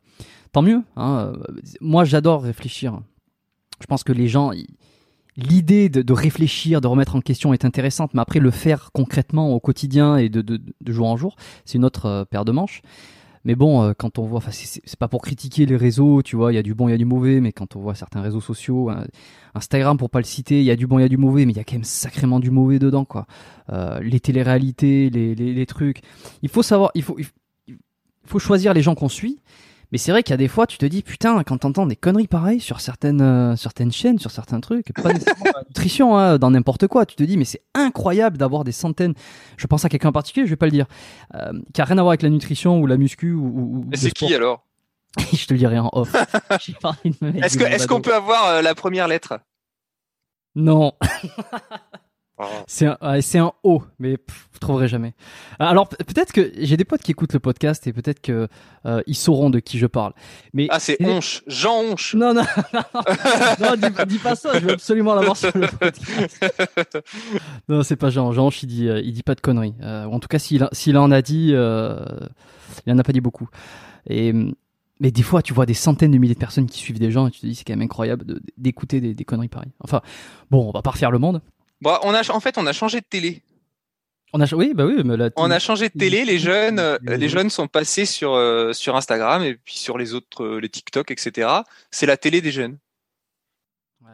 tant 0.53 0.62
mieux. 0.62 0.83
Hein. 0.97 1.33
Moi, 1.81 2.05
j'adore 2.05 2.43
réfléchir. 2.43 3.01
Je 3.81 3.87
pense 3.87 4.05
que 4.05 4.12
les 4.12 4.29
gens, 4.29 4.53
l'idée 5.37 5.89
de, 5.89 6.03
de, 6.03 6.12
réfléchir, 6.12 6.80
de 6.80 6.87
remettre 6.87 7.16
en 7.16 7.20
question 7.20 7.53
est 7.53 7.64
intéressante, 7.64 8.14
mais 8.14 8.20
après 8.20 8.41
le 8.41 8.51
faire 8.51 8.91
concrètement 8.93 9.53
au 9.53 9.61
quotidien 9.61 10.16
et 10.16 10.28
de, 10.28 10.43
de, 10.43 10.61
de 10.80 10.93
jour 10.93 11.09
en 11.09 11.16
jour, 11.16 11.37
c'est 11.64 11.78
une 11.78 11.85
autre 11.85 12.26
paire 12.30 12.45
de 12.45 12.53
manches. 12.53 12.82
Mais 13.47 13.55
bon, 13.57 13.82
euh, 13.82 13.93
quand 13.97 14.18
on 14.18 14.24
voit, 14.24 14.41
c'est- 14.51 14.97
pas 14.97 15.07
pour 15.09 15.20
critiquer 15.20 15.66
les 15.66 15.76
réseaux, 15.76 16.22
tu 16.22 16.35
vois, 16.35 16.51
il 16.51 16.55
y 16.55 16.59
a 16.59 16.62
du 16.62 16.74
bon, 16.74 16.89
il 16.89 16.93
y 16.93 16.95
a 16.95 16.97
du 16.97 17.05
mauvais, 17.05 17.41
mais 17.41 17.53
quand 17.53 17.76
on 17.76 17.80
voit 17.80 17.95
certains 17.95 18.22
réseaux 18.22 18.41
sociaux, 18.41 18.89
hein, 18.89 19.05
Instagram 19.55 19.99
pour 19.99 20.09
pas 20.09 20.20
le 20.20 20.24
citer, 20.24 20.61
il 20.61 20.64
y 20.64 20.70
a 20.70 20.76
du 20.76 20.87
bon, 20.87 20.99
il 20.99 21.03
y 21.03 21.05
a 21.05 21.09
du 21.11 21.18
mauvais, 21.18 21.45
mais 21.45 21.53
il 21.53 21.57
y 21.57 21.61
a 21.61 21.64
quand 21.64 21.74
même 21.74 21.85
sacrément 21.85 22.41
du 22.41 22.51
mauvais 22.51 22.78
dedans, 22.78 23.05
quoi. 23.05 23.26
Euh, 23.70 24.01
les 24.01 24.18
téléréalités, 24.18 25.11
les, 25.11 25.35
les, 25.35 25.53
les 25.53 25.66
trucs. 25.66 26.01
Il 26.43 26.49
faut 26.49 26.62
savoir, 26.62 26.91
il 26.95 27.03
faut- 27.03 27.18
il 27.18 27.76
faut 28.24 28.39
choisir 28.39 28.72
les 28.72 28.80
gens 28.80 28.95
qu'on 28.95 29.11
suit. 29.11 29.41
Mais 29.95 29.99
c'est 29.99 30.11
vrai 30.11 30.24
qu'il 30.24 30.32
y 30.32 30.34
a 30.34 30.38
des 30.38 30.49
fois, 30.49 30.66
tu 30.66 30.76
te 30.76 30.84
dis, 30.86 31.03
putain, 31.05 31.45
quand 31.45 31.59
t'entends 31.59 31.86
des 31.86 31.95
conneries 31.95 32.26
pareilles 32.26 32.59
sur 32.59 32.80
certaines, 32.80 33.20
euh, 33.20 33.55
certaines 33.55 33.92
chaînes, 33.92 34.18
sur 34.18 34.32
certains 34.32 34.59
trucs, 34.59 34.92
pas 34.92 35.12
nécessairement 35.12 35.45
dans 35.55 35.59
la 35.61 35.64
nutrition, 35.68 36.18
hein, 36.18 36.36
dans 36.36 36.51
n'importe 36.51 36.88
quoi, 36.88 37.07
tu 37.07 37.14
te 37.14 37.22
dis, 37.22 37.36
mais 37.36 37.45
c'est 37.45 37.62
incroyable 37.74 38.36
d'avoir 38.36 38.64
des 38.64 38.72
centaines. 38.72 39.14
Je 39.57 39.68
pense 39.68 39.84
à 39.84 39.88
quelqu'un 39.88 40.09
en 40.09 40.12
particulier, 40.12 40.47
je 40.47 40.51
vais 40.51 40.57
pas 40.57 40.66
le 40.66 40.72
dire, 40.72 40.86
euh, 41.36 41.53
qui 41.72 41.80
a 41.80 41.84
rien 41.84 41.97
à 41.99 42.03
voir 42.03 42.09
avec 42.11 42.22
la 42.22 42.28
nutrition 42.28 42.80
ou 42.80 42.88
la 42.88 42.97
muscu 42.97 43.34
ou. 43.34 43.45
ou- 43.47 43.78
ou 43.78 43.84
Mais 43.84 43.92
le 43.97 43.97
c'est 44.03 44.11
qui 44.11 44.34
alors? 44.34 44.64
Je 45.32 45.47
te 45.47 45.53
le 45.55 45.59
dirai 45.61 45.78
en 45.78 45.90
off. 45.92 46.12
J'ai 46.61 46.72
pas 46.72 46.88
envie 46.88 47.11
de 47.11 47.16
me 47.24 47.30
mettre 47.30 47.47
Est-ce 47.47 47.57
du 47.57 47.62
que 47.62 47.68
est-ce 47.70 47.86
qu'on 47.86 48.01
bravado. 48.01 48.11
peut 48.11 48.32
avoir 48.32 48.47
euh, 48.49 48.62
la 48.62 48.74
première 48.74 49.07
lettre? 49.07 49.38
Non. 50.57 50.92
C'est 52.66 52.86
un, 52.86 52.97
ouais, 53.03 53.22
c'est 53.22 53.38
un 53.38 53.53
O, 53.62 53.82
mais 53.99 54.16
pff, 54.16 54.49
vous 54.53 54.59
trouverez 54.59 54.88
jamais. 54.88 55.14
Alors 55.59 55.88
pe- 55.88 55.97
peut-être 56.05 56.32
que 56.32 56.53
j'ai 56.59 56.76
des 56.76 56.84
potes 56.84 57.03
qui 57.03 57.11
écoutent 57.11 57.32
le 57.32 57.40
podcast 57.40 57.86
et 57.86 57.92
peut-être 57.92 58.20
que 58.20 58.49
euh, 58.86 59.03
ils 59.07 59.14
sauront 59.16 59.51
de 59.51 59.59
qui 59.61 59.78
je 59.78 59.86
parle. 59.86 60.12
Mais 60.53 60.66
Ah, 60.70 60.78
c'est 60.80 60.97
Honche, 61.05 61.42
Jean 61.47 61.80
Honche. 61.82 62.14
Non, 62.14 62.34
non, 62.34 62.42
non, 62.74 62.80
non 63.61 63.74
dis, 63.76 64.05
dis 64.14 64.18
pas 64.18 64.34
ça, 64.36 64.59
je 64.59 64.64
veux 64.66 64.72
absolument 64.72 65.14
l'avoir 65.14 65.36
sur 65.36 65.51
le 65.55 65.66
podcast. 65.66 66.45
Non, 67.68 67.82
c'est 67.82 67.97
pas 67.97 68.11
Jean. 68.11 68.32
Jean, 68.32 68.51
il 68.62 68.66
dit, 68.66 68.88
euh, 68.88 69.01
il 69.01 69.12
dit 69.12 69.22
pas 69.22 69.34
de 69.34 69.40
conneries. 69.40 69.74
Euh, 69.82 70.05
en 70.05 70.20
tout 70.20 70.28
cas, 70.28 70.38
s'il, 70.38 70.62
en 70.99 71.11
a 71.11 71.22
dit, 71.22 71.51
euh, 71.53 72.05
il 72.86 72.92
en 72.92 72.99
a 72.99 73.03
pas 73.03 73.12
dit 73.12 73.20
beaucoup. 73.20 73.49
Et, 74.09 74.32
mais 75.01 75.11
des 75.11 75.22
fois, 75.22 75.42
tu 75.42 75.53
vois 75.55 75.66
des 75.66 75.74
centaines 75.74 76.11
de 76.12 76.18
milliers 76.18 76.34
de 76.34 76.38
personnes 76.38 76.66
qui 76.66 76.78
suivent 76.78 76.99
des 76.99 77.11
gens 77.11 77.26
et 77.26 77.30
tu 77.30 77.40
te 77.40 77.47
dis, 77.47 77.55
c'est 77.55 77.64
quand 77.64 77.72
même 77.72 77.82
incroyable 77.82 78.24
de- 78.24 78.40
d'écouter 78.59 79.01
des, 79.01 79.14
des 79.14 79.24
conneries 79.24 79.49
pareilles. 79.49 79.72
Enfin, 79.80 80.01
bon, 80.51 80.68
on 80.68 80.72
va 80.72 80.82
pas 80.82 80.90
refaire 80.90 81.11
le 81.11 81.18
monde. 81.18 81.40
Bon, 81.85 81.99
on 82.03 82.14
a 82.14 82.28
en 82.30 82.41
fait 82.41 82.57
on 82.59 82.66
a 82.66 82.72
changé 82.72 83.01
de 83.01 83.07
télé. 83.07 83.43
On 84.32 84.41
a, 84.41 84.53
oui, 84.53 84.72
bah 84.74 84.85
oui, 84.85 85.01
mais 85.05 85.16
là, 85.16 85.30
On 85.37 85.49
a 85.53 85.61
changé 85.61 85.89
de 85.91 85.97
télé. 85.97 86.24
Les 86.24 86.41
jeunes, 86.41 86.80
euh, 86.80 86.99
Les 87.03 87.18
les 87.18 87.28
jeunes 87.28 87.51
sont 87.51 87.68
passés 87.68 88.05
sur 88.05 88.32
euh, 88.35 88.72
sur 88.72 88.97
Instagram 88.97 89.45
et 89.45 89.55
puis 89.55 89.76
sur 89.76 89.97
les 89.97 90.12
autres, 90.14 90.43
euh, 90.43 90.59
les 90.61 90.68
TikTok, 90.68 91.12
etc. 91.12 91.49
C'est 91.93 92.07
la 92.07 92.16
télé 92.16 92.41
des 92.41 92.51
jeunes. 92.51 92.78
Ouais. 94.03 94.09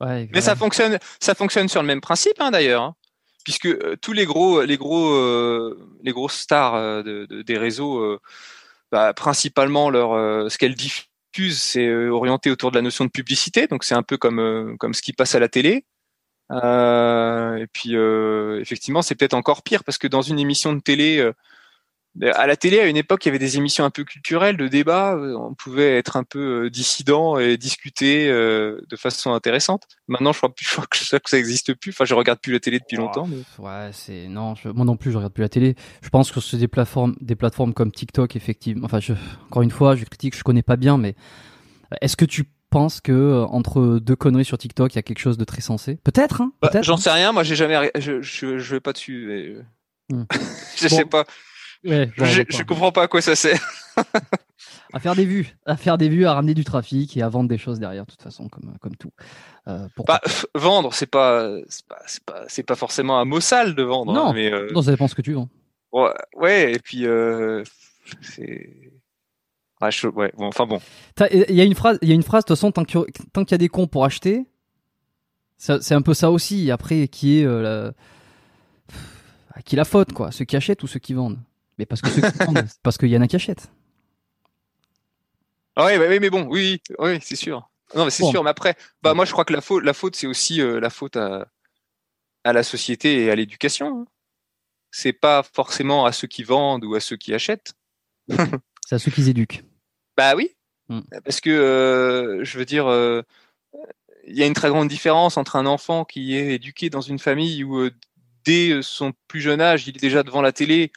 Ouais, 0.00 0.28
Mais 0.30 0.36
ouais. 0.36 0.40
ça 0.40 0.54
fonctionne, 0.54 0.98
ça 1.18 1.34
fonctionne 1.34 1.68
sur 1.68 1.80
le 1.82 1.88
même 1.88 2.00
principe 2.00 2.40
hein, 2.40 2.52
d'ailleurs, 2.52 2.82
hein. 2.82 2.94
puisque 3.44 3.66
euh, 3.66 3.96
tous 4.00 4.12
les 4.12 4.26
gros, 4.26 4.62
les 4.62 4.76
gros, 4.76 5.12
euh, 5.12 5.76
les 6.04 6.12
grosses 6.12 6.38
stars 6.38 6.76
euh, 6.76 7.02
de, 7.02 7.26
de- 7.26 7.42
des 7.42 7.58
réseaux, 7.58 7.98
euh, 8.00 8.20
bah, 8.92 9.12
principalement 9.12 9.90
leur, 9.90 10.12
euh, 10.12 10.48
ce 10.48 10.56
qu'elles 10.56 10.76
diffusent, 10.76 11.60
c'est 11.60 11.86
euh, 11.86 12.10
orienté 12.10 12.48
autour 12.52 12.70
de 12.70 12.76
la 12.76 12.82
notion 12.82 13.04
de 13.04 13.10
publicité. 13.10 13.66
Donc 13.66 13.82
c'est 13.82 13.96
un 13.96 14.04
peu 14.04 14.16
comme 14.18 14.38
euh, 14.38 14.76
comme 14.78 14.94
ce 14.94 15.02
qui 15.02 15.12
passe 15.12 15.34
à 15.34 15.40
la 15.40 15.48
télé. 15.48 15.84
Euh, 16.50 17.56
et 17.56 17.66
puis 17.66 17.96
euh, 17.96 18.60
effectivement, 18.60 19.02
c'est 19.02 19.14
peut-être 19.14 19.34
encore 19.34 19.62
pire 19.62 19.84
parce 19.84 19.98
que 19.98 20.06
dans 20.06 20.22
une 20.22 20.38
émission 20.38 20.72
de 20.72 20.80
télé. 20.80 21.18
euh, 21.18 21.32
à 22.34 22.46
la 22.46 22.56
télé, 22.56 22.80
à 22.80 22.86
une 22.86 22.96
époque, 22.96 23.24
il 23.24 23.28
y 23.28 23.30
avait 23.30 23.38
des 23.38 23.58
émissions 23.58 23.84
un 23.84 23.90
peu 23.90 24.02
culturelles, 24.02 24.56
de 24.56 24.66
débat. 24.66 25.16
On 25.16 25.54
pouvait 25.54 25.98
être 25.98 26.16
un 26.16 26.24
peu 26.24 26.68
dissident 26.68 27.38
et 27.38 27.56
discuter 27.56 28.28
euh, 28.28 28.80
de 28.88 28.96
façon 28.96 29.32
intéressante. 29.32 29.84
Maintenant, 30.08 30.32
je 30.32 30.38
crois, 30.38 30.52
plus, 30.52 30.66
je 30.68 30.72
crois 30.72 30.86
que 30.86 30.98
ça, 31.28 31.38
existe 31.38 31.74
plus. 31.74 31.90
Enfin, 31.90 32.04
je 32.04 32.14
regarde 32.14 32.40
plus 32.40 32.52
la 32.52 32.60
télé 32.60 32.80
depuis 32.80 32.96
longtemps. 32.96 33.28
Ouais, 33.58 33.90
c'est 33.92 34.26
non, 34.26 34.54
moi 34.74 34.84
non 34.84 34.96
plus, 34.96 35.12
je 35.12 35.16
regarde 35.16 35.32
plus 35.32 35.42
la 35.42 35.48
télé. 35.48 35.76
Je 36.02 36.08
pense 36.08 36.32
que 36.32 36.40
c'est 36.40 36.56
des 36.56 36.68
plateformes, 36.68 37.14
des 37.20 37.36
plateformes 37.36 37.72
comme 37.72 37.92
TikTok, 37.92 38.34
effectivement. 38.34 38.86
Enfin, 38.86 39.00
je, 39.00 39.12
encore 39.46 39.62
une 39.62 39.70
fois, 39.70 39.94
je 39.94 40.04
critique, 40.04 40.36
je 40.36 40.42
connais 40.42 40.62
pas 40.62 40.76
bien, 40.76 40.98
mais 40.98 41.14
est-ce 42.00 42.16
que 42.16 42.24
tu 42.24 42.44
penses 42.70 43.00
que 43.00 43.12
euh, 43.12 43.44
entre 43.46 43.98
deux 43.98 44.16
conneries 44.16 44.44
sur 44.44 44.58
TikTok, 44.58 44.92
il 44.94 44.96
y 44.96 44.98
a 44.98 45.02
quelque 45.02 45.18
chose 45.20 45.38
de 45.38 45.44
très 45.44 45.60
sensé 45.60 45.96
Peut-être, 46.04 46.40
hein 46.40 46.52
Bah, 46.62 46.68
Peut-être. 46.68 46.84
J'en 46.84 46.94
hein. 46.94 46.98
sais 46.98 47.10
rien. 47.10 47.32
Moi, 47.32 47.42
j'ai 47.42 47.56
jamais, 47.56 47.90
je, 47.98 48.20
je, 48.22 48.58
je 48.58 48.74
vais 48.74 48.80
pas 48.80 48.92
dessus. 48.92 49.26
mais, 49.28 49.46
euh, 49.48 49.62
Hmm. 50.10 50.24
je 50.76 50.88
Bon, 50.88 50.96
sais 50.96 51.04
pas. 51.04 51.24
Ouais, 51.84 52.10
je, 52.16 52.62
comprends 52.62 52.92
pas 52.92 53.02
à 53.02 53.08
quoi 53.08 53.20
ça 53.20 53.36
sert. 53.36 53.60
À 54.94 55.00
faire 55.00 55.14
des 55.14 55.26
vues, 55.26 55.54
à 55.66 55.76
faire 55.76 55.98
des 55.98 56.08
vues, 56.08 56.24
à 56.24 56.32
ramener 56.32 56.54
du 56.54 56.64
trafic 56.64 57.14
et 57.18 57.22
à 57.22 57.28
vendre 57.28 57.48
des 57.50 57.58
choses 57.58 57.78
derrière, 57.78 58.06
de 58.06 58.10
toute 58.10 58.22
façon, 58.22 58.48
comme 58.48 58.78
comme 58.80 58.96
tout. 58.96 59.10
Euh, 59.68 59.86
Bah, 60.06 60.18
vendre, 60.54 60.94
c'est 60.94 61.06
pas, 61.06 61.46
c'est 62.06 62.24
pas, 62.24 62.46
pas, 62.66 62.74
forcément 62.74 63.20
un 63.20 63.26
mot 63.26 63.38
sale 63.40 63.74
de 63.74 63.82
vendre. 63.82 64.14
Non. 64.14 64.28
hein, 64.28 64.32
mais 64.34 64.50
euh, 64.50 64.70
Non, 64.72 64.80
ça 64.80 64.90
dépend 64.90 65.06
ce 65.06 65.14
que 65.14 65.20
tu 65.20 65.34
vends. 65.34 65.50
ouais, 65.92 66.14
ouais, 66.36 66.72
et 66.72 66.78
puis 66.78 67.06
euh, 67.06 67.62
c'est. 68.22 68.90
Ouais, 69.80 69.90
je- 69.92 70.08
ouais, 70.08 70.32
bon, 70.36 70.46
enfin 70.46 70.66
bon. 70.66 70.80
T'as- 71.14 71.28
Il 71.30 71.54
y 71.54 71.60
a 71.60 71.64
une 71.64 71.74
phrase, 71.74 71.98
il 72.02 72.08
y 72.08 72.12
a 72.12 72.14
une 72.14 72.22
phrase. 72.22 72.44
De 72.44 72.48
toute 72.48 72.56
façon, 72.56 72.72
tant 72.72 72.84
qu'il 72.84 73.00
y 73.00 73.04
a- 73.04 73.54
y 73.54 73.58
des 73.58 73.68
cons 73.68 73.86
pour 73.86 74.04
acheter, 74.04 74.44
c'est 75.56 75.92
un 75.94 76.02
peu 76.02 76.14
ça 76.14 76.30
aussi. 76.30 76.70
Après, 76.70 77.08
qui 77.08 77.38
est 77.40 77.44
euh, 77.44 77.62
la... 77.62 77.92
à 79.54 79.62
qui 79.62 79.76
la 79.76 79.84
faute, 79.84 80.12
quoi 80.12 80.32
Ceux 80.32 80.44
qui 80.44 80.56
achètent 80.56 80.82
ou 80.82 80.86
ceux 80.86 80.98
qui 81.00 81.14
vendent 81.14 81.38
Mais 81.78 81.86
parce 81.86 82.00
que 82.00 82.10
ceux 82.10 82.22
qui 82.22 82.38
vendent, 82.44 82.64
c'est 82.66 82.80
parce 82.82 82.98
qu'il 82.98 83.08
y 83.08 83.16
en 83.16 83.20
a 83.22 83.28
qui 83.28 83.36
achètent. 83.36 83.70
Ah 85.76 85.84
Ouais, 85.86 85.96
ouais, 85.98 86.08
ouais, 86.08 86.18
mais 86.20 86.30
bon, 86.30 86.46
oui, 86.50 86.82
c'est 87.22 87.36
sûr. 87.36 87.68
Non, 87.94 88.04
mais 88.04 88.10
c'est 88.10 88.22
Bon. 88.24 88.30
sûr. 88.30 88.42
Mais 88.44 88.50
après, 88.50 88.76
bah 89.02 89.14
moi, 89.14 89.24
je 89.24 89.32
crois 89.32 89.44
que 89.44 89.52
la 89.52 89.60
faute, 89.60 89.84
la 89.84 89.94
faute, 89.94 90.16
c'est 90.16 90.26
aussi 90.26 90.60
euh, 90.60 90.80
la 90.80 90.90
faute 90.90 91.16
à, 91.16 91.46
à 92.44 92.52
la 92.52 92.62
société 92.62 93.24
et 93.24 93.30
à 93.30 93.36
l'éducation. 93.36 94.00
hein. 94.02 94.04
C'est 94.90 95.12
pas 95.12 95.42
forcément 95.42 96.04
à 96.06 96.12
ceux 96.12 96.26
qui 96.26 96.42
vendent 96.42 96.84
ou 96.84 96.94
à 96.94 97.00
ceux 97.00 97.16
qui 97.16 97.32
achètent. 97.34 97.74
C'est 98.86 98.94
à 98.94 98.98
ceux 98.98 99.10
qui 99.10 99.28
éduquent. 99.28 99.62
Bah 100.18 100.34
oui, 100.36 100.50
Hmm. 100.88 101.00
parce 101.24 101.40
que 101.40 101.50
euh, 101.50 102.44
je 102.44 102.58
veux 102.58 102.64
dire, 102.64 102.86
euh, 102.86 103.22
il 104.26 104.36
y 104.36 104.42
a 104.42 104.46
une 104.46 104.54
très 104.54 104.70
grande 104.70 104.88
différence 104.88 105.36
entre 105.36 105.56
un 105.56 105.66
enfant 105.66 106.04
qui 106.04 106.34
est 106.34 106.54
éduqué 106.54 106.88
dans 106.88 107.02
une 107.02 107.18
famille 107.18 107.62
où 107.62 107.78
euh, 107.78 107.90
dès 108.44 108.80
son 108.82 109.12
plus 109.28 109.40
jeune 109.40 109.60
âge, 109.60 109.86
il 109.86 109.96
est 109.96 110.00
déjà 110.00 110.22
devant 110.22 110.40
la 110.40 110.52
télé 110.52 110.92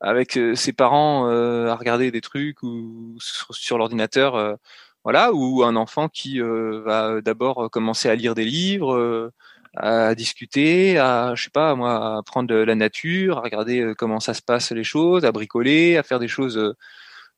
avec 0.00 0.38
ses 0.54 0.72
parents 0.72 1.26
à 1.26 1.74
regarder 1.76 2.10
des 2.10 2.20
trucs 2.20 2.62
ou 2.62 3.16
sur, 3.20 3.54
sur 3.54 3.78
l'ordinateur, 3.78 4.58
voilà, 5.02 5.32
ou 5.32 5.64
un 5.64 5.76
enfant 5.76 6.08
qui 6.08 6.40
va 6.40 7.20
d'abord 7.22 7.70
commencer 7.70 8.10
à 8.10 8.14
lire 8.14 8.34
des 8.34 8.44
livres. 8.44 9.32
à 9.76 10.14
discuter, 10.14 10.98
à 10.98 11.34
je 11.34 11.44
sais 11.44 11.50
pas 11.50 11.74
moi, 11.74 12.16
à 12.16 12.18
apprendre 12.18 12.48
de 12.48 12.54
la 12.56 12.74
nature, 12.74 13.38
à 13.38 13.42
regarder 13.42 13.94
comment 13.96 14.20
ça 14.20 14.34
se 14.34 14.42
passe 14.42 14.72
les 14.72 14.84
choses, 14.84 15.24
à 15.24 15.32
bricoler, 15.32 15.96
à 15.96 16.02
faire 16.02 16.18
des 16.18 16.28
choses 16.28 16.74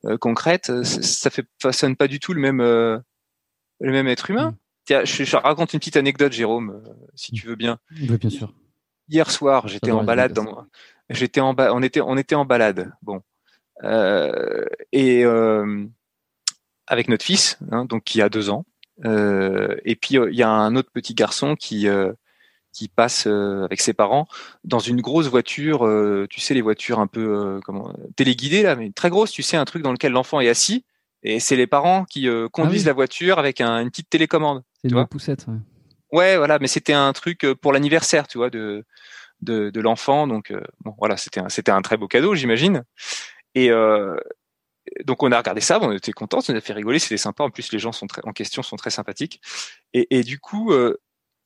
euh, 0.04 0.18
concrètes, 0.18 0.70
euh, 0.70 0.84
ça 0.84 1.30
fait 1.30 1.46
façonne 1.60 1.96
pas 1.96 2.08
du 2.08 2.20
tout 2.20 2.32
le 2.32 2.40
même 2.40 2.60
euh, 2.60 2.98
le 3.80 3.92
même 3.92 4.08
être 4.08 4.30
humain. 4.30 4.50
Mm. 4.50 4.56
Tiens, 4.84 5.04
je, 5.04 5.24
je 5.24 5.36
raconte 5.36 5.72
une 5.72 5.80
petite 5.80 5.96
anecdote, 5.96 6.32
Jérôme, 6.32 6.82
si 7.14 7.32
tu 7.32 7.46
veux 7.46 7.56
bien. 7.56 7.78
Oui, 7.90 8.16
bien 8.18 8.30
sûr. 8.30 8.52
Hier 9.08 9.30
soir, 9.30 9.66
j'étais 9.68 9.90
en 9.90 10.04
balade 10.04 10.32
dans 10.32 10.66
j'étais 11.10 11.40
en 11.40 11.54
ba- 11.54 11.72
on 11.74 11.82
était 11.82 12.00
on 12.00 12.16
était 12.16 12.34
en 12.34 12.44
balade. 12.44 12.92
Bon. 13.02 13.22
Euh, 13.84 14.64
et 14.92 15.24
euh, 15.24 15.84
avec 16.86 17.08
notre 17.08 17.24
fils, 17.24 17.58
hein, 17.70 17.84
donc 17.84 18.04
qui 18.04 18.22
a 18.22 18.28
deux 18.28 18.48
ans. 18.48 18.64
Euh, 19.04 19.76
et 19.84 19.96
puis 19.96 20.14
il 20.14 20.34
y 20.36 20.42
a 20.42 20.48
un 20.48 20.74
autre 20.76 20.90
petit 20.92 21.14
garçon 21.14 21.56
qui 21.56 21.86
qui 22.76 22.88
passe 22.88 23.26
euh, 23.26 23.64
avec 23.64 23.80
ses 23.80 23.92
parents 23.94 24.26
dans 24.64 24.78
une 24.78 25.00
grosse 25.00 25.28
voiture, 25.28 25.86
euh, 25.86 26.26
tu 26.28 26.40
sais 26.40 26.54
les 26.54 26.60
voitures 26.62 26.98
un 27.00 27.06
peu 27.06 27.20
euh, 27.26 27.60
comment 27.64 27.94
téléguidées 28.16 28.62
là, 28.62 28.76
mais 28.76 28.90
très 28.92 29.08
grosse, 29.10 29.30
tu 29.30 29.42
sais 29.42 29.56
un 29.56 29.64
truc 29.64 29.82
dans 29.82 29.92
lequel 29.92 30.12
l'enfant 30.12 30.40
est 30.40 30.48
assis 30.48 30.84
et 31.22 31.40
c'est 31.40 31.56
les 31.56 31.66
parents 31.66 32.04
qui 32.04 32.28
conduisent 32.52 32.82
Ah 32.82 32.84
oui. 32.84 32.86
la 32.88 32.92
voiture 32.92 33.38
avec 33.38 33.60
un- 33.60 33.80
une 33.80 33.90
petite 33.90 34.10
télécommande. 34.10 34.62
C'est 34.82 34.90
une 34.90 35.06
poussette. 35.06 35.46
Ouais. 35.48 35.56
Ouais, 36.12 36.36
voilà, 36.36 36.58
mais 36.60 36.68
c'était 36.68 36.92
un 36.92 37.12
truc 37.12 37.44
pour 37.60 37.72
l'anniversaire, 37.72 38.28
tu 38.28 38.38
vois, 38.38 38.50
de 38.50 38.84
de, 39.42 39.70
de 39.70 39.80
l'enfant. 39.80 40.26
Donc 40.26 40.50
euh, 40.50 40.60
bon, 40.84 40.94
voilà, 40.98 41.16
c'était 41.16 41.40
un 41.40 41.48
c'était 41.48 41.72
un 41.72 41.82
très 41.82 41.96
beau 41.96 42.08
cadeau, 42.08 42.34
j'imagine. 42.34 42.84
Et 43.54 43.70
euh, 43.70 44.16
donc 45.04 45.22
on 45.22 45.32
a 45.32 45.38
regardé 45.38 45.60
ça, 45.60 45.78
on 45.82 45.90
était 45.92 46.12
contents, 46.12 46.40
ça 46.40 46.52
nous 46.52 46.58
a 46.58 46.62
fait 46.62 46.72
rigoler, 46.74 46.98
c'était 46.98 47.16
sympa. 47.16 47.42
En 47.44 47.50
plus, 47.50 47.72
les 47.72 47.78
gens 47.78 47.92
sont 47.92 48.06
très, 48.06 48.22
en 48.24 48.32
question 48.32 48.62
sont 48.62 48.76
très 48.76 48.90
sympathiques. 48.90 49.40
Et, 49.94 50.06
et 50.16 50.22
du 50.22 50.38
coup, 50.38 50.72
euh, 50.72 50.96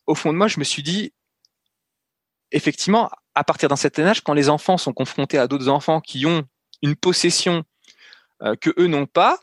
au 0.06 0.14
fond 0.14 0.32
de 0.32 0.38
moi, 0.38 0.46
je 0.48 0.58
me 0.58 0.64
suis 0.64 0.82
dit, 0.82 1.12
effectivement, 2.52 3.10
à 3.34 3.44
partir 3.44 3.68
d'un 3.68 3.76
certain 3.76 4.06
âge, 4.06 4.22
quand 4.22 4.34
les 4.34 4.48
enfants 4.48 4.78
sont 4.78 4.92
confrontés 4.92 5.38
à 5.38 5.46
d'autres 5.46 5.68
enfants 5.68 6.00
qui 6.00 6.26
ont 6.26 6.44
une 6.82 6.96
possession 6.96 7.64
euh, 8.42 8.56
que 8.56 8.70
eux 8.78 8.86
n'ont 8.86 9.06
pas, 9.06 9.38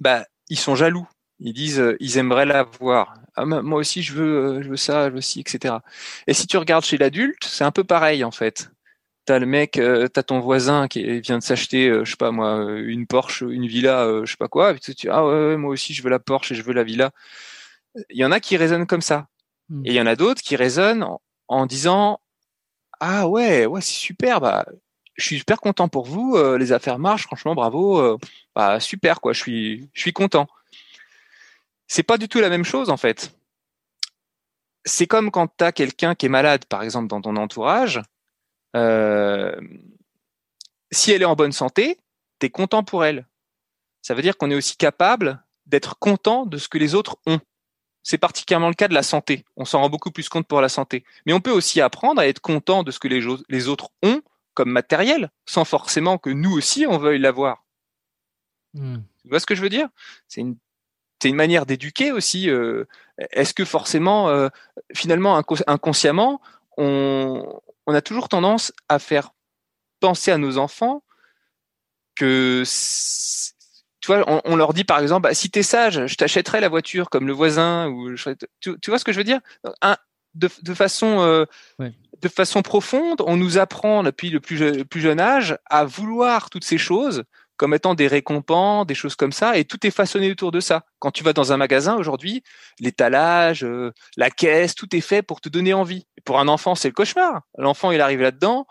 bah 0.00 0.26
ils 0.48 0.58
sont 0.58 0.74
jaloux. 0.74 1.08
Ils 1.38 1.54
disent, 1.54 1.80
euh, 1.80 1.96
ils 2.00 2.18
aimeraient 2.18 2.46
l'avoir. 2.46 3.14
Ah, 3.34 3.44
moi 3.46 3.80
aussi, 3.80 4.02
je 4.02 4.12
veux, 4.12 4.58
euh, 4.58 4.62
je 4.62 4.68
veux 4.68 4.76
ça, 4.76 5.08
je 5.08 5.14
veux 5.14 5.20
ci, 5.20 5.40
etc. 5.40 5.76
Et 6.26 6.34
si 6.34 6.46
tu 6.46 6.58
regardes 6.58 6.84
chez 6.84 6.98
l'adulte, 6.98 7.44
c'est 7.44 7.64
un 7.64 7.70
peu 7.70 7.84
pareil 7.84 8.24
en 8.24 8.30
fait. 8.30 8.70
T'as 9.26 9.38
le 9.38 9.46
mec, 9.46 9.72
t'as 10.12 10.22
ton 10.22 10.40
voisin 10.40 10.88
qui 10.88 11.20
vient 11.20 11.38
de 11.38 11.42
s'acheter, 11.42 11.92
je 12.04 12.10
sais 12.10 12.16
pas 12.16 12.32
moi, 12.32 12.64
une 12.78 13.06
Porsche, 13.06 13.42
une 13.42 13.66
villa, 13.66 14.22
je 14.24 14.30
sais 14.30 14.36
pas 14.38 14.48
quoi. 14.48 14.70
Et 14.70 14.74
puis 14.74 14.80
tu 14.80 14.92
dis, 14.92 15.08
ah 15.08 15.24
ouais, 15.24 15.48
ouais, 15.48 15.56
moi 15.56 15.70
aussi, 15.70 15.94
je 15.94 16.02
veux 16.02 16.10
la 16.10 16.18
Porsche 16.18 16.52
et 16.52 16.54
je 16.54 16.62
veux 16.62 16.72
la 16.72 16.82
villa. 16.82 17.12
Il 18.08 18.16
y 18.16 18.24
en 18.24 18.32
a 18.32 18.40
qui 18.40 18.56
raisonnent 18.56 18.86
comme 18.86 19.02
ça. 19.02 19.28
Hmm. 19.68 19.82
Et 19.84 19.90
il 19.90 19.94
y 19.94 20.00
en 20.00 20.06
a 20.06 20.16
d'autres 20.16 20.42
qui 20.42 20.56
raisonnent 20.56 21.04
en, 21.04 21.20
en 21.50 21.66
disant, 21.66 22.20
ah 23.00 23.28
ouais, 23.28 23.66
ouais, 23.66 23.80
c'est 23.80 23.92
super, 23.92 24.40
bah, 24.40 24.64
je 25.16 25.24
suis 25.24 25.38
super 25.38 25.60
content 25.60 25.88
pour 25.88 26.06
vous, 26.06 26.36
euh, 26.36 26.56
les 26.56 26.72
affaires 26.72 27.00
marchent, 27.00 27.24
franchement, 27.24 27.56
bravo, 27.56 27.98
euh, 27.98 28.18
bah, 28.54 28.78
super 28.78 29.20
quoi, 29.20 29.32
je 29.32 29.40
suis, 29.40 29.90
je 29.92 30.00
suis 30.00 30.12
content. 30.12 30.46
C'est 31.88 32.04
pas 32.04 32.18
du 32.18 32.28
tout 32.28 32.38
la 32.38 32.50
même 32.50 32.64
chose 32.64 32.88
en 32.88 32.96
fait. 32.96 33.32
C'est 34.84 35.08
comme 35.08 35.32
quand 35.32 35.48
tu 35.56 35.64
as 35.64 35.72
quelqu'un 35.72 36.14
qui 36.14 36.26
est 36.26 36.30
malade, 36.30 36.64
par 36.66 36.82
exemple, 36.84 37.08
dans 37.08 37.20
ton 37.20 37.36
entourage. 37.36 38.00
Euh, 38.76 39.60
si 40.92 41.10
elle 41.10 41.22
est 41.22 41.26
en 41.26 41.34
bonne 41.34 41.52
santé, 41.52 41.98
tu 42.38 42.46
es 42.46 42.50
content 42.50 42.84
pour 42.84 43.04
elle. 43.04 43.26
Ça 44.02 44.14
veut 44.14 44.22
dire 44.22 44.38
qu'on 44.38 44.52
est 44.52 44.54
aussi 44.54 44.76
capable 44.76 45.42
d'être 45.66 45.98
content 45.98 46.46
de 46.46 46.58
ce 46.58 46.68
que 46.68 46.78
les 46.78 46.94
autres 46.94 47.16
ont. 47.26 47.40
C'est 48.02 48.18
particulièrement 48.18 48.68
le 48.68 48.74
cas 48.74 48.88
de 48.88 48.94
la 48.94 49.02
santé. 49.02 49.44
On 49.56 49.64
s'en 49.64 49.80
rend 49.80 49.90
beaucoup 49.90 50.10
plus 50.10 50.28
compte 50.28 50.46
pour 50.46 50.60
la 50.60 50.68
santé. 50.68 51.04
Mais 51.26 51.32
on 51.32 51.40
peut 51.40 51.50
aussi 51.50 51.80
apprendre 51.80 52.20
à 52.20 52.26
être 52.26 52.40
content 52.40 52.82
de 52.82 52.90
ce 52.90 52.98
que 52.98 53.08
les, 53.08 53.20
les 53.48 53.68
autres 53.68 53.90
ont 54.02 54.22
comme 54.54 54.70
matériel, 54.70 55.30
sans 55.46 55.64
forcément 55.64 56.18
que 56.18 56.30
nous 56.30 56.52
aussi 56.52 56.86
on 56.86 56.98
veuille 56.98 57.18
l'avoir. 57.18 57.64
Hmm. 58.74 58.98
Tu 59.22 59.28
vois 59.28 59.40
ce 59.40 59.46
que 59.46 59.54
je 59.54 59.62
veux 59.62 59.68
dire? 59.68 59.88
C'est 60.28 60.40
une, 60.40 60.56
une 61.24 61.36
manière 61.36 61.66
d'éduquer 61.66 62.12
aussi. 62.12 62.48
Euh, 62.48 62.84
est-ce 63.30 63.52
que 63.52 63.64
forcément, 63.64 64.28
euh, 64.28 64.48
finalement, 64.94 65.36
inconsciemment, 65.66 66.40
on, 66.76 67.60
on 67.86 67.94
a 67.94 68.00
toujours 68.00 68.28
tendance 68.28 68.72
à 68.88 68.98
faire 68.98 69.32
penser 70.00 70.30
à 70.30 70.38
nos 70.38 70.56
enfants 70.56 71.02
que 72.14 72.62
tu 74.00 74.12
vois, 74.12 74.42
on, 74.44 74.56
leur 74.56 74.72
dit 74.72 74.84
par 74.84 74.98
exemple, 75.00 75.22
bah, 75.22 75.34
si 75.34 75.50
t'es 75.50 75.62
sage, 75.62 76.06
je 76.06 76.14
t'achèterai 76.14 76.60
la 76.60 76.68
voiture 76.68 77.10
comme 77.10 77.26
le 77.26 77.32
voisin 77.32 77.88
ou 77.88 78.14
tu, 78.60 78.76
vois 78.88 78.98
ce 78.98 79.04
que 79.04 79.12
je 79.12 79.18
veux 79.18 79.24
dire? 79.24 79.40
Un, 79.82 79.96
de, 80.34 80.48
de, 80.62 80.74
façon 80.74 81.20
euh, 81.20 81.44
de 81.78 82.28
façon 82.28 82.62
profonde, 82.62 83.20
on 83.26 83.36
nous 83.36 83.58
apprend 83.58 84.02
depuis 84.02 84.30
le 84.30 84.40
plus, 84.40 84.84
plus 84.84 85.00
jeune 85.00 85.20
âge 85.20 85.58
à 85.68 85.84
vouloir 85.84 86.50
toutes 86.50 86.64
ces 86.64 86.78
choses 86.78 87.24
comme 87.60 87.74
étant 87.74 87.94
des 87.94 88.06
récompenses, 88.06 88.86
des 88.86 88.94
choses 88.94 89.16
comme 89.16 89.32
ça, 89.32 89.58
et 89.58 89.66
tout 89.66 89.86
est 89.86 89.90
façonné 89.90 90.30
autour 90.30 90.50
de 90.50 90.60
ça. 90.60 90.86
Quand 90.98 91.10
tu 91.10 91.22
vas 91.22 91.34
dans 91.34 91.52
un 91.52 91.58
magasin 91.58 91.94
aujourd'hui, 91.96 92.42
l'étalage, 92.78 93.64
euh, 93.64 93.92
la 94.16 94.30
caisse, 94.30 94.74
tout 94.74 94.96
est 94.96 95.02
fait 95.02 95.20
pour 95.20 95.42
te 95.42 95.50
donner 95.50 95.74
envie. 95.74 96.06
pour 96.24 96.40
un 96.40 96.48
enfant, 96.48 96.74
c'est 96.74 96.88
le 96.88 96.94
cauchemar. 96.94 97.42
L'enfant, 97.58 97.90
il 97.90 98.00
arrive 98.00 98.22
là-dedans, 98.22 98.66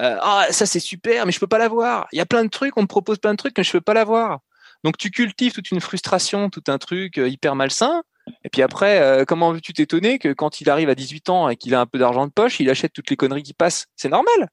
euh, 0.00 0.16
ah 0.20 0.46
ça 0.50 0.66
c'est 0.66 0.80
super, 0.80 1.24
mais 1.24 1.30
je 1.30 1.38
peux 1.38 1.46
pas 1.46 1.58
l'avoir. 1.58 2.08
Il 2.12 2.18
y 2.18 2.20
a 2.20 2.26
plein 2.26 2.44
de 2.44 2.50
trucs, 2.50 2.76
on 2.76 2.82
me 2.82 2.86
propose 2.86 3.18
plein 3.18 3.32
de 3.32 3.36
trucs, 3.36 3.56
mais 3.56 3.62
je 3.62 3.70
peux 3.70 3.80
pas 3.80 3.94
l'avoir. 3.94 4.40
Donc 4.84 4.96
tu 4.98 5.10
cultives 5.10 5.52
toute 5.52 5.70
une 5.70 5.80
frustration, 5.80 6.50
tout 6.50 6.64
un 6.68 6.78
truc 6.78 7.18
euh, 7.18 7.28
hyper 7.28 7.54
malsain, 7.54 8.02
et 8.44 8.48
puis 8.48 8.62
après, 8.62 9.00
euh, 9.00 9.24
comment 9.24 9.52
veux-tu 9.52 9.72
t'étonner 9.72 10.18
que 10.18 10.32
quand 10.32 10.60
il 10.60 10.70
arrive 10.70 10.88
à 10.88 10.94
18 10.94 11.30
ans 11.30 11.48
et 11.48 11.56
qu'il 11.56 11.74
a 11.74 11.80
un 11.80 11.86
peu 11.86 11.98
d'argent 11.98 12.26
de 12.26 12.32
poche, 12.32 12.60
il 12.60 12.70
achète 12.70 12.92
toutes 12.92 13.10
les 13.10 13.16
conneries 13.16 13.42
qui 13.42 13.54
passent? 13.54 13.86
C'est 13.96 14.08
normal. 14.08 14.48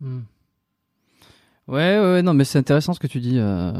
Hmm. 0.00 0.20
Ouais, 1.66 1.98
ouais, 1.98 2.22
non, 2.22 2.34
mais 2.34 2.44
c'est 2.44 2.58
intéressant 2.58 2.92
ce 2.92 3.00
que 3.00 3.06
tu 3.06 3.20
dis 3.20 3.38
euh, 3.38 3.72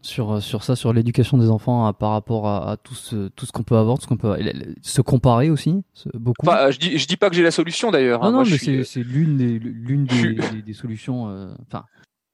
sur, 0.00 0.42
sur 0.42 0.64
ça, 0.64 0.74
sur 0.74 0.92
l'éducation 0.92 1.38
des 1.38 1.48
enfants 1.48 1.92
par 1.92 2.10
rapport 2.10 2.48
à, 2.48 2.76
tout 2.76 2.94
ce, 2.94 3.28
tout 3.28 3.46
ce 3.46 3.52
qu'on 3.52 3.62
peut 3.62 3.76
avoir, 3.76 3.98
tout 3.98 4.02
ce 4.02 4.08
qu'on 4.08 4.16
peut 4.16 4.36
se 4.82 5.00
comparer 5.00 5.48
aussi, 5.48 5.84
beaucoup. 6.14 6.44
je 6.44 6.78
dis, 6.78 6.98
je 6.98 7.06
dis 7.06 7.16
pas 7.16 7.30
que 7.30 7.36
j'ai 7.36 7.44
la 7.44 7.52
solution 7.52 7.92
d'ailleurs. 7.92 8.24
Hein. 8.24 8.32
Non, 8.32 8.44
non, 8.44 8.50
mais 8.50 8.84
c'est 8.84 9.02
l'une 9.04 9.36
des, 9.36 9.60
l'une 9.60 10.06
des, 10.06 10.62
des, 10.62 10.72
solutions. 10.72 11.54
Enfin. 11.68 11.84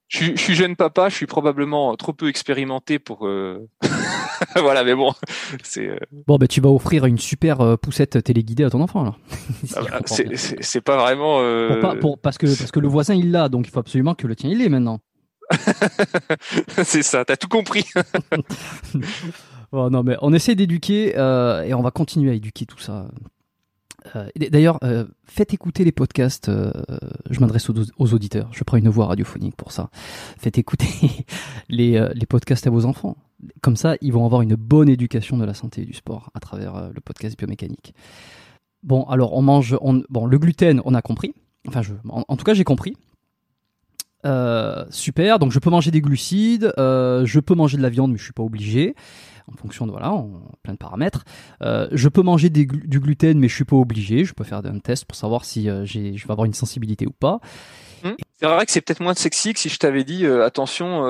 Je, 0.09 0.25
je, 0.35 0.41
suis 0.41 0.55
jeune 0.55 0.75
papa, 0.75 1.09
je 1.09 1.15
suis 1.15 1.27
probablement 1.27 1.95
trop 1.97 2.13
peu 2.13 2.29
expérimenté 2.29 2.99
pour. 2.99 3.29
voilà, 4.57 4.85
mais 4.85 4.95
bon, 4.95 5.13
c'est. 5.63 5.89
Euh, 5.89 5.99
bon, 6.27 6.37
ben 6.37 6.47
tu 6.47 6.61
vas 6.61 6.71
offrir 6.71 7.07
une 7.07 7.19
super 7.19 7.61
euh, 7.61 7.77
poussette 7.77 8.23
téléguidée 8.23 8.65
à 8.65 8.71
ton 8.71 8.81
enfant 8.81 9.03
alors. 9.03 9.19
Ah 9.77 9.81
bah, 9.83 10.01
c'est 10.07 10.81
pas 10.81 10.97
vraiment. 10.97 11.41
Euh, 11.41 11.99
pour 12.01 12.19
parce 12.19 12.39
que 12.39 12.47
parce 12.47 12.71
que 12.71 12.81
le 12.81 12.89
voisin 12.89 13.15
il 13.15 13.31
l'a, 13.31 13.49
donc 13.49 13.67
il 13.67 13.71
faut 13.71 13.81
absolument 13.81 14.15
que 14.15 14.27
le 14.27 14.37
tien 14.37 14.51
il 14.51 14.59
l'ait 14.59 14.69
maintenant. 14.69 15.01
c'est 16.85 17.03
ça, 17.03 17.25
t'as 17.25 17.37
tout 17.37 17.49
compris. 17.49 17.85
bon, 19.73 19.91
non, 19.91 20.03
mais 20.03 20.17
on 20.21 20.33
essaie 20.33 20.55
d'éduquer 20.55 21.15
et 21.15 21.75
on 21.75 21.83
va 21.83 21.91
continuer 21.91 22.31
à 22.31 22.35
éduquer 22.35 22.67
tout 22.67 22.79
ça. 22.79 23.09
Euh, 24.17 24.29
d'ailleurs, 24.37 24.79
euh, 24.83 25.05
faites 25.25 25.55
écouter 25.55 25.85
les 25.85 25.93
podcasts. 25.93 26.49
Euh, 26.49 26.73
je 27.31 27.41
m'adresse 27.41 27.71
aux, 27.71 28.15
auditeurs. 28.15 28.51
Je 28.53 28.65
prends 28.65 28.77
une 28.77 28.89
voix 28.89 29.07
radiophonique 29.07 29.57
pour 29.57 29.73
ça. 29.73 29.91
Faites 30.39 30.59
écouter 30.59 30.89
les, 31.69 32.07
les, 32.15 32.27
podcasts 32.27 32.67
à 32.67 32.71
vos 32.71 32.85
enfants. 32.85 33.17
Comme 33.61 33.77
ça, 33.77 33.97
ils 34.01 34.13
vont 34.13 34.25
avoir 34.25 34.43
une 34.43 34.55
bonne 34.55 34.89
éducation 34.89 35.37
de 35.37 35.45
la 35.45 35.55
santé 35.55 35.83
et 35.83 35.85
du 35.85 35.95
sport 35.95 36.31
à 36.35 36.41
travers 36.41 36.91
le 36.93 37.01
podcast 37.01 37.39
biomécanique. 37.39 37.95
Bon, 38.83 39.05
alors 39.05 39.35
on 39.35 39.43
mange. 39.43 39.77
bon, 40.09 40.27
le 40.27 40.39
gluten, 40.39 40.81
on 40.85 40.95
a 40.95 41.03
compris. 41.03 41.35
Enfin, 41.67 41.83
en, 42.09 42.37
tout 42.37 42.45
cas, 42.45 42.55
j'ai 42.55 42.65
compris. 42.65 42.97
Super. 44.91 45.39
Donc, 45.39 45.53
je 45.53 45.59
peux 45.59 45.71
manger 45.71 45.91
des 45.91 46.01
glucides. 46.01 46.73
je 46.77 47.41
peux 47.41 47.55
manger 47.55 47.77
de 47.77 47.83
la 47.83 47.91
viande, 47.91 48.13
mais 48.13 48.19
je 48.19 48.25
suis 48.25 48.33
pas 48.33 48.43
obligé 48.43 48.95
en 49.53 49.57
fonction 49.57 49.87
de 49.87 49.93
voilà, 49.93 50.13
en 50.13 50.31
plein 50.63 50.75
de 50.75 50.79
paramètres. 50.79 51.25
Euh, 51.63 51.89
je 51.93 52.09
peux 52.09 52.23
manger 52.23 52.51
du 52.51 52.67
gluten, 52.67 53.39
mais 53.39 53.49
je 53.49 53.55
suis 53.55 53.65
pas 53.65 53.77
obligé. 53.77 54.25
Je 54.25 54.35
peux 54.35 54.45
faire 54.45 54.63
un 54.65 54.79
test 54.79 55.05
pour 55.05 55.17
savoir 55.17 55.45
si 55.45 55.69
euh, 55.69 55.85
je 55.85 56.01
vais 56.01 56.31
avoir 56.31 56.45
une 56.45 56.55
sensibilité 56.55 57.07
ou 57.07 57.13
pas. 57.13 57.41
Hum. 58.05 58.17
C'est 58.39 58.47
vrai 58.47 58.65
que 58.65 58.71
c'est 58.71 58.81
peut-être 58.81 59.01
moins 59.01 59.15
sexy 59.15 59.53
que 59.53 59.59
si 59.59 59.69
je 59.69 59.79
t'avais 59.79 60.05
dit 60.05 60.25
euh, 60.25 60.45
attention, 60.45 61.03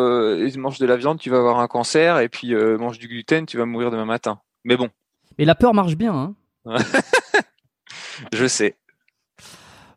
mange 0.56 0.78
de 0.78 0.86
la 0.86 0.96
viande, 0.96 1.18
tu 1.18 1.30
vas 1.30 1.38
avoir 1.38 1.60
un 1.60 1.68
cancer, 1.68 2.18
et 2.20 2.28
puis 2.28 2.54
mange 2.54 2.98
du 2.98 3.08
gluten, 3.08 3.46
tu 3.46 3.58
vas 3.58 3.66
mourir 3.66 3.90
demain 3.90 4.06
matin. 4.06 4.40
Mais 4.64 4.76
bon. 4.76 4.88
Et 5.38 5.44
la 5.44 5.54
peur 5.54 5.74
marche 5.74 5.96
bien. 5.96 6.34
Hein 6.66 6.76
je 8.32 8.46
sais. 8.46 8.76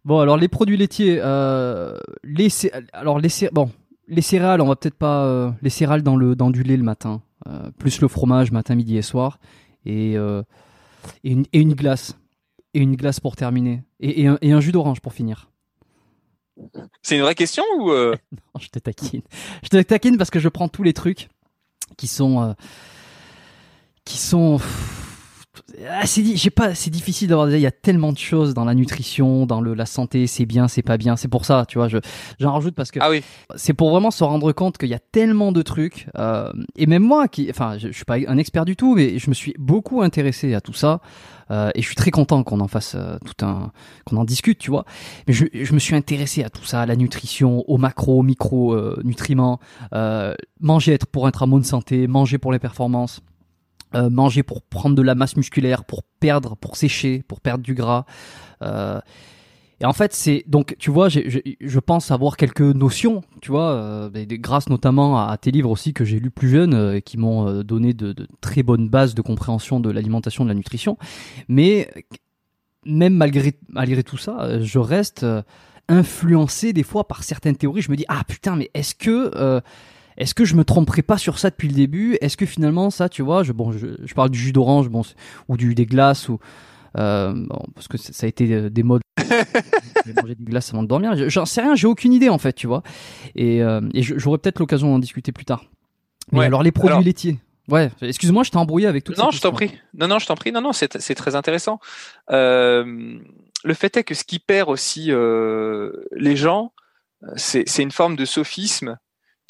Bon, 0.04 0.20
alors 0.20 0.38
les 0.38 0.48
produits 0.48 0.78
laitiers, 0.78 1.16
les 2.24 2.50
alors 2.94 3.20
les 3.20 3.30
bon, 3.52 3.70
les 4.08 4.22
céréales, 4.22 4.62
on 4.62 4.68
va 4.68 4.76
peut-être 4.76 4.98
pas 4.98 5.54
les 5.62 5.70
céréales 5.70 6.02
dans 6.02 6.16
le 6.16 6.36
dans 6.36 6.50
du 6.50 6.64
lait 6.64 6.78
le 6.78 6.84
matin. 6.84 7.22
Euh, 7.48 7.72
plus 7.72 8.02
le 8.02 8.08
fromage 8.08 8.52
matin, 8.52 8.76
midi 8.76 8.98
et 8.98 9.02
soir, 9.02 9.40
et, 9.86 10.16
euh, 10.16 10.44
et, 11.24 11.32
une, 11.32 11.46
et, 11.54 11.60
une, 11.60 11.74
glace. 11.74 12.20
Et 12.76 12.80
une 12.80 12.96
glace 12.96 13.20
pour 13.20 13.36
terminer. 13.36 13.82
Et, 14.00 14.28
un, 14.28 14.38
un, 14.42 14.60
jus 14.60 14.72
d'orange 14.72 15.00
pour 15.00 15.14
finir. 15.14 15.50
C'est 17.02 17.16
une 17.16 17.24
vraie 17.24 17.34
question 17.34 17.64
ou 17.80 17.90
euh? 17.90 18.16
Non, 18.32 18.60
je 18.60 18.68
te 18.68 18.78
taquine. 18.78 19.24
Je 19.64 19.70
te 19.70 19.82
taquine 19.82 20.18
parce 20.18 20.30
que 20.30 20.40
je 20.40 20.50
prends 20.50 20.68
tous 20.68 20.84
les 20.84 20.94
trucs 20.94 21.30
qui 21.98 22.06
sont 22.08 22.56
qui 24.06 24.18
sont 24.18 24.60
ah, 25.90 26.06
c'est 26.06 26.50
pas 26.50 26.76
c'est 26.76 26.90
difficile 26.90 27.28
d'avoir 27.28 27.50
il 27.50 27.60
y 27.60 27.66
a 27.66 27.72
tellement 27.72 28.14
de 28.14 28.18
choses 28.18 28.54
dans 28.54 28.64
la 28.64 28.74
nutrition 28.74 29.46
dans 29.46 29.62
le 29.62 29.74
la 29.74 29.86
santé. 29.86 30.28
C'est 30.28 30.46
bien 30.46 30.68
c'est 30.68 30.82
pas 30.82 30.98
bien. 30.98 31.16
C'est 31.16 31.28
pour 31.28 31.46
ça 31.46 31.66
tu 31.68 31.78
vois 31.78 31.88
je 31.88 31.98
j'en 32.40 32.54
rajoute 32.54 32.76
parce 32.76 32.92
que 32.92 33.00
ah 33.02 33.10
oui. 33.10 33.22
c'est 33.56 33.74
pour 33.74 33.92
vraiment 33.92 34.12
se 34.12 34.24
rendre 34.24 34.52
compte 34.54 34.78
qu'il 34.78 34.90
y 34.90 34.94
a 34.94 35.00
tellement 35.00 35.52
de 35.52 35.62
trucs 35.62 36.08
euh, 36.18 36.52
et 36.78 36.86
même 36.86 37.04
moi 37.04 37.28
qui 37.28 37.50
enfin 37.50 37.78
je, 37.78 37.92
suis 37.92 38.06
pas 38.06 38.16
un 38.16 38.38
expert 38.38 38.66
du 38.66 38.76
tout 38.76 38.96
mais 38.96 39.20
je 39.20 39.30
me 39.30 39.34
suis 39.34 39.54
beaucoup 39.60 40.02
intéressé 40.02 40.54
à 40.54 40.62
tout 40.62 40.74
ça 40.74 41.02
euh, 41.52 41.70
et 41.76 41.82
je 41.82 41.86
suis 41.86 41.96
très 41.96 42.12
content 42.12 42.44
qu'on 42.44 42.60
en 42.62 42.68
fasse 42.68 42.96
euh, 42.96 43.18
tout 43.26 43.46
un 43.46 43.72
qu'on 44.06 44.18
en 44.18 44.24
discute 44.24 44.58
tu 44.58 44.72
vois. 44.72 44.86
Mais 45.28 45.34
je, 45.34 45.46
je 45.54 45.74
me 45.74 45.80
suis 45.80 45.96
intéressé 45.96 46.44
à 46.44 46.50
tout 46.50 46.64
ça 46.64 46.82
à 46.82 46.86
la 46.86 46.96
nutrition 46.96 47.70
aux 47.70 47.78
macro 47.78 48.24
micro 48.24 48.74
euh, 48.74 49.00
nutriments 49.04 49.60
manger 50.60 50.94
être 50.94 51.08
pour 51.08 51.28
être 51.28 51.44
en 51.44 51.48
bonne 51.48 51.64
santé 51.64 52.08
manger 52.08 52.38
pour 52.38 52.52
les 52.52 52.60
performances 52.60 53.22
euh, 53.96 54.10
manger 54.10 54.44
pour 54.44 54.62
prendre 54.62 54.96
de 54.96 55.02
la 55.02 55.16
masse 55.16 55.36
musculaire, 55.36 55.84
pour 55.84 56.04
perdre, 56.20 56.56
pour 56.56 56.78
sécher, 56.78 57.24
pour 57.28 57.42
perdre 57.42 57.64
du 57.64 57.74
gras. 57.74 58.06
Euh, 58.62 59.00
et 59.82 59.86
en 59.86 59.94
fait, 59.94 60.14
c'est 60.14 60.44
donc 60.48 60.76
tu 60.78 60.92
vois, 60.92 61.10
je 61.10 61.80
pense 61.80 62.12
avoir 62.12 62.38
quelques 62.38 62.62
notions, 62.62 63.24
tu 63.42 63.50
vois, 63.50 63.72
euh, 63.72 64.10
grâce 64.14 64.70
notamment 64.70 65.20
à, 65.20 65.36
tes 65.38 65.50
livres 65.50 65.72
aussi 65.72 65.94
que 65.94 66.06
j'ai 66.06 66.20
lus 66.20 66.30
plus 66.30 66.50
jeune, 66.50 66.76
euh, 66.76 67.00
qui 67.00 67.18
m'ont 67.18 67.64
donné 67.64 67.94
de, 67.94 68.14
de, 68.14 68.28
très 68.42 68.62
bonnes 68.62 68.90
bases 68.90 69.16
de 69.16 69.22
compréhension 69.24 69.80
de 69.80 69.90
l'alimentation, 69.90 70.44
de 70.44 70.50
la 70.50 70.56
nutrition. 70.56 70.98
Mais 71.48 71.90
même 72.86 73.16
malgré 73.16 73.56
malgré 73.70 74.04
tout 74.04 74.18
ça, 74.18 74.62
je 74.62 74.78
reste 74.80 75.26
influencé 75.90 76.74
des 76.74 76.84
fois 76.84 77.08
par 77.08 77.24
certaines 77.24 77.56
théories. 77.56 77.82
Je 77.82 77.90
me 77.90 77.96
dis 77.96 78.06
ah 78.08 78.24
putain, 78.28 78.56
mais 78.56 78.70
est-ce 78.76 78.94
que 78.94 79.62
est-ce 80.22 80.36
que 80.36 80.46
je 80.46 80.56
me 80.56 80.64
tromperai 80.64 81.02
pas 81.02 81.18
sur 81.18 81.40
ça 81.40 81.50
depuis 81.50 81.68
le 81.68 81.74
début? 81.74 82.16
Est-ce 82.22 82.38
que 82.38 82.46
finalement 82.46 82.92
ça, 82.92 83.10
tu 83.10 83.24
vois, 83.24 83.42
je, 83.42 83.54
bon, 83.54 83.72
je, 83.72 84.14
parle 84.14 84.30
du 84.30 84.38
jus 84.38 84.54
d'orange, 84.54 84.88
bon, 84.88 85.02
ou 85.48 85.58
du 85.58 85.74
des 85.74 85.88
glaces, 85.88 86.30
ou 86.30 86.38
euh, 86.96 87.34
parce 87.74 87.88
que 87.88 87.98
ça 87.98 88.26
a 88.26 88.30
été 88.30 88.54
euh, 88.54 88.70
des 88.70 88.84
modes. 88.84 89.02
manger 90.22 90.36
des 90.36 90.44
glaces 90.44 90.72
avant 90.74 90.84
de 90.84 90.88
dormir. 90.88 91.14
J'en 91.28 91.46
sais 91.46 91.62
rien, 91.62 91.74
j'ai 91.74 91.88
aucune 91.88 92.14
idée 92.14 92.30
en 92.30 92.38
fait, 92.38 92.54
tu 92.54 92.68
vois. 92.68 92.84
Et, 93.36 93.64
euh, 93.64 93.82
j'aurai 93.96 94.38
peut-être 94.38 94.60
l'occasion 94.60 94.92
d'en 94.92 95.00
discuter 95.00 95.32
plus 95.32 95.46
tard. 95.46 95.66
Mais 96.32 96.46
alors 96.46 96.62
les 96.62 96.72
produits 96.72 97.04
laitiers. 97.04 97.40
Ouais, 97.68 97.90
excuse-moi, 98.02 98.44
je 98.44 98.52
t'ai 98.52 98.58
embrouillé 98.58 98.86
avec 98.86 99.04
tout 99.04 99.16
ça. 99.16 99.24
Non, 99.24 99.32
je 99.32 99.42
t'en 99.42 99.52
prie. 99.52 99.72
Non, 99.96 100.08
non, 100.08 100.20
je 100.20 100.28
t'en 100.28 100.36
prie. 100.36 100.52
Non, 100.52 100.62
non, 100.62 100.72
c'est 100.72 101.16
très 101.16 101.36
intéressant. 101.36 101.80
Euh, 102.30 103.18
le 103.64 103.74
fait 103.74 103.98
est 103.98 104.04
que 104.04 104.14
ce 104.14 104.24
qui 104.24 104.38
perd 104.38 104.70
aussi 104.70 105.12
les 106.12 106.36
gens, 106.36 106.74
c'est 107.38 107.80
une 107.80 107.92
forme 107.92 108.16
de 108.16 108.26
sophisme 108.26 109.00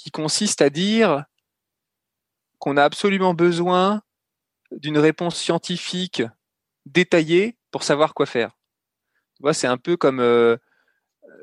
qui 0.01 0.09
consiste 0.09 0.61
à 0.61 0.71
dire 0.71 1.25
qu'on 2.57 2.75
a 2.75 2.83
absolument 2.83 3.35
besoin 3.35 4.01
d'une 4.71 4.97
réponse 4.97 5.35
scientifique 5.35 6.23
détaillée 6.87 7.55
pour 7.69 7.83
savoir 7.83 8.15
quoi 8.15 8.25
faire. 8.25 8.57
C'est 9.53 9.67
un 9.67 9.77
peu 9.77 9.97
comme 9.97 10.19
euh, 10.19 10.57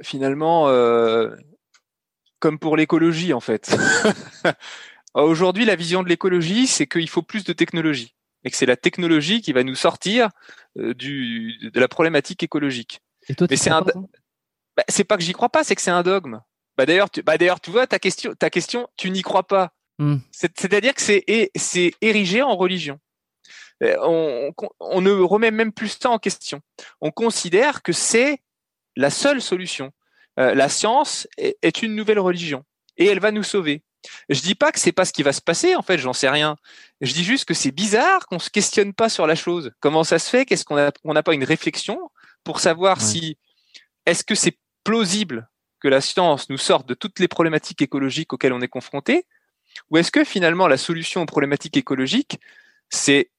finalement, 0.02 0.68
euh, 0.68 1.30
comme 2.40 2.58
pour 2.58 2.76
l'écologie 2.76 3.32
en 3.32 3.40
fait. 3.40 3.76
Aujourd'hui, 5.14 5.64
la 5.64 5.76
vision 5.76 6.02
de 6.02 6.08
l'écologie, 6.08 6.66
c'est 6.66 6.86
qu'il 6.86 7.08
faut 7.08 7.22
plus 7.22 7.44
de 7.44 7.52
technologie 7.52 8.14
et 8.44 8.50
que 8.50 8.56
c'est 8.56 8.66
la 8.66 8.76
technologie 8.76 9.40
qui 9.40 9.52
va 9.52 9.62
nous 9.62 9.74
sortir 9.74 10.30
euh, 10.78 10.94
du, 10.94 11.70
de 11.72 11.80
la 11.80 11.88
problématique 11.88 12.42
écologique. 12.42 13.02
Et 13.28 13.34
toi, 13.34 13.46
Mais 13.50 13.56
c'est 13.56 13.70
un, 13.70 13.82
bah, 13.82 14.84
c'est 14.88 15.04
pas 15.04 15.16
que 15.16 15.22
j'y 15.22 15.32
crois 15.32 15.48
pas, 15.48 15.64
c'est 15.64 15.74
que 15.74 15.82
c'est 15.82 15.90
un 15.90 16.02
dogme. 16.02 16.40
Bah 16.78 16.86
d'ailleurs, 16.86 17.10
tu, 17.10 17.22
bah 17.22 17.36
d'ailleurs, 17.36 17.60
tu 17.60 17.70
vois 17.70 17.86
ta 17.86 17.98
question, 17.98 18.34
ta 18.34 18.48
question, 18.50 18.88
tu 18.96 19.10
n'y 19.10 19.22
crois 19.22 19.46
pas. 19.46 19.72
Hmm. 19.98 20.18
C'est-à-dire 20.30 20.94
que 20.94 21.02
c'est 21.02 21.24
c'est 21.56 21.92
érigé 22.00 22.40
en 22.40 22.56
religion. 22.56 22.98
Euh, 23.82 23.96
On, 24.00 24.52
on, 24.62 24.68
on 24.80 25.00
ne 25.00 25.10
remet 25.10 25.50
même 25.50 25.72
plus 25.72 25.98
ça 26.00 26.10
en 26.10 26.18
question. 26.18 26.60
On 27.00 27.10
considère 27.10 27.82
que 27.82 27.92
c'est 27.92 28.38
la 28.96 29.10
seule 29.10 29.42
solution. 29.42 29.92
Euh, 30.38 30.54
la 30.54 30.68
science 30.68 31.26
est, 31.36 31.58
est 31.62 31.82
une 31.82 31.96
nouvelle 31.96 32.20
religion 32.20 32.64
et 32.96 33.06
elle 33.06 33.18
va 33.20 33.32
nous 33.32 33.42
sauver. 33.42 33.82
Je 34.28 34.40
dis 34.40 34.54
pas 34.54 34.70
que 34.70 34.78
c'est 34.78 34.92
pas 34.92 35.04
ce 35.04 35.12
qui 35.12 35.24
va 35.24 35.32
se 35.32 35.40
passer, 35.42 35.74
en 35.74 35.82
fait, 35.82 35.98
j'en 35.98 36.12
sais 36.12 36.28
rien. 36.28 36.56
Je 37.00 37.12
dis 37.12 37.24
juste 37.24 37.44
que 37.44 37.54
c'est 37.54 37.72
bizarre 37.72 38.26
qu'on 38.26 38.38
se 38.38 38.48
questionne 38.50 38.94
pas 38.94 39.08
sur 39.08 39.26
la 39.26 39.34
chose. 39.34 39.72
Comment 39.80 40.04
ça 40.04 40.20
se 40.20 40.30
fait? 40.30 40.46
Qu'est-ce 40.46 40.64
qu'on 40.64 41.12
n'a 41.12 41.22
pas 41.24 41.34
une 41.34 41.42
réflexion 41.44 41.98
pour 42.44 42.60
savoir 42.60 42.98
Ouais. 42.98 43.04
si 43.04 43.38
est-ce 44.06 44.22
que 44.22 44.36
c'est 44.36 44.56
plausible 44.84 45.48
que 45.80 45.88
la 45.88 46.00
science 46.00 46.50
nous 46.50 46.58
sorte 46.58 46.88
de 46.88 46.94
toutes 46.94 47.18
les 47.18 47.28
problématiques 47.28 47.82
écologiques 47.82 48.32
auxquelles 48.32 48.52
on 48.52 48.60
est 48.60 48.68
confronté 48.68 49.26
ou 49.90 49.98
est-ce 49.98 50.10
que 50.10 50.24
finalement 50.24 50.66
la 50.66 50.76
solution 50.76 51.22
aux 51.22 51.26
problématiques 51.26 51.76
écologiques 51.76 52.40
c'est 52.90 53.30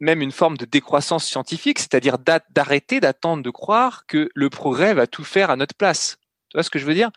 même 0.00 0.22
une 0.22 0.32
forme 0.32 0.56
de 0.56 0.64
décroissance 0.64 1.24
scientifique, 1.24 1.78
c'est-à-dire 1.78 2.18
d'a- 2.18 2.44
d'arrêter 2.50 3.00
d'attendre 3.00 3.42
de 3.42 3.50
croire 3.50 4.06
que 4.06 4.28
le 4.34 4.50
progrès 4.50 4.94
va 4.94 5.06
tout 5.06 5.24
faire 5.24 5.50
à 5.50 5.56
notre 5.56 5.74
place? 5.74 6.18
Tu 6.48 6.56
vois 6.56 6.62
ce 6.62 6.70
que 6.70 6.78
je 6.78 6.84
veux 6.86 6.94
dire? 6.94 7.10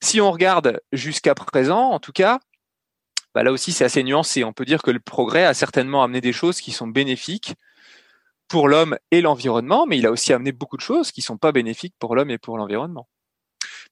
Si 0.00 0.20
on 0.20 0.30
regarde 0.30 0.80
jusqu'à 0.92 1.34
présent, 1.34 1.90
en 1.90 2.00
tout 2.00 2.12
cas, 2.12 2.40
bah 3.34 3.42
là 3.42 3.52
aussi 3.52 3.72
c'est 3.72 3.84
assez 3.84 4.02
nuancé. 4.02 4.44
On 4.44 4.52
peut 4.52 4.64
dire 4.64 4.82
que 4.82 4.90
le 4.90 5.00
progrès 5.00 5.44
a 5.44 5.54
certainement 5.54 6.02
amené 6.02 6.20
des 6.20 6.32
choses 6.32 6.60
qui 6.60 6.72
sont 6.72 6.86
bénéfiques 6.86 7.54
pour 8.48 8.68
l'homme 8.68 8.96
et 9.10 9.20
l'environnement, 9.20 9.86
mais 9.86 9.98
il 9.98 10.06
a 10.06 10.10
aussi 10.12 10.32
amené 10.32 10.52
beaucoup 10.52 10.76
de 10.76 10.82
choses 10.82 11.10
qui 11.12 11.22
sont 11.22 11.38
pas 11.38 11.52
bénéfiques 11.52 11.94
pour 11.98 12.14
l'homme 12.14 12.30
et 12.30 12.38
pour 12.38 12.58
l'environnement. 12.58 13.08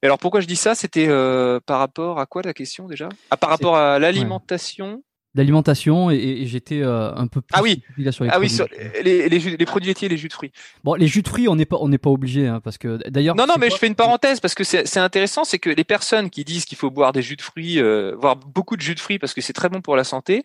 Mais 0.03 0.09
alors 0.09 0.19
pourquoi 0.19 0.41
je 0.41 0.47
dis 0.47 0.57
ça? 0.57 0.75
C'était 0.75 1.07
euh, 1.09 1.61
par 1.65 1.79
rapport 1.79 2.19
à 2.19 2.27
quoi 2.27 2.43
la 2.43 2.53
question 2.53 2.87
déjà? 2.89 3.09
Ah 3.31 3.37
par 3.37 3.51
rapport 3.51 3.77
à 3.77 3.99
l'alimentation? 3.99 5.03
D'alimentation 5.35 6.11
et, 6.11 6.17
et 6.17 6.47
j'étais 6.47 6.83
euh, 6.83 7.15
un 7.15 7.27
peu 7.27 7.41
plus 7.41 7.55
Ah 7.57 7.63
oui. 7.63 7.83
là 7.97 8.13
sur 8.13 8.25
les 8.25 8.31
Ah 8.31 8.39
oui, 8.39 8.49
produits 8.49 8.57
sur 8.57 8.69
laitiers. 8.69 9.03
les, 9.03 9.29
les, 9.31 9.41
jus- 9.41 9.57
les 9.57 9.65
produits 9.65 9.89
laitiers 9.89 10.07
et 10.07 10.09
les 10.11 10.19
jus 10.19 10.29
de 10.29 10.33
fruits. 10.35 10.53
Bon, 10.85 10.93
les 10.95 11.07
jus 11.07 11.23
de 11.23 11.29
fruits, 11.29 11.49
on 11.49 11.57
n'est 11.57 11.65
pas, 11.65 11.79
on 11.81 11.89
n'est 11.89 11.97
pas 11.97 12.11
obligé, 12.11 12.49
hein, 12.49 12.61
parce 12.61 12.77
que 12.77 12.99
d'ailleurs. 13.09 13.35
Non, 13.35 13.47
non, 13.47 13.55
mais 13.59 13.69
quoi 13.69 13.77
je 13.77 13.81
fais 13.81 13.87
une 13.87 13.95
parenthèse 13.95 14.41
parce 14.41 14.55
que 14.55 14.63
c'est 14.63 14.87
c'est 14.87 15.01
intéressant, 15.01 15.45
c'est 15.45 15.59
que 15.59 15.71
les 15.71 15.85
personnes 15.85 16.29
qui 16.29 16.45
disent 16.45 16.67
qu'il 16.67 16.77
faut 16.77 16.91
boire 16.91 17.13
des 17.13 17.23
jus 17.23 17.37
de 17.37 17.43
fruits, 17.43 17.81
euh, 17.81 18.15
voire 18.21 18.37
beaucoup 18.37 18.77
de 18.77 18.83
jus 18.83 18.95
de 18.95 19.01
fruits 19.01 19.19
parce 19.19 19.33
que 19.33 19.41
c'est 19.41 19.55
très 19.55 19.71
bon 19.71 19.81
pour 19.81 19.97
la 19.97 20.05
santé, 20.05 20.45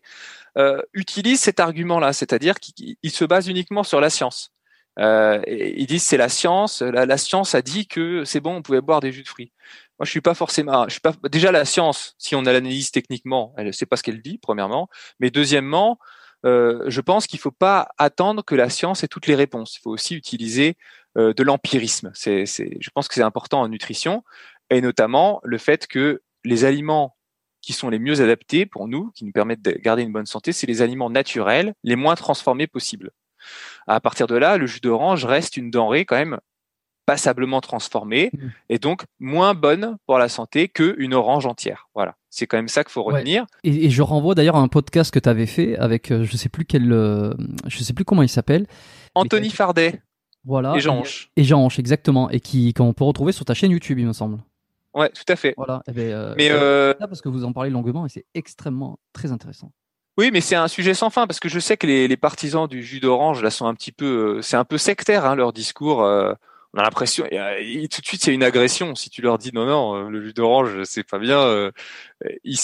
euh, 0.58 0.82
utilisent 0.94 1.42
cet 1.42 1.60
argument-là, 1.60 2.14
c'est-à-dire 2.14 2.60
qu'ils 2.60 2.96
ils 3.04 3.12
se 3.12 3.26
basent 3.26 3.50
uniquement 3.50 3.84
sur 3.84 4.00
la 4.00 4.10
science. 4.10 4.54
Euh, 5.00 5.42
ils 5.48 5.86
disent 5.86 6.04
c'est 6.04 6.18
la 6.18 6.30
science, 6.30 6.82
la, 6.82 7.18
science 7.18 7.54
a 7.56 7.62
dit 7.62 7.88
que 7.88 8.26
c'est 8.26 8.40
bon, 8.40 8.56
on 8.58 8.62
pouvait 8.62 8.82
boire 8.82 9.00
des 9.00 9.12
jus 9.12 9.24
de 9.24 9.28
fruits. 9.28 9.52
Moi, 10.00 10.06
je 10.06 10.12
suis 10.12 10.22
pas 10.22 10.34
forcément, 10.34 10.86
je 10.86 10.94
suis 10.94 11.02
pas 11.02 11.14
déjà 11.30 11.52
la 11.52 11.66
science. 11.66 12.16
Si 12.18 12.36
on 12.36 12.42
l'analyse 12.42 12.92
techniquement, 12.92 13.54
elle 13.58 13.74
sait 13.74 13.86
pas 13.86 13.98
ce 13.98 14.04
qu'elle 14.04 14.22
dit, 14.22 14.38
premièrement. 14.40 14.90
Mais 15.20 15.30
deuxièmement, 15.30 16.00
euh, 16.46 16.84
je 16.88 17.02
pense 17.02 17.28
qu'il 17.28 17.40
faut 17.40 17.52
pas 17.52 17.90
attendre 17.98 18.44
que 18.44 18.56
la 18.56 18.70
science 18.70 19.04
ait 19.04 19.08
toutes 19.08 19.28
les 19.28 19.36
réponses. 19.36 19.78
Il 19.78 19.82
faut 19.82 19.92
aussi 19.92 20.16
utiliser 20.16 20.78
euh, 21.18 21.34
de 21.34 21.44
l'empirisme. 21.44 22.12
C'est, 22.14 22.46
je 22.46 22.90
pense 22.94 23.08
que 23.08 23.16
c'est 23.16 23.24
important 23.24 23.62
en 23.62 23.68
nutrition, 23.68 24.24
et 24.70 24.82
notamment 24.82 25.42
le 25.44 25.58
fait 25.58 25.88
que 25.88 26.22
les 26.44 26.66
aliments 26.66 27.16
qui 27.62 27.74
sont 27.74 27.90
les 27.90 28.00
mieux 28.00 28.22
adaptés 28.22 28.66
pour 28.66 28.88
nous, 28.88 29.12
qui 29.12 29.26
nous 29.26 29.32
permettent 29.32 29.64
de 29.64 29.72
garder 29.72 30.04
une 30.04 30.14
bonne 30.14 30.26
santé, 30.26 30.52
c'est 30.54 30.68
les 30.68 30.82
aliments 30.82 31.10
naturels, 31.10 31.74
les 31.84 31.96
moins 31.96 32.16
transformés 32.16 32.68
possibles. 32.68 33.12
À 33.88 34.00
partir 34.00 34.28
de 34.28 34.36
là, 34.36 34.58
le 34.58 34.66
jus 34.68 34.80
d'orange 34.82 35.26
reste 35.26 35.58
une 35.58 35.72
denrée 35.72 36.06
quand 36.06 36.16
même 36.18 36.38
passablement 37.06 37.62
transformée 37.62 38.32
Mhm. 38.34 38.52
et 38.70 38.80
donc 38.80 39.04
moins 39.20 39.54
bonne 39.54 39.96
pour 40.06 40.18
la 40.18 40.28
santé 40.28 40.68
qu'une 40.68 41.14
orange 41.14 41.46
entière. 41.46 41.88
Voilà, 41.96 42.16
c'est 42.30 42.48
quand 42.48 42.58
même 42.58 42.68
ça 42.68 42.84
qu'il 42.84 42.92
faut 42.92 43.06
Ouais. 43.06 43.14
retenir. 43.20 43.46
Et, 43.64 43.86
et 43.86 43.90
je 43.90 44.02
renvoie 44.02 44.36
d'ailleurs 44.36 44.58
à 44.58 44.60
un 44.60 44.68
podcast 44.68 45.12
que 45.14 45.20
tu 45.20 45.30
avais 45.30 45.46
fait 45.46 45.78
avec, 45.78 46.12
euh, 46.12 46.26
je 46.26 46.36
sais 46.36 46.50
plus 46.50 46.66
quel, 46.66 46.92
euh, 46.92 47.34
je 47.66 47.78
sais 47.82 47.94
plus 47.94 48.04
comment 48.04 48.24
il 48.24 48.30
s'appelle. 48.30 48.68
Anthony 49.16 49.50
Fardet 49.50 50.02
Voilà. 50.44 50.76
et 50.76 50.82
Jean 50.82 50.98
Hanche. 50.98 51.32
Et 51.38 51.46
Jean 51.46 51.62
Hanche, 51.64 51.80
exactement. 51.80 52.30
Et 52.30 52.42
qui, 52.42 52.74
qu'on 52.74 52.92
peut 52.94 53.06
retrouver 53.06 53.32
sur 53.32 53.46
ta 53.46 53.54
chaîne 53.54 53.72
YouTube, 53.72 54.00
il 54.00 54.06
me 54.08 54.14
semble. 54.14 54.40
Ouais, 54.94 55.10
tout 55.10 55.24
à 55.32 55.36
fait. 55.38 55.54
Voilà. 55.56 55.82
Eh 55.88 55.92
ben, 55.94 56.12
euh, 56.12 56.34
Mais 56.38 56.50
euh, 56.52 56.94
là, 57.00 57.08
parce 57.08 57.22
que 57.22 57.30
vous 57.30 57.46
en 57.46 57.54
parlez 57.54 57.70
longuement 57.70 58.06
et 58.06 58.10
c'est 58.10 58.26
extrêmement 58.34 59.00
très 59.14 59.32
intéressant. 59.32 59.72
Oui, 60.18 60.32
mais 60.32 60.42
c'est 60.42 60.56
un 60.56 60.68
sujet 60.68 60.94
sans 60.96 61.10
fin 61.12 61.28
parce 61.28 61.40
que 61.40 61.48
je 61.50 61.60
sais 61.60 61.78
que 61.78 61.86
les, 61.86 62.08
les 62.08 62.18
partisans 62.18 62.68
du 62.68 62.82
jus 62.84 63.00
d'orange 63.00 63.44
là 63.44 63.52
sont 63.52 63.68
un 63.68 63.76
petit 63.76 63.92
peu, 63.92 64.38
euh, 64.40 64.42
c'est 64.42 64.58
un 64.58 64.66
peu 64.66 64.78
sectaire 64.80 65.26
hein, 65.26 65.36
leur 65.36 65.54
discours. 65.54 66.04
euh, 66.04 66.34
on 66.74 66.80
a 66.80 66.84
l'impression, 66.84 67.26
euh, 67.32 67.88
tout 67.92 68.02
de 68.02 68.06
suite 68.06 68.24
c'est 68.24 68.34
une 68.34 68.44
agression 68.44 68.94
si 68.96 69.10
tu 69.10 69.22
leur 69.22 69.38
dis 69.38 69.52
non 69.54 69.66
non 69.66 69.96
euh, 70.08 70.10
le 70.10 70.22
jus 70.24 70.34
d'orange 70.34 70.84
c'est 70.86 71.04
pas 71.04 71.20
bien. 71.20 71.40
euh, 71.40 71.72
ils 72.44 72.58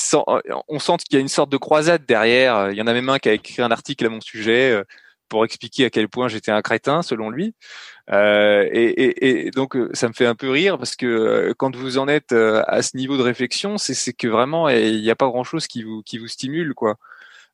on 0.67 0.79
sent 0.79 0.93
qu'il 1.05 1.15
y 1.15 1.17
a 1.17 1.21
une 1.21 1.27
sorte 1.29 1.49
de 1.51 1.57
croisade 1.57 2.05
derrière. 2.05 2.71
Il 2.71 2.77
y 2.77 2.81
en 2.81 2.87
a 2.87 2.93
même 2.93 3.09
un 3.09 3.19
qui 3.19 3.29
a 3.29 3.33
écrit 3.33 3.61
un 3.61 3.71
article 3.71 4.05
à 4.05 4.09
mon 4.09 4.21
sujet 4.21 4.81
pour 5.29 5.45
expliquer 5.45 5.85
à 5.85 5.89
quel 5.89 6.09
point 6.09 6.27
j'étais 6.27 6.51
un 6.51 6.61
crétin 6.61 7.01
selon 7.01 7.29
lui. 7.29 7.55
Euh, 8.11 8.67
et, 8.71 8.85
et- 8.89 9.47
et 9.47 9.51
donc 9.51 9.77
ça 9.93 10.07
me 10.09 10.13
fait 10.13 10.25
un 10.27 10.35
peu 10.35 10.49
rire 10.51 10.77
parce 10.77 10.95
que 10.95 11.53
quand 11.57 11.75
vous 11.75 11.97
en 11.99 12.07
êtes 12.07 12.33
à 12.33 12.81
ce 12.83 12.97
niveau 12.97 13.17
de 13.17 13.23
réflexion, 13.23 13.77
c'est 13.77 14.13
que 14.13 14.27
vraiment 14.27 14.69
il 14.69 15.01
n'y 15.01 15.11
a 15.11 15.15
pas 15.15 15.27
grand 15.27 15.43
chose 15.43 15.67
qui 15.67 15.83
vous 15.83 16.01
qui 16.03 16.17
vous 16.19 16.27
stimule 16.27 16.73
quoi. 16.75 16.97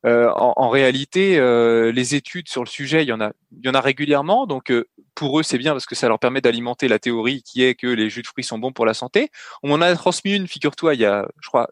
Euh, 0.06 0.30
en, 0.36 0.54
en 0.56 0.70
réalité, 0.70 1.38
euh, 1.38 1.92
les 1.92 2.16
études 2.16 2.48
sur 2.48 2.64
le 2.64 2.70
sujet, 2.70 3.04
il 3.04 3.08
y 3.10 3.12
en 3.12 3.20
a, 3.20 3.34
il 3.52 3.66
y 3.66 3.70
en 3.70 3.74
a 3.74 3.82
régulièrement. 3.82 4.48
Donc, 4.48 4.72
euh, 4.72 4.88
pour 5.14 5.40
eux, 5.40 5.44
c'est 5.44 5.58
bien 5.58 5.74
parce 5.74 5.86
que 5.86 5.96
ça 5.96 6.08
leur 6.08 6.20
permet 6.20 6.42
d'alimenter 6.42 6.88
la 6.88 7.00
théorie 7.00 7.44
qui 7.44 7.64
est 7.64 7.76
que 7.76 7.88
les 7.88 8.10
jus 8.10 8.22
de 8.22 8.28
fruits 8.28 8.44
sont 8.44 8.58
bons 8.60 8.72
pour 8.72 8.86
la 8.86 8.94
santé. 8.94 9.30
On 9.64 9.70
m'en 9.70 9.82
a 9.82 9.94
transmis 9.96 10.36
une, 10.36 10.48
figure-toi, 10.48 10.96
il 10.96 11.02
y 11.02 11.06
a, 11.06 11.28
je 11.42 11.48
crois, 11.50 11.70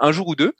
un 0.00 0.12
jour 0.12 0.28
ou 0.28 0.34
deux, 0.34 0.54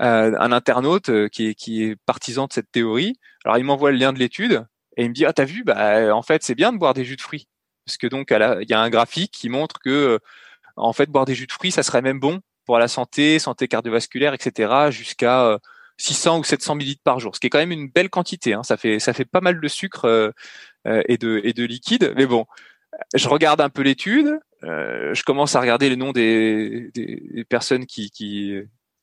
euh, 0.00 0.32
un 0.38 0.52
internaute 0.52 1.08
euh, 1.10 1.28
qui 1.28 1.48
est, 1.48 1.54
qui 1.54 1.82
est 1.82 1.96
partisan 2.06 2.46
de 2.46 2.52
cette 2.52 2.70
théorie. 2.70 3.18
Alors, 3.44 3.58
il 3.58 3.64
m'envoie 3.64 3.90
le 3.90 3.98
lien 3.98 4.12
de 4.12 4.18
l'étude 4.18 4.64
et 4.96 5.04
il 5.04 5.08
me 5.08 5.14
dit, 5.14 5.24
ah, 5.26 5.32
t'as 5.32 5.44
vu, 5.44 5.64
bah, 5.64 6.14
en 6.14 6.22
fait, 6.22 6.44
c'est 6.44 6.54
bien 6.54 6.72
de 6.72 6.78
boire 6.78 6.94
des 6.94 7.04
jus 7.04 7.16
de 7.16 7.22
fruits 7.22 7.48
parce 7.86 7.96
que 7.98 8.06
donc, 8.06 8.28
il 8.30 8.66
y 8.68 8.74
a 8.74 8.80
un 8.80 8.90
graphique 8.90 9.32
qui 9.32 9.48
montre 9.48 9.80
que, 9.80 10.20
en 10.76 10.92
fait, 10.92 11.06
boire 11.10 11.24
des 11.24 11.34
jus 11.34 11.48
de 11.48 11.52
fruits, 11.52 11.72
ça 11.72 11.82
serait 11.82 12.02
même 12.02 12.20
bon 12.20 12.40
pour 12.64 12.78
la 12.78 12.86
santé, 12.86 13.40
santé 13.40 13.66
cardiovasculaire, 13.66 14.34
etc., 14.34 14.90
jusqu'à 14.90 15.58
600 15.98 16.40
ou 16.40 16.44
700 16.44 16.76
millilitres 16.76 17.02
par 17.04 17.20
jour, 17.20 17.34
ce 17.34 17.40
qui 17.40 17.46
est 17.46 17.50
quand 17.50 17.58
même 17.58 17.72
une 17.72 17.88
belle 17.88 18.10
quantité. 18.10 18.54
Hein. 18.54 18.62
Ça 18.62 18.76
fait 18.76 18.98
ça 18.98 19.12
fait 19.12 19.24
pas 19.24 19.40
mal 19.40 19.60
de 19.60 19.68
sucre 19.68 20.06
euh, 20.06 20.30
euh, 20.86 21.02
et 21.08 21.18
de 21.18 21.40
et 21.44 21.52
de 21.52 21.64
liquide. 21.64 22.12
Mais 22.16 22.26
bon, 22.26 22.46
je 23.14 23.28
regarde 23.28 23.60
un 23.60 23.70
peu 23.70 23.82
l'étude. 23.82 24.38
euh, 24.64 25.14
je 25.14 25.22
commence 25.24 25.56
à 25.56 25.60
regarder 25.60 25.88
les 25.88 25.96
noms 25.96 26.12
des, 26.12 26.90
des, 26.94 27.44
personnes 27.48 27.86
qui 27.86 28.10
qui 28.10 28.54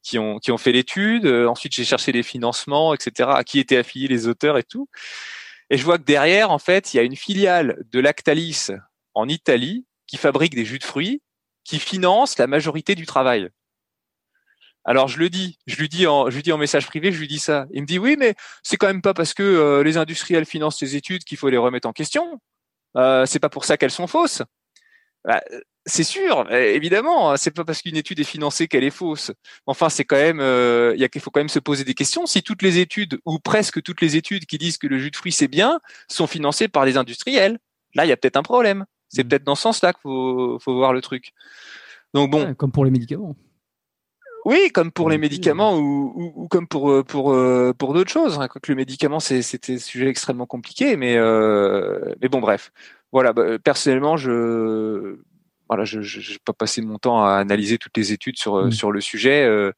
qui 0.04 0.20
ont 0.20 0.40
qui 0.40 0.52
ont 0.52 0.58
fait 0.58 0.72
l'étude. 0.72 1.26
Euh, 1.26 1.48
ensuite, 1.48 1.74
j'ai 1.74 1.86
cherché 1.86 2.12
les 2.12 2.24
financements, 2.24 2.94
etc. 2.94 3.30
À 3.34 3.44
qui 3.44 3.60
étaient 3.60 3.78
affiliés 3.78 4.08
les 4.08 4.28
auteurs 4.28 4.58
et 4.58 4.64
tout. 4.64 4.90
Et 5.70 5.78
je 5.78 5.84
vois 5.86 5.98
que 5.98 6.04
derrière, 6.04 6.52
en 6.52 6.60
fait, 6.60 6.94
il 6.94 6.98
y 6.98 7.00
a 7.00 7.04
une 7.04 7.16
filiale 7.16 7.84
de 7.92 8.00
Lactalis 8.00 8.70
en 9.14 9.28
Italie 9.28 9.86
qui 10.08 10.18
fabrique 10.18 10.56
des 10.56 10.66
jus 10.66 10.80
de 10.80 10.84
fruits 10.84 11.22
qui 11.64 11.80
finance 11.80 12.38
la 12.40 12.48
majorité 12.48 12.96
du 12.96 13.06
travail. 13.06 13.50
Alors 14.86 15.08
je 15.08 15.20
le 15.20 15.30
dis, 15.30 15.58
je 15.68 15.76
lui 15.78 15.90
dis 15.90 16.08
en, 16.08 16.30
je 16.30 16.36
lui 16.36 16.44
dis 16.44 16.52
en 16.52 16.58
message 16.58 16.88
privé, 16.88 17.12
je 17.12 17.20
lui 17.20 17.28
dis 17.28 17.40
ça. 17.40 17.68
Il 17.72 17.82
me 17.82 17.88
dit 17.88 18.00
oui, 18.00 18.16
mais 18.18 18.36
c'est 18.64 18.78
quand 18.78 18.88
même 18.88 19.02
pas 19.02 19.14
parce 19.14 19.34
que 19.34 19.44
euh, 19.44 19.84
les 19.84 19.98
industriels 19.98 20.46
financent 20.46 20.80
ces 20.80 20.96
études 20.96 21.24
qu'il 21.24 21.38
faut 21.38 21.50
les 21.50 21.58
remettre 21.58 21.88
en 21.88 21.94
question. 21.94 22.40
Euh, 22.98 23.26
c'est 23.26 23.40
pas 23.40 23.50
pour 23.50 23.66
ça 23.66 23.78
qu'elles 23.78 23.92
sont 23.92 24.08
fausses. 24.08 24.42
Bah, 25.26 25.42
c'est 25.86 26.04
sûr, 26.04 26.46
euh, 26.52 26.74
évidemment, 26.74 27.32
hein, 27.32 27.38
c'est 27.38 27.52
pas 27.52 27.66
parce 27.66 27.82
qu'une 27.82 27.98
étude 27.98 28.20
est 28.20 28.24
financée 28.24 28.68
qu'elle 28.68 28.84
est 28.84 28.90
fausse. 28.90 29.32
Enfin, 29.66 29.90
c'est 29.90 30.06
quand 30.06 30.16
même, 30.16 30.40
euh, 30.40 30.96
il 30.98 31.22
faut 31.22 31.30
quand 31.32 31.40
même 31.40 31.50
se 31.50 31.60
poser 31.60 31.84
des 31.84 31.94
questions. 31.94 32.26
Si 32.26 32.42
toutes 32.42 32.62
les 32.62 32.80
études 32.80 33.20
ou 33.26 33.40
presque 33.40 33.82
toutes 33.82 34.02
les 34.02 34.16
études 34.16 34.46
qui 34.46 34.58
disent 34.58 34.78
que 34.78 34.88
le 34.88 34.98
jus 34.98 35.12
de 35.12 35.16
fruits 35.16 35.32
c'est 35.32 35.48
bien 35.48 35.80
sont 36.08 36.28
financées 36.28 36.68
par 36.68 36.86
les 36.86 36.96
industriels, 36.98 37.60
là 37.96 38.06
il 38.06 38.10
y 38.10 38.12
a 38.12 38.18
peut-être 38.18 38.38
un 38.38 38.44
problème. 38.44 38.86
C'est 39.10 39.24
Mhm. 39.24 39.30
peut-être 39.30 39.44
dans 39.44 39.56
ce 39.56 39.64
sens-là 39.64 39.94
qu'il 39.94 40.02
faut, 40.04 40.60
faut 40.60 40.76
voir 40.76 40.94
le 40.94 41.02
truc. 41.02 41.32
Donc 42.14 42.30
bon, 42.32 42.46
Ouais, 42.46 42.56
comme 42.56 42.72
pour 42.72 42.86
les 42.86 42.92
médicaments. 42.92 43.36
Oui, 44.46 44.70
comme 44.74 44.92
pour 44.92 45.10
les 45.10 45.16
Oui. 45.18 45.22
médicaments 45.22 45.78
ou, 45.78 46.14
ou, 46.16 46.34
ou 46.44 46.48
comme 46.48 46.68
pour 46.68 46.90
euh, 46.92 47.04
pour 47.04 47.34
euh, 47.34 47.74
pour 47.78 47.94
d'autres 47.94 48.12
choses. 48.12 48.40
Hein. 48.40 48.48
Quoique 48.48 48.72
le 48.72 48.76
médicament, 48.76 49.20
c'est 49.20 49.42
c'était 49.42 49.76
un 49.76 49.78
sujet 49.78 50.08
extrêmement 50.08 50.46
compliqué, 50.46 50.96
mais 50.98 51.16
euh, 51.18 52.14
mais 52.22 52.30
bon, 52.30 52.40
bref. 52.40 52.72
Voilà. 53.12 53.34
bah, 53.34 53.60
personnellement, 53.60 54.18
je 54.18 55.18
voilà, 55.68 55.84
je 55.86 56.02
j'ai 56.02 56.38
pas 56.46 56.54
passé 56.54 56.82
mon 56.82 56.98
temps 56.98 57.24
à 57.24 57.34
analyser 57.36 57.78
toutes 57.78 57.98
les 57.98 58.12
études 58.14 58.38
sur 58.38 58.56
euh, 58.56 58.68
Mm. 58.68 58.72
sur 58.72 58.92
le 58.92 59.02
sujet. 59.02 59.44
Euh, 59.46 59.72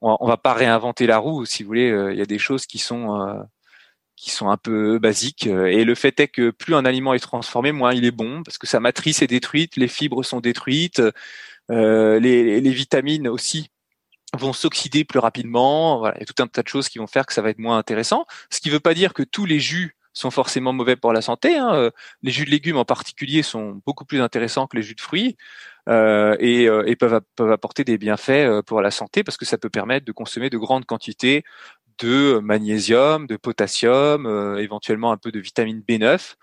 on, 0.00 0.16
on 0.20 0.26
va 0.28 0.36
pas 0.36 0.52
réinventer 0.54 1.06
la 1.06 1.18
roue, 1.18 1.44
si 1.44 1.62
vous 1.62 1.68
voulez. 1.68 1.90
Euh, 1.90 2.12
Il 2.12 2.18
y 2.18 2.22
a 2.22 2.26
des 2.26 2.38
choses 2.38 2.66
qui 2.66 2.78
sont 2.78 3.20
euh, 3.20 3.34
qui 4.16 4.30
sont 4.32 4.48
un 4.50 4.56
peu 4.56 4.98
basiques. 4.98 5.46
Euh, 5.46 5.66
Et 5.66 5.84
le 5.84 5.94
fait 5.94 6.18
est 6.20 6.28
que 6.28 6.50
plus 6.50 6.74
un 6.74 6.84
aliment 6.84 7.14
est 7.14 7.18
transformé, 7.20 7.72
moins 7.72 7.94
il 7.94 8.04
est 8.04 8.10
bon, 8.10 8.42
parce 8.42 8.58
que 8.58 8.66
sa 8.66 8.80
matrice 8.80 9.22
est 9.22 9.26
détruite, 9.28 9.76
les 9.76 9.88
fibres 9.88 10.24
sont 10.24 10.40
détruites. 10.40 11.00
les, 11.68 12.60
les, 12.60 12.70
vitamines 12.72 13.28
aussi 13.28 13.70
vont 14.36 14.52
s'oxyder 14.52 15.04
plus 15.04 15.18
rapidement. 15.18 15.98
Voilà, 15.98 16.16
il 16.20 16.26
tout 16.26 16.42
un 16.42 16.46
tas 16.46 16.62
de 16.62 16.68
choses 16.68 16.88
qui 16.88 16.98
vont 16.98 17.06
faire 17.06 17.26
que 17.26 17.32
ça 17.32 17.42
va 17.42 17.50
être 17.50 17.58
moins 17.58 17.78
intéressant. 17.78 18.26
Ce 18.50 18.60
qui 18.60 18.68
ne 18.68 18.74
veut 18.74 18.80
pas 18.80 18.94
dire 18.94 19.14
que 19.14 19.22
tous 19.22 19.46
les 19.46 19.60
jus 19.60 19.96
sont 20.12 20.30
forcément 20.30 20.72
mauvais 20.72 20.96
pour 20.96 21.12
la 21.12 21.22
santé. 21.22 21.56
Hein. 21.56 21.90
Les 22.22 22.30
jus 22.32 22.44
de 22.44 22.50
légumes 22.50 22.76
en 22.76 22.84
particulier 22.84 23.42
sont 23.42 23.80
beaucoup 23.86 24.04
plus 24.04 24.20
intéressants 24.20 24.66
que 24.66 24.76
les 24.76 24.82
jus 24.82 24.96
de 24.96 25.00
fruits 25.00 25.36
euh, 25.88 26.36
et, 26.40 26.64
et 26.64 26.96
peuvent, 26.96 27.20
apporter 27.38 27.84
des 27.84 27.98
bienfaits 27.98 28.62
pour 28.66 28.82
la 28.82 28.90
santé 28.90 29.22
parce 29.22 29.36
que 29.36 29.44
ça 29.44 29.58
peut 29.58 29.70
permettre 29.70 30.04
de 30.04 30.12
consommer 30.12 30.50
de 30.50 30.58
grandes 30.58 30.86
quantités 30.86 31.44
de 31.98 32.38
magnésium, 32.38 33.26
de 33.26 33.36
potassium, 33.36 34.26
euh, 34.26 34.58
éventuellement 34.58 35.12
un 35.12 35.16
peu 35.16 35.32
de 35.32 35.40
vitamine 35.40 35.82
B9. 35.86 36.34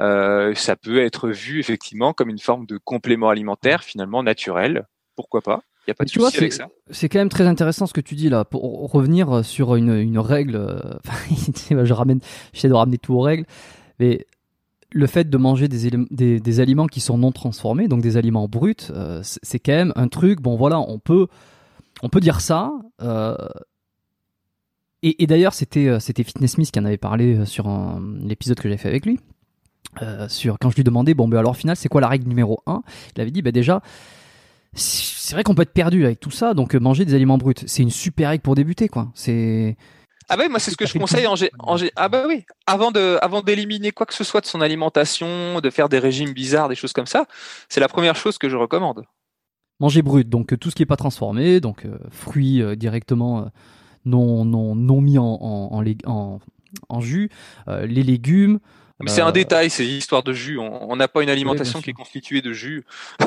Euh, 0.00 0.54
ça 0.54 0.76
peut 0.76 1.04
être 1.04 1.28
vu 1.28 1.60
effectivement 1.60 2.12
comme 2.12 2.30
une 2.30 2.38
forme 2.38 2.66
de 2.66 2.78
complément 2.78 3.28
alimentaire 3.28 3.84
finalement 3.84 4.22
naturel. 4.22 4.86
Pourquoi 5.16 5.42
pas? 5.42 5.62
Il 5.86 5.90
a 5.90 5.94
pas 5.94 6.04
de 6.04 6.10
souci 6.10 6.36
avec 6.36 6.52
ça. 6.52 6.68
C'est 6.90 7.08
quand 7.08 7.18
même 7.18 7.28
très 7.28 7.46
intéressant 7.46 7.86
ce 7.86 7.92
que 7.92 8.00
tu 8.00 8.14
dis 8.14 8.28
là. 8.28 8.44
Pour 8.44 8.90
revenir 8.90 9.44
sur 9.44 9.76
une, 9.76 9.94
une 9.94 10.18
règle, 10.18 10.56
euh, 10.56 10.78
je 11.84 11.92
ramène, 11.92 12.20
j'essaie 12.52 12.68
de 12.68 12.74
ramener 12.74 12.98
tout 12.98 13.14
aux 13.14 13.20
règles, 13.20 13.46
mais 13.98 14.26
le 14.92 15.06
fait 15.06 15.30
de 15.30 15.36
manger 15.38 15.68
des, 15.68 15.90
des, 16.10 16.40
des, 16.40 16.60
aliments 16.60 16.86
qui 16.86 17.00
sont 17.00 17.16
non 17.16 17.30
transformés, 17.32 17.86
donc 17.86 18.02
des 18.02 18.16
aliments 18.16 18.48
bruts, 18.48 18.74
c'est 19.22 19.58
quand 19.60 19.72
même 19.72 19.92
un 19.96 20.08
truc. 20.08 20.40
Bon 20.40 20.56
voilà, 20.56 20.80
on 20.80 20.98
peut 20.98 21.28
on 22.02 22.08
peut 22.08 22.20
dire 22.20 22.40
ça. 22.40 22.72
Euh, 23.02 23.36
et, 25.02 25.26
d'ailleurs, 25.26 25.54
c'était 25.54 25.88
euh, 25.88 25.98
c'était 25.98 26.24
Fitness 26.24 26.52
Smith 26.52 26.70
qui 26.70 26.78
en 26.78 26.84
avait 26.84 26.98
parlé 26.98 27.38
euh, 27.38 27.44
sur 27.46 27.68
l'épisode 28.22 28.58
que 28.58 28.64
j'avais 28.64 28.76
fait 28.76 28.88
avec 28.88 29.06
lui. 29.06 29.18
Euh, 30.02 30.28
sur 30.28 30.58
quand 30.58 30.70
je 30.70 30.76
lui 30.76 30.84
demandais 30.84 31.14
bon 31.14 31.26
ben 31.26 31.38
alors 31.38 31.50
au 31.50 31.54
final 31.54 31.74
c'est 31.74 31.88
quoi 31.88 32.00
la 32.00 32.06
règle 32.06 32.28
numéro 32.28 32.60
1 32.66 32.82
il 33.16 33.20
avait 33.22 33.32
dit 33.32 33.42
ben 33.42 33.50
déjà 33.50 33.82
c'est 34.74 35.34
vrai 35.34 35.42
qu'on 35.42 35.54
peut 35.54 35.62
être 35.62 35.72
perdu 35.72 36.04
avec 36.04 36.20
tout 36.20 36.30
ça 36.30 36.54
donc 36.54 36.74
manger 36.74 37.04
des 37.04 37.14
aliments 37.14 37.38
bruts 37.38 37.54
c'est 37.66 37.82
une 37.82 37.90
super 37.90 38.30
règle 38.30 38.42
pour 38.42 38.54
débuter 38.54 38.88
quoi 38.88 39.10
c'est 39.14 39.76
ah 40.32 40.36
bah 40.36 40.44
oui, 40.44 40.48
moi 40.48 40.60
c'est 40.60 40.70
ce 40.70 40.76
que 40.76 40.86
je 40.86 40.96
conseille 40.96 41.26
en, 41.26 41.34
en, 41.58 41.76
ah 41.96 42.08
bah 42.08 42.22
oui, 42.28 42.44
avant 42.64 42.92
de 42.92 43.18
avant 43.20 43.40
d'éliminer 43.40 43.90
quoi 43.90 44.06
que 44.06 44.14
ce 44.14 44.22
soit 44.22 44.40
de 44.40 44.46
son 44.46 44.60
alimentation, 44.60 45.60
de 45.60 45.70
faire 45.70 45.88
des 45.88 45.98
régimes 45.98 46.32
bizarres, 46.32 46.68
des 46.68 46.76
choses 46.76 46.92
comme 46.92 47.06
ça, 47.06 47.26
c'est 47.68 47.80
la 47.80 47.88
première 47.88 48.14
chose 48.14 48.38
que 48.38 48.48
je 48.48 48.54
recommande. 48.54 49.02
Manger 49.80 50.02
brut, 50.02 50.28
donc 50.28 50.56
tout 50.60 50.70
ce 50.70 50.76
qui 50.76 50.84
est 50.84 50.86
pas 50.86 50.94
transformé, 50.94 51.58
donc 51.58 51.84
fruits 52.12 52.62
directement 52.76 53.50
non, 54.04 54.44
non, 54.44 54.74
non 54.74 55.00
mis 55.00 55.18
en, 55.18 55.24
en, 55.24 55.84
en, 56.06 56.40
en 56.88 57.00
jus, 57.00 57.30
euh, 57.68 57.86
les 57.86 58.02
légumes. 58.02 58.60
Mais 59.00 59.10
c'est 59.10 59.22
un 59.22 59.28
euh, 59.28 59.32
détail, 59.32 59.70
ces 59.70 59.86
histoires 59.86 60.22
de 60.22 60.32
jus. 60.32 60.58
On 60.58 60.94
n'a 60.96 61.08
pas 61.08 61.22
une 61.22 61.30
alimentation 61.30 61.80
qui 61.80 61.90
est 61.90 61.94
constituée 61.94 62.42
de 62.42 62.52
jus. 62.52 62.84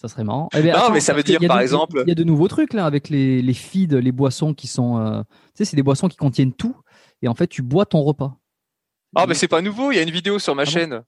ça 0.00 0.08
serait 0.08 0.24
marrant. 0.24 0.48
Eh 0.56 0.62
bien, 0.62 0.78
non, 0.78 0.90
mais 0.90 1.00
ça 1.00 1.12
veut 1.12 1.22
dire, 1.22 1.38
par 1.46 1.60
exemple. 1.60 2.02
Il 2.06 2.08
y 2.08 2.12
a 2.12 2.14
de 2.14 2.24
nouveaux 2.24 2.48
trucs 2.48 2.72
là 2.72 2.86
avec 2.86 3.10
les, 3.10 3.42
les 3.42 3.54
feeds, 3.54 4.00
les 4.00 4.12
boissons 4.12 4.54
qui 4.54 4.66
sont. 4.66 4.96
Euh, 4.96 5.20
tu 5.20 5.26
sais, 5.56 5.64
c'est 5.66 5.76
des 5.76 5.82
boissons 5.82 6.08
qui 6.08 6.16
contiennent 6.16 6.54
tout. 6.54 6.74
Et 7.20 7.28
en 7.28 7.34
fait, 7.34 7.46
tu 7.46 7.60
bois 7.60 7.84
ton 7.84 8.00
repas. 8.00 8.38
Ah, 9.14 9.26
mais 9.26 9.34
c'est 9.34 9.48
pas 9.48 9.60
nouveau. 9.60 9.92
Il 9.92 9.96
y 9.96 9.98
a 9.98 10.02
une 10.02 10.10
vidéo 10.10 10.38
sur 10.38 10.54
ma 10.54 10.62
ah 10.62 10.64
chaîne. 10.64 11.02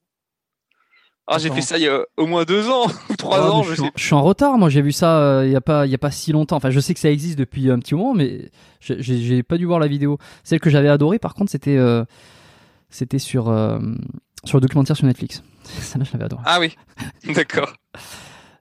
Ah, 1.26 1.38
j'ai 1.38 1.50
fait 1.50 1.62
ça 1.62 1.78
il 1.78 1.84
y 1.84 1.88
a 1.88 2.04
au 2.16 2.26
moins 2.26 2.44
deux 2.44 2.68
ans 2.68 2.86
ou 3.08 3.16
trois 3.16 3.38
ah, 3.38 3.50
ans. 3.50 3.62
Je, 3.62 3.74
suis, 3.74 3.90
je, 3.96 4.04
suis, 4.04 4.14
en 4.14 4.22
retard. 4.22 4.58
Moi, 4.58 4.68
j'ai 4.68 4.82
vu 4.82 4.92
ça 4.92 5.20
euh, 5.20 5.46
il 5.46 5.52
y 5.52 5.56
a 5.56 5.62
pas, 5.62 5.86
il 5.86 5.92
y 5.92 5.94
a 5.94 5.98
pas 5.98 6.10
si 6.10 6.32
longtemps. 6.32 6.56
Enfin, 6.56 6.70
je 6.70 6.80
sais 6.80 6.92
que 6.92 7.00
ça 7.00 7.10
existe 7.10 7.38
depuis 7.38 7.70
un 7.70 7.78
petit 7.78 7.94
moment, 7.94 8.12
mais 8.12 8.50
j'ai 8.80 9.42
pas 9.42 9.56
dû 9.56 9.64
voir 9.64 9.78
la 9.78 9.86
vidéo. 9.86 10.18
Celle 10.44 10.60
que 10.60 10.68
j'avais 10.68 10.90
adorée, 10.90 11.18
par 11.18 11.32
contre, 11.32 11.50
c'était, 11.50 11.78
euh, 11.78 12.04
c'était 12.90 13.18
sur 13.18 13.48
euh, 13.48 13.78
sur 14.44 14.58
le 14.58 14.60
documentaire 14.60 14.96
sur 14.96 15.06
Netflix. 15.06 15.42
Ça, 15.62 15.98
je 16.02 16.12
l'avais 16.12 16.24
adoré. 16.26 16.42
Ah 16.44 16.60
oui, 16.60 16.76
d'accord. 17.34 17.72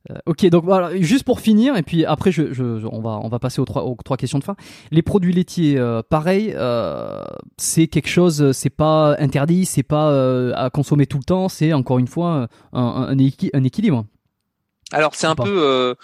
Euh, 0.10 0.15
ok, 0.26 0.45
donc 0.48 0.64
voilà, 0.64 0.99
juste 0.99 1.26
pour 1.26 1.40
finir, 1.40 1.78
et 1.78 1.84
puis 1.84 2.06
après, 2.06 2.32
je, 2.32 2.53
je, 2.53 2.64
on, 2.88 3.02
va, 3.02 3.19
on 3.22 3.30
va 3.30 3.38
passer 3.38 3.61
aux 3.61 3.65
trois, 3.65 3.84
aux 3.84 3.95
trois 4.03 4.18
questions 4.18 4.40
de 4.40 4.44
fin. 4.44 4.56
Les 4.90 5.03
produits 5.03 5.32
laitiers, 5.32 5.78
euh, 5.78 6.02
pareil, 6.02 6.53
euh, 6.56 7.23
c'est 7.57 7.88
quelque 7.88 8.10
chose, 8.10 8.52
c'est 8.52 8.72
pas 8.72 9.15
interdit, 9.19 9.65
c'est 9.65 9.84
pas 9.84 10.10
à 10.56 10.69
consommer 10.72 11.06
tout 11.06 11.19
le 11.19 11.23
temps, 11.23 11.49
c'est 11.49 11.72
encore 11.73 11.99
une 11.99 12.07
fois 12.07 12.48
un, 12.73 12.80
un, 12.80 13.15
un 13.53 13.64
équilibre. 13.64 14.06
Alors 14.91 15.14
c'est 15.14 15.28
un 15.28 15.36
peu, 15.36 15.95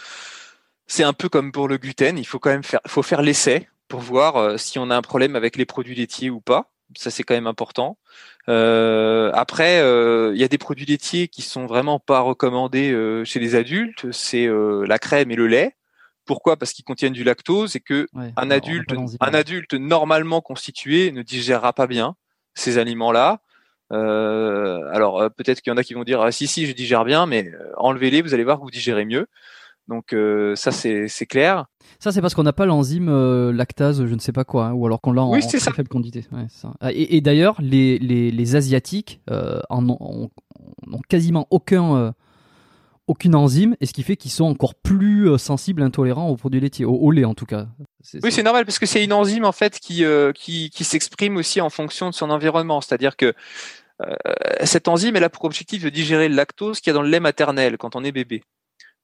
c'est 0.85 1.03
un 1.03 1.13
peu 1.13 1.27
comme 1.27 1.51
pour 1.51 1.67
le 1.67 1.77
gluten, 1.77 2.17
il 2.19 2.25
faut 2.25 2.39
quand 2.39 2.51
même 2.51 2.63
faire, 2.63 2.81
faut 2.85 3.03
faire 3.03 3.23
l'essai 3.23 3.67
pour 3.87 3.99
voir 3.99 4.59
si 4.59 4.77
on 4.77 4.91
a 4.91 4.95
un 4.95 5.01
problème 5.01 5.35
avec 5.35 5.57
les 5.57 5.65
produits 5.65 5.95
laitiers 5.95 6.29
ou 6.29 6.39
pas. 6.39 6.69
Ça 6.95 7.11
c'est 7.11 7.23
quand 7.23 7.35
même 7.35 7.47
important. 7.47 7.97
Euh, 8.49 9.29
après, 9.33 9.81
euh, 9.81 10.31
il 10.33 10.39
y 10.39 10.43
a 10.43 10.47
des 10.47 10.57
produits 10.57 10.85
laitiers 10.85 11.27
qui 11.27 11.41
sont 11.41 11.65
vraiment 11.65 11.99
pas 11.99 12.21
recommandés 12.21 12.91
euh, 12.91 13.25
chez 13.25 13.39
les 13.39 13.55
adultes. 13.55 14.11
C'est 14.11 14.47
la 14.47 14.99
crème 14.99 15.31
et 15.31 15.35
le 15.35 15.47
lait. 15.47 15.75
Pourquoi? 16.25 16.57
Parce 16.57 16.73
qu'ils 16.73 16.85
contiennent 16.85 17.13
du 17.13 17.23
lactose 17.23 17.75
et 17.75 17.79
que 17.79 18.07
un 18.35 18.51
adulte, 18.51 18.93
un 19.21 19.33
adulte 19.33 19.73
normalement 19.73 20.41
constitué 20.41 21.11
ne 21.11 21.21
digérera 21.21 21.71
pas 21.73 21.87
bien 21.87 22.15
ces 22.53 22.77
aliments-là. 22.77 23.39
alors 23.91 25.29
peut-être 25.37 25.61
qu'il 25.61 25.71
y 25.71 25.73
en 25.73 25.77
a 25.77 25.83
qui 25.83 25.93
vont 25.93 26.03
dire 26.03 26.21
ah, 26.21 26.31
si 26.31 26.47
si 26.47 26.65
je 26.65 26.73
digère 26.73 27.05
bien, 27.05 27.27
mais 27.27 27.49
enlevez-les, 27.77 28.21
vous 28.21 28.33
allez 28.33 28.43
voir 28.43 28.57
que 28.57 28.63
vous 28.63 28.71
digérez 28.71 29.05
mieux. 29.05 29.27
Donc 29.87 30.11
euh, 30.11 30.55
ça 30.55 30.71
c'est 30.71 31.25
clair. 31.25 31.65
Ça 31.99 32.11
c'est 32.11 32.21
parce 32.21 32.35
qu'on 32.35 32.43
n'a 32.43 32.53
pas 32.53 32.65
l'enzyme 32.65 33.09
euh, 33.09 33.53
lactase, 33.53 34.05
je 34.05 34.13
ne 34.13 34.19
sais 34.19 34.33
pas 34.33 34.43
quoi, 34.43 34.67
hein, 34.67 34.73
ou 34.73 34.85
alors 34.85 34.99
qu'on 34.99 35.13
l'a 35.13 35.23
en, 35.23 35.39
très 35.39 35.59
faible 35.59 35.87
quantité. 35.87 36.25
Ah, 36.81 36.91
et, 36.91 37.21
d'ailleurs 37.21 37.55
les, 37.61 37.97
les, 37.99 38.31
les, 38.31 38.55
asiatiques 38.55 39.21
euh, 39.29 39.61
en 39.69 39.87
ont, 39.89 40.29
quasiment 41.07 41.47
aucun 41.51 42.13
aucune 43.09 43.35
enzyme, 43.35 43.77
et 43.79 43.85
ce 43.85 43.93
qui 43.93 44.03
fait 44.03 44.17
qu'ils 44.17 44.31
sont 44.31 44.43
encore 44.43 44.75
plus 44.75 45.37
sensibles, 45.37 45.81
intolérants 45.81 46.27
aux 46.27 46.35
produits 46.35 46.59
laitiers, 46.59 46.83
au, 46.83 47.09
lait 47.11 47.23
en 47.23 47.33
tout 47.33 47.45
cas. 47.45 47.67
Oui, 48.21 48.33
c'est 48.33 48.43
normal 48.43 48.65
parce 48.65 48.79
que 48.79 48.85
c'est 48.85 49.01
une 49.01 49.13
enzyme 49.13 49.45
en 49.45 49.53
fait 49.53 49.79
qui 49.79 50.03
qui, 50.35 50.69
qui 50.69 50.83
s'exprime 50.83 51.37
aussi 51.37 51.61
en 51.61 51.69
fonction 51.69 52.09
de 52.09 52.13
son 52.13 52.29
environnement, 52.29 52.81
c'est-à-dire 52.81 53.15
que 53.15 53.33
cette 54.63 54.89
enzyme 54.89 55.15
elle 55.15 55.23
a 55.23 55.29
pour 55.29 55.45
objectif 55.45 55.81
de 55.81 55.89
digérer 55.89 56.27
le 56.27 56.35
lactose 56.35 56.81
qu'il 56.81 56.91
y 56.91 56.91
a 56.91 56.93
dans 56.93 57.01
le 57.01 57.09
lait 57.09 57.21
maternel 57.21 57.77
quand 57.77 57.95
on 57.95 58.03
est 58.03 58.11
bébé. 58.11 58.43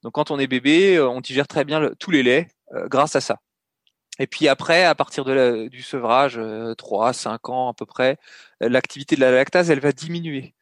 Donc 0.03 0.13
quand 0.13 0.31
on 0.31 0.39
est 0.39 0.47
bébé, 0.47 0.97
euh, 0.97 1.09
on 1.09 1.21
digère 1.21 1.47
très 1.47 1.63
bien 1.63 1.91
tous 1.97 2.11
les 2.11 2.23
laits 2.23 2.47
euh, 2.73 2.87
grâce 2.87 3.15
à 3.15 3.21
ça. 3.21 3.39
Et 4.19 4.27
puis 4.27 4.47
après, 4.47 4.83
à 4.83 4.93
partir 4.93 5.25
de 5.25 5.67
du 5.69 5.81
sevrage, 5.81 6.39
3, 6.77 7.09
euh, 7.09 7.13
5 7.13 7.49
ans 7.49 7.69
à 7.69 7.73
peu 7.73 7.85
près, 7.85 8.17
l'activité 8.59 9.15
de 9.15 9.21
la 9.21 9.31
lactase, 9.31 9.71
elle 9.71 9.79
va 9.79 9.91
diminuer. 9.91 10.53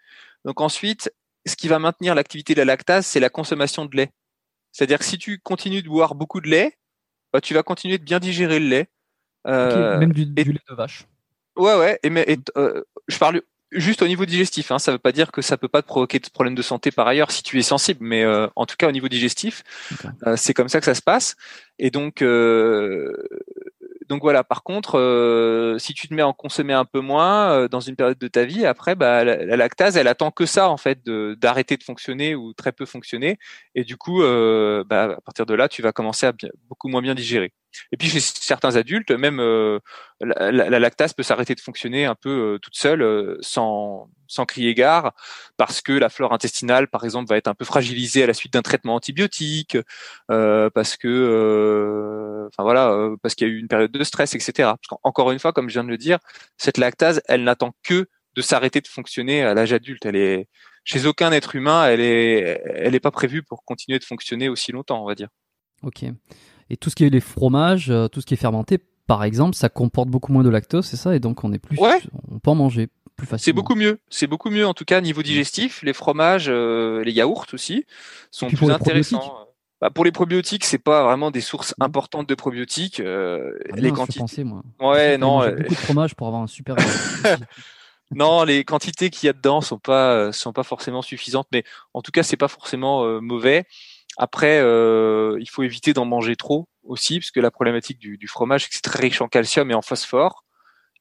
Donc 0.46 0.62
ensuite, 0.62 1.12
ce 1.46 1.56
qui 1.56 1.68
va 1.68 1.80
maintenir 1.80 2.16
l'activité 2.16 2.54
de 2.54 2.60
la 2.60 2.66
lactase, 2.66 3.06
c'est 3.06 3.20
la 3.20 3.30
consommation 3.30 3.86
de 3.86 3.96
lait. 3.98 4.12
C'est-à-dire 4.72 5.00
que 5.00 5.06
si 5.06 5.18
tu 5.18 5.40
continues 5.40 5.82
de 5.82 5.90
boire 5.90 6.16
beaucoup 6.16 6.40
de 6.40 6.48
lait, 6.48 6.78
bah, 7.34 7.42
tu 7.42 7.54
vas 7.54 7.64
continuer 7.64 7.98
de 7.98 8.06
bien 8.06 8.20
digérer 8.20 8.60
le 8.60 8.68
lait. 8.68 8.90
même 9.46 10.14
du, 10.14 10.26
lait 10.26 10.44
de 10.46 10.76
vache. 10.76 11.06
Ouais, 11.58 11.76
ouais. 11.76 12.00
Et, 12.04 12.10
mais, 12.10 12.38
je 13.08 13.18
parle 13.18 13.42
juste 13.72 14.02
au 14.02 14.07
niveau 14.07 14.26
digestif. 14.26 14.72
Hein, 14.72 14.80
ça 14.80 14.91
ne 14.91 14.95
veut 14.95 14.99
pas 14.99 15.11
dire 15.11 15.31
que 15.31 15.41
ça 15.41 15.57
peut 15.57 15.68
pas 15.68 15.81
te 15.81 15.88
provoquer 15.88 16.19
de 16.19 16.30
problèmes 16.30 16.56
de 16.56 16.61
santé 16.61 16.91
par 16.91 17.07
ailleurs 17.07 17.31
si 17.31 17.43
tu 17.43 17.60
es 17.60 17.61
sensible, 17.61 17.99
mais 18.02 18.23
euh, 18.23 18.48
en 18.56 18.65
tout 18.65 18.76
cas 18.77 18.88
au 18.88 18.91
niveau 18.91 19.07
digestif, 19.07 19.64
euh, 20.27 20.35
c'est 20.38 20.53
comme 20.53 20.69
ça 20.69 20.80
que 20.80 20.85
ça 20.85 20.95
se 20.95 21.02
passe. 21.02 21.35
Et 21.80 21.89
donc, 21.89 22.22
euh, 22.22 23.11
donc 24.11 24.23
voilà. 24.23 24.43
Par 24.43 24.64
contre, 24.64 24.99
euh, 24.99 25.77
si 25.80 25.93
tu 25.93 26.10
te 26.10 26.14
mets 26.14 26.22
à 26.22 26.27
en 26.27 26.34
consommer 26.34 26.73
un 26.73 26.84
peu 26.84 26.99
moins 26.99 27.53
euh, 27.53 27.68
dans 27.69 27.80
une 27.80 27.95
période 27.95 28.18
de 28.18 28.27
ta 28.27 28.43
vie, 28.43 28.65
après, 28.65 28.93
bah, 28.93 29.23
la, 29.23 29.56
lactase, 29.56 29.95
elle 29.95 30.10
attend 30.10 30.31
que 30.31 30.45
ça 30.45 30.69
en 30.69 30.76
fait, 30.76 31.02
d'arrêter 31.06 31.77
de, 31.77 31.84
fonctionner 31.84 32.35
ou 32.35 32.52
très 32.52 32.73
peu 32.73 32.85
fonctionner, 32.85 33.39
et 33.73 33.85
du 33.85 33.95
coup, 33.95 34.22
euh, 34.22 34.84
bah, 34.84 35.15
à 35.18 35.22
partir 35.22 35.45
de 35.45 35.53
là, 35.53 35.69
tu 35.69 35.81
vas 35.81 35.93
commencer 35.93 36.26
à 36.26 36.34
beaucoup 36.68 36.89
moins 36.89 37.02
bien 37.02 37.15
digérer. 37.15 37.53
Et 37.91 37.98
puis 37.98 38.10
chez 38.10 38.19
certains 38.19 38.76
adultes, 38.76 39.11
même 39.11 39.38
la, 40.19 40.52
la, 40.52 40.80
lactase 40.80 41.14
peut 41.14 41.23
s'arrêter 41.23 41.56
de 41.56 41.61
fonctionner 41.61 42.06
un 42.06 42.15
peu 42.15 42.60
toute 42.61 42.76
seule, 42.76 43.38
sans 43.41 44.10
sans 44.31 44.45
crier 44.45 44.73
gare, 44.73 45.14
parce 45.57 45.81
que 45.81 45.91
la 45.91 46.10
flore 46.10 46.34
intestinale, 46.34 46.88
par 46.88 47.03
exemple, 47.03 47.30
va 47.30 47.38
être 47.38 47.48
un 47.48 47.53
peu 47.53 47.65
fragilisée 47.65 48.23
à 48.23 48.27
la 48.27 48.34
suite 48.34 48.53
d'un 48.53 48.61
traitement 48.61 48.95
antibiotique, 48.95 49.77
euh, 50.31 50.69
parce 50.69 50.95
que, 50.95 51.07
euh, 51.07 52.48
enfin 52.48 52.64
voilà, 52.64 52.91
euh, 52.91 53.18
parce 53.22 53.35
qu'il 53.35 53.48
y 53.48 53.52
a 53.52 53.53
eu 53.53 53.60
une 53.60 53.68
période 53.68 53.91
de 53.91 54.03
stress, 54.03 54.34
etc. 54.34 54.72
Encore 55.03 55.31
une 55.31 55.39
fois, 55.39 55.52
comme 55.52 55.68
je 55.69 55.73
viens 55.73 55.84
de 55.84 55.89
le 55.89 55.98
dire, 55.98 56.19
cette 56.57 56.77
lactase, 56.77 57.22
elle 57.27 57.43
n'attend 57.43 57.73
que 57.84 58.07
de 58.35 58.41
s'arrêter 58.41 58.80
de 58.80 58.88
fonctionner 58.88 59.43
à 59.43 59.53
l'âge 59.53 59.73
adulte. 59.73 60.06
Elle 60.06 60.15
est 60.15 60.48
chez 60.85 61.06
aucun 61.06 61.34
être 61.34 61.56
humain, 61.56 61.85
elle 61.85 61.99
est, 61.99 62.61
elle 62.65 62.93
n'est 62.93 63.02
pas 63.02 63.11
prévue 63.11 63.43
pour 63.43 63.65
continuer 63.65 63.99
de 63.99 64.06
fonctionner 64.06 64.48
aussi 64.48 64.72
longtemps, 64.72 65.03
on 65.03 65.06
va 65.06 65.15
dire. 65.15 65.27
Ok. 65.84 66.06
Et 66.72 66.77
tout 66.77 66.89
ce 66.89 66.95
qui 66.95 67.03
est 67.03 67.10
les 67.10 67.19
fromages, 67.19 67.91
tout 68.11 68.22
ce 68.22 68.26
qui 68.26 68.34
est 68.34 68.38
fermenté, 68.38 68.80
par 69.07 69.23
exemple, 69.23 69.56
ça 69.56 69.69
comporte 69.69 70.10
beaucoup 70.10 70.31
moins 70.31 70.43
de 70.43 70.49
lactose, 70.49 70.85
c'est 70.85 70.98
ça, 70.98 71.15
et 71.15 71.19
donc 71.19 71.43
on 71.43 71.52
est 71.52 71.60
plus, 71.60 71.77
on 72.30 72.39
peut 72.39 72.52
en 72.52 72.56
manger 72.56 72.89
c'est 73.38 73.53
beaucoup 73.53 73.76
mieux. 73.76 73.99
C'est 74.10 74.27
beaucoup 74.27 74.49
mieux 74.49 74.65
en 74.65 74.73
tout 74.73 74.85
cas 74.85 75.02
niveau 75.02 75.23
digestif. 75.23 75.81
Les 75.84 75.93
fromages, 75.93 76.48
euh, 76.48 77.03
les 77.03 77.11
yaourts 77.11 77.48
aussi 77.53 77.85
sont 78.31 78.48
plus 78.48 78.69
intéressants. 78.69 79.48
Bah, 79.80 79.89
pour 79.89 80.06
les 80.06 80.11
probiotiques, 80.11 80.64
c'est 80.64 80.77
pas 80.77 81.03
vraiment 81.03 81.31
des 81.31 81.41
sources 81.41 81.73
importantes 81.80 82.30
de 82.30 82.35
probiotiques. 82.35 82.99
Euh, 82.99 83.57
ah 83.72 83.76
les 83.77 83.91
quantités. 83.91 84.43
moi. 84.43 84.61
Ouais, 84.80 85.18
non. 85.18 85.41
Euh, 85.41 85.56
beaucoup 85.56 85.69
de 85.69 85.80
fromage 85.80 86.15
pour 86.15 86.27
avoir 86.27 86.43
un 86.43 86.48
super. 86.48 86.76
non, 88.11 88.43
les 88.43 88.64
quantités 88.64 89.10
qu'il 89.10 89.26
y 89.26 89.30
a 89.30 89.34
dedans 89.34 89.61
sont 89.61 89.80
pas 89.80 90.31
sont 90.31 90.53
pas 90.53 90.64
forcément 90.64 91.02
suffisantes, 91.02 91.48
mais 91.52 91.64
en 91.95 92.02
tout 92.02 92.11
cas, 92.11 92.22
c'est 92.22 92.38
pas 92.38 92.48
forcément 92.48 93.22
mauvais. 93.22 93.65
Après, 94.22 94.60
euh, 94.60 95.35
il 95.39 95.49
faut 95.49 95.64
éviter 95.64 95.93
d'en 95.93 96.06
manger 96.06 96.35
trop 96.35 96.68
aussi, 96.84 97.19
parce 97.19 97.31
que 97.31 97.39
la 97.39 97.49
problématique 97.49 97.98
du, 97.98 98.19
du 98.19 98.27
fromage, 98.27 98.61
c'est 98.61 98.69
que 98.69 98.76
c'est 98.76 98.81
très 98.81 99.02
riche 99.02 99.19
en 99.19 99.27
calcium 99.27 99.72
et 99.72 99.73
en 99.73 99.81
phosphore. 99.81 100.45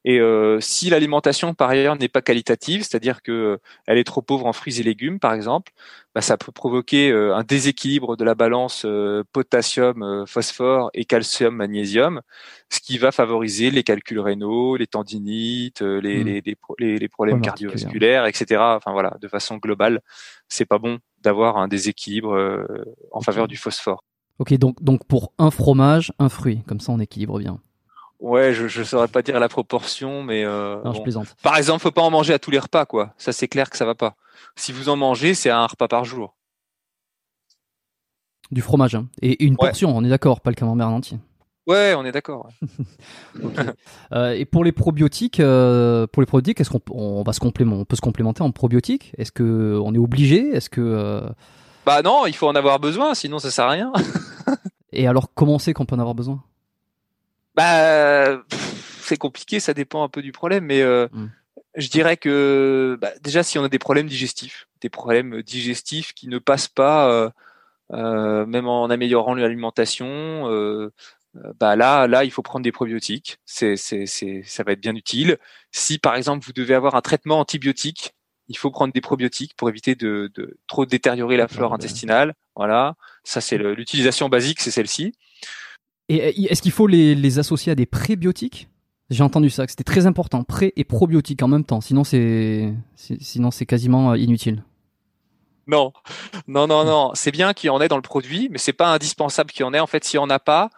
Et 0.06 0.18
euh, 0.18 0.58
si 0.60 0.88
l'alimentation 0.88 1.52
par 1.52 1.68
ailleurs 1.68 1.96
n'est 1.96 2.08
pas 2.08 2.22
qualitative, 2.22 2.80
c'est-à-dire 2.80 3.20
que 3.20 3.30
euh, 3.30 3.56
elle 3.86 3.98
est 3.98 4.04
trop 4.04 4.22
pauvre 4.22 4.46
en 4.46 4.54
fruits 4.54 4.80
et 4.80 4.82
légumes, 4.82 5.20
par 5.20 5.34
exemple, 5.34 5.72
bah, 6.14 6.22
ça 6.22 6.38
peut 6.38 6.50
provoquer 6.50 7.10
euh, 7.10 7.36
un 7.36 7.42
déséquilibre 7.42 8.16
de 8.16 8.24
la 8.24 8.34
balance 8.34 8.86
potassium, 9.32 10.24
phosphore 10.26 10.90
et 10.94 11.04
calcium, 11.04 11.54
magnésium, 11.54 12.22
ce 12.70 12.80
qui 12.80 12.96
va 12.96 13.12
favoriser 13.12 13.70
les 13.70 13.82
calculs 13.82 14.20
rénaux, 14.20 14.76
les 14.76 14.86
tendinites, 14.86 15.82
les, 15.82 16.24
Mmh. 16.24 16.24
les, 16.24 16.40
les, 16.40 16.54
problèmes 16.56 17.08
Problèmes 17.10 17.42
cardiovasculaires, 17.42 18.24
etc. 18.24 18.62
Enfin 18.76 18.92
voilà, 18.92 19.18
de 19.20 19.28
façon 19.28 19.58
globale, 19.58 20.00
c'est 20.48 20.64
pas 20.64 20.78
bon 20.78 20.98
d'avoir 21.22 21.56
un 21.58 21.68
déséquilibre 21.68 22.64
en 23.12 23.20
faveur 23.20 23.48
du 23.48 23.56
phosphore. 23.56 24.02
Ok, 24.38 24.54
donc, 24.54 24.82
donc 24.82 25.04
pour 25.06 25.32
un 25.38 25.50
fromage, 25.50 26.12
un 26.18 26.28
fruit, 26.28 26.62
comme 26.66 26.80
ça 26.80 26.92
on 26.92 26.98
équilibre 27.00 27.38
bien. 27.38 27.60
Ouais, 28.20 28.52
je 28.52 28.68
je 28.68 28.82
saurais 28.82 29.08
pas 29.08 29.22
dire 29.22 29.38
la 29.40 29.48
proportion, 29.48 30.22
mais 30.22 30.44
euh, 30.44 30.82
Non, 30.84 30.92
je 30.92 31.02
plaisante. 31.02 31.36
par 31.42 31.56
exemple, 31.56 31.80
faut 31.82 31.90
pas 31.90 32.02
en 32.02 32.10
manger 32.10 32.34
à 32.34 32.38
tous 32.38 32.50
les 32.50 32.58
repas, 32.58 32.84
quoi. 32.84 33.14
Ça, 33.16 33.32
c'est 33.32 33.48
clair 33.48 33.70
que 33.70 33.76
ça 33.78 33.86
va 33.86 33.94
pas. 33.94 34.14
Si 34.56 34.72
vous 34.72 34.88
en 34.90 34.96
mangez, 34.96 35.32
c'est 35.34 35.48
un 35.50 35.66
repas 35.66 35.88
par 35.88 36.04
jour. 36.04 36.36
Du 38.50 38.60
fromage, 38.62 38.94
hein. 38.96 39.08
et 39.22 39.44
une 39.44 39.52
Ouais. 39.52 39.68
portion, 39.68 39.96
on 39.96 40.04
est 40.04 40.08
d'accord, 40.08 40.40
pas 40.40 40.50
le 40.50 40.56
camembert 40.56 40.88
en 40.88 40.94
entier. 40.96 41.18
Ouais, 41.66 41.94
on 41.96 42.04
est 42.04 42.12
d'accord. 42.12 42.48
Euh, 44.12 44.32
et 44.32 44.44
pour 44.44 44.64
les 44.64 44.72
probiotiques, 44.72 45.38
euh, 45.38 46.06
pour 46.08 46.20
les 46.20 46.26
probiotiques, 46.26 46.60
est-ce 46.60 46.70
qu'on 46.70 46.80
on 46.90 47.22
va 47.22 47.32
se 47.32 47.38
complément, 47.38 47.76
on 47.76 47.84
peut 47.84 47.94
se 47.94 48.00
complémenter 48.00 48.42
en 48.42 48.50
probiotiques? 48.50 49.12
Est-ce 49.16 49.30
que 49.30 49.78
on 49.80 49.94
est 49.94 49.98
obligé? 49.98 50.48
Est-ce 50.50 50.68
que 50.68 50.80
euh, 50.80 51.20
Bah 51.86 52.02
non, 52.02 52.26
il 52.26 52.34
faut 52.34 52.48
en 52.48 52.56
avoir 52.56 52.80
besoin, 52.80 53.14
sinon 53.14 53.38
ça 53.38 53.52
sert 53.52 53.66
à 53.66 53.70
rien. 53.70 53.92
et 54.92 55.06
alors 55.06 55.32
comment 55.32 55.54
on 55.54 55.58
sait 55.60 55.72
qu'on 55.72 55.86
peut 55.86 55.94
en 55.94 56.00
avoir 56.00 56.16
besoin? 56.16 56.42
Bah, 57.54 58.42
c'est 59.02 59.16
compliqué, 59.16 59.60
ça 59.60 59.74
dépend 59.74 60.02
un 60.02 60.08
peu 60.08 60.22
du 60.22 60.32
problème, 60.32 60.64
mais 60.64 60.82
euh, 60.82 61.06
Mm. 61.12 61.26
je 61.76 61.88
dirais 61.88 62.16
que 62.16 62.98
bah, 63.00 63.10
déjà 63.22 63.44
si 63.44 63.58
on 63.58 63.64
a 63.64 63.68
des 63.68 63.78
problèmes 63.78 64.08
digestifs, 64.08 64.66
des 64.80 64.88
problèmes 64.90 65.40
digestifs 65.42 66.14
qui 66.14 66.26
ne 66.26 66.38
passent 66.38 66.68
pas, 66.68 67.30
euh, 67.92 68.46
même 68.46 68.68
en 68.68 68.86
améliorant 68.86 69.34
l'alimentation, 69.34 70.06
euh, 70.50 70.92
bah 71.58 71.76
là, 71.76 72.06
là, 72.06 72.24
il 72.24 72.30
faut 72.30 72.42
prendre 72.42 72.64
des 72.64 72.72
probiotiques. 72.72 73.38
C'est, 73.44 73.76
c'est, 73.76 74.06
c'est, 74.06 74.42
ça 74.44 74.62
va 74.64 74.72
être 74.72 74.80
bien 74.80 74.94
utile. 74.94 75.38
Si 75.70 75.98
par 75.98 76.16
exemple 76.16 76.44
vous 76.44 76.52
devez 76.52 76.74
avoir 76.74 76.94
un 76.94 77.00
traitement 77.00 77.38
antibiotique, 77.38 78.14
il 78.48 78.56
faut 78.56 78.70
prendre 78.70 78.92
des 78.92 79.00
probiotiques 79.00 79.54
pour 79.56 79.68
éviter 79.68 79.94
de, 79.94 80.30
de 80.34 80.58
trop 80.66 80.86
détériorer 80.86 81.36
la 81.36 81.46
flore 81.46 81.72
intestinale. 81.72 82.34
Voilà, 82.56 82.96
ça 83.22 83.40
c'est 83.40 83.58
le- 83.58 83.74
l'utilisation 83.74 84.28
basique, 84.28 84.60
c'est 84.60 84.72
celle-ci. 84.72 85.12
Et 86.08 86.22
euh, 86.22 86.50
est-ce 86.50 86.62
qu'il 86.62 86.72
faut 86.72 86.88
les, 86.88 87.14
les 87.14 87.38
associer 87.38 87.70
à 87.70 87.74
des 87.76 87.86
prébiotiques? 87.86 88.68
J'ai 89.08 89.22
entendu 89.22 89.50
ça, 89.50 89.66
que 89.66 89.70
c'était 89.72 89.84
très 89.84 90.06
important, 90.06 90.42
pré 90.42 90.72
et 90.76 90.84
probiotiques 90.84 91.42
en 91.42 91.48
même 91.48 91.64
temps. 91.64 91.80
Sinon 91.80 92.02
c'est 92.02 92.74
si- 92.96 93.18
sinon 93.20 93.52
c'est 93.52 93.66
quasiment 93.66 94.12
euh, 94.12 94.16
inutile. 94.18 94.64
Non, 95.68 95.92
non, 96.48 96.66
non, 96.66 96.84
non. 96.84 97.12
C'est 97.14 97.30
bien 97.30 97.52
qu'il 97.52 97.68
y 97.68 97.70
en 97.70 97.80
ait 97.80 97.86
dans 97.86 97.96
le 97.96 98.02
produit, 98.02 98.48
mais 98.50 98.58
c'est 98.58 98.72
pas 98.72 98.92
indispensable 98.92 99.52
qu'il 99.52 99.60
y 99.60 99.64
en 99.64 99.72
ait. 99.72 99.78
En 99.78 99.86
fait, 99.86 100.04
s'il 100.04 100.18
n'y 100.18 100.24
en 100.24 100.30
a 100.30 100.40
pas, 100.40 100.70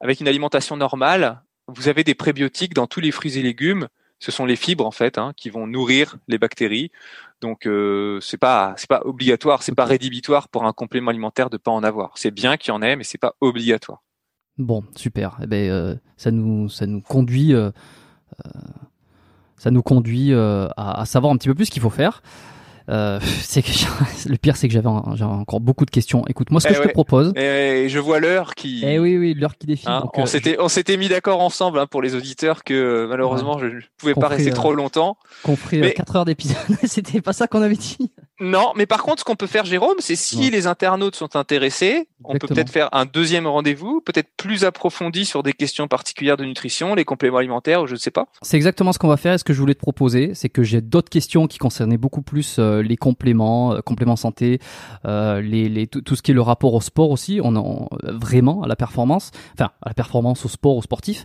avec 0.00 0.20
une 0.20 0.28
alimentation 0.28 0.76
normale, 0.76 1.42
vous 1.68 1.88
avez 1.88 2.04
des 2.04 2.14
prébiotiques 2.14 2.74
dans 2.74 2.86
tous 2.86 3.00
les 3.00 3.10
fruits 3.10 3.38
et 3.38 3.42
légumes. 3.42 3.88
Ce 4.18 4.30
sont 4.30 4.46
les 4.46 4.56
fibres 4.56 4.86
en 4.86 4.90
fait 4.90 5.18
hein, 5.18 5.32
qui 5.36 5.50
vont 5.50 5.66
nourrir 5.66 6.16
les 6.26 6.38
bactéries. 6.38 6.90
Donc 7.42 7.66
euh, 7.66 8.18
c'est 8.20 8.38
pas 8.38 8.74
c'est 8.78 8.88
pas 8.88 9.02
obligatoire, 9.04 9.62
c'est 9.62 9.74
pas 9.74 9.84
rédhibitoire 9.84 10.48
pour 10.48 10.64
un 10.64 10.72
complément 10.72 11.10
alimentaire 11.10 11.50
de 11.50 11.58
pas 11.58 11.70
en 11.70 11.82
avoir. 11.82 12.12
C'est 12.16 12.30
bien 12.30 12.56
qu'il 12.56 12.72
y 12.72 12.76
en 12.76 12.80
ait, 12.80 12.96
mais 12.96 13.04
c'est 13.04 13.18
pas 13.18 13.34
obligatoire. 13.40 14.02
Bon, 14.58 14.84
super. 14.94 15.36
Eh 15.42 15.46
ben, 15.46 15.70
euh, 15.70 15.94
ça 16.16 16.30
nous 16.30 16.68
ça 16.70 16.86
nous 16.86 17.02
conduit 17.02 17.52
euh, 17.52 17.70
euh, 18.46 18.50
ça 19.58 19.70
nous 19.70 19.82
conduit 19.82 20.32
à, 20.32 20.70
à 20.76 21.04
savoir 21.06 21.32
un 21.32 21.36
petit 21.36 21.48
peu 21.48 21.54
plus 21.54 21.66
ce 21.66 21.70
qu'il 21.70 21.82
faut 21.82 21.90
faire. 21.90 22.22
Euh, 22.88 23.18
c'est 23.42 23.62
que 23.62 23.70
le 24.28 24.36
pire, 24.36 24.56
c'est 24.56 24.68
que 24.68 24.74
j'avais 24.74 24.88
encore 24.88 25.60
beaucoup 25.60 25.84
de 25.84 25.90
questions. 25.90 26.24
Écoute, 26.28 26.50
moi, 26.50 26.60
ce 26.60 26.68
que 26.68 26.74
Eh 26.74 26.76
je 26.76 26.82
te 26.82 26.92
propose. 26.92 27.32
Et 27.36 27.88
je 27.88 27.98
vois 27.98 28.20
l'heure 28.20 28.54
qui. 28.54 28.82
Eh 28.84 28.98
oui, 28.98 29.16
oui, 29.16 29.34
l'heure 29.34 29.56
qui 29.56 29.66
défile. 29.66 29.88
Hein, 29.88 30.00
donc, 30.02 30.16
on 30.18 30.22
euh, 30.22 30.26
s'était 30.26 30.56
on 30.60 30.68
s'était 30.68 30.96
mis 30.96 31.08
d'accord 31.08 31.40
ensemble 31.40 31.78
hein, 31.78 31.86
pour 31.86 32.02
les 32.02 32.14
auditeurs 32.14 32.64
que 32.64 32.74
euh, 32.74 33.06
malheureusement 33.08 33.58
je 33.58 33.66
ne 33.66 33.80
pouvais 33.98 34.14
pas 34.14 34.28
rester 34.28 34.50
euh, 34.50 34.54
trop 34.54 34.74
longtemps. 34.74 35.16
ferait 35.56 35.78
Mais- 35.78 35.92
4 35.94 36.16
heures 36.16 36.24
d'épisode. 36.24 36.56
C'était 36.84 37.20
pas 37.20 37.32
ça 37.32 37.46
qu'on 37.46 37.62
avait 37.62 37.76
dit. 37.76 38.12
Non, 38.38 38.72
mais 38.76 38.84
par 38.84 39.02
contre, 39.02 39.20
ce 39.20 39.24
qu'on 39.24 39.34
peut 39.36 39.46
faire, 39.46 39.64
Jérôme, 39.64 39.96
c'est 39.98 40.14
si 40.16 40.36
Ouais. 40.38 40.50
les 40.50 40.66
internautes 40.66 41.16
sont 41.16 41.36
intéressés, 41.36 42.06
on 42.22 42.34
peut 42.36 42.46
peut-être 42.46 42.70
faire 42.70 42.90
un 42.92 43.06
deuxième 43.06 43.46
rendez-vous, 43.46 44.02
peut-être 44.02 44.28
plus 44.36 44.64
approfondi 44.64 45.24
sur 45.24 45.42
des 45.42 45.54
questions 45.54 45.88
particulières 45.88 46.36
de 46.36 46.44
nutrition, 46.44 46.94
les 46.94 47.06
compléments 47.06 47.38
alimentaires, 47.38 47.82
ou 47.82 47.86
je 47.86 47.94
ne 47.94 47.98
sais 47.98 48.10
pas. 48.10 48.26
C'est 48.42 48.56
exactement 48.58 48.92
ce 48.92 48.98
qu'on 48.98 49.08
va 49.08 49.16
faire. 49.16 49.32
Et 49.32 49.38
ce 49.38 49.44
que 49.44 49.54
je 49.54 49.60
voulais 49.60 49.74
te 49.74 49.80
proposer, 49.80 50.32
c'est 50.34 50.50
que 50.50 50.62
j'ai 50.62 50.82
d'autres 50.82 51.08
questions 51.08 51.46
qui 51.46 51.56
concernaient 51.56 51.96
beaucoup 51.96 52.20
plus 52.22 52.56
euh, 52.58 52.82
les 52.82 52.96
compléments, 52.98 53.72
euh, 53.72 53.80
compléments 53.80 54.16
santé, 54.16 54.58
euh, 55.06 55.40
les, 55.40 55.68
les, 55.70 55.86
tout, 55.86 56.02
tout 56.02 56.14
ce 56.14 56.22
qui 56.22 56.32
est 56.32 56.34
le 56.34 56.42
rapport 56.42 56.74
au 56.74 56.80
sport 56.82 57.10
aussi. 57.10 57.40
On 57.42 57.56
en 57.56 57.88
vraiment 58.04 58.62
à 58.62 58.68
la 58.68 58.76
performance, 58.76 59.30
enfin 59.54 59.70
à 59.80 59.88
la 59.88 59.94
performance, 59.94 60.44
au 60.44 60.48
sport, 60.48 60.76
aux 60.76 60.82
sportifs. 60.82 61.24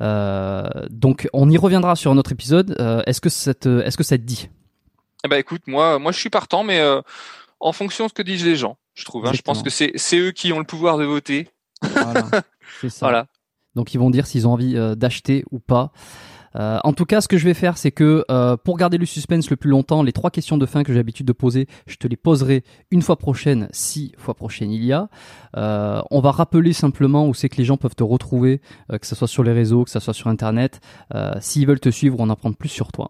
Euh, 0.00 0.64
donc 0.90 1.28
on 1.32 1.48
y 1.48 1.56
reviendra 1.56 1.96
sur 1.96 2.10
un 2.10 2.18
autre 2.18 2.32
épisode. 2.32 2.76
Euh, 2.80 3.02
est-ce 3.06 3.20
que 3.20 3.28
est-ce 3.28 3.96
que 3.96 4.04
ça 4.04 4.18
te 4.18 4.22
dit? 4.22 4.48
Eh 5.24 5.28
ben, 5.28 5.36
écoute, 5.38 5.62
moi, 5.66 5.98
moi, 5.98 6.12
je 6.12 6.18
suis 6.18 6.30
partant, 6.30 6.64
mais 6.64 6.80
euh, 6.80 7.00
en 7.60 7.72
fonction 7.72 8.04
de 8.06 8.08
ce 8.10 8.14
que 8.14 8.22
disent 8.22 8.44
les 8.44 8.56
gens, 8.56 8.76
je 8.94 9.04
trouve. 9.04 9.26
hein. 9.26 9.32
je 9.32 9.42
pense 9.42 9.62
que 9.62 9.70
c'est 9.70 9.92
c'est 9.96 10.18
eux 10.18 10.32
qui 10.32 10.52
ont 10.52 10.58
le 10.58 10.64
pouvoir 10.64 10.98
de 10.98 11.04
voter. 11.04 11.48
Voilà, 11.82 12.24
c'est 12.80 12.90
ça. 12.90 13.06
Voilà. 13.06 13.26
Donc 13.74 13.94
ils 13.94 13.98
vont 13.98 14.10
dire 14.10 14.26
s'ils 14.26 14.46
ont 14.46 14.52
envie 14.52 14.76
euh, 14.76 14.94
d'acheter 14.94 15.44
ou 15.50 15.58
pas. 15.58 15.92
Euh, 16.54 16.78
en 16.84 16.92
tout 16.92 17.06
cas, 17.06 17.22
ce 17.22 17.28
que 17.28 17.38
je 17.38 17.44
vais 17.46 17.54
faire, 17.54 17.78
c'est 17.78 17.92
que 17.92 18.26
euh, 18.30 18.58
pour 18.58 18.76
garder 18.76 18.98
le 18.98 19.06
suspense 19.06 19.48
le 19.48 19.56
plus 19.56 19.70
longtemps, 19.70 20.02
les 20.02 20.12
trois 20.12 20.30
questions 20.30 20.58
de 20.58 20.66
fin 20.66 20.82
que 20.82 20.92
j'ai 20.92 20.98
l'habitude 20.98 21.24
de 21.26 21.32
poser, 21.32 21.66
je 21.86 21.96
te 21.96 22.06
les 22.06 22.16
poserai 22.16 22.62
une 22.90 23.00
fois 23.00 23.16
prochaine, 23.16 23.68
si 23.70 24.12
fois 24.18 24.34
prochaine 24.34 24.70
il 24.70 24.84
y 24.84 24.92
a. 24.92 25.08
Euh, 25.56 26.02
on 26.10 26.20
va 26.20 26.30
rappeler 26.30 26.74
simplement 26.74 27.26
où 27.26 27.32
c'est 27.32 27.48
que 27.48 27.56
les 27.56 27.64
gens 27.64 27.78
peuvent 27.78 27.94
te 27.94 28.02
retrouver, 28.04 28.60
euh, 28.90 28.98
que 28.98 29.06
ce 29.06 29.14
soit 29.14 29.28
sur 29.28 29.42
les 29.44 29.52
réseaux, 29.52 29.84
que 29.84 29.90
ce 29.90 29.98
soit 29.98 30.12
sur 30.12 30.26
Internet. 30.26 30.80
Euh, 31.14 31.32
S'ils 31.40 31.66
veulent 31.66 31.80
te 31.80 31.88
suivre, 31.88 32.16
on 32.18 32.24
en 32.24 32.30
apprend 32.30 32.52
plus 32.52 32.68
sur 32.68 32.92
toi. 32.92 33.08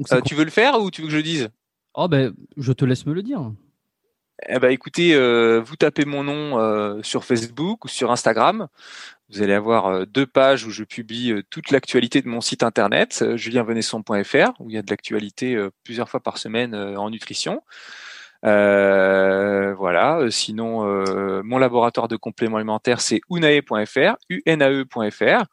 Donc, 0.00 0.12
Euh, 0.12 0.20
tu 0.22 0.34
veux 0.34 0.44
le 0.44 0.50
faire 0.50 0.80
ou 0.80 0.90
tu 0.90 1.02
veux 1.02 1.08
que 1.08 1.12
je 1.12 1.18
le 1.18 1.22
dise? 1.22 1.50
Oh 1.94 2.08
ben, 2.08 2.32
je 2.56 2.72
te 2.72 2.84
laisse 2.84 3.04
me 3.06 3.12
le 3.12 3.22
dire. 3.22 3.52
Eh 4.48 4.58
ben, 4.58 4.70
écoutez, 4.70 5.14
euh, 5.14 5.60
vous 5.60 5.76
tapez 5.76 6.06
mon 6.06 6.24
nom 6.24 6.58
euh, 6.58 7.02
sur 7.02 7.24
Facebook 7.24 7.84
ou 7.84 7.88
sur 7.88 8.10
Instagram. 8.10 8.68
Vous 9.28 9.42
allez 9.42 9.52
avoir 9.52 10.06
deux 10.06 10.26
pages 10.26 10.64
où 10.64 10.70
je 10.70 10.82
publie 10.82 11.34
toute 11.50 11.70
l'actualité 11.70 12.22
de 12.22 12.28
mon 12.28 12.40
site 12.40 12.62
internet, 12.62 13.36
julienvenesson.fr, 13.36 14.60
où 14.60 14.70
il 14.70 14.74
y 14.74 14.78
a 14.78 14.82
de 14.82 14.90
l'actualité 14.90 15.56
plusieurs 15.84 16.08
fois 16.08 16.18
par 16.18 16.38
semaine 16.38 16.74
en 16.74 17.10
nutrition. 17.10 17.62
Euh, 18.44 19.74
voilà. 19.74 20.30
Sinon, 20.30 20.86
euh, 20.86 21.42
mon 21.44 21.58
laboratoire 21.58 22.08
de 22.08 22.16
compléments 22.16 22.56
alimentaires, 22.56 23.00
c'est 23.00 23.20
unae.fr, 23.30 24.16
unae.fr. 24.46 25.44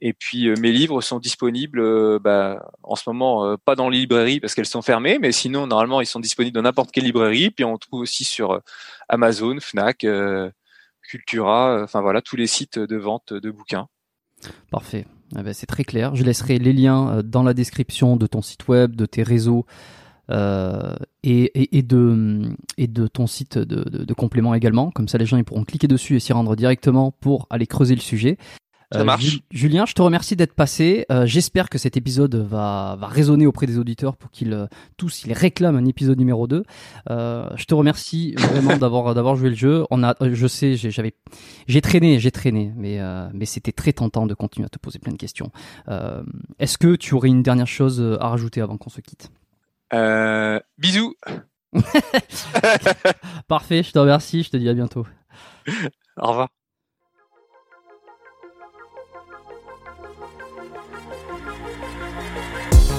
Et 0.00 0.12
puis 0.12 0.48
euh, 0.48 0.54
mes 0.60 0.72
livres 0.72 1.00
sont 1.00 1.18
disponibles 1.18 1.80
euh, 1.80 2.18
bah, 2.18 2.70
en 2.82 2.96
ce 2.96 3.08
moment 3.08 3.46
euh, 3.46 3.56
pas 3.56 3.74
dans 3.74 3.88
les 3.88 4.00
librairies 4.00 4.40
parce 4.40 4.54
qu'elles 4.54 4.66
sont 4.66 4.82
fermées, 4.82 5.18
mais 5.18 5.32
sinon 5.32 5.66
normalement 5.66 6.00
ils 6.00 6.06
sont 6.06 6.20
disponibles 6.20 6.54
dans 6.54 6.62
n'importe 6.62 6.90
quelle 6.92 7.04
librairie. 7.04 7.50
Puis 7.50 7.64
on 7.64 7.78
trouve 7.78 8.00
aussi 8.00 8.24
sur 8.24 8.60
Amazon, 9.08 9.56
Fnac, 9.60 10.06
Cultura, 11.02 11.82
enfin 11.82 12.02
voilà 12.02 12.20
tous 12.20 12.36
les 12.36 12.46
sites 12.46 12.78
de 12.78 12.96
vente 12.96 13.32
de 13.32 13.50
bouquins. 13.50 13.88
Parfait. 14.70 15.06
Eh 15.36 15.52
c'est 15.54 15.66
très 15.66 15.84
clair. 15.84 16.14
Je 16.14 16.24
laisserai 16.24 16.58
les 16.58 16.72
liens 16.72 17.22
dans 17.24 17.42
la 17.42 17.54
description 17.54 18.16
de 18.16 18.26
ton 18.26 18.42
site 18.42 18.68
web, 18.68 18.94
de 18.94 19.06
tes 19.06 19.22
réseaux 19.22 19.64
euh, 20.30 20.94
et, 21.22 21.44
et, 21.60 21.78
et 21.78 21.82
de, 21.82 22.42
et 22.76 22.86
de 22.86 23.06
ton 23.06 23.26
site 23.26 23.58
de, 23.58 23.88
de, 23.88 24.04
de 24.04 24.14
complément 24.14 24.54
également. 24.54 24.90
Comme 24.90 25.08
ça, 25.08 25.18
les 25.18 25.26
gens 25.26 25.36
ils 25.36 25.44
pourront 25.44 25.64
cliquer 25.64 25.88
dessus 25.88 26.16
et 26.16 26.20
s'y 26.20 26.32
rendre 26.32 26.56
directement 26.56 27.12
pour 27.12 27.46
aller 27.50 27.66
creuser 27.66 27.94
le 27.94 28.00
sujet. 28.00 28.36
Ça 28.98 29.04
marche. 29.04 29.24
Ju- 29.24 29.40
Julien, 29.50 29.86
je 29.86 29.92
te 29.94 30.02
remercie 30.02 30.36
d'être 30.36 30.54
passé. 30.54 31.06
Euh, 31.10 31.26
J'espère 31.26 31.68
que 31.68 31.78
cet 31.78 31.96
épisode 31.96 32.34
va, 32.34 32.96
va 32.98 33.06
résonner 33.06 33.46
auprès 33.46 33.66
des 33.66 33.78
auditeurs 33.78 34.16
pour 34.16 34.30
qu'ils 34.30 34.52
euh, 34.52 34.66
tous 34.96 35.24
ils 35.24 35.32
réclament 35.32 35.76
un 35.76 35.84
épisode 35.84 36.18
numéro 36.18 36.46
2. 36.46 36.62
Euh, 37.10 37.48
je 37.56 37.64
te 37.64 37.74
remercie 37.74 38.34
vraiment 38.38 38.76
d'avoir 38.76 39.14
d'avoir 39.14 39.36
joué 39.36 39.50
le 39.50 39.56
jeu. 39.56 39.84
On 39.90 40.02
a, 40.02 40.14
euh, 40.22 40.30
je 40.34 40.46
sais, 40.46 40.76
j'ai- 40.76 40.90
j'avais, 40.90 41.14
j'ai 41.68 41.80
traîné, 41.80 42.18
j'ai 42.20 42.30
traîné, 42.30 42.72
mais 42.76 43.00
euh, 43.00 43.28
mais 43.32 43.44
c'était 43.46 43.72
très 43.72 43.92
tentant 43.92 44.26
de 44.26 44.34
continuer 44.34 44.66
à 44.66 44.68
te 44.68 44.78
poser 44.78 44.98
plein 44.98 45.12
de 45.12 45.18
questions. 45.18 45.50
Euh, 45.88 46.22
Est-ce 46.58 46.78
que 46.78 46.96
tu 46.96 47.14
aurais 47.14 47.28
une 47.28 47.42
dernière 47.42 47.66
chose 47.66 48.00
euh, 48.00 48.16
à 48.22 48.28
rajouter 48.28 48.60
avant 48.60 48.76
qu'on 48.76 48.90
se 48.90 49.00
quitte? 49.00 49.30
Euh, 49.94 50.58
bisous. 50.78 51.14
Parfait, 53.48 53.82
je 53.82 53.92
te 53.92 53.98
remercie. 53.98 54.42
Je 54.42 54.50
te 54.50 54.56
dis 54.56 54.68
à 54.68 54.74
bientôt. 54.74 55.06
Au 56.16 56.28
revoir. 56.28 56.48